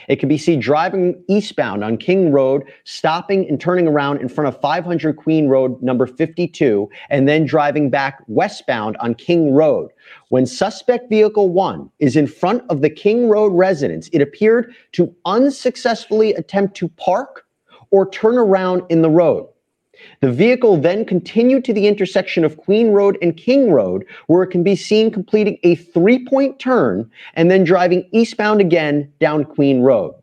It 0.08 0.16
can 0.16 0.28
be 0.28 0.38
seen 0.38 0.58
driving 0.58 1.22
eastbound 1.28 1.84
on 1.84 1.98
King 1.98 2.32
Road, 2.32 2.64
stopping 2.82 3.48
and 3.48 3.60
turning 3.60 3.86
around 3.86 4.20
in 4.20 4.28
front 4.28 4.48
of 4.48 4.60
500 4.60 5.16
Queen 5.16 5.46
Road, 5.46 5.80
number 5.82 6.06
52, 6.06 6.88
and 7.10 7.28
then 7.28 7.44
driving 7.44 7.90
back 7.90 8.20
westbound 8.26 8.96
on 8.96 9.14
King 9.14 9.52
Road. 9.52 9.90
When 10.30 10.46
suspect 10.46 11.10
vehicle 11.10 11.48
one 11.48 11.90
is 12.00 12.16
in 12.16 12.26
front 12.26 12.64
of 12.70 12.80
the 12.80 12.90
King 12.90 13.28
Road 13.28 13.52
residence, 13.52 14.08
it 14.12 14.20
appeared 14.20 14.74
to 14.92 15.14
unsuccessfully 15.26 16.34
attempt 16.34 16.76
to 16.78 16.88
park 16.88 17.44
or 17.92 18.10
turn 18.10 18.36
around 18.36 18.82
in 18.88 19.02
the 19.02 19.10
road. 19.10 19.46
The 20.24 20.32
vehicle 20.32 20.78
then 20.78 21.04
continued 21.04 21.66
to 21.66 21.74
the 21.74 21.86
intersection 21.86 22.46
of 22.46 22.56
Queen 22.56 22.92
Road 22.92 23.18
and 23.20 23.36
King 23.36 23.70
Road, 23.70 24.06
where 24.26 24.42
it 24.42 24.46
can 24.46 24.62
be 24.62 24.74
seen 24.74 25.10
completing 25.10 25.58
a 25.64 25.74
three 25.74 26.24
point 26.24 26.58
turn 26.58 27.10
and 27.34 27.50
then 27.50 27.62
driving 27.62 28.08
eastbound 28.10 28.62
again 28.62 29.12
down 29.20 29.44
Queen 29.44 29.82
Road. 29.82 30.14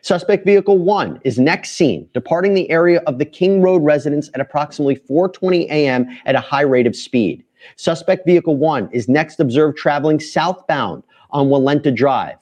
Suspect 0.00 0.46
vehicle 0.46 0.78
one 0.78 1.20
is 1.24 1.38
next 1.38 1.72
seen 1.72 2.08
departing 2.14 2.54
the 2.54 2.70
area 2.70 3.02
of 3.06 3.18
the 3.18 3.26
King 3.26 3.60
Road 3.60 3.84
residence 3.84 4.30
at 4.32 4.40
approximately 4.40 4.96
4:20 4.96 5.66
a.m. 5.66 6.06
at 6.24 6.34
a 6.34 6.40
high 6.40 6.62
rate 6.62 6.86
of 6.86 6.96
speed. 6.96 7.44
Suspect 7.76 8.24
vehicle 8.24 8.56
one 8.56 8.88
is 8.92 9.10
next 9.10 9.40
observed 9.40 9.76
traveling 9.76 10.20
southbound 10.20 11.02
on 11.32 11.48
Walenta 11.48 11.94
Drive. 11.94 12.38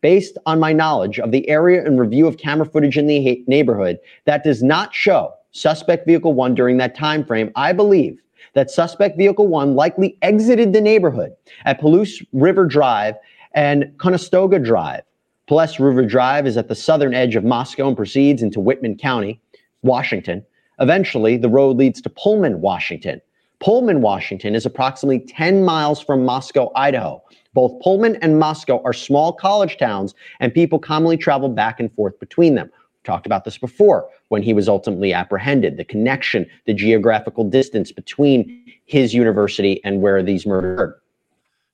Based 0.00 0.36
on 0.46 0.58
my 0.58 0.72
knowledge 0.72 1.20
of 1.20 1.30
the 1.30 1.48
area 1.48 1.84
and 1.84 2.00
review 2.00 2.26
of 2.26 2.38
camera 2.38 2.66
footage 2.66 2.98
in 2.98 3.06
the 3.06 3.44
neighborhood, 3.46 4.00
that 4.24 4.42
does 4.42 4.64
not 4.64 4.92
show 4.92 5.32
suspect 5.52 6.06
vehicle 6.06 6.34
one 6.34 6.54
during 6.54 6.76
that 6.78 6.94
time 6.94 7.24
frame. 7.24 7.50
I 7.56 7.72
believe 7.72 8.20
that 8.54 8.70
suspect 8.70 9.18
vehicle 9.18 9.46
one 9.46 9.74
likely 9.74 10.16
exited 10.22 10.72
the 10.72 10.80
neighborhood 10.80 11.32
at 11.64 11.80
Palouse 11.80 12.24
River 12.32 12.66
Drive 12.66 13.14
and 13.54 13.92
Conestoga 13.98 14.58
Drive. 14.58 15.02
Palouse 15.48 15.78
River 15.78 16.04
Drive 16.04 16.46
is 16.46 16.56
at 16.56 16.68
the 16.68 16.74
southern 16.74 17.14
edge 17.14 17.36
of 17.36 17.44
Moscow 17.44 17.88
and 17.88 17.96
proceeds 17.96 18.42
into 18.42 18.60
Whitman 18.60 18.96
County, 18.96 19.40
Washington. 19.82 20.44
Eventually, 20.78 21.36
the 21.36 21.48
road 21.48 21.76
leads 21.76 22.00
to 22.02 22.10
Pullman, 22.10 22.60
Washington. 22.60 23.20
Pullman, 23.58 24.00
Washington 24.00 24.54
is 24.54 24.64
approximately 24.64 25.20
10 25.20 25.64
miles 25.64 26.00
from 26.00 26.24
Moscow, 26.24 26.72
Idaho. 26.74 27.22
Both 27.52 27.82
Pullman 27.82 28.16
and 28.22 28.38
Moscow 28.38 28.80
are 28.84 28.92
small 28.92 29.32
college 29.32 29.76
towns, 29.76 30.14
and 30.38 30.54
people 30.54 30.78
commonly 30.78 31.16
travel 31.16 31.48
back 31.48 31.80
and 31.80 31.92
forth 31.92 32.18
between 32.20 32.54
them. 32.54 32.70
Talked 33.04 33.26
about 33.26 33.44
this 33.44 33.56
before 33.56 34.08
when 34.28 34.42
he 34.42 34.52
was 34.52 34.68
ultimately 34.68 35.12
apprehended 35.12 35.76
the 35.76 35.84
connection, 35.84 36.46
the 36.66 36.74
geographical 36.74 37.44
distance 37.48 37.90
between 37.92 38.64
his 38.84 39.14
university 39.14 39.82
and 39.84 40.02
where 40.02 40.22
these 40.22 40.46
murders 40.46 40.74
occurred. 40.74 41.00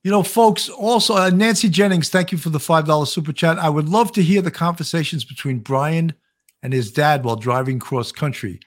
You 0.04 0.12
know, 0.12 0.22
folks, 0.22 0.68
also, 0.68 1.16
uh, 1.16 1.30
Nancy 1.30 1.68
Jennings, 1.68 2.10
thank 2.10 2.30
you 2.30 2.38
for 2.38 2.50
the 2.50 2.60
$5 2.60 3.08
super 3.08 3.32
chat. 3.32 3.58
I 3.58 3.68
would 3.68 3.88
love 3.88 4.12
to 4.12 4.22
hear 4.22 4.40
the 4.40 4.52
conversations 4.52 5.24
between 5.24 5.58
Brian 5.58 6.14
and 6.62 6.72
his 6.72 6.92
dad 6.92 7.24
while 7.24 7.34
driving 7.34 7.80
cross 7.80 8.12
country. 8.12 8.60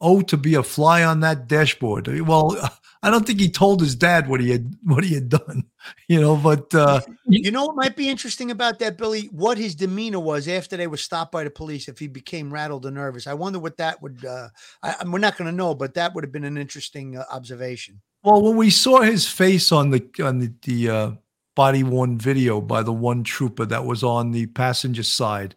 Oh, 0.00 0.20
to 0.22 0.36
be 0.36 0.54
a 0.54 0.62
fly 0.62 1.02
on 1.02 1.18
that 1.20 1.48
dashboard. 1.48 2.06
Well, 2.20 2.56
I 3.04 3.10
don't 3.10 3.26
think 3.26 3.38
he 3.38 3.50
told 3.50 3.80
his 3.80 3.94
dad 3.94 4.28
what 4.28 4.40
he 4.40 4.50
had 4.50 4.74
what 4.82 5.04
he 5.04 5.14
had 5.14 5.28
done, 5.28 5.64
you 6.08 6.20
know, 6.20 6.36
but 6.36 6.74
uh 6.74 7.00
You 7.26 7.50
know 7.50 7.66
what 7.66 7.76
might 7.76 7.96
be 7.96 8.08
interesting 8.08 8.50
about 8.50 8.78
that, 8.78 8.96
Billy? 8.96 9.28
What 9.30 9.58
his 9.58 9.74
demeanor 9.74 10.20
was 10.20 10.48
after 10.48 10.76
they 10.76 10.86
were 10.86 10.96
stopped 10.96 11.30
by 11.30 11.44
the 11.44 11.50
police. 11.50 11.86
If 11.88 11.98
he 11.98 12.08
became 12.08 12.52
rattled 12.52 12.86
or 12.86 12.90
nervous, 12.90 13.26
I 13.26 13.34
wonder 13.34 13.58
what 13.58 13.76
that 13.76 14.00
would. 14.02 14.24
Uh, 14.24 14.48
I, 14.82 14.96
I- 15.00 15.08
we're 15.08 15.18
not 15.18 15.36
going 15.36 15.50
to 15.50 15.56
know, 15.56 15.74
but 15.74 15.94
that 15.94 16.14
would 16.14 16.24
have 16.24 16.32
been 16.32 16.44
an 16.44 16.56
interesting 16.56 17.16
uh, 17.18 17.24
observation. 17.30 18.00
Well, 18.22 18.40
when 18.40 18.56
we 18.56 18.70
saw 18.70 19.02
his 19.02 19.28
face 19.28 19.70
on 19.70 19.90
the 19.90 20.02
on 20.24 20.38
the, 20.38 20.52
the 20.62 20.88
uh, 20.90 21.10
body 21.54 21.82
worn 21.82 22.16
video 22.18 22.60
by 22.60 22.82
the 22.82 22.92
one 22.92 23.22
trooper 23.22 23.66
that 23.66 23.84
was 23.84 24.02
on 24.02 24.30
the 24.30 24.46
passenger 24.46 25.02
side, 25.02 25.54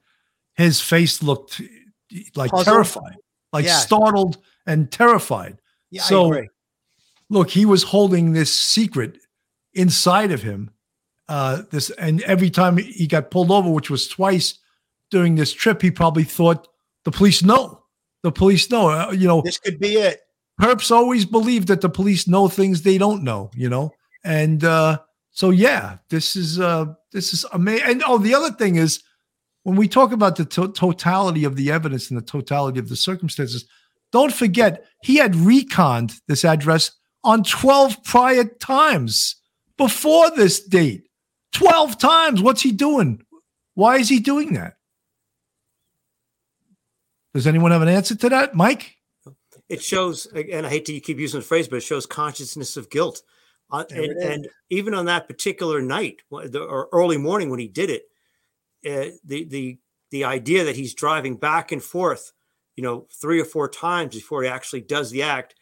his 0.56 0.82
face 0.82 1.24
looked 1.24 1.62
like 2.36 2.52
Puzzled? 2.52 2.66
terrified, 2.66 3.16
like 3.54 3.66
Yeah. 3.66 3.78
startled 3.78 4.38
and 4.66 4.92
terrified. 4.92 5.60
Yeah, 5.92 6.04
I 6.04 6.10
so, 6.10 6.26
agree. 6.28 6.50
Look, 7.30 7.50
he 7.50 7.66
was 7.66 7.84
holding 7.84 8.34
this 8.34 8.54
secret 8.54 9.18
inside 9.74 10.32
of 10.32 10.42
him. 10.44 10.72
Uh, 11.30 11.64
this 11.72 11.90
and 11.92 12.22
every 12.24 12.50
time 12.50 12.78
he 12.78 13.06
got 13.08 13.32
pulled 13.32 13.52
over, 13.52 13.70
which 13.70 13.90
was 13.90 14.08
twice 14.08 14.60
during 15.12 15.36
this 15.36 15.54
trip, 15.54 15.82
he 15.82 15.92
probably 15.92 16.24
thought 16.24 16.68
the 17.04 17.12
police 17.12 17.44
know. 17.44 17.84
The 18.24 18.32
police 18.32 18.70
know. 18.70 18.90
Uh, 18.90 19.12
you 19.12 19.28
know, 19.28 19.42
This 19.42 19.60
could 19.60 19.80
be 19.80 19.96
it. 19.96 20.22
perps 20.62 20.90
always 20.92 21.26
believe 21.26 21.66
that 21.68 21.82
the 21.82 21.90
police 21.90 22.28
know 22.28 22.48
things 22.48 22.82
they 22.82 22.98
don't 22.98 23.24
know, 23.24 23.52
you 23.56 23.70
know? 23.70 23.92
And 24.24 24.64
uh 24.64 25.00
so 25.32 25.52
yeah, 25.52 25.98
this 26.10 26.36
is 26.36 26.60
uh 26.60 26.86
this 27.12 27.34
is 27.34 27.46
amazing. 27.54 27.88
And 27.88 28.04
oh, 28.08 28.18
the 28.18 28.34
other 28.34 28.52
thing 28.52 28.76
is 28.78 29.04
when 29.64 29.76
we 29.76 29.88
talk 29.88 30.12
about 30.14 30.36
the 30.38 30.46
to- 30.46 30.72
totality 30.72 31.44
of 31.44 31.56
the 31.58 31.72
evidence 31.72 32.10
and 32.10 32.18
the 32.18 32.26
totality 32.26 32.80
of 32.80 32.90
the 32.90 32.96
circumstances, 32.96 33.66
don't 34.12 34.34
forget 34.34 34.86
he 35.04 35.18
had 35.18 35.34
reconned 35.36 36.20
this 36.28 36.44
address 36.46 36.92
on 37.28 37.44
12 37.44 38.04
prior 38.04 38.46
times 38.46 39.36
before 39.78 40.32
this 40.32 40.64
date. 40.64 41.10
12 41.54 41.98
times. 41.98 42.42
What's 42.42 42.62
he 42.62 42.72
doing? 42.72 43.22
Why 43.76 43.98
is 43.98 44.10
he 44.10 44.20
doing 44.20 44.54
that? 44.54 44.76
Does 47.34 47.46
anyone 47.46 47.72
have 47.72 47.82
an 47.82 47.90
answer 47.90 48.16
to 48.16 48.30
that, 48.30 48.56
Mike? 48.56 48.98
it 49.70 49.82
shows 49.82 50.26
and 50.28 50.66
i 50.66 50.70
hate 50.70 50.86
to 50.86 51.00
keep 51.00 51.20
using 51.20 51.40
the 51.40 51.46
phrase 51.46 51.68
but 51.68 51.78
it 51.78 51.84
shows 51.84 52.06
consciousness 52.06 52.78
of 52.78 52.90
guilt 52.90 53.22
uh, 53.72 53.84
and, 53.90 54.12
and 54.18 54.48
even 54.70 54.94
on 54.94 55.06
that 55.06 55.28
particular 55.28 55.82
night 55.82 56.22
or 56.32 56.90
early 56.92 57.18
morning 57.18 57.50
when 57.50 57.60
he 57.60 57.68
did 57.68 57.90
it 57.90 58.04
uh, 58.86 59.12
the 59.26 59.44
the 59.46 59.78
the 60.12 60.24
idea 60.24 60.64
that 60.64 60.76
he's 60.76 60.94
driving 60.94 61.36
back 61.36 61.72
and 61.72 61.84
forth 61.84 62.32
you 62.76 62.84
know 62.84 63.08
three 63.22 63.40
or 63.40 63.46
four 63.46 63.68
times 63.68 64.16
before 64.16 64.44
he 64.44 64.50
actually 64.50 64.82
does 64.82 65.12
the 65.12 65.22
act 65.22 65.56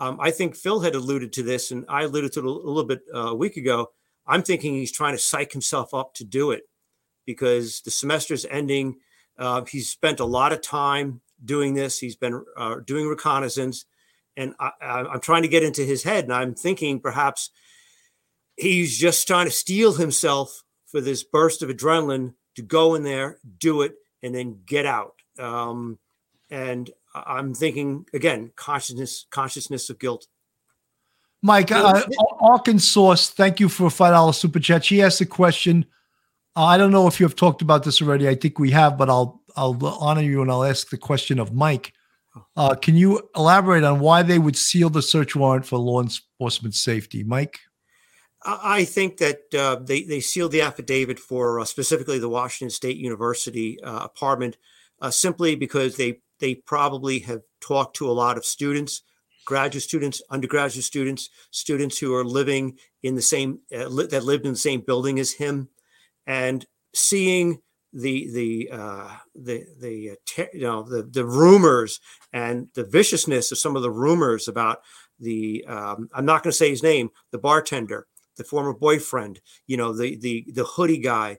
um, 0.00 0.18
i 0.20 0.30
think 0.30 0.56
phil 0.56 0.80
had 0.80 0.94
alluded 0.94 1.32
to 1.32 1.42
this 1.42 1.70
and 1.70 1.84
i 1.88 2.02
alluded 2.02 2.32
to 2.32 2.40
it 2.40 2.46
a 2.46 2.50
little 2.50 2.84
bit 2.84 3.02
uh, 3.14 3.28
a 3.28 3.34
week 3.34 3.56
ago 3.56 3.90
i'm 4.26 4.42
thinking 4.42 4.74
he's 4.74 4.92
trying 4.92 5.14
to 5.14 5.18
psych 5.18 5.52
himself 5.52 5.94
up 5.94 6.14
to 6.14 6.24
do 6.24 6.50
it 6.50 6.62
because 7.24 7.80
the 7.82 7.90
semester's 7.90 8.46
ending 8.50 8.96
uh, 9.38 9.64
he's 9.64 9.88
spent 9.88 10.20
a 10.20 10.24
lot 10.24 10.52
of 10.52 10.60
time 10.60 11.20
doing 11.44 11.74
this. 11.74 11.98
He's 11.98 12.16
been 12.16 12.44
uh, 12.56 12.76
doing 12.84 13.06
reconnaissance, 13.06 13.84
and 14.36 14.54
I, 14.58 14.70
I'm 14.80 15.20
trying 15.20 15.42
to 15.42 15.48
get 15.48 15.62
into 15.62 15.82
his 15.82 16.02
head. 16.02 16.24
And 16.24 16.32
I'm 16.32 16.54
thinking 16.54 17.00
perhaps 17.00 17.50
he's 18.56 18.96
just 18.96 19.26
trying 19.26 19.46
to 19.46 19.52
steel 19.52 19.92
himself 19.94 20.62
for 20.86 21.00
this 21.00 21.22
burst 21.22 21.62
of 21.62 21.68
adrenaline 21.68 22.34
to 22.54 22.62
go 22.62 22.94
in 22.94 23.02
there, 23.02 23.38
do 23.58 23.82
it, 23.82 23.94
and 24.22 24.34
then 24.34 24.60
get 24.64 24.86
out. 24.86 25.14
Um, 25.38 25.98
and 26.48 26.90
I'm 27.26 27.54
thinking 27.54 28.06
again, 28.12 28.52
consciousness 28.56 29.26
consciousness 29.30 29.90
of 29.90 29.98
guilt. 29.98 30.26
Mike, 31.42 31.70
uh, 31.70 32.02
Arkansas, 32.40 33.14
thank 33.16 33.60
you 33.60 33.68
for 33.68 33.86
a 33.86 33.90
five 33.90 34.12
dollar 34.12 34.32
super 34.32 34.58
chat. 34.58 34.84
She 34.84 35.02
asked 35.02 35.20
a 35.20 35.26
question. 35.26 35.86
Uh, 36.56 36.64
I 36.64 36.78
don't 36.78 36.90
know 36.90 37.06
if 37.06 37.20
you 37.20 37.26
have 37.26 37.36
talked 37.36 37.62
about 37.62 37.84
this 37.84 38.00
already. 38.00 38.28
I 38.28 38.34
think 38.34 38.58
we 38.58 38.70
have, 38.70 38.96
but 38.98 39.08
I'll 39.08 39.42
I'll 39.56 39.78
honor 39.86 40.22
you 40.22 40.42
and 40.42 40.50
I'll 40.50 40.64
ask 40.64 40.88
the 40.90 40.98
question 40.98 41.38
of 41.38 41.52
Mike. 41.52 41.92
Uh, 42.56 42.74
can 42.74 42.96
you 42.96 43.28
elaborate 43.34 43.84
on 43.84 44.00
why 44.00 44.22
they 44.22 44.38
would 44.38 44.56
seal 44.56 44.90
the 44.90 45.02
search 45.02 45.34
warrant 45.34 45.66
for 45.66 45.78
law 45.78 46.02
enforcement 46.02 46.74
safety, 46.74 47.22
Mike? 47.22 47.60
I 48.42 48.80
I 48.80 48.84
think 48.84 49.18
that 49.18 49.54
uh, 49.54 49.76
they 49.76 50.02
they 50.02 50.20
sealed 50.20 50.52
the 50.52 50.62
affidavit 50.62 51.18
for 51.18 51.60
uh, 51.60 51.64
specifically 51.64 52.18
the 52.18 52.28
Washington 52.28 52.70
State 52.70 52.96
University 52.96 53.80
uh, 53.82 54.04
apartment 54.04 54.56
uh, 55.00 55.10
simply 55.10 55.54
because 55.54 55.96
they 55.96 56.20
they 56.40 56.54
probably 56.54 57.20
have 57.20 57.42
talked 57.60 57.96
to 57.96 58.10
a 58.10 58.12
lot 58.12 58.36
of 58.36 58.44
students, 58.44 59.02
graduate 59.44 59.82
students, 59.82 60.22
undergraduate 60.30 60.84
students, 60.84 61.30
students 61.50 61.98
who 61.98 62.14
are 62.14 62.24
living 62.24 62.78
in 63.02 63.14
the 63.14 63.22
same 63.22 63.60
uh, 63.74 63.86
li- 63.86 64.06
that 64.06 64.24
lived 64.24 64.44
in 64.44 64.52
the 64.52 64.58
same 64.58 64.80
building 64.80 65.18
as 65.18 65.32
him, 65.32 65.68
and 66.26 66.66
seeing 66.94 67.60
the 67.92 68.30
the 68.32 68.70
uh, 68.72 69.10
the 69.34 69.64
the 69.80 70.10
uh, 70.10 70.44
you 70.52 70.62
know 70.62 70.82
the 70.82 71.02
the 71.02 71.24
rumors 71.24 72.00
and 72.32 72.68
the 72.74 72.84
viciousness 72.84 73.52
of 73.52 73.58
some 73.58 73.76
of 73.76 73.82
the 73.82 73.90
rumors 73.90 74.48
about 74.48 74.80
the 75.18 75.64
um, 75.66 76.08
I'm 76.12 76.26
not 76.26 76.42
going 76.42 76.52
to 76.52 76.56
say 76.56 76.70
his 76.70 76.82
name, 76.82 77.10
the 77.32 77.38
bartender, 77.38 78.06
the 78.36 78.44
former 78.44 78.74
boyfriend, 78.74 79.40
you 79.66 79.76
know, 79.76 79.92
the 79.92 80.16
the 80.16 80.44
the 80.52 80.64
hoodie 80.64 80.98
guy. 80.98 81.38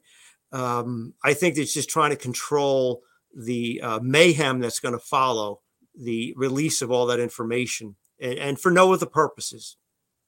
Um, 0.52 1.14
I 1.24 1.34
think 1.34 1.58
it's 1.58 1.74
just 1.74 1.90
trying 1.90 2.12
to 2.12 2.16
control 2.16 3.02
the 3.38 3.80
uh, 3.82 4.00
mayhem 4.02 4.60
that's 4.60 4.80
going 4.80 4.94
to 4.94 5.00
follow 5.00 5.62
the 5.96 6.34
release 6.36 6.82
of 6.82 6.92
all 6.92 7.06
that 7.06 7.20
information, 7.20 7.96
and, 8.20 8.38
and 8.40 8.60
for 8.60 8.72
no 8.72 8.92
other 8.92 9.06
purposes. 9.06 9.78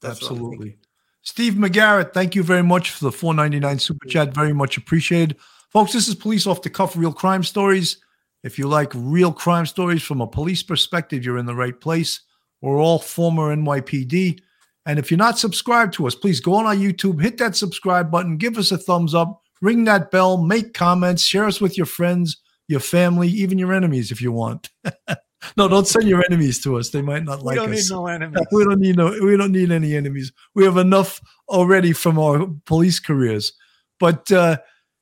That's. 0.01 0.21
Absolutely. 0.21 0.77
Steve 1.21 1.53
McGarrett, 1.53 2.13
thank 2.13 2.33
you 2.33 2.43
very 2.43 2.63
much 2.63 2.91
for 2.91 3.05
the 3.05 3.11
499 3.11 3.79
super 3.79 4.07
chat. 4.07 4.33
Very 4.33 4.53
much 4.53 4.77
appreciated. 4.77 5.35
Folks, 5.69 5.91
this 5.91 6.07
is 6.07 6.15
Police 6.15 6.47
Off 6.47 6.61
the 6.61 6.69
Cuff 6.69 6.95
Real 6.95 7.11
Crime 7.11 7.43
Stories. 7.43 7.97
If 8.43 8.57
you 8.57 8.67
like 8.67 8.91
real 8.95 9.33
crime 9.33 9.65
stories 9.65 10.01
from 10.01 10.21
a 10.21 10.27
police 10.27 10.63
perspective, 10.63 11.25
you're 11.25 11.37
in 11.37 11.45
the 11.45 11.55
right 11.55 11.79
place. 11.79 12.21
We're 12.61 12.81
all 12.81 12.99
former 12.99 13.53
NYPD. 13.55 14.39
And 14.85 14.97
if 14.97 15.11
you're 15.11 15.17
not 15.17 15.37
subscribed 15.37 15.93
to 15.95 16.07
us, 16.07 16.15
please 16.15 16.39
go 16.39 16.55
on 16.55 16.65
our 16.65 16.75
YouTube, 16.75 17.21
hit 17.21 17.37
that 17.37 17.55
subscribe 17.55 18.09
button, 18.09 18.37
give 18.37 18.57
us 18.57 18.71
a 18.71 18.77
thumbs 18.77 19.13
up, 19.13 19.41
ring 19.61 19.83
that 19.83 20.09
bell, 20.09 20.37
make 20.37 20.73
comments, 20.73 21.21
share 21.21 21.45
us 21.45 21.59
with 21.59 21.77
your 21.77 21.85
friends, 21.85 22.37
your 22.69 22.79
family, 22.79 23.27
even 23.27 23.57
your 23.57 23.73
enemies 23.73 24.11
if 24.11 24.21
you 24.21 24.31
want. 24.31 24.69
no, 25.57 25.67
don't 25.67 25.87
send 25.87 26.07
your 26.07 26.23
enemies 26.29 26.61
to 26.61 26.77
us. 26.77 26.91
They 26.91 27.01
might 27.01 27.23
not 27.23 27.39
We 27.39 27.45
like 27.45 27.55
don't 27.55 27.71
need 27.71 27.79
us. 27.79 27.91
no 27.91 28.05
enemies. 28.17 28.45
We 28.51 28.63
don't 28.63 28.79
need 28.79 28.95
no. 28.95 29.07
We 29.21 29.35
don't 29.35 29.51
need 29.51 29.71
any 29.71 29.95
enemies. 29.95 30.31
We 30.53 30.63
have 30.65 30.77
enough 30.77 31.19
already 31.49 31.93
from 31.93 32.19
our 32.19 32.45
police 32.65 32.99
careers. 32.99 33.51
But 33.99 34.31
uh, 34.31 34.57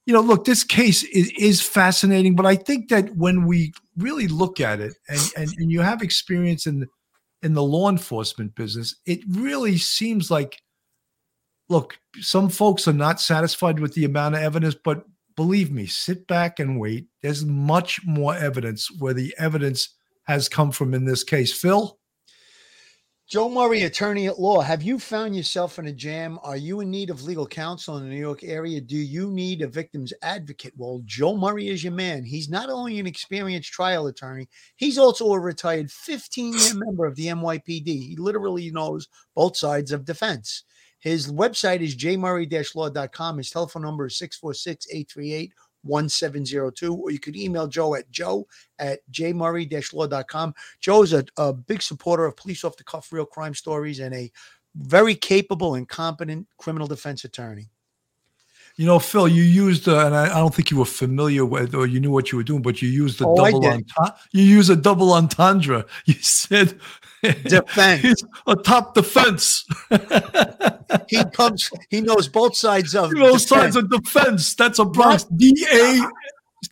you 0.06 0.14
know, 0.14 0.22
look, 0.22 0.46
this 0.46 0.64
case 0.64 1.04
is, 1.04 1.30
is 1.38 1.62
fascinating. 1.62 2.38
But 2.38 2.46
I 2.46 2.56
think 2.56 2.88
that 2.88 3.14
when 3.18 3.46
we 3.46 3.74
really 3.98 4.30
look 4.30 4.62
at 4.62 4.80
it, 4.80 4.94
and, 5.10 5.20
and 5.36 5.50
and 5.58 5.70
you 5.70 5.82
have 5.82 6.02
experience 6.02 6.66
in 6.68 6.88
in 7.44 7.54
the 7.54 7.64
law 7.64 7.90
enforcement 7.90 8.56
business, 8.56 8.96
it 9.06 9.20
really 9.30 9.78
seems 9.78 10.32
like, 10.32 10.62
look, 11.68 12.00
some 12.22 12.48
folks 12.48 12.88
are 12.88 12.94
not 12.94 13.20
satisfied 13.20 13.82
with 13.82 13.94
the 13.94 14.06
amount 14.06 14.36
of 14.36 14.42
evidence, 14.42 14.76
but 14.82 15.04
believe 15.38 15.72
me, 15.72 15.86
sit 15.86 16.28
back 16.28 16.60
and 16.60 16.78
wait. 16.78 17.08
There's 17.22 17.46
much 17.46 18.02
more 18.04 18.36
evidence 18.36 18.92
where 19.00 19.14
the 19.14 19.34
evidence 19.38 19.96
has 20.24 20.50
come 20.50 20.72
from 20.72 20.94
in 20.94 21.06
this 21.06 21.24
case. 21.24 21.54
Phil. 21.54 21.98
Joe 23.30 23.50
Murray, 23.50 23.84
attorney 23.84 24.28
at 24.28 24.40
law, 24.40 24.62
have 24.62 24.82
you 24.82 24.98
found 24.98 25.36
yourself 25.36 25.80
in 25.80 25.88
a 25.88 25.92
jam? 25.92 26.40
Are 26.44 26.56
you 26.56 26.80
in 26.80 26.90
need 26.90 27.10
of 27.10 27.24
legal 27.24 27.46
counsel 27.46 27.98
in 27.98 28.04
the 28.04 28.10
New 28.10 28.20
York 28.20 28.42
area? 28.42 28.80
Do 28.80 28.96
you 28.96 29.30
need 29.30 29.62
a 29.62 29.68
victim's 29.68 30.14
advocate? 30.22 30.74
Well, 30.78 31.02
Joe 31.04 31.36
Murray 31.36 31.68
is 31.68 31.84
your 31.84 31.92
man. 31.92 32.24
He's 32.24 32.50
not 32.50 32.70
only 32.70 33.00
an 33.00 33.06
experienced 33.06 33.74
trial 33.74 34.08
attorney, 34.08 34.48
he's 34.78 34.98
also 34.98 35.34
a 35.34 35.40
retired 35.40 35.92
15 35.92 36.54
year 36.54 36.74
member 36.76 37.06
of 37.06 37.16
the 37.16 37.28
NYPD. 37.28 37.86
He 37.86 38.16
literally 38.18 38.72
knows 38.72 39.10
both 39.36 39.58
sides 39.58 39.92
of 39.92 40.06
defense. 40.06 40.64
His 41.08 41.32
website 41.32 41.80
is 41.80 41.96
jmurray-law.com. 41.96 43.38
His 43.38 43.50
telephone 43.50 43.82
number 43.82 44.08
is 44.08 44.18
646 44.18 44.88
838 44.92 45.54
1702, 45.84 46.94
or 46.94 47.12
you 47.12 47.20
could 47.20 47.38
email 47.38 47.66
Joe 47.66 47.96
at 47.96 48.12
joe 48.12 48.46
at 48.80 49.00
jmurray-law.com. 49.12 50.54
Joe 50.82 51.04
is 51.04 51.14
a, 51.14 51.26
a 51.38 51.54
big 51.54 51.82
supporter 51.82 52.26
of 52.26 52.36
police 52.36 52.66
off 52.66 52.76
the 52.76 52.84
cuff 52.84 53.14
real 53.14 53.26
crime 53.26 53.54
stories 53.54 54.00
and 54.00 54.14
a 54.14 54.30
very 54.76 55.16
capable 55.16 55.76
and 55.76 55.88
competent 55.88 56.46
criminal 56.58 56.88
defense 56.88 57.24
attorney. 57.24 57.70
You 58.78 58.86
know, 58.86 59.00
Phil, 59.00 59.28
you 59.28 59.42
used, 59.42 59.88
uh, 59.88 60.06
and 60.06 60.16
I, 60.16 60.26
I 60.26 60.40
don't 60.40 60.54
think 60.54 60.70
you 60.70 60.78
were 60.78 60.86
familiar 60.86 61.44
with, 61.46 61.74
or 61.74 61.88
you 61.88 62.00
knew 62.00 62.12
what 62.12 62.32
you 62.32 62.38
were 62.38 62.44
doing, 62.44 62.62
but 62.62 62.80
you 62.82 62.90
used 62.90 63.18
the 63.20 63.26
Oh, 63.28 63.36
double 63.36 63.66
entendre. 63.66 64.16
You 64.34 64.44
use 64.44 64.70
a 64.70 64.76
double 64.76 65.14
entendre. 65.14 65.86
You 66.06 66.14
said 66.14 66.80
Defense. 67.24 68.24
a 68.46 68.56
top 68.56 68.94
defense. 68.94 69.66
He 71.10 71.24
comes, 71.34 71.70
he 71.90 72.02
knows 72.02 72.28
both 72.28 72.56
sides 72.56 72.96
of 72.96 73.10
you 73.14 73.20
know, 73.20 73.26
defense. 73.34 73.48
sides 73.48 73.76
of 73.76 73.90
defense. 73.90 74.54
That's 74.56 74.78
a 74.80 74.86
Bronx 74.86 75.24
D 75.24 75.66
A. 75.72 76.08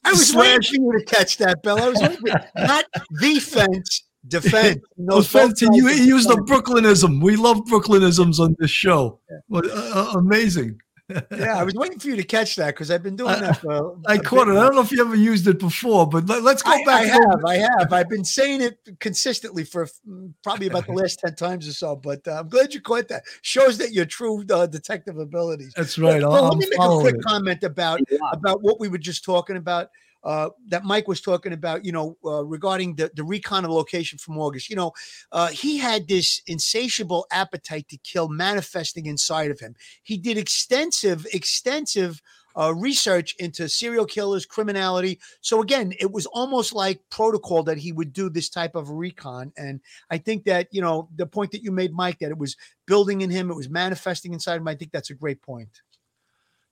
I 0.03 0.11
was 0.11 0.33
waiting 0.35 0.61
for 0.61 0.75
you 0.75 0.99
to 0.99 1.05
catch 1.05 1.37
that, 1.37 1.63
Bill. 1.63 1.79
I 1.79 1.89
was 1.89 1.99
waiting. 2.01 2.41
Not 2.55 2.85
defense, 3.19 4.03
defense. 4.27 4.77
No 4.97 5.15
knows 5.15 5.25
Defense, 5.31 5.61
and 5.63 5.75
you 5.75 5.87
he 5.87 6.05
used 6.05 6.29
the. 6.29 6.35
Brooklynism. 6.35 7.21
We 7.21 7.35
love 7.35 7.57
Brooklynisms 7.65 8.39
on 8.39 8.55
this 8.59 8.71
show. 8.71 9.19
Well, 9.49 9.63
uh, 9.69 10.13
uh, 10.13 10.19
amazing. 10.19 10.79
Yeah, 11.07 11.59
I 11.59 11.63
was 11.63 11.75
waiting 11.75 11.99
for 11.99 12.07
you 12.07 12.15
to 12.15 12.23
catch 12.23 12.55
that 12.55 12.67
because 12.67 12.89
I've 12.89 13.03
been 13.03 13.15
doing 13.15 13.35
I- 13.35 13.39
that 13.39 13.61
for. 13.61 13.97
I 14.07 14.17
caught 14.17 14.47
it. 14.47 14.51
I 14.51 14.63
don't 14.65 14.75
know 14.75 14.81
if 14.81 14.91
you 14.91 15.01
ever 15.01 15.15
used 15.15 15.47
it 15.47 15.59
before, 15.59 16.07
but 16.07 16.25
let, 16.25 16.43
us 16.43 16.63
go 16.63 16.71
I, 16.71 16.83
back. 16.83 17.01
I 17.01 17.05
have, 17.05 17.45
I 17.45 17.55
have. 17.57 17.93
I've 17.93 18.09
been 18.09 18.25
saying 18.25 18.61
it 18.61 18.79
consistently 18.99 19.63
for 19.63 19.87
mm, 20.07 20.33
probably 20.43 20.67
about 20.67 20.87
the 20.87 20.93
last 21.01 21.19
ten 21.19 21.35
times 21.35 21.67
or 21.67 21.73
so. 21.73 21.95
But 21.95 22.27
uh, 22.27 22.39
I'm 22.39 22.49
glad 22.49 22.73
you 22.73 22.81
caught 22.81 23.07
that. 23.09 23.23
Shows 23.43 23.77
that 23.77 23.93
your 23.93 24.05
true 24.05 24.43
uh, 24.51 24.65
detective 24.65 25.19
abilities. 25.19 25.73
That's 25.75 25.99
right. 25.99 26.21
But, 26.21 26.31
I'll- 26.31 26.49
let 26.49 26.57
me 26.57 26.67
make 26.69 26.79
a 26.79 26.99
quick 26.99 27.15
it. 27.15 27.23
comment 27.23 27.63
about 27.63 27.99
about 28.33 28.63
what 28.63 28.79
we 28.79 28.87
were 28.87 28.97
just 28.97 29.23
talking 29.23 29.57
about. 29.57 29.89
Uh, 30.25 30.49
that 30.67 30.83
Mike 30.83 31.07
was 31.07 31.21
talking 31.21 31.53
about, 31.53 31.85
you 31.85 31.91
know, 31.91 32.17
uh, 32.25 32.43
regarding 32.43 32.95
the, 32.95 33.11
the 33.15 33.23
recon 33.23 33.63
of 33.63 33.69
location 33.69 34.17
from 34.17 34.39
August. 34.39 34.69
You 34.69 34.75
know, 34.75 34.91
uh, 35.31 35.49
he 35.49 35.77
had 35.77 36.07
this 36.07 36.41
insatiable 36.47 37.27
appetite 37.31 37.87
to 37.89 37.97
kill 37.97 38.27
manifesting 38.27 39.05
inside 39.05 39.51
of 39.51 39.59
him. 39.59 39.75
He 40.01 40.17
did 40.17 40.37
extensive, 40.37 41.27
extensive 41.31 42.21
uh, 42.57 42.73
research 42.73 43.35
into 43.37 43.67
serial 43.69 44.05
killers, 44.05 44.45
criminality. 44.45 45.19
So 45.41 45.61
again, 45.61 45.93
it 45.99 46.11
was 46.11 46.25
almost 46.27 46.73
like 46.73 47.01
protocol 47.09 47.63
that 47.63 47.77
he 47.77 47.91
would 47.91 48.13
do 48.13 48.29
this 48.29 48.49
type 48.49 48.75
of 48.75 48.89
recon. 48.89 49.51
And 49.57 49.81
I 50.09 50.17
think 50.17 50.45
that 50.45 50.67
you 50.71 50.81
know 50.81 51.09
the 51.15 51.27
point 51.27 51.51
that 51.51 51.63
you 51.63 51.71
made, 51.71 51.93
Mike, 51.93 52.19
that 52.19 52.31
it 52.31 52.37
was 52.37 52.55
building 52.87 53.21
in 53.21 53.29
him, 53.29 53.51
it 53.51 53.55
was 53.55 53.69
manifesting 53.69 54.33
inside 54.33 54.57
him. 54.57 54.67
I 54.67 54.75
think 54.75 54.91
that's 54.91 55.09
a 55.09 55.15
great 55.15 55.41
point. 55.41 55.81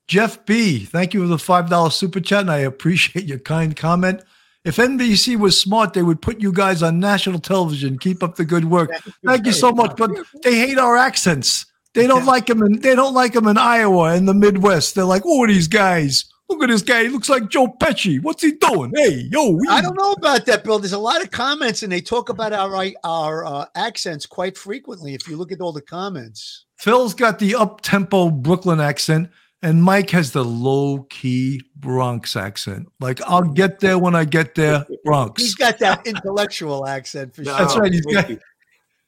Jeff 0.07 0.45
B, 0.45 0.85
thank 0.85 1.13
you 1.13 1.21
for 1.21 1.27
the 1.27 1.37
$5 1.37 1.91
super 1.93 2.19
chat, 2.19 2.41
and 2.41 2.51
I 2.51 2.57
appreciate 2.59 3.25
your 3.25 3.39
kind 3.39 3.75
comment. 3.75 4.21
If 4.65 4.77
NBC 4.77 5.37
was 5.37 5.59
smart, 5.59 5.93
they 5.93 6.03
would 6.03 6.21
put 6.21 6.41
you 6.41 6.53
guys 6.53 6.81
on 6.81 6.99
national 6.99 7.39
television. 7.39 7.99
Keep 7.99 8.23
up 8.23 8.35
the 8.35 8.45
good 8.45 8.65
work. 8.65 8.91
Thank 9.25 9.45
you 9.45 9.51
so 9.51 9.73
much. 9.73 9.97
But 9.97 10.11
they 10.41 10.55
hate 10.55 10.77
our 10.77 10.95
accents. 10.95 11.65
They 11.93 12.07
don't 12.07 12.25
like 12.25 12.47
them 12.47 12.63
in 12.63 12.79
they 12.79 12.95
don't 12.95 13.13
like 13.13 13.33
them 13.33 13.47
in 13.47 13.57
Iowa 13.57 14.13
and 14.13 14.27
the 14.27 14.33
Midwest. 14.33 14.95
They're 14.95 15.03
like, 15.03 15.23
oh, 15.25 15.45
these 15.45 15.67
guys. 15.67 16.25
Look 16.49 16.63
at 16.63 16.69
this 16.69 16.81
guy. 16.81 17.03
He 17.03 17.09
looks 17.09 17.29
like 17.29 17.49
Joe 17.49 17.67
Pesci. 17.67 18.21
What's 18.21 18.43
he 18.43 18.51
doing? 18.51 18.91
Hey, 18.95 19.27
yo. 19.31 19.57
I 19.69 19.81
don't 19.81 19.97
know 19.97 20.11
about 20.11 20.45
that, 20.45 20.63
Bill. 20.63 20.77
There's 20.77 20.93
a 20.93 20.99
lot 20.99 21.23
of 21.23 21.31
comments, 21.31 21.83
and 21.83 21.91
they 21.91 22.01
talk 22.01 22.29
about 22.29 22.53
our 22.53 22.91
our 23.03 23.45
uh, 23.45 23.65
accents 23.75 24.25
quite 24.25 24.57
frequently. 24.57 25.13
If 25.13 25.27
you 25.27 25.35
look 25.37 25.51
at 25.51 25.61
all 25.61 25.71
the 25.71 25.81
comments, 25.81 26.65
Phil's 26.77 27.13
got 27.13 27.39
the 27.39 27.55
up 27.55 27.81
tempo 27.81 28.29
Brooklyn 28.29 28.79
accent, 28.79 29.29
and 29.63 29.81
Mike 29.81 30.11
has 30.11 30.31
the 30.31 30.43
low 30.45 31.07
key 31.09 31.61
Bronx 31.75 32.35
accent. 32.35 32.87
Like, 32.99 33.19
I'll 33.23 33.41
get 33.41 33.79
there 33.79 33.97
when 33.97 34.13
I 34.15 34.25
get 34.25 34.53
there, 34.53 34.85
Bronx. 35.03 35.41
he's 35.41 35.55
got 35.55 35.79
that 35.79 36.05
intellectual 36.05 36.85
accent 36.85 37.35
for 37.35 37.43
sure. 37.43 37.53
That's 37.57 37.75
right. 37.77 37.91
He's 37.91 38.05
got, 38.05 38.27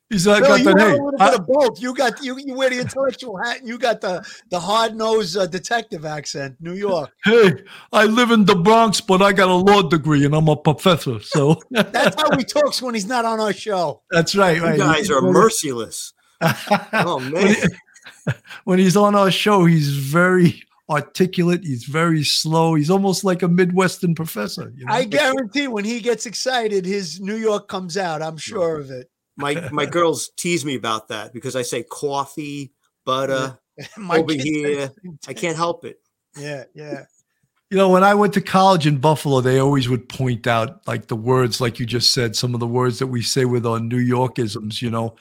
he's 0.09 0.23
Bill, 0.25 0.39
got 0.39 0.59
you 0.59 0.65
that. 0.65 0.79
have 0.79 0.87
Hey, 0.89 0.97
a 0.97 1.03
little 1.03 1.11
I- 1.21 1.29
bit 1.31 1.39
of 1.41 1.47
both. 1.47 1.81
You 1.81 1.93
got 1.93 2.23
you 2.23 2.37
you 2.37 2.53
wear 2.55 2.69
the 2.69 2.79
intellectual 2.79 3.37
hat, 3.37 3.59
and 3.59 3.67
you 3.67 3.77
got 3.77 4.01
the 4.01 4.25
the 4.49 4.59
hard 4.59 4.95
nosed 4.95 5.35
uh, 5.37 5.45
detective 5.47 6.05
accent, 6.05 6.55
New 6.59 6.73
York. 6.73 7.11
hey, 7.25 7.53
I 7.91 8.05
live 8.05 8.31
in 8.31 8.45
the 8.45 8.55
Bronx, 8.55 9.01
but 9.01 9.21
I 9.21 9.33
got 9.33 9.49
a 9.49 9.53
law 9.55 9.81
degree 9.81 10.25
and 10.25 10.33
I'm 10.35 10.47
a 10.47 10.55
professor. 10.55 11.19
So 11.21 11.59
That's 11.71 12.15
how 12.21 12.35
he 12.37 12.43
talks 12.43 12.81
when 12.81 12.93
he's 12.93 13.07
not 13.07 13.25
on 13.25 13.39
our 13.39 13.53
show. 13.53 14.01
that's 14.11 14.35
right. 14.35 14.57
You 14.57 14.63
right. 14.63 14.77
guys 14.79 15.09
are 15.11 15.21
merciless. 15.21 16.13
Oh 16.93 17.19
man. 17.19 17.55
He- 18.25 18.31
when 18.65 18.79
he's 18.79 18.97
on 18.97 19.15
our 19.15 19.31
show, 19.31 19.65
he's 19.65 19.95
very 19.95 20.63
articulate. 20.89 21.63
He's 21.63 21.85
very 21.85 22.23
slow. 22.23 22.75
He's 22.75 22.89
almost 22.89 23.23
like 23.23 23.41
a 23.41 23.47
Midwestern 23.47 24.15
professor. 24.15 24.71
You 24.75 24.85
know? 24.85 24.93
I 24.93 25.05
guarantee 25.05 25.67
when 25.67 25.85
he 25.85 25.99
gets 25.99 26.25
excited, 26.25 26.85
his 26.85 27.19
New 27.19 27.35
York 27.35 27.67
comes 27.67 27.97
out. 27.97 28.21
I'm 28.21 28.37
sure 28.37 28.79
of 28.79 28.91
it. 28.91 29.09
My 29.37 29.69
my 29.71 29.85
girls 29.85 30.29
tease 30.37 30.65
me 30.65 30.75
about 30.75 31.07
that 31.09 31.33
because 31.33 31.55
I 31.55 31.61
say 31.61 31.83
coffee, 31.83 32.71
butter 33.05 33.57
My 33.97 34.17
over 34.17 34.33
here. 34.33 34.91
I 35.27 35.33
can't 35.33 35.57
help 35.57 35.85
it. 35.85 35.99
Yeah, 36.37 36.65
yeah. 36.73 37.05
You 37.71 37.77
know, 37.77 37.89
when 37.89 38.03
I 38.03 38.13
went 38.13 38.33
to 38.35 38.41
college 38.41 38.85
in 38.85 38.97
Buffalo, 38.97 39.41
they 39.41 39.59
always 39.59 39.89
would 39.89 40.07
point 40.07 40.45
out 40.45 40.87
like 40.87 41.07
the 41.07 41.15
words, 41.15 41.59
like 41.59 41.79
you 41.79 41.85
just 41.85 42.13
said, 42.13 42.35
some 42.35 42.53
of 42.53 42.59
the 42.59 42.67
words 42.67 42.99
that 42.99 43.07
we 43.07 43.21
say 43.21 43.45
with 43.45 43.65
our 43.65 43.79
New 43.79 44.03
Yorkisms, 44.03 44.81
you 44.81 44.91
know. 44.91 45.15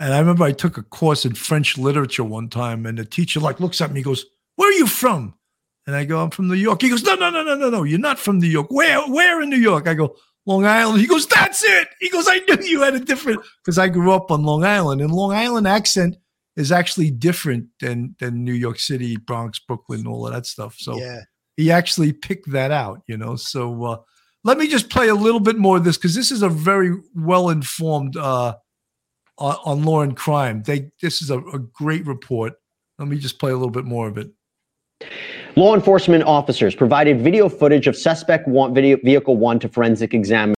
And 0.00 0.14
I 0.14 0.18
remember 0.18 0.44
I 0.44 0.52
took 0.52 0.78
a 0.78 0.82
course 0.82 1.26
in 1.26 1.34
French 1.34 1.76
literature 1.76 2.24
one 2.24 2.48
time, 2.48 2.86
and 2.86 2.96
the 2.96 3.04
teacher 3.04 3.38
like 3.38 3.60
looks 3.60 3.82
at 3.82 3.92
me, 3.92 4.00
and 4.00 4.04
goes, 4.04 4.24
Where 4.56 4.70
are 4.70 4.72
you 4.72 4.86
from? 4.86 5.34
And 5.86 5.94
I 5.94 6.04
go, 6.04 6.22
I'm 6.22 6.30
from 6.30 6.48
New 6.48 6.54
York. 6.54 6.80
He 6.80 6.88
goes, 6.88 7.04
No, 7.04 7.14
no, 7.14 7.28
no, 7.28 7.42
no, 7.42 7.54
no, 7.54 7.68
no. 7.68 7.82
You're 7.82 7.98
not 7.98 8.18
from 8.18 8.38
New 8.38 8.48
York. 8.48 8.68
Where? 8.70 9.00
Where 9.02 9.42
in 9.42 9.50
New 9.50 9.58
York? 9.58 9.86
I 9.86 9.94
go, 9.94 10.16
Long 10.46 10.64
Island. 10.64 11.00
He 11.00 11.06
goes, 11.06 11.26
That's 11.26 11.62
it. 11.62 11.88
He 12.00 12.08
goes, 12.08 12.26
I 12.28 12.38
knew 12.38 12.64
you 12.64 12.80
had 12.80 12.94
a 12.94 13.00
different 13.00 13.42
because 13.62 13.78
I 13.78 13.88
grew 13.88 14.12
up 14.12 14.30
on 14.30 14.42
Long 14.42 14.64
Island, 14.64 15.02
and 15.02 15.12
Long 15.12 15.32
Island 15.32 15.68
accent 15.68 16.16
is 16.56 16.72
actually 16.72 17.10
different 17.10 17.66
than 17.80 18.16
than 18.18 18.42
New 18.42 18.54
York 18.54 18.78
City, 18.78 19.18
Bronx, 19.18 19.58
Brooklyn, 19.58 20.06
all 20.06 20.26
of 20.26 20.32
that 20.32 20.46
stuff. 20.46 20.76
So 20.78 20.96
yeah. 20.96 21.20
he 21.58 21.70
actually 21.70 22.14
picked 22.14 22.50
that 22.52 22.70
out, 22.70 23.02
you 23.06 23.18
know. 23.18 23.36
So 23.36 23.84
uh, 23.84 23.96
let 24.44 24.56
me 24.56 24.66
just 24.66 24.88
play 24.88 25.08
a 25.08 25.14
little 25.14 25.40
bit 25.40 25.58
more 25.58 25.76
of 25.76 25.84
this 25.84 25.98
because 25.98 26.14
this 26.14 26.30
is 26.30 26.42
a 26.42 26.48
very 26.48 26.96
well 27.14 27.50
informed 27.50 28.16
uh, 28.16 28.54
on, 29.40 29.56
on 29.64 29.82
law 29.84 30.02
and 30.02 30.16
crime. 30.16 30.62
They 30.62 30.90
this 31.02 31.22
is 31.22 31.30
a, 31.30 31.38
a 31.38 31.58
great 31.58 32.06
report. 32.06 32.54
Let 32.98 33.08
me 33.08 33.18
just 33.18 33.38
play 33.38 33.50
a 33.50 33.54
little 33.54 33.70
bit 33.70 33.84
more 33.84 34.06
of 34.06 34.18
it. 34.18 34.30
Law 35.56 35.74
enforcement 35.74 36.24
officers 36.24 36.74
provided 36.74 37.20
video 37.20 37.48
footage 37.48 37.86
of 37.86 37.96
suspect 37.96 38.46
video, 38.46 38.98
vehicle 39.02 39.36
one 39.36 39.58
to 39.60 39.68
forensic 39.68 40.14
examiner. 40.14 40.54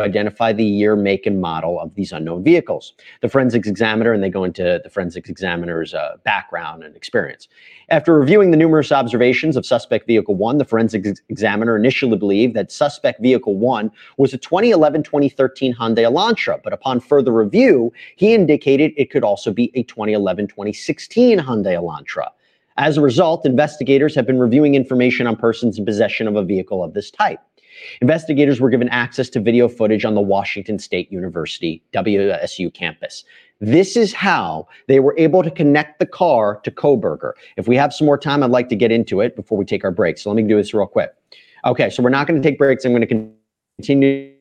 Identify 0.00 0.52
the 0.52 0.64
year, 0.64 0.94
make, 0.94 1.26
and 1.26 1.40
model 1.40 1.80
of 1.80 1.92
these 1.96 2.12
unknown 2.12 2.44
vehicles. 2.44 2.92
The 3.20 3.28
forensics 3.28 3.66
examiner, 3.66 4.12
and 4.12 4.22
they 4.22 4.28
go 4.28 4.44
into 4.44 4.80
the 4.82 4.88
forensics 4.88 5.28
examiner's 5.28 5.92
uh, 5.92 6.18
background 6.22 6.84
and 6.84 6.94
experience. 6.94 7.48
After 7.88 8.16
reviewing 8.16 8.52
the 8.52 8.56
numerous 8.56 8.92
observations 8.92 9.56
of 9.56 9.66
suspect 9.66 10.06
vehicle 10.06 10.36
one, 10.36 10.58
the 10.58 10.64
forensics 10.64 11.20
examiner 11.28 11.76
initially 11.76 12.16
believed 12.16 12.54
that 12.54 12.70
suspect 12.70 13.20
vehicle 13.20 13.56
one 13.56 13.90
was 14.18 14.32
a 14.32 14.38
2011 14.38 15.02
2013 15.02 15.74
Hyundai 15.74 16.04
Elantra, 16.04 16.62
but 16.62 16.72
upon 16.72 17.00
further 17.00 17.32
review, 17.32 17.92
he 18.14 18.34
indicated 18.34 18.92
it 18.96 19.10
could 19.10 19.24
also 19.24 19.52
be 19.52 19.72
a 19.74 19.82
2011 19.82 20.46
2016 20.46 21.40
Hyundai 21.40 21.74
Elantra. 21.74 22.28
As 22.76 22.96
a 22.96 23.00
result, 23.00 23.44
investigators 23.44 24.14
have 24.14 24.28
been 24.28 24.38
reviewing 24.38 24.76
information 24.76 25.26
on 25.26 25.34
persons 25.34 25.76
in 25.76 25.84
possession 25.84 26.28
of 26.28 26.36
a 26.36 26.44
vehicle 26.44 26.84
of 26.84 26.94
this 26.94 27.10
type. 27.10 27.40
Investigators 28.00 28.60
were 28.60 28.70
given 28.70 28.88
access 28.88 29.28
to 29.30 29.40
video 29.40 29.68
footage 29.68 30.04
on 30.04 30.14
the 30.14 30.20
Washington 30.20 30.78
State 30.78 31.10
University 31.12 31.82
WSU 31.92 32.72
campus. 32.72 33.24
This 33.60 33.96
is 33.96 34.12
how 34.12 34.68
they 34.86 35.00
were 35.00 35.14
able 35.18 35.42
to 35.42 35.50
connect 35.50 35.98
the 35.98 36.06
car 36.06 36.60
to 36.62 36.70
Kohberger. 36.70 37.32
If 37.56 37.66
we 37.66 37.76
have 37.76 37.92
some 37.92 38.06
more 38.06 38.18
time, 38.18 38.42
I'd 38.42 38.50
like 38.50 38.68
to 38.68 38.76
get 38.76 38.92
into 38.92 39.20
it 39.20 39.34
before 39.34 39.58
we 39.58 39.64
take 39.64 39.84
our 39.84 39.90
break. 39.90 40.18
So 40.18 40.30
let 40.30 40.36
me 40.36 40.48
do 40.48 40.56
this 40.56 40.72
real 40.72 40.86
quick. 40.86 41.10
Okay, 41.64 41.90
so 41.90 42.02
we're 42.02 42.10
not 42.10 42.26
going 42.26 42.40
to 42.40 42.48
take 42.48 42.58
breaks. 42.58 42.84
I'm 42.84 42.92
going 42.92 43.06
to 43.06 43.32
continue 43.78 44.34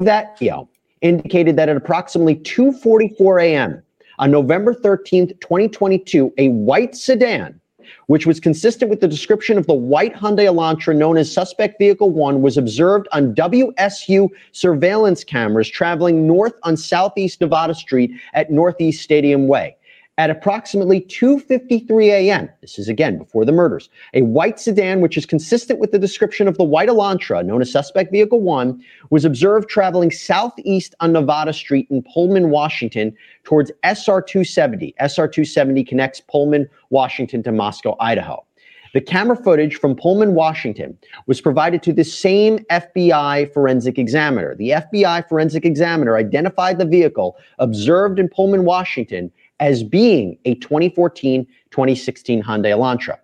that 0.00 0.38
video 0.38 0.68
indicated 1.02 1.56
that 1.56 1.68
at 1.68 1.76
approximately 1.76 2.36
2:44 2.36 3.42
a.m. 3.42 3.82
on 4.18 4.30
November 4.30 4.74
13th, 4.74 5.38
2022, 5.40 6.32
a 6.38 6.48
white 6.48 6.94
sedan 6.94 7.60
which 8.06 8.26
was 8.26 8.40
consistent 8.40 8.90
with 8.90 9.00
the 9.00 9.08
description 9.08 9.58
of 9.58 9.66
the 9.66 9.74
white 9.74 10.14
Hyundai 10.14 10.46
Elantra 10.46 10.94
known 10.96 11.16
as 11.16 11.32
suspect 11.32 11.78
vehicle 11.78 12.10
1 12.10 12.42
was 12.42 12.56
observed 12.56 13.08
on 13.12 13.34
WSU 13.34 14.28
surveillance 14.52 15.24
cameras 15.24 15.68
traveling 15.68 16.26
north 16.26 16.54
on 16.62 16.76
Southeast 16.76 17.40
Nevada 17.40 17.74
Street 17.74 18.12
at 18.34 18.50
Northeast 18.50 19.02
Stadium 19.02 19.48
Way. 19.48 19.76
At 20.18 20.28
approximately 20.28 21.00
2:53 21.00 22.08
a.m., 22.08 22.50
this 22.60 22.78
is 22.78 22.86
again 22.86 23.16
before 23.16 23.46
the 23.46 23.52
murders, 23.52 23.88
a 24.12 24.20
white 24.20 24.60
sedan 24.60 25.00
which 25.00 25.16
is 25.16 25.24
consistent 25.24 25.80
with 25.80 25.90
the 25.90 25.98
description 25.98 26.46
of 26.46 26.58
the 26.58 26.64
white 26.64 26.90
Elantra 26.90 27.42
known 27.42 27.62
as 27.62 27.72
suspect 27.72 28.12
vehicle 28.12 28.42
1 28.42 28.78
was 29.08 29.24
observed 29.24 29.70
traveling 29.70 30.10
southeast 30.10 30.94
on 31.00 31.12
Nevada 31.12 31.54
Street 31.54 31.86
in 31.90 32.02
Pullman, 32.02 32.50
Washington 32.50 33.16
towards 33.44 33.72
SR 33.84 34.20
270. 34.20 34.94
SR 35.00 35.28
270 35.28 35.82
connects 35.82 36.20
Pullman, 36.20 36.68
Washington 36.90 37.42
to 37.44 37.50
Moscow, 37.50 37.96
Idaho. 37.98 38.44
The 38.92 39.00
camera 39.00 39.36
footage 39.36 39.76
from 39.76 39.96
Pullman, 39.96 40.34
Washington 40.34 40.98
was 41.26 41.40
provided 41.40 41.82
to 41.84 41.94
the 41.94 42.04
same 42.04 42.58
FBI 42.70 43.50
forensic 43.54 43.98
examiner. 43.98 44.54
The 44.54 44.70
FBI 44.70 45.26
forensic 45.26 45.64
examiner 45.64 46.18
identified 46.18 46.76
the 46.76 46.84
vehicle 46.84 47.38
observed 47.58 48.18
in 48.18 48.28
Pullman, 48.28 48.66
Washington 48.66 49.32
as 49.62 49.84
being 49.84 50.36
a 50.44 50.56
2014 50.56 51.46
2016 51.70 52.42
Hyundai 52.42 52.76
Elantra. 52.76 53.16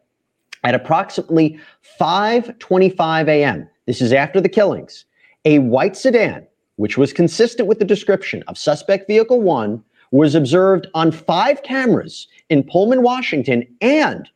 At 0.63 0.75
approximately 0.75 1.59
5:25 2.01 3.29
a.m., 3.29 3.69
this 3.87 4.01
is 4.01 4.13
after 4.13 4.41
the 4.41 4.49
killings, 4.49 5.05
a 5.45 5.59
white 5.59 5.97
sedan, 5.97 6.47
which 6.77 6.97
was 6.97 7.13
consistent 7.13 7.69
with 7.69 7.81
the 7.81 7.85
description 7.85 8.45
of 8.47 8.57
suspect 8.57 9.09
vehicle 9.09 9.41
1, 9.41 9.83
was 10.13 10.35
observed 10.35 10.87
on 10.95 11.11
five 11.11 11.63
cameras 11.65 12.29
in 12.49 12.63
Pullman, 12.63 13.03
Washington 13.03 13.67
and 13.81 14.29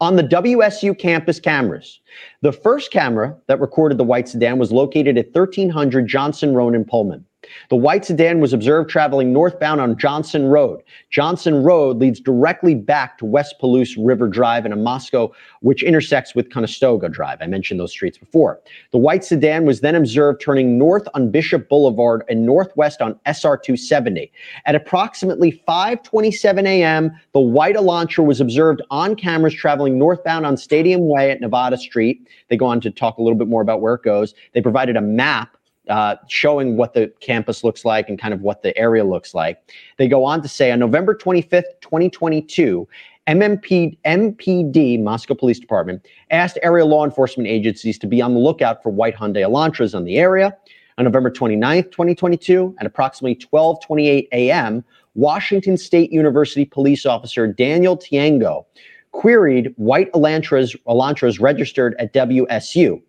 on 0.00 0.16
the 0.16 0.24
WSU 0.24 0.98
campus 0.98 1.38
cameras. 1.38 2.00
The 2.40 2.52
first 2.52 2.90
camera 2.90 3.36
that 3.48 3.60
recorded 3.60 3.98
the 3.98 4.04
white 4.04 4.28
sedan 4.28 4.58
was 4.58 4.72
located 4.72 5.18
at 5.18 5.34
1300 5.34 6.08
Johnson 6.08 6.54
Road 6.54 6.74
in 6.74 6.86
Pullman. 6.86 7.26
The 7.68 7.76
white 7.76 8.04
sedan 8.04 8.40
was 8.40 8.52
observed 8.52 8.90
traveling 8.90 9.32
northbound 9.32 9.80
on 9.80 9.96
Johnson 9.96 10.46
Road. 10.46 10.82
Johnson 11.10 11.62
Road 11.62 11.98
leads 11.98 12.20
directly 12.20 12.74
back 12.74 13.18
to 13.18 13.24
West 13.24 13.56
Palouse 13.60 13.96
River 13.98 14.28
Drive 14.28 14.66
in 14.66 14.82
Moscow, 14.82 15.32
which 15.60 15.82
intersects 15.82 16.34
with 16.34 16.50
Conestoga 16.50 17.08
Drive. 17.08 17.38
I 17.40 17.46
mentioned 17.46 17.80
those 17.80 17.92
streets 17.92 18.18
before. 18.18 18.60
The 18.92 18.98
white 18.98 19.24
sedan 19.24 19.66
was 19.66 19.80
then 19.80 19.94
observed 19.94 20.40
turning 20.40 20.78
north 20.78 21.06
on 21.14 21.30
Bishop 21.30 21.68
Boulevard 21.68 22.24
and 22.28 22.46
northwest 22.46 23.02
on 23.02 23.18
SR 23.26 23.56
270. 23.56 24.32
At 24.66 24.74
approximately 24.74 25.62
5:27 25.66 26.66
a.m., 26.66 27.12
the 27.32 27.40
white 27.40 27.76
Elantra 27.76 28.24
was 28.24 28.40
observed 28.40 28.82
on 28.90 29.14
cameras 29.16 29.54
traveling 29.54 29.98
northbound 29.98 30.46
on 30.46 30.56
Stadium 30.56 31.08
Way 31.08 31.30
at 31.30 31.40
Nevada 31.40 31.76
Street. 31.76 32.26
They 32.48 32.56
go 32.56 32.66
on 32.66 32.80
to 32.80 32.90
talk 32.90 33.18
a 33.18 33.22
little 33.22 33.38
bit 33.38 33.48
more 33.48 33.62
about 33.62 33.80
where 33.80 33.94
it 33.94 34.02
goes. 34.02 34.34
They 34.52 34.60
provided 34.60 34.96
a 34.96 35.00
map 35.00 35.56
uh, 35.88 36.16
showing 36.28 36.76
what 36.76 36.94
the 36.94 37.12
campus 37.20 37.64
looks 37.64 37.84
like 37.84 38.08
and 38.08 38.18
kind 38.18 38.34
of 38.34 38.42
what 38.42 38.62
the 38.62 38.76
area 38.76 39.04
looks 39.04 39.34
like. 39.34 39.58
They 39.96 40.08
go 40.08 40.24
on 40.24 40.42
to 40.42 40.48
say 40.48 40.70
on 40.70 40.78
November 40.78 41.14
25th, 41.14 41.80
2022, 41.80 42.86
MMP, 43.26 43.96
MPD, 44.04 45.02
Moscow 45.02 45.34
Police 45.34 45.58
Department, 45.58 46.06
asked 46.30 46.58
area 46.62 46.84
law 46.84 47.04
enforcement 47.04 47.48
agencies 47.48 47.98
to 47.98 48.06
be 48.06 48.20
on 48.20 48.34
the 48.34 48.40
lookout 48.40 48.82
for 48.82 48.90
white 48.90 49.16
Hyundai 49.16 49.42
Elantras 49.42 49.94
on 49.94 50.04
the 50.04 50.18
area. 50.18 50.56
On 50.98 51.04
November 51.04 51.30
29th, 51.30 51.90
2022, 51.92 52.76
at 52.78 52.86
approximately 52.86 53.34
12:28 53.34 54.28
a.m., 54.32 54.84
Washington 55.14 55.76
State 55.76 56.12
University 56.12 56.64
police 56.64 57.06
officer 57.06 57.46
Daniel 57.46 57.96
Tiengo 57.96 58.64
queried 59.12 59.72
white 59.76 60.12
Elantras, 60.12 60.76
Elantras 60.86 61.40
registered 61.40 61.94
at 61.98 62.12
WSU. 62.12 63.00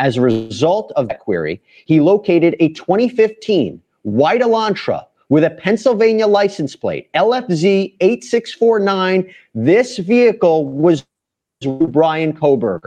As 0.00 0.16
a 0.16 0.22
result 0.22 0.92
of 0.96 1.08
that 1.08 1.20
query, 1.20 1.60
he 1.84 2.00
located 2.00 2.56
a 2.58 2.70
2015 2.70 3.80
white 4.02 4.40
Elantra 4.40 5.04
with 5.28 5.44
a 5.44 5.50
Pennsylvania 5.50 6.26
license 6.26 6.74
plate, 6.74 7.12
LFZ 7.12 7.94
8649. 8.00 9.34
This 9.54 9.98
vehicle 9.98 10.64
was 10.66 11.04
Brian 11.88 12.32
Kohberger. 12.32 12.86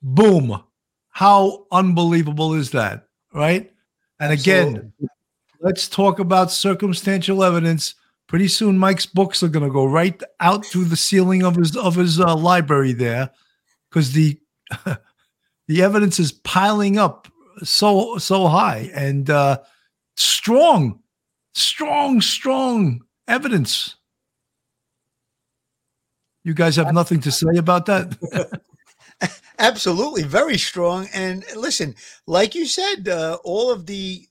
Boom. 0.00 0.62
How 1.10 1.66
unbelievable 1.72 2.54
is 2.54 2.70
that? 2.70 3.08
Right. 3.34 3.72
And 4.20 4.32
again, 4.32 4.92
let's 5.60 5.88
talk 5.88 6.20
about 6.20 6.52
circumstantial 6.52 7.42
evidence. 7.42 7.96
Pretty 8.28 8.46
soon, 8.46 8.78
Mike's 8.78 9.06
books 9.06 9.42
are 9.42 9.48
going 9.48 9.66
to 9.66 9.72
go 9.72 9.86
right 9.86 10.22
out 10.38 10.64
through 10.64 10.84
the 10.84 10.96
ceiling 10.96 11.42
of 11.42 11.56
his 11.56 11.76
of 11.76 11.96
his 11.96 12.20
uh, 12.20 12.36
library 12.36 12.92
there, 12.92 13.30
because 13.90 14.12
the 14.12 14.38
the 15.68 15.82
evidence 15.82 16.18
is 16.18 16.32
piling 16.32 16.98
up 16.98 17.28
so 17.62 18.18
so 18.18 18.48
high 18.48 18.90
and 18.94 19.30
uh, 19.30 19.58
strong, 20.16 21.00
strong, 21.54 22.20
strong 22.20 23.00
evidence. 23.28 23.96
You 26.44 26.54
guys 26.54 26.76
have 26.76 26.92
nothing 26.92 27.20
to 27.20 27.30
say 27.30 27.56
about 27.56 27.86
that? 27.86 28.60
Absolutely, 29.58 30.24
very 30.24 30.58
strong. 30.58 31.08
And 31.14 31.44
listen, 31.54 31.94
like 32.26 32.56
you 32.56 32.66
said, 32.66 33.08
uh, 33.08 33.38
all 33.44 33.70
of 33.70 33.86
the 33.86 34.26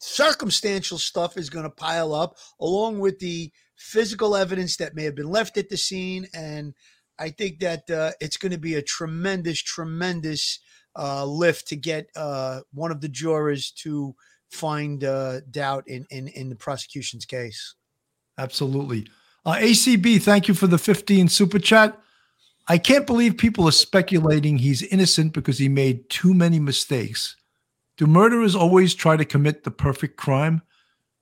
circumstantial 0.00 0.98
stuff 0.98 1.36
is 1.36 1.50
going 1.50 1.64
to 1.64 1.70
pile 1.70 2.14
up 2.14 2.36
along 2.60 3.00
with 3.00 3.18
the 3.18 3.50
physical 3.76 4.36
evidence 4.36 4.76
that 4.76 4.94
may 4.94 5.02
have 5.02 5.16
been 5.16 5.30
left 5.30 5.56
at 5.56 5.68
the 5.68 5.76
scene. 5.76 6.28
And 6.34 6.74
I 7.18 7.30
think 7.30 7.60
that 7.60 7.90
uh, 7.90 8.12
it's 8.20 8.36
going 8.36 8.52
to 8.52 8.58
be 8.58 8.74
a 8.74 8.82
tremendous, 8.82 9.62
tremendous 9.62 10.58
uh, 10.96 11.24
lift 11.24 11.68
to 11.68 11.76
get 11.76 12.08
uh, 12.16 12.60
one 12.72 12.90
of 12.90 13.00
the 13.00 13.08
jurors 13.08 13.70
to 13.70 14.14
find 14.50 15.02
uh, 15.04 15.40
doubt 15.50 15.84
in, 15.86 16.06
in 16.10 16.28
in 16.28 16.48
the 16.48 16.56
prosecution's 16.56 17.24
case. 17.24 17.74
Absolutely. 18.38 19.06
Uh, 19.44 19.56
ACB, 19.56 20.22
thank 20.22 20.48
you 20.48 20.54
for 20.54 20.66
the 20.66 20.78
15 20.78 21.28
super 21.28 21.58
chat. 21.58 22.00
I 22.66 22.78
can't 22.78 23.06
believe 23.06 23.36
people 23.36 23.68
are 23.68 23.72
speculating 23.72 24.58
he's 24.58 24.82
innocent 24.82 25.34
because 25.34 25.58
he 25.58 25.68
made 25.68 26.08
too 26.08 26.32
many 26.32 26.58
mistakes. 26.58 27.36
Do 27.96 28.06
murderers 28.06 28.56
always 28.56 28.94
try 28.94 29.16
to 29.16 29.24
commit 29.24 29.64
the 29.64 29.70
perfect 29.70 30.16
crime? 30.16 30.62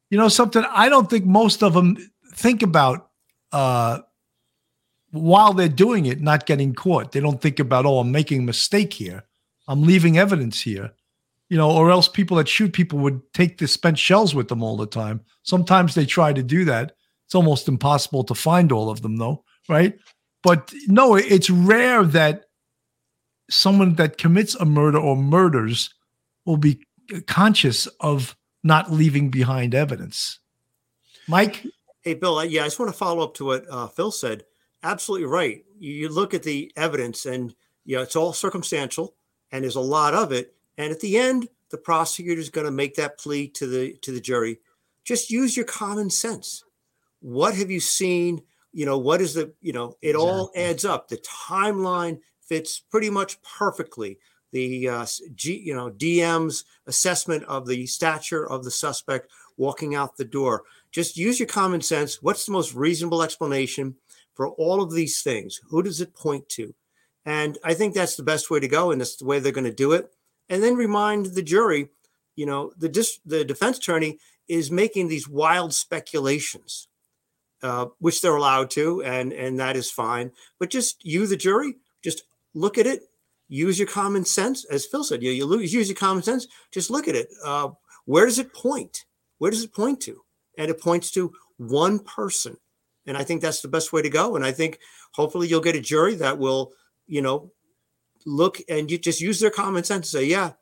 You 0.09 0.19
know, 0.19 0.29
something 0.29 0.65
I 0.71 0.89
don't 0.89 1.11
think 1.11 1.25
most 1.25 1.63
of 1.63 1.75
them 1.75 1.97
think 2.35 2.63
about 2.63 3.11
uh, 3.51 4.01
while 5.13 5.53
they're 5.53 5.69
doing 5.69 6.07
it, 6.07 6.21
not 6.21 6.47
getting 6.47 6.75
caught. 6.75 7.13
They 7.13 7.21
don't 7.21 7.41
think 7.41 7.61
about, 7.61 7.87
oh, 7.87 7.99
I'm 7.99 8.11
making 8.11 8.41
a 8.41 8.45
mistake 8.45 8.93
here. 8.93 9.25
I'm 9.69 9.83
leaving 9.83 10.19
evidence 10.19 10.61
here. 10.61 10.93
You 11.49 11.59
know, 11.59 11.71
or 11.71 11.91
else 11.91 12.09
people 12.09 12.39
that 12.39 12.49
shoot 12.49 12.73
people 12.73 12.99
would 13.01 13.21
take 13.35 13.59
the 13.59 13.69
spent 13.69 13.99
shells 13.99 14.35
with 14.35 14.49
them 14.49 14.63
all 14.63 14.77
the 14.77 14.87
time. 14.87 15.21
Sometimes 15.43 15.95
they 15.95 16.07
try 16.07 16.33
to 16.33 16.43
do 16.43 16.65
that. 16.65 16.93
It's 17.27 17.35
almost 17.35 17.69
impossible 17.69 18.25
to 18.25 18.35
find 18.35 18.73
all 18.73 18.89
of 18.89 19.03
them, 19.03 19.19
though, 19.19 19.45
right? 19.69 19.99
But 20.43 20.73
no, 20.87 21.15
it's 21.15 21.51
rare 21.51 22.05
that 22.05 22.47
someone 23.51 23.95
that 23.97 24.17
commits 24.17 24.55
a 24.55 24.65
murder 24.65 24.99
or 24.99 25.15
murders 25.15 25.93
will 26.47 26.57
be 26.57 26.81
conscious 27.27 27.87
of 28.01 28.35
not 28.65 28.91
leaving 28.91 29.31
behind 29.31 29.75
evidence. 29.75 30.39
Mike? 31.29 31.67
Hey, 32.03 32.15
Bill, 32.15 32.43
yeah, 32.45 32.63
I 32.63 32.67
just 32.67 32.79
want 32.79 32.91
to 32.91 32.97
follow 32.97 33.23
up 33.23 33.35
to 33.35 33.45
what 33.45 33.65
uh, 33.71 33.89
Phil 33.89 34.11
said. 34.11 34.45
Absolutely 34.83 35.27
right. 35.27 35.65
You, 35.79 36.09
look 36.09 36.35
at 36.35 36.43
the 36.43 36.73
evidence 36.77 37.27
and, 37.27 37.55
you 37.85 37.97
know, 37.97 38.03
it's 38.03 38.17
all 38.17 38.33
circumstantial 38.33 39.15
and 39.51 39.63
there's 39.63 39.77
a 39.77 39.81
lot 39.81 40.15
of 40.15 40.33
it. 40.33 40.55
And 40.79 40.91
at 40.91 41.01
the 41.01 41.19
end, 41.19 41.49
the 41.71 41.79
prosecutor 41.79 42.41
is 42.41 42.51
going 42.51 42.67
to 42.67 42.71
make 42.73 42.97
that 42.97 43.19
plea 43.19 43.49
to 43.49 43.67
the 43.67 43.95
to 44.03 44.13
the 44.13 44.21
jury. 44.21 44.59
Just 45.05 45.31
use 45.31 45.57
your 45.57 45.67
common 45.67 46.11
sense. 46.11 46.65
What 47.21 47.55
have 47.55 47.71
you 47.71 47.81
seen? 47.81 48.43
You 48.73 48.87
know, 48.87 48.99
what 48.99 49.21
is 49.21 49.35
the, 49.35 49.53
you 49.61 49.73
know, 49.73 49.97
it 50.03 50.17
all 50.17 50.51
adds 50.57 50.85
up. 50.85 51.09
The 51.09 51.19
timeline 51.19 52.21
fits 52.41 52.79
pretty 52.79 53.11
much 53.11 53.41
perfectly. 53.43 54.19
The 54.51 54.89
uh, 54.89 55.07
G, 55.35 55.59
you 55.59 55.75
know, 55.75 55.91
DM's 55.91 56.65
assessment 56.87 57.45
of 57.45 57.67
the 57.67 57.87
stature 57.87 58.49
of 58.49 58.65
the 58.65 58.71
suspect 58.71 59.31
walking 59.57 59.95
out 59.95 60.17
the 60.17 60.25
door. 60.25 60.65
Just 60.91 61.17
use 61.17 61.39
your 61.39 61.49
common 61.49 61.81
sense. 61.81 62.23
What's 62.23 62.45
the 62.45 62.53
most 62.53 62.75
reasonable 62.75 63.23
explanation 63.23 63.97
for 64.35 64.49
all 64.49 64.83
of 64.83 64.93
these 64.93 65.23
things? 65.23 65.61
Who 65.69 65.83
does 65.83 66.01
it 66.01 66.15
point 66.15 66.49
to? 66.51 66.75
And 67.25 67.59
I 67.63 67.75
think 67.75 67.95
that's 67.95 68.17
the 68.17 68.23
best 68.23 68.51
way 68.51 68.61
to 68.61 68.69
go, 68.69 68.91
and 68.91 69.01
that's 69.01 69.17
the 69.17 69.25
way 69.25 69.39
they're 69.39 69.53
going 69.53 69.65
to 69.65 69.73
do 69.73 69.93
it. 69.93 70.11
And 70.49 70.63
then 70.63 70.75
remind 70.75 71.27
the 71.27 71.43
jury, 71.43 71.89
you 72.35 72.47
know, 72.47 72.73
the 72.77 72.89
dis- 72.89 73.21
the 73.25 73.45
defense 73.45 73.79
attorney 73.79 74.19
is 74.49 74.71
making 74.71 75.09
these 75.09 75.29
wild 75.29 75.73
speculations, 75.73 76.89
uh, 77.63 77.87
which 78.01 78.21
they're 78.21 78.37
allowed 78.37 78.71
to, 78.71 79.03
and 79.03 79.33
and 79.33 79.59
that 79.61 79.77
is 79.77 79.91
fine. 79.91 80.33
But 80.59 80.71
just 80.71 81.05
you, 81.05 81.27
the 81.27 81.37
jury, 81.37 81.77
just 82.03 82.25
look 82.55 82.77
at 82.77 82.87
it, 82.87 83.03
use 83.49 83.79
your 83.79 83.89
common 83.89 84.25
sense, 84.25 84.65
as 84.65 84.85
Phil 84.85 85.05
said. 85.05 85.23
You 85.23 85.31
you 85.31 85.59
use 85.59 85.89
your 85.89 85.97
common 85.97 86.23
sense. 86.23 86.49
Just 86.73 86.91
look 86.91 87.07
at 87.07 87.15
it. 87.15 87.29
Uh, 87.45 87.71
where 88.05 88.27
does 88.27 88.39
it 88.39 88.53
point? 88.53 89.05
Where 89.39 89.51
does 89.51 89.63
it 89.63 89.73
point 89.73 90.01
to? 90.03 90.23
And 90.59 90.71
it 90.71 90.81
points 90.81 91.11
to 91.13 91.33
one 91.57 92.01
person. 92.01 92.57
And 93.07 93.17
I 93.17 93.25
think 93.25 93.43
that's 93.43 93.61
the 93.61 93.69
best 93.69 93.93
way 93.93 94.03
to 94.03 94.09
go. 94.09 94.37
And 94.37 94.45
I 94.45 94.53
think 94.53 94.79
hopefully 95.13 95.49
you'll 95.49 95.61
get 95.61 95.77
a 95.77 95.81
jury 95.81 96.15
that 96.17 96.39
will, 96.39 96.73
you 97.07 97.23
know, 97.23 97.51
look 98.25 98.61
and 98.69 98.91
you 98.91 98.99
just 98.99 99.21
use 99.21 99.41
their 99.41 99.51
common 99.51 99.85
sense 99.85 100.13
and 100.13 100.23
say, 100.23 100.25
yeah, 100.25 100.53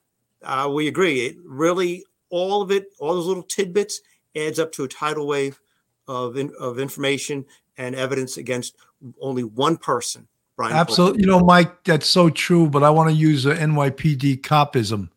uh, 0.43 0.71
we 0.73 0.89
agree. 0.89 1.27
It 1.27 1.37
really, 1.45 2.05
all 2.31 2.63
of 2.63 2.71
it, 2.71 2.87
all 2.99 3.15
those 3.15 3.27
little 3.27 3.43
tidbits 3.43 4.01
adds 4.35 4.59
up 4.59 4.73
to 4.73 4.85
a 4.85 4.89
tidal 4.89 5.27
wave 5.27 5.61
of, 6.09 6.37
in, 6.37 6.53
of 6.59 6.79
information 6.79 7.45
and 7.77 7.95
evidence 7.95 8.37
against 8.37 8.77
only 9.21 9.45
one 9.45 9.77
person. 9.77 10.29
Brian. 10.57 10.75
Absolutely. 10.75 11.23
You 11.23 11.27
know, 11.27 11.41
Mike, 11.41 11.85
that's 11.85 12.07
so 12.07 12.29
true, 12.29 12.69
but 12.69 12.83
I 12.83 12.91
want 12.91 13.11
to 13.11 13.17
use 13.17 13.47
a 13.47 13.55
NYPD 13.55 14.43
copism. 14.43 15.09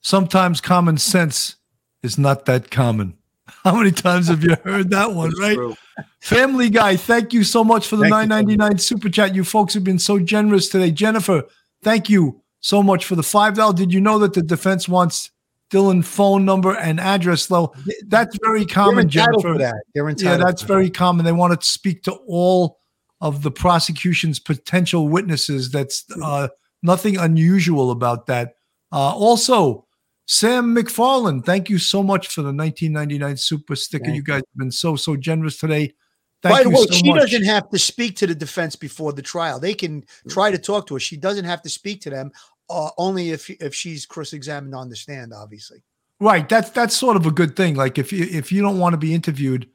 Sometimes 0.00 0.60
common 0.60 0.96
sense 0.96 1.56
is 2.02 2.18
not 2.18 2.46
that 2.46 2.70
common. 2.70 3.16
How 3.64 3.76
many 3.76 3.90
times 3.90 4.28
have 4.28 4.42
you 4.42 4.56
heard 4.64 4.90
that 4.90 5.12
one, 5.14 5.32
right? 5.38 5.54
true. 5.54 5.76
Family 6.20 6.70
Guy, 6.70 6.96
thank 6.96 7.32
you 7.32 7.44
so 7.44 7.64
much 7.64 7.86
for 7.86 7.96
the 7.96 8.02
Thank 8.02 8.22
you, 8.22 8.28
999 8.28 8.78
super 8.78 9.08
chat. 9.08 9.34
You 9.34 9.44
folks 9.44 9.74
have 9.74 9.84
been 9.84 9.98
so 9.98 10.18
generous 10.18 10.68
today. 10.68 10.90
Jennifer, 10.90 11.44
thank 11.82 12.08
you 12.08 12.42
so 12.60 12.82
much 12.82 13.04
for 13.04 13.16
the 13.16 13.22
$5. 13.22 13.74
Did 13.74 13.92
you 13.92 14.00
know 14.00 14.18
that 14.18 14.34
the 14.34 14.42
defense 14.42 14.88
wants 14.88 15.30
Dylan 15.70 16.04
phone 16.04 16.44
number 16.44 16.76
and 16.76 17.00
address 17.00 17.46
though? 17.46 17.74
That's 18.06 18.36
very 18.42 18.66
common, 18.66 19.08
Jennifer. 19.08 19.54
for 19.54 19.58
that. 19.58 19.82
Yeah, 19.94 20.36
that's 20.36 20.62
very 20.62 20.90
common. 20.90 21.24
They 21.24 21.32
want 21.32 21.58
to 21.58 21.66
speak 21.66 22.02
to 22.04 22.12
all 22.26 22.78
of 23.20 23.42
the 23.42 23.50
prosecution's 23.50 24.38
potential 24.38 25.08
witnesses. 25.08 25.70
That's 25.70 26.04
uh, 26.22 26.48
nothing 26.82 27.16
unusual 27.18 27.90
about 27.90 28.26
that. 28.26 28.54
Uh, 28.92 29.14
also, 29.14 29.86
Sam 30.32 30.76
McFarland, 30.76 31.44
thank 31.44 31.68
you 31.68 31.76
so 31.76 32.04
much 32.04 32.28
for 32.28 32.42
the 32.42 32.52
1999 32.52 33.36
super 33.36 33.74
sticker. 33.74 34.04
Thank 34.04 34.14
you 34.14 34.22
guys 34.22 34.36
have 34.36 34.58
been 34.58 34.70
so 34.70 34.94
so 34.94 35.16
generous 35.16 35.58
today. 35.58 35.92
Thank 36.40 36.56
By 36.56 36.62
the 36.62 36.70
way, 36.70 36.76
so 36.76 36.92
she 36.92 37.10
much. 37.10 37.22
doesn't 37.22 37.46
have 37.46 37.68
to 37.70 37.78
speak 37.80 38.14
to 38.18 38.28
the 38.28 38.34
defense 38.36 38.76
before 38.76 39.12
the 39.12 39.22
trial. 39.22 39.58
They 39.58 39.74
can 39.74 40.04
try 40.28 40.52
to 40.52 40.56
talk 40.56 40.86
to 40.86 40.94
her. 40.94 41.00
She 41.00 41.16
doesn't 41.16 41.46
have 41.46 41.62
to 41.62 41.68
speak 41.68 42.00
to 42.02 42.10
them. 42.10 42.30
Uh, 42.70 42.90
only 42.96 43.30
if 43.30 43.50
if 43.50 43.74
she's 43.74 44.06
cross-examined 44.06 44.72
on 44.72 44.88
the 44.88 44.94
stand, 44.94 45.32
obviously. 45.34 45.82
Right. 46.20 46.48
That's 46.48 46.70
that's 46.70 46.96
sort 46.96 47.16
of 47.16 47.26
a 47.26 47.32
good 47.32 47.56
thing. 47.56 47.74
Like 47.74 47.98
if 47.98 48.12
you 48.12 48.24
if 48.30 48.52
you 48.52 48.62
don't 48.62 48.78
want 48.78 48.92
to 48.92 48.98
be 48.98 49.12
interviewed 49.12 49.68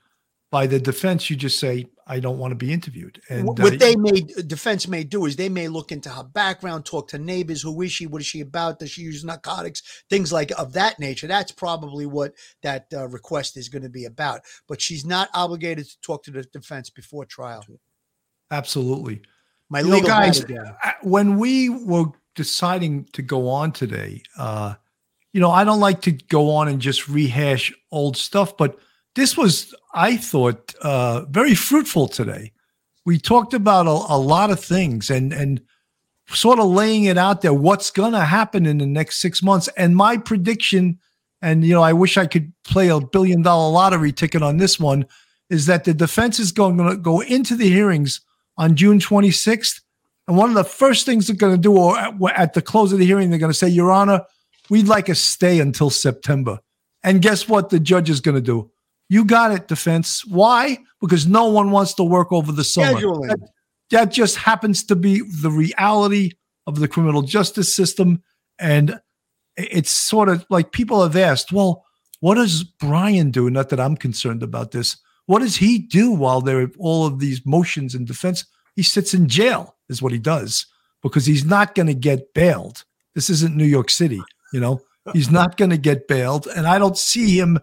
by 0.51 0.67
the 0.67 0.79
defense, 0.79 1.29
you 1.29 1.35
just 1.35 1.59
say, 1.59 1.85
I 2.07 2.19
don't 2.19 2.37
want 2.37 2.51
to 2.51 2.55
be 2.55 2.71
interviewed. 2.71 3.19
And 3.29 3.47
Wh- 3.47 3.59
uh, 3.59 3.63
what 3.63 3.79
they 3.79 3.95
may 3.95 4.21
defense 4.45 4.87
may 4.87 5.03
do 5.03 5.25
is 5.25 5.35
they 5.35 5.49
may 5.49 5.67
look 5.67 5.91
into 5.91 6.09
her 6.09 6.23
background, 6.23 6.85
talk 6.85 7.07
to 7.09 7.17
neighbors. 7.17 7.63
Who 7.63 7.81
is 7.81 7.91
she? 7.91 8.05
What 8.05 8.21
is 8.21 8.27
she 8.27 8.41
about? 8.41 8.79
Does 8.79 8.91
she 8.91 9.01
use 9.01 9.23
narcotics? 9.23 10.03
Things 10.09 10.31
like 10.31 10.51
of 10.57 10.73
that 10.73 10.99
nature. 10.99 11.27
That's 11.27 11.51
probably 11.51 12.05
what 12.05 12.33
that 12.61 12.85
uh, 12.93 13.07
request 13.07 13.57
is 13.57 13.69
going 13.69 13.83
to 13.83 13.89
be 13.89 14.05
about. 14.05 14.41
But 14.67 14.81
she's 14.81 15.03
not 15.05 15.29
obligated 15.33 15.85
to 15.85 16.01
talk 16.01 16.23
to 16.25 16.31
the 16.31 16.43
defense 16.43 16.89
before 16.89 17.25
trial. 17.25 17.65
absolutely. 18.51 19.21
My 19.69 19.79
You 19.79 19.87
legal 19.87 20.09
guys. 20.09 20.45
When 21.01 21.37
we 21.37 21.69
were 21.69 22.05
deciding 22.35 23.05
to 23.13 23.21
go 23.23 23.49
on 23.49 23.71
today, 23.71 24.21
uh, 24.37 24.75
you 25.33 25.41
know, 25.41 25.51
I 25.51 25.63
don't 25.63 25.79
like 25.79 26.01
to 26.01 26.11
go 26.11 26.51
on 26.51 26.67
and 26.67 26.79
just 26.79 27.09
rehash 27.09 27.73
old 27.91 28.15
stuff, 28.15 28.55
but 28.55 28.77
this 29.15 29.35
was, 29.35 29.73
I 29.95 30.17
thought, 30.17 30.75
uh, 30.81 31.25
very 31.29 31.55
fruitful 31.55 32.09
today. 32.09 32.51
We 33.05 33.17
talked 33.17 33.53
about 33.53 33.87
a, 33.87 34.13
a 34.13 34.19
lot 34.19 34.51
of 34.51 34.59
things 34.59 35.09
and 35.09 35.31
and 35.33 35.61
sort 36.27 36.59
of 36.59 36.65
laying 36.65 37.05
it 37.05 37.17
out 37.17 37.41
there. 37.41 37.53
What's 37.53 37.91
going 37.91 38.11
to 38.11 38.25
happen 38.25 38.65
in 38.65 38.79
the 38.79 38.85
next 38.85 39.21
six 39.21 39.41
months? 39.41 39.69
And 39.77 39.95
my 39.95 40.17
prediction, 40.17 40.99
and 41.41 41.63
you 41.63 41.73
know, 41.73 41.83
I 41.83 41.93
wish 41.93 42.17
I 42.17 42.25
could 42.25 42.51
play 42.63 42.89
a 42.89 42.99
billion 42.99 43.41
dollar 43.41 43.71
lottery 43.71 44.11
ticket 44.11 44.41
on 44.41 44.57
this 44.57 44.79
one, 44.79 45.05
is 45.49 45.65
that 45.67 45.85
the 45.85 45.93
defense 45.93 46.39
is 46.39 46.51
going 46.51 46.77
to 46.77 46.97
go 46.97 47.21
into 47.21 47.55
the 47.55 47.69
hearings 47.69 48.21
on 48.57 48.75
June 48.75 48.99
26th. 48.99 49.81
And 50.27 50.35
one 50.35 50.49
of 50.49 50.55
the 50.55 50.63
first 50.63 51.05
things 51.05 51.27
they're 51.27 51.35
going 51.35 51.55
to 51.55 51.61
do, 51.61 51.77
or 51.77 51.97
at, 51.97 52.15
at 52.35 52.53
the 52.53 52.61
close 52.61 52.91
of 52.91 52.99
the 52.99 53.05
hearing, 53.05 53.29
they're 53.29 53.39
going 53.39 53.51
to 53.51 53.57
say, 53.57 53.69
Your 53.69 53.91
Honor, 53.91 54.25
we'd 54.69 54.87
like 54.87 55.07
a 55.07 55.15
stay 55.15 55.59
until 55.59 55.89
September. 55.89 56.59
And 57.03 57.21
guess 57.21 57.47
what 57.47 57.69
the 57.69 57.79
judge 57.79 58.09
is 58.09 58.19
going 58.19 58.35
to 58.35 58.41
do? 58.41 58.71
You 59.09 59.25
got 59.25 59.51
it, 59.51 59.67
defense. 59.67 60.25
Why? 60.25 60.79
Because 60.99 61.27
no 61.27 61.47
one 61.47 61.71
wants 61.71 61.93
to 61.95 62.03
work 62.03 62.31
over 62.31 62.51
the 62.51 62.63
summer. 62.63 62.99
That, 62.99 63.39
that 63.91 64.11
just 64.11 64.37
happens 64.37 64.83
to 64.85 64.95
be 64.95 65.21
the 65.41 65.51
reality 65.51 66.31
of 66.65 66.79
the 66.79 66.87
criminal 66.87 67.21
justice 67.21 67.75
system. 67.75 68.23
And 68.57 68.99
it's 69.57 69.91
sort 69.91 70.29
of 70.29 70.45
like 70.49 70.71
people 70.71 71.03
have 71.03 71.15
asked, 71.15 71.51
well, 71.51 71.85
what 72.19 72.35
does 72.35 72.63
Brian 72.63 73.29
do? 73.29 73.49
Not 73.49 73.69
that 73.69 73.79
I'm 73.79 73.95
concerned 73.95 74.41
about 74.41 74.71
this. 74.71 74.97
What 75.27 75.39
does 75.39 75.57
he 75.57 75.79
do 75.79 76.11
while 76.11 76.41
there 76.41 76.61
are 76.61 76.71
all 76.79 77.05
of 77.05 77.19
these 77.19 77.45
motions 77.45 77.93
in 77.93 78.05
defense? 78.05 78.45
He 78.75 78.83
sits 78.83 79.13
in 79.13 79.27
jail, 79.27 79.75
is 79.89 80.01
what 80.01 80.11
he 80.11 80.19
does, 80.19 80.65
because 81.01 81.25
he's 81.25 81.45
not 81.45 81.75
going 81.75 81.87
to 81.87 81.93
get 81.93 82.33
bailed. 82.33 82.83
This 83.13 83.29
isn't 83.29 83.55
New 83.55 83.65
York 83.65 83.89
City, 83.89 84.21
you 84.51 84.59
know. 84.59 84.81
He's 85.13 85.29
not 85.29 85.55
going 85.55 85.69
to 85.69 85.77
get 85.77 86.07
bailed, 86.07 86.47
and 86.47 86.65
I 86.65 86.79
don't 86.79 86.97
see 86.97 87.39
him 87.39 87.59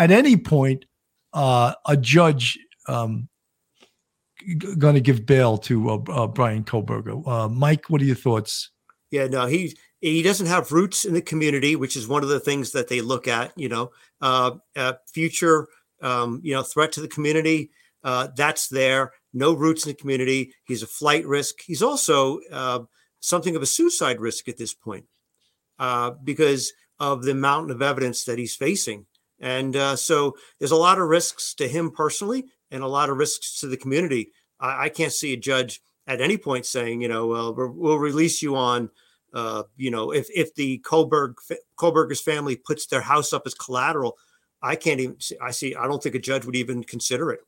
at 0.00 0.10
any 0.10 0.36
point 0.36 0.86
uh, 1.34 1.74
a 1.86 1.96
judge 1.96 2.58
um, 2.88 3.28
going 4.78 4.94
to 4.94 5.00
give 5.00 5.26
bail 5.26 5.58
to 5.58 5.90
uh, 5.90 5.98
uh, 6.08 6.26
Brian 6.26 6.64
Kohberger. 6.64 7.26
Uh, 7.28 7.48
Mike, 7.48 7.90
what 7.90 8.00
are 8.00 8.06
your 8.06 8.16
thoughts? 8.16 8.70
Yeah, 9.10 9.26
no, 9.26 9.46
he 9.46 9.76
he 10.00 10.22
doesn't 10.22 10.46
have 10.46 10.72
roots 10.72 11.04
in 11.04 11.12
the 11.12 11.20
community, 11.20 11.76
which 11.76 11.96
is 11.96 12.08
one 12.08 12.22
of 12.22 12.30
the 12.30 12.40
things 12.40 12.72
that 12.72 12.88
they 12.88 13.02
look 13.02 13.28
at. 13.28 13.52
You 13.56 13.68
know, 13.68 13.90
uh, 14.22 14.52
future, 15.12 15.68
um, 16.00 16.40
you 16.42 16.54
know, 16.54 16.62
threat 16.62 16.92
to 16.92 17.00
the 17.00 17.08
community. 17.08 17.70
that's 18.02 18.68
there. 18.68 19.12
No 19.34 19.52
roots 19.52 19.84
in 19.84 19.90
the 19.90 19.96
community. 19.96 20.54
He's 20.64 20.82
a 20.82 20.86
flight 20.86 21.26
risk. 21.26 21.56
He's 21.60 21.82
also 21.82 22.40
something 23.20 23.54
of 23.54 23.62
a 23.62 23.66
suicide 23.66 24.20
risk 24.20 24.48
at 24.48 24.56
this 24.56 24.72
point 24.72 25.04
uh, 25.78 26.12
because 26.24 26.72
of 26.98 27.24
the 27.24 27.34
mountain 27.34 27.70
of 27.70 27.82
evidence 27.82 28.24
that 28.24 28.38
he's 28.38 28.54
facing. 28.54 29.06
And 29.40 29.74
uh, 29.74 29.96
so 29.96 30.36
there's 30.58 30.70
a 30.70 30.76
lot 30.76 30.98
of 30.98 31.08
risks 31.08 31.54
to 31.54 31.66
him 31.66 31.90
personally 31.90 32.44
and 32.70 32.82
a 32.82 32.88
lot 32.88 33.08
of 33.10 33.16
risks 33.16 33.60
to 33.60 33.66
the 33.66 33.76
community. 33.76 34.32
I, 34.60 34.84
I 34.84 34.88
can't 34.90 35.12
see 35.12 35.32
a 35.32 35.36
judge 35.36 35.80
at 36.06 36.20
any 36.20 36.36
point 36.36 36.66
saying, 36.66 37.00
you 37.00 37.08
know, 37.08 37.26
well, 37.26 37.52
release 37.54 38.42
you 38.42 38.56
on, 38.56 38.90
uh, 39.32 39.62
you 39.76 39.90
know, 39.90 40.12
if 40.12 40.28
if 40.34 40.54
the 40.54 40.78
Kohlberg 40.80 41.34
Kohberger's 41.76 42.20
family 42.20 42.56
puts 42.56 42.86
their 42.86 43.00
house 43.00 43.32
up 43.32 43.42
as 43.46 43.54
collateral, 43.54 44.18
I 44.60 44.76
can't 44.76 45.00
even. 45.00 45.20
See, 45.20 45.36
I 45.40 45.52
see. 45.52 45.74
I 45.74 45.86
don't 45.86 46.02
think 46.02 46.14
a 46.14 46.18
judge 46.18 46.44
would 46.44 46.56
even 46.56 46.82
consider 46.84 47.30
it. 47.30 47.40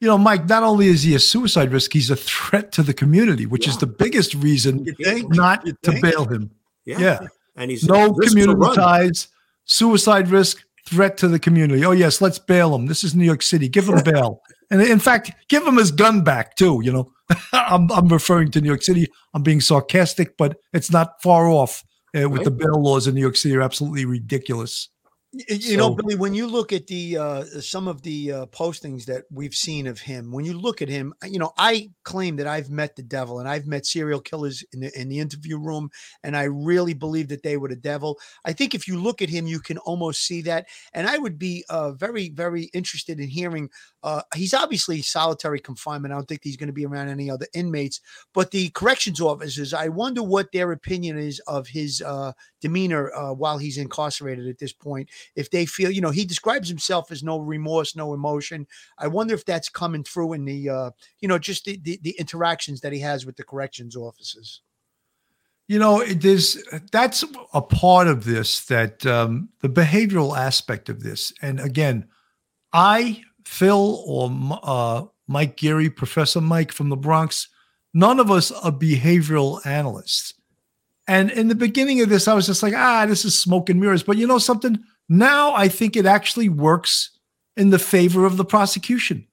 You 0.00 0.06
know, 0.06 0.18
Mike. 0.18 0.46
Not 0.48 0.62
only 0.62 0.86
is 0.88 1.02
he 1.02 1.14
a 1.14 1.18
suicide 1.18 1.72
risk, 1.72 1.92
he's 1.92 2.10
a 2.10 2.16
threat 2.16 2.70
to 2.72 2.82
the 2.82 2.94
community, 2.94 3.46
which 3.46 3.66
Yeah. 3.66 3.72
is 3.72 3.78
the 3.78 3.86
biggest 3.86 4.34
reason 4.34 4.86
not 5.30 5.64
to 5.82 6.00
bail 6.00 6.26
him. 6.26 6.50
Yeah, 6.84 7.00
Yeah. 7.00 7.20
and 7.56 7.70
he's 7.70 7.84
No 7.84 8.12
community 8.12 8.74
ties, 8.76 9.28
suicide 9.64 10.28
risk, 10.28 10.62
threat 10.88 11.16
to 11.18 11.28
the 11.28 11.38
community. 11.38 11.84
Oh 11.84 11.92
yes, 11.92 12.20
let's 12.20 12.38
bail 12.38 12.74
him. 12.74 12.86
This 12.86 13.04
is 13.04 13.14
New 13.14 13.24
York 13.24 13.42
City. 13.42 13.68
Give 13.68 13.88
him 13.88 14.02
bail, 14.04 14.40
and 14.70 14.80
in 14.82 14.98
fact, 14.98 15.30
give 15.48 15.66
him 15.66 15.76
his 15.76 15.90
gun 15.92 16.22
back 16.24 16.56
too. 16.56 16.80
You 16.82 16.92
know, 16.92 17.12
I'm 17.52 17.90
I'm 17.92 18.08
referring 18.08 18.50
to 18.52 18.60
New 18.60 18.68
York 18.68 18.82
City. 18.82 19.06
I'm 19.34 19.42
being 19.42 19.60
sarcastic, 19.60 20.36
but 20.36 20.56
it's 20.72 20.90
not 20.90 21.20
far 21.22 21.48
off. 21.48 21.82
Uh, 22.16 22.28
with 22.28 22.38
Right. 22.38 22.44
the 22.46 22.50
bail 22.50 22.82
laws 22.82 23.06
in 23.06 23.14
New 23.14 23.20
York 23.20 23.36
City 23.36 23.54
are 23.54 23.60
absolutely 23.62 24.06
ridiculous. 24.06 24.88
You 25.32 25.76
know, 25.76 25.88
So- 25.90 25.94
Billy, 25.96 26.14
when 26.14 26.32
you 26.34 26.46
look 26.46 26.72
at 26.72 26.86
the 26.86 27.18
uh, 27.18 27.44
some 27.60 27.86
of 27.86 28.00
the 28.02 28.32
uh, 28.32 28.46
postings 28.46 29.04
that 29.04 29.24
we've 29.30 29.54
seen 29.54 29.86
of 29.86 30.00
him, 30.00 30.32
when 30.32 30.46
you 30.46 30.58
look 30.58 30.80
at 30.80 30.88
him, 30.88 31.12
you 31.22 31.38
know, 31.38 31.52
I 31.58 31.90
claim 32.08 32.36
that 32.36 32.46
I've 32.46 32.70
met 32.70 32.96
the 32.96 33.02
devil 33.02 33.38
and 33.38 33.46
I've 33.46 33.66
met 33.66 33.84
serial 33.84 34.22
killers 34.22 34.64
in 34.72 34.80
the 34.80 34.98
in 34.98 35.10
the 35.10 35.20
interview 35.20 35.58
room, 35.58 35.90
and 36.24 36.34
I 36.34 36.44
really 36.44 36.94
believe 36.94 37.28
that 37.28 37.42
they 37.42 37.58
were 37.58 37.68
the 37.68 37.76
devil. 37.76 38.18
I 38.46 38.54
think 38.54 38.74
if 38.74 38.88
you 38.88 38.98
look 38.98 39.20
at 39.20 39.28
him, 39.28 39.46
you 39.46 39.60
can 39.60 39.76
almost 39.76 40.24
see 40.24 40.40
that, 40.42 40.68
and 40.94 41.06
I 41.06 41.18
would 41.18 41.38
be 41.38 41.66
uh, 41.68 41.92
very, 41.92 42.30
very 42.30 42.64
interested 42.72 43.20
in 43.20 43.28
hearing. 43.28 43.68
Uh, 44.02 44.22
he's 44.34 44.54
obviously 44.54 45.02
solitary 45.02 45.60
confinement. 45.60 46.14
I 46.14 46.16
don't 46.16 46.26
think 46.26 46.40
he's 46.44 46.56
going 46.56 46.68
to 46.68 46.72
be 46.72 46.86
around 46.86 47.08
any 47.08 47.30
other 47.30 47.46
inmates, 47.52 48.00
but 48.32 48.52
the 48.52 48.70
corrections 48.70 49.20
officers, 49.20 49.74
I 49.74 49.88
wonder 49.88 50.22
what 50.22 50.50
their 50.52 50.72
opinion 50.72 51.18
is 51.18 51.40
of 51.40 51.68
his 51.68 52.00
uh, 52.00 52.32
demeanor 52.60 53.12
uh, 53.14 53.32
while 53.32 53.58
he's 53.58 53.78
incarcerated 53.78 54.48
at 54.48 54.58
this 54.58 54.72
point 54.72 55.08
if 55.36 55.50
they 55.50 55.64
feel 55.66 55.90
you 55.90 56.00
know 56.00 56.10
he 56.10 56.24
describes 56.24 56.68
himself 56.68 57.10
as 57.10 57.22
no 57.22 57.38
remorse 57.38 57.94
no 57.94 58.14
emotion 58.14 58.66
i 58.98 59.06
wonder 59.06 59.34
if 59.34 59.44
that's 59.44 59.68
coming 59.68 60.02
through 60.02 60.32
in 60.32 60.44
the 60.44 60.68
uh 60.68 60.90
you 61.20 61.28
know 61.28 61.38
just 61.38 61.64
the 61.64 61.78
the, 61.82 61.97
the 62.02 62.14
interactions 62.18 62.80
that 62.80 62.92
he 62.92 63.00
has 63.00 63.26
with 63.26 63.36
the 63.36 63.44
corrections 63.44 63.96
officers 63.96 64.62
You 65.68 65.78
know, 65.78 66.00
it 66.00 66.24
is 66.24 66.64
that's 66.92 67.24
a 67.52 67.60
part 67.60 68.08
of 68.08 68.24
this 68.24 68.64
that 68.66 69.04
um, 69.04 69.50
the 69.60 69.68
behavioral 69.68 70.36
aspect 70.36 70.88
of 70.88 71.02
this. 71.02 71.32
And 71.42 71.60
again, 71.60 72.08
I, 72.72 73.22
Phil, 73.44 74.02
or 74.06 74.30
uh, 74.62 75.04
Mike 75.26 75.56
Geary, 75.56 75.90
Professor 75.90 76.40
Mike 76.40 76.72
from 76.72 76.88
the 76.88 76.96
Bronx, 76.96 77.48
none 77.92 78.18
of 78.18 78.30
us 78.30 78.50
are 78.50 78.72
behavioral 78.72 79.64
analysts. 79.66 80.34
And 81.06 81.30
in 81.30 81.48
the 81.48 81.54
beginning 81.54 82.00
of 82.02 82.08
this, 82.08 82.28
I 82.28 82.34
was 82.34 82.46
just 82.46 82.62
like, 82.62 82.74
ah, 82.74 83.06
this 83.06 83.24
is 83.24 83.38
smoke 83.38 83.70
and 83.70 83.80
mirrors. 83.80 84.02
But 84.02 84.18
you 84.18 84.26
know 84.26 84.38
something? 84.38 84.78
Now 85.08 85.54
I 85.54 85.68
think 85.68 85.96
it 85.96 86.06
actually 86.06 86.48
works 86.48 87.10
in 87.56 87.70
the 87.70 87.78
favor 87.78 88.24
of 88.26 88.36
the 88.36 88.44
prosecution. 88.44 89.26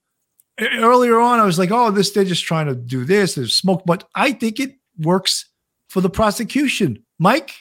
Earlier 0.58 1.20
on, 1.20 1.38
I 1.38 1.44
was 1.44 1.58
like, 1.58 1.70
oh, 1.70 1.90
this, 1.90 2.10
they're 2.10 2.24
just 2.24 2.44
trying 2.44 2.66
to 2.66 2.74
do 2.74 3.04
this, 3.04 3.34
there's 3.34 3.54
smoke. 3.54 3.82
But 3.84 4.08
I 4.14 4.32
think 4.32 4.58
it 4.58 4.76
works 4.98 5.50
for 5.88 6.00
the 6.00 6.10
prosecution. 6.10 7.04
Mike? 7.18 7.52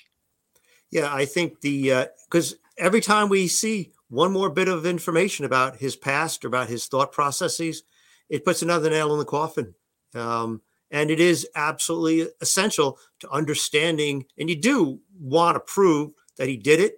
Yeah, 0.91 1.13
I 1.13 1.25
think 1.25 1.61
the 1.61 2.07
because 2.29 2.55
every 2.77 3.01
time 3.01 3.29
we 3.29 3.47
see 3.47 3.91
one 4.09 4.31
more 4.31 4.49
bit 4.49 4.67
of 4.67 4.85
information 4.85 5.45
about 5.45 5.77
his 5.77 5.95
past 5.95 6.45
or 6.45 6.47
about 6.47 6.69
his 6.69 6.87
thought 6.87 7.11
processes, 7.11 7.83
it 8.29 8.45
puts 8.45 8.61
another 8.61 8.89
nail 8.89 9.11
in 9.13 9.19
the 9.19 9.25
coffin. 9.25 9.73
Um, 10.13 10.61
and 10.91 11.11
it 11.11 11.19
is 11.19 11.47
absolutely 11.55 12.29
essential 12.41 12.99
to 13.19 13.29
understanding. 13.29 14.25
And 14.37 14.49
you 14.49 14.55
do 14.55 14.99
want 15.19 15.55
to 15.55 15.59
prove 15.59 16.11
that 16.37 16.47
he 16.47 16.57
did 16.57 16.79
it, 16.79 16.95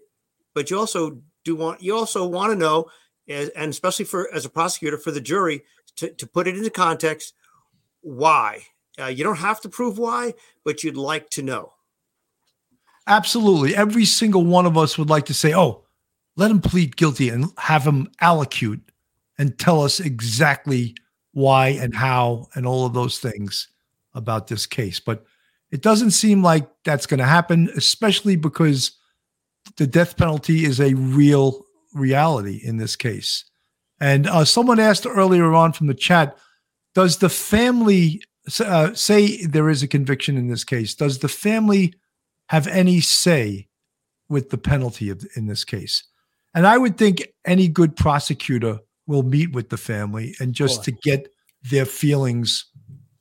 but 0.53 0.69
you 0.69 0.77
also 0.77 1.21
do 1.43 1.55
want 1.55 1.81
you 1.81 1.95
also 1.95 2.27
want 2.27 2.51
to 2.51 2.55
know, 2.55 2.85
and 3.27 3.69
especially 3.69 4.05
for 4.05 4.31
as 4.33 4.45
a 4.45 4.49
prosecutor 4.49 4.97
for 4.97 5.11
the 5.11 5.21
jury 5.21 5.63
to, 5.97 6.09
to 6.13 6.27
put 6.27 6.47
it 6.47 6.57
into 6.57 6.69
context, 6.69 7.33
why. 8.01 8.63
Uh, 8.99 9.05
you 9.05 9.23
don't 9.23 9.37
have 9.37 9.61
to 9.61 9.69
prove 9.69 9.97
why, 9.97 10.33
but 10.63 10.83
you'd 10.83 10.97
like 10.97 11.29
to 11.31 11.43
know. 11.43 11.73
Absolutely. 13.05 13.75
Every 13.75 14.05
single 14.05 14.43
one 14.43 14.65
of 14.65 14.77
us 14.77 14.97
would 14.97 15.09
like 15.09 15.25
to 15.25 15.33
say, 15.33 15.53
oh, 15.53 15.85
let 16.35 16.51
him 16.51 16.61
plead 16.61 16.97
guilty 16.97 17.29
and 17.29 17.51
have 17.57 17.83
him 17.83 18.09
allocute 18.21 18.81
and 19.37 19.57
tell 19.57 19.83
us 19.83 19.99
exactly 19.99 20.95
why 21.31 21.69
and 21.69 21.95
how 21.95 22.47
and 22.55 22.65
all 22.65 22.85
of 22.85 22.93
those 22.93 23.19
things 23.19 23.67
about 24.13 24.47
this 24.47 24.65
case. 24.65 24.99
But 24.99 25.25
it 25.71 25.81
doesn't 25.81 26.11
seem 26.11 26.43
like 26.43 26.67
that's 26.83 27.05
going 27.05 27.19
to 27.19 27.25
happen, 27.25 27.69
especially 27.75 28.35
because 28.35 28.91
the 29.77 29.87
death 29.87 30.17
penalty 30.17 30.65
is 30.65 30.79
a 30.79 30.93
real 30.95 31.65
reality 31.93 32.61
in 32.63 32.77
this 32.77 32.95
case. 32.95 33.45
And 33.99 34.27
uh, 34.27 34.45
someone 34.45 34.79
asked 34.79 35.05
earlier 35.07 35.53
on 35.53 35.73
from 35.73 35.87
the 35.87 35.93
chat, 35.93 36.37
does 36.93 37.17
the 37.17 37.29
family 37.29 38.21
uh, 38.59 38.93
say 38.93 39.45
there 39.45 39.69
is 39.69 39.83
a 39.83 39.87
conviction 39.87 40.37
in 40.37 40.47
this 40.47 40.63
case? 40.63 40.95
Does 40.95 41.19
the 41.19 41.27
family 41.27 41.93
have 42.49 42.67
any 42.67 43.01
say 43.01 43.67
with 44.29 44.49
the 44.49 44.57
penalty 44.57 45.09
of, 45.09 45.25
in 45.35 45.47
this 45.47 45.63
case? 45.63 46.03
And 46.53 46.65
I 46.65 46.77
would 46.77 46.97
think 46.97 47.27
any 47.45 47.67
good 47.67 47.95
prosecutor 47.95 48.79
will 49.05 49.23
meet 49.23 49.51
with 49.53 49.69
the 49.69 49.77
family 49.77 50.35
and 50.39 50.53
just 50.53 50.83
to 50.83 50.91
get 50.91 51.31
their 51.63 51.85
feelings 51.85 52.65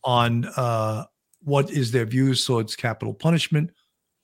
on 0.04 0.46
uh, 0.56 1.04
what 1.42 1.70
is 1.70 1.92
their 1.92 2.04
views 2.04 2.44
towards 2.44 2.76
capital 2.76 3.14
punishment, 3.14 3.70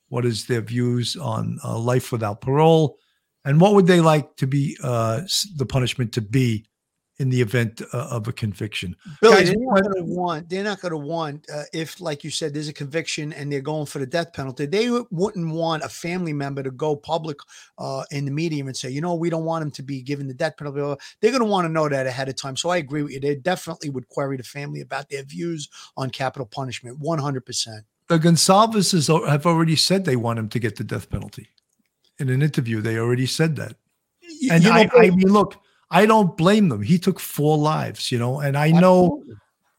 what 0.09 0.25
is 0.25 0.45
their 0.45 0.61
views 0.61 1.15
on 1.15 1.57
uh, 1.63 1.77
life 1.77 2.11
without 2.11 2.41
parole, 2.41 2.97
and 3.45 3.59
what 3.59 3.73
would 3.73 3.87
they 3.87 4.01
like 4.01 4.35
to 4.37 4.47
be 4.47 4.77
uh, 4.83 5.21
the 5.55 5.65
punishment 5.65 6.13
to 6.13 6.21
be 6.21 6.65
in 7.19 7.29
the 7.29 7.41
event 7.41 7.81
uh, 7.93 8.07
of 8.09 8.27
a 8.27 8.33
conviction. 8.33 8.95
Billy, 9.21 9.35
Guys, 9.35 9.49
they're 9.49 9.59
not 9.59 9.83
going 9.83 9.95
to 9.95 10.03
want. 10.03 10.49
They're 10.49 10.63
not 10.63 10.81
going 10.81 10.91
to 10.91 10.97
want 10.97 11.45
uh, 11.53 11.63
if, 11.71 12.01
like 12.01 12.23
you 12.23 12.31
said, 12.31 12.53
there's 12.53 12.67
a 12.67 12.73
conviction 12.73 13.31
and 13.33 13.51
they're 13.51 13.61
going 13.61 13.85
for 13.85 13.99
the 13.99 14.07
death 14.07 14.33
penalty. 14.33 14.65
They 14.65 14.89
wouldn't 14.89 15.53
want 15.53 15.83
a 15.83 15.89
family 15.89 16.33
member 16.33 16.63
to 16.63 16.71
go 16.71 16.95
public 16.95 17.37
uh, 17.77 18.03
in 18.11 18.25
the 18.25 18.31
media 18.31 18.65
and 18.65 18.75
say, 18.75 18.89
you 18.89 18.99
know, 18.99 19.13
we 19.13 19.29
don't 19.29 19.45
want 19.45 19.63
him 19.63 19.71
to 19.71 19.83
be 19.83 20.01
given 20.01 20.27
the 20.27 20.33
death 20.33 20.57
penalty. 20.57 20.79
They're 21.21 21.31
going 21.31 21.43
to 21.43 21.49
want 21.49 21.65
to 21.65 21.71
know 21.71 21.87
that 21.87 22.07
ahead 22.07 22.29
of 22.29 22.35
time. 22.35 22.55
So 22.55 22.69
I 22.69 22.77
agree 22.77 23.03
with 23.03 23.11
you. 23.11 23.19
They 23.19 23.35
definitely 23.35 23.89
would 23.89 24.09
query 24.09 24.37
the 24.37 24.43
family 24.43 24.81
about 24.81 25.09
their 25.09 25.23
views 25.23 25.69
on 25.95 26.09
capital 26.09 26.47
punishment. 26.47 26.97
One 26.99 27.19
hundred 27.19 27.45
percent. 27.45 27.85
the 28.07 28.17
Goncalveses 28.17 29.27
have 29.29 29.45
already 29.45 29.75
said 29.75 30.05
they 30.05 30.15
want 30.15 30.39
him 30.39 30.49
to 30.49 30.59
get 30.59 30.77
the 30.77 30.83
death 30.83 31.09
penalty. 31.09 31.49
In 32.19 32.29
an 32.29 32.41
interview, 32.41 32.81
they 32.81 32.97
already 32.97 33.25
said 33.25 33.55
that. 33.55 33.75
And 34.51 34.63
you 34.63 34.69
know, 34.69 34.75
I, 34.75 34.89
I 34.95 35.09
mean, 35.09 35.31
look, 35.31 35.59
I 35.89 36.05
don't 36.05 36.35
blame 36.37 36.69
them. 36.69 36.81
He 36.81 36.97
took 36.97 37.19
four 37.19 37.57
lives, 37.57 38.11
you 38.11 38.19
know, 38.19 38.39
and 38.39 38.57
I 38.57 38.71
know 38.71 39.23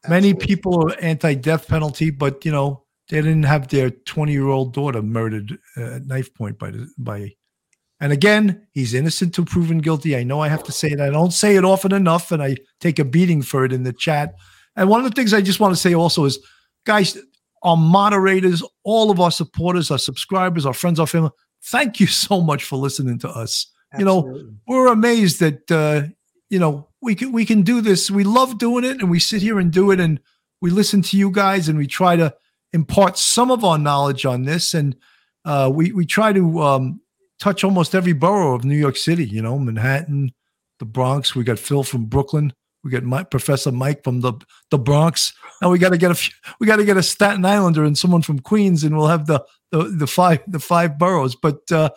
many 0.07 0.29
Absolutely. 0.29 0.47
people 0.47 0.83
are 0.83 0.95
anti-death 0.99 1.67
penalty, 1.67 2.09
but 2.09 2.45
you 2.45 2.51
know, 2.51 2.83
they 3.09 3.17
didn't 3.17 3.43
have 3.43 3.67
their 3.67 3.89
20-year-old 3.89 4.73
daughter 4.73 5.01
murdered 5.01 5.57
uh, 5.77 5.95
at 5.95 6.05
knife 6.07 6.33
point 6.33 6.57
by 6.57 6.71
the 6.71 6.89
by. 6.97 7.33
And 7.99 8.11
again, 8.11 8.67
he's 8.71 8.93
innocent 8.93 9.33
to 9.35 9.45
proven 9.45 9.77
guilty. 9.77 10.17
I 10.17 10.23
know 10.23 10.41
I 10.41 10.49
have 10.49 10.63
to 10.63 10.71
say 10.71 10.89
it. 10.89 10.99
I 10.99 11.09
don't 11.09 11.31
say 11.31 11.55
it 11.55 11.63
often 11.63 11.93
enough, 11.93 12.31
and 12.31 12.43
I 12.43 12.57
take 12.79 12.99
a 12.99 13.05
beating 13.05 13.41
for 13.41 13.63
it 13.63 13.71
in 13.71 13.83
the 13.83 13.93
chat. 13.93 14.35
And 14.75 14.89
one 14.89 15.03
of 15.03 15.09
the 15.09 15.15
things 15.15 15.33
I 15.33 15.41
just 15.41 15.59
want 15.59 15.73
to 15.73 15.79
say 15.79 15.93
also 15.93 16.25
is, 16.25 16.39
guys, 16.85 17.17
our 17.63 17.77
moderators, 17.77 18.63
all 18.83 19.11
of 19.11 19.19
our 19.19 19.31
supporters, 19.31 19.91
our 19.91 19.97
subscribers, 19.97 20.65
our 20.65 20.73
friends, 20.73 20.99
our 20.99 21.07
family, 21.07 21.31
thank 21.63 21.99
you 21.99 22.07
so 22.07 22.41
much 22.41 22.63
for 22.63 22.77
listening 22.77 23.19
to 23.19 23.29
us. 23.29 23.67
You 23.97 24.03
know, 24.05 24.51
we're 24.67 24.87
amazed 24.87 25.39
that 25.39 25.71
uh, 25.71 26.07
you 26.49 26.59
know 26.59 26.89
we 27.01 27.15
can 27.15 27.31
we 27.31 27.45
can 27.45 27.61
do 27.61 27.81
this. 27.81 28.11
We 28.11 28.23
love 28.23 28.57
doing 28.57 28.83
it, 28.83 28.99
and 28.99 29.09
we 29.09 29.19
sit 29.19 29.41
here 29.41 29.57
and 29.57 29.71
do 29.71 29.91
it, 29.91 29.99
and 29.99 30.19
we 30.61 30.69
listen 30.69 31.01
to 31.03 31.17
you 31.17 31.31
guys, 31.31 31.69
and 31.69 31.77
we 31.77 31.87
try 31.87 32.15
to 32.15 32.35
impart 32.73 33.17
some 33.17 33.51
of 33.51 33.63
our 33.63 33.77
knowledge 33.77 34.25
on 34.25 34.43
this, 34.43 34.73
and 34.73 34.95
uh, 35.45 35.71
we 35.73 35.91
we 35.93 36.05
try 36.05 36.33
to 36.33 36.61
um, 36.61 37.01
touch 37.39 37.63
almost 37.63 37.95
every 37.95 38.13
borough 38.13 38.55
of 38.55 38.65
New 38.65 38.75
York 38.75 38.97
City. 38.97 39.25
You 39.25 39.41
know, 39.41 39.57
Manhattan, 39.57 40.33
the 40.79 40.85
Bronx. 40.85 41.35
We 41.35 41.43
got 41.43 41.59
Phil 41.59 41.83
from 41.83 42.05
Brooklyn. 42.05 42.53
We 42.83 42.91
got 42.91 43.03
Mike, 43.03 43.31
Professor 43.31 43.71
Mike 43.71 44.03
from 44.03 44.21
the 44.21 44.33
the 44.71 44.77
Bronx. 44.77 45.33
Now 45.61 45.69
we 45.69 45.79
got 45.79 45.89
to 45.89 45.97
get 45.97 46.11
a 46.11 46.15
few, 46.15 46.33
we 46.59 46.67
got 46.67 46.77
to 46.77 46.85
get 46.85 46.97
a 46.97 47.03
Staten 47.03 47.45
Islander 47.45 47.83
and 47.83 47.97
someone 47.97 48.21
from 48.21 48.39
Queens, 48.39 48.83
and 48.83 48.95
we'll 48.97 49.07
have 49.07 49.25
the 49.25 49.43
the, 49.71 49.83
the 49.83 50.07
five 50.07 50.41
the 50.47 50.59
five 50.59 50.97
boroughs. 50.97 51.35
But 51.35 51.71
uh, 51.71 51.89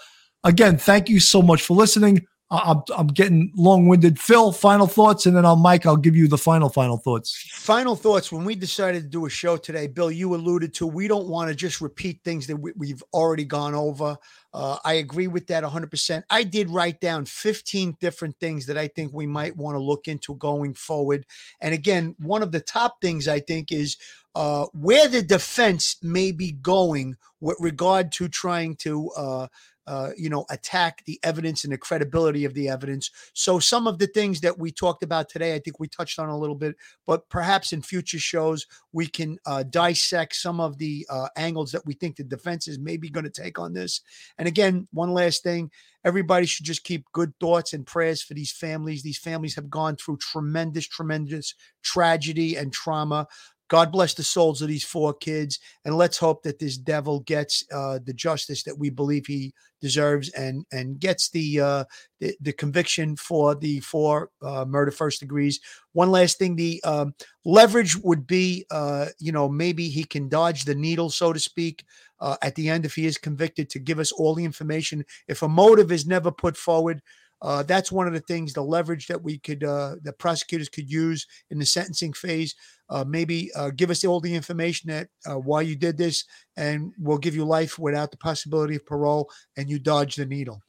again, 0.44 0.78
thank 0.78 1.08
you 1.08 1.20
so 1.20 1.42
much 1.42 1.62
for 1.62 1.76
listening. 1.76 2.26
I'm, 2.50 2.82
I'm 2.96 3.08
getting 3.08 3.52
long 3.54 3.88
winded. 3.88 4.18
Phil, 4.18 4.52
final 4.52 4.86
thoughts, 4.86 5.26
and 5.26 5.36
then 5.36 5.44
I'll 5.44 5.56
Mike. 5.56 5.84
I'll 5.84 5.96
give 5.96 6.16
you 6.16 6.28
the 6.28 6.38
final 6.38 6.70
final 6.70 6.96
thoughts. 6.96 7.46
Final 7.52 7.94
thoughts. 7.94 8.32
When 8.32 8.44
we 8.44 8.54
decided 8.54 9.02
to 9.02 9.08
do 9.08 9.26
a 9.26 9.30
show 9.30 9.58
today, 9.58 9.86
Bill, 9.86 10.10
you 10.10 10.34
alluded 10.34 10.72
to 10.74 10.86
we 10.86 11.08
don't 11.08 11.28
want 11.28 11.50
to 11.50 11.54
just 11.54 11.82
repeat 11.82 12.20
things 12.24 12.46
that 12.46 12.56
we, 12.56 12.72
we've 12.74 13.02
already 13.12 13.44
gone 13.44 13.74
over. 13.74 14.16
Uh, 14.54 14.78
I 14.82 14.94
agree 14.94 15.26
with 15.26 15.46
that 15.48 15.62
100%. 15.62 16.22
I 16.30 16.42
did 16.42 16.70
write 16.70 17.00
down 17.00 17.26
15 17.26 17.98
different 18.00 18.34
things 18.40 18.64
that 18.66 18.78
I 18.78 18.88
think 18.88 19.12
we 19.12 19.26
might 19.26 19.54
want 19.54 19.74
to 19.74 19.80
look 19.80 20.08
into 20.08 20.34
going 20.36 20.72
forward. 20.72 21.26
And 21.60 21.74
again, 21.74 22.16
one 22.18 22.42
of 22.42 22.50
the 22.50 22.60
top 22.60 23.02
things 23.02 23.28
I 23.28 23.40
think 23.40 23.70
is 23.72 23.98
uh, 24.34 24.66
where 24.72 25.08
the 25.08 25.22
defense 25.22 25.96
may 26.02 26.32
be 26.32 26.52
going 26.52 27.16
with 27.40 27.58
regard 27.60 28.10
to 28.12 28.28
trying 28.28 28.76
to 28.76 29.10
uh, 29.16 29.46
uh, 29.88 30.10
you 30.18 30.28
know, 30.28 30.44
attack 30.50 31.02
the 31.06 31.18
evidence 31.22 31.64
and 31.64 31.72
the 31.72 31.78
credibility 31.78 32.44
of 32.44 32.52
the 32.52 32.68
evidence. 32.68 33.10
So 33.32 33.58
some 33.58 33.86
of 33.86 33.98
the 33.98 34.06
things 34.06 34.42
that 34.42 34.58
we 34.58 34.70
talked 34.70 35.02
about 35.02 35.30
today, 35.30 35.54
I 35.54 35.60
think 35.60 35.80
we 35.80 35.88
touched 35.88 36.18
on 36.18 36.28
a 36.28 36.36
little 36.36 36.54
bit, 36.54 36.76
but 37.06 37.26
perhaps 37.30 37.72
in 37.72 37.80
future 37.80 38.18
shows 38.18 38.66
we 38.92 39.06
can 39.06 39.38
uh, 39.46 39.62
dissect 39.62 40.36
some 40.36 40.60
of 40.60 40.76
the 40.76 41.06
uh, 41.08 41.28
angles 41.36 41.72
that 41.72 41.86
we 41.86 41.94
think 41.94 42.16
the 42.16 42.24
defense 42.24 42.68
is 42.68 42.78
maybe 42.78 43.08
going 43.08 43.24
to 43.24 43.30
take 43.30 43.58
on 43.58 43.72
this. 43.72 44.02
And 44.36 44.46
again, 44.46 44.86
one 44.92 45.14
last 45.14 45.42
thing: 45.42 45.70
everybody 46.04 46.44
should 46.44 46.66
just 46.66 46.84
keep 46.84 47.06
good 47.12 47.32
thoughts 47.40 47.72
and 47.72 47.86
prayers 47.86 48.22
for 48.22 48.34
these 48.34 48.52
families. 48.52 49.02
These 49.02 49.18
families 49.18 49.54
have 49.54 49.70
gone 49.70 49.96
through 49.96 50.18
tremendous, 50.18 50.86
tremendous 50.86 51.54
tragedy 51.82 52.56
and 52.56 52.72
trauma. 52.72 53.26
God 53.68 53.92
bless 53.92 54.14
the 54.14 54.22
souls 54.22 54.62
of 54.62 54.68
these 54.68 54.84
four 54.84 55.12
kids, 55.14 55.60
and 55.84 55.96
let's 55.96 56.16
hope 56.18 56.42
that 56.42 56.58
this 56.58 56.76
devil 56.76 57.20
gets 57.20 57.64
uh, 57.72 57.98
the 58.04 58.14
justice 58.14 58.62
that 58.62 58.78
we 58.78 58.90
believe 58.90 59.26
he 59.26 59.52
deserves, 59.80 60.30
and 60.30 60.64
and 60.72 60.98
gets 60.98 61.28
the 61.30 61.60
uh, 61.60 61.84
the, 62.20 62.34
the 62.40 62.52
conviction 62.52 63.14
for 63.16 63.54
the 63.54 63.80
four 63.80 64.30
uh, 64.42 64.64
murder 64.64 64.90
first 64.90 65.20
degrees. 65.20 65.60
One 65.92 66.10
last 66.10 66.38
thing: 66.38 66.56
the 66.56 66.82
um, 66.84 67.14
leverage 67.44 67.96
would 67.96 68.26
be, 68.26 68.64
uh, 68.70 69.06
you 69.18 69.32
know, 69.32 69.48
maybe 69.48 69.88
he 69.88 70.04
can 70.04 70.28
dodge 70.28 70.64
the 70.64 70.74
needle, 70.74 71.10
so 71.10 71.32
to 71.32 71.38
speak, 71.38 71.84
uh, 72.20 72.36
at 72.42 72.54
the 72.54 72.68
end 72.68 72.84
if 72.84 72.94
he 72.94 73.06
is 73.06 73.18
convicted, 73.18 73.68
to 73.70 73.78
give 73.78 73.98
us 73.98 74.12
all 74.12 74.34
the 74.34 74.44
information. 74.44 75.04
If 75.28 75.42
a 75.42 75.48
motive 75.48 75.92
is 75.92 76.06
never 76.06 76.32
put 76.32 76.56
forward. 76.56 77.02
Uh, 77.40 77.62
that's 77.62 77.92
one 77.92 78.06
of 78.06 78.12
the 78.12 78.20
things, 78.20 78.52
the 78.52 78.62
leverage 78.62 79.06
that 79.06 79.22
we 79.22 79.38
could, 79.38 79.62
uh, 79.62 79.96
the 80.02 80.12
prosecutors 80.12 80.68
could 80.68 80.90
use 80.90 81.26
in 81.50 81.58
the 81.58 81.66
sentencing 81.66 82.12
phase. 82.12 82.54
Uh, 82.90 83.04
maybe 83.06 83.50
uh, 83.54 83.70
give 83.70 83.90
us 83.90 84.04
all 84.04 84.20
the 84.20 84.34
information 84.34 84.90
that 84.90 85.08
uh, 85.26 85.38
why 85.38 85.60
you 85.60 85.76
did 85.76 85.98
this, 85.98 86.24
and 86.56 86.92
we'll 86.98 87.18
give 87.18 87.36
you 87.36 87.44
life 87.44 87.78
without 87.78 88.10
the 88.10 88.16
possibility 88.16 88.76
of 88.76 88.86
parole, 88.86 89.30
and 89.56 89.68
you 89.68 89.78
dodge 89.78 90.16
the 90.16 90.24
needle. 90.26 90.62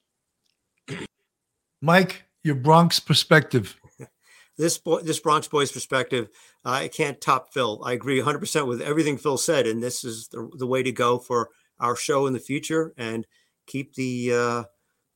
Mike, 1.81 2.23
your 2.43 2.55
Bronx 2.55 2.99
perspective. 2.99 3.77
this 4.57 4.77
boy, 4.77 4.99
this 4.99 5.19
Bronx 5.19 5.47
boy's 5.47 5.71
perspective, 5.71 6.27
uh, 6.65 6.71
I 6.71 6.87
can't 6.89 7.21
top 7.21 7.53
Phil. 7.53 7.81
I 7.83 7.93
agree 7.93 8.21
100% 8.21 8.67
with 8.67 8.81
everything 8.81 9.17
Phil 9.17 9.37
said, 9.37 9.65
and 9.65 9.81
this 9.81 10.03
is 10.03 10.27
the, 10.27 10.49
the 10.57 10.67
way 10.67 10.83
to 10.83 10.91
go 10.91 11.19
for 11.19 11.49
our 11.79 11.95
show 11.95 12.27
in 12.27 12.33
the 12.33 12.39
future 12.39 12.93
and 12.97 13.25
keep 13.65 13.95
the 13.95 14.33
uh, 14.33 14.63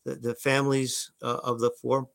the, 0.06 0.16
the 0.16 0.36
families 0.36 1.12
uh, 1.22 1.40
of 1.44 1.60
the 1.60 1.72
four 1.82 2.10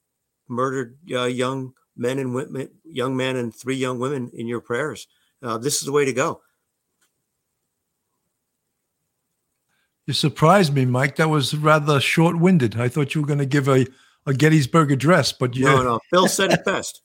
murdered 0.48 0.98
uh, 1.12 1.24
young 1.24 1.72
men 1.96 2.18
and 2.18 2.34
women, 2.34 2.70
young 2.84 3.16
men 3.16 3.36
and 3.36 3.54
three 3.54 3.76
young 3.76 3.98
women 3.98 4.30
in 4.34 4.46
your 4.46 4.60
prayers. 4.60 5.06
Uh, 5.42 5.58
this 5.58 5.76
is 5.76 5.82
the 5.82 5.92
way 5.92 6.04
to 6.04 6.12
go. 6.12 6.40
You 10.06 10.14
surprised 10.14 10.74
me, 10.74 10.86
Mike. 10.86 11.16
That 11.16 11.28
was 11.28 11.54
rather 11.54 12.00
short 12.00 12.38
winded. 12.38 12.80
I 12.80 12.88
thought 12.88 13.14
you 13.14 13.20
were 13.20 13.26
going 13.26 13.40
to 13.40 13.46
give 13.46 13.68
a, 13.68 13.86
a 14.24 14.32
Gettysburg 14.32 14.90
address, 14.90 15.32
but 15.32 15.54
you. 15.54 15.66
No, 15.66 15.82
no. 15.82 16.00
Phil 16.10 16.28
said 16.28 16.50
it 16.52 16.64
best. 16.64 17.02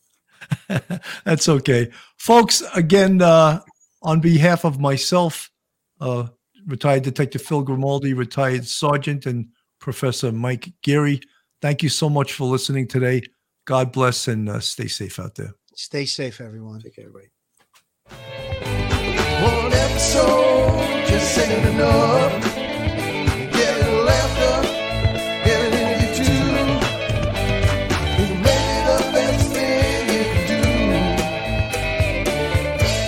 That's 1.26 1.50
okay. 1.50 1.92
Folks, 2.18 2.64
again, 2.74 3.22
uh, 3.22 3.60
on 4.02 4.22
behalf 4.22 4.64
of 4.64 4.80
myself, 4.80 5.52
uh, 6.00 6.28
retired 6.66 7.04
Detective 7.04 7.42
Phil 7.42 7.62
Grimaldi, 7.62 8.14
retired 8.14 8.66
Sergeant, 8.66 9.26
and 9.26 9.48
Professor 9.84 10.32
Mike 10.32 10.72
Geary, 10.82 11.20
thank 11.62 11.84
you 11.84 11.90
so 11.90 12.10
much 12.10 12.32
for 12.32 12.46
listening 12.46 12.88
today. 12.88 13.22
God 13.66 13.92
bless 13.92 14.30
and 14.30 14.48
uh, 14.48 14.62
stay 14.62 14.88
safe 14.88 15.20
out 15.20 15.36
there. 15.36 15.56
Stay 15.76 16.06
safe, 16.06 16.40
everyone. 16.40 16.80
Take 16.80 16.96
care, 16.96 17.10
everybody. 17.10 17.28
One 19.44 19.74
episode 19.74 21.06
just 21.06 21.38
ain't 21.38 21.76
enough. 21.76 22.63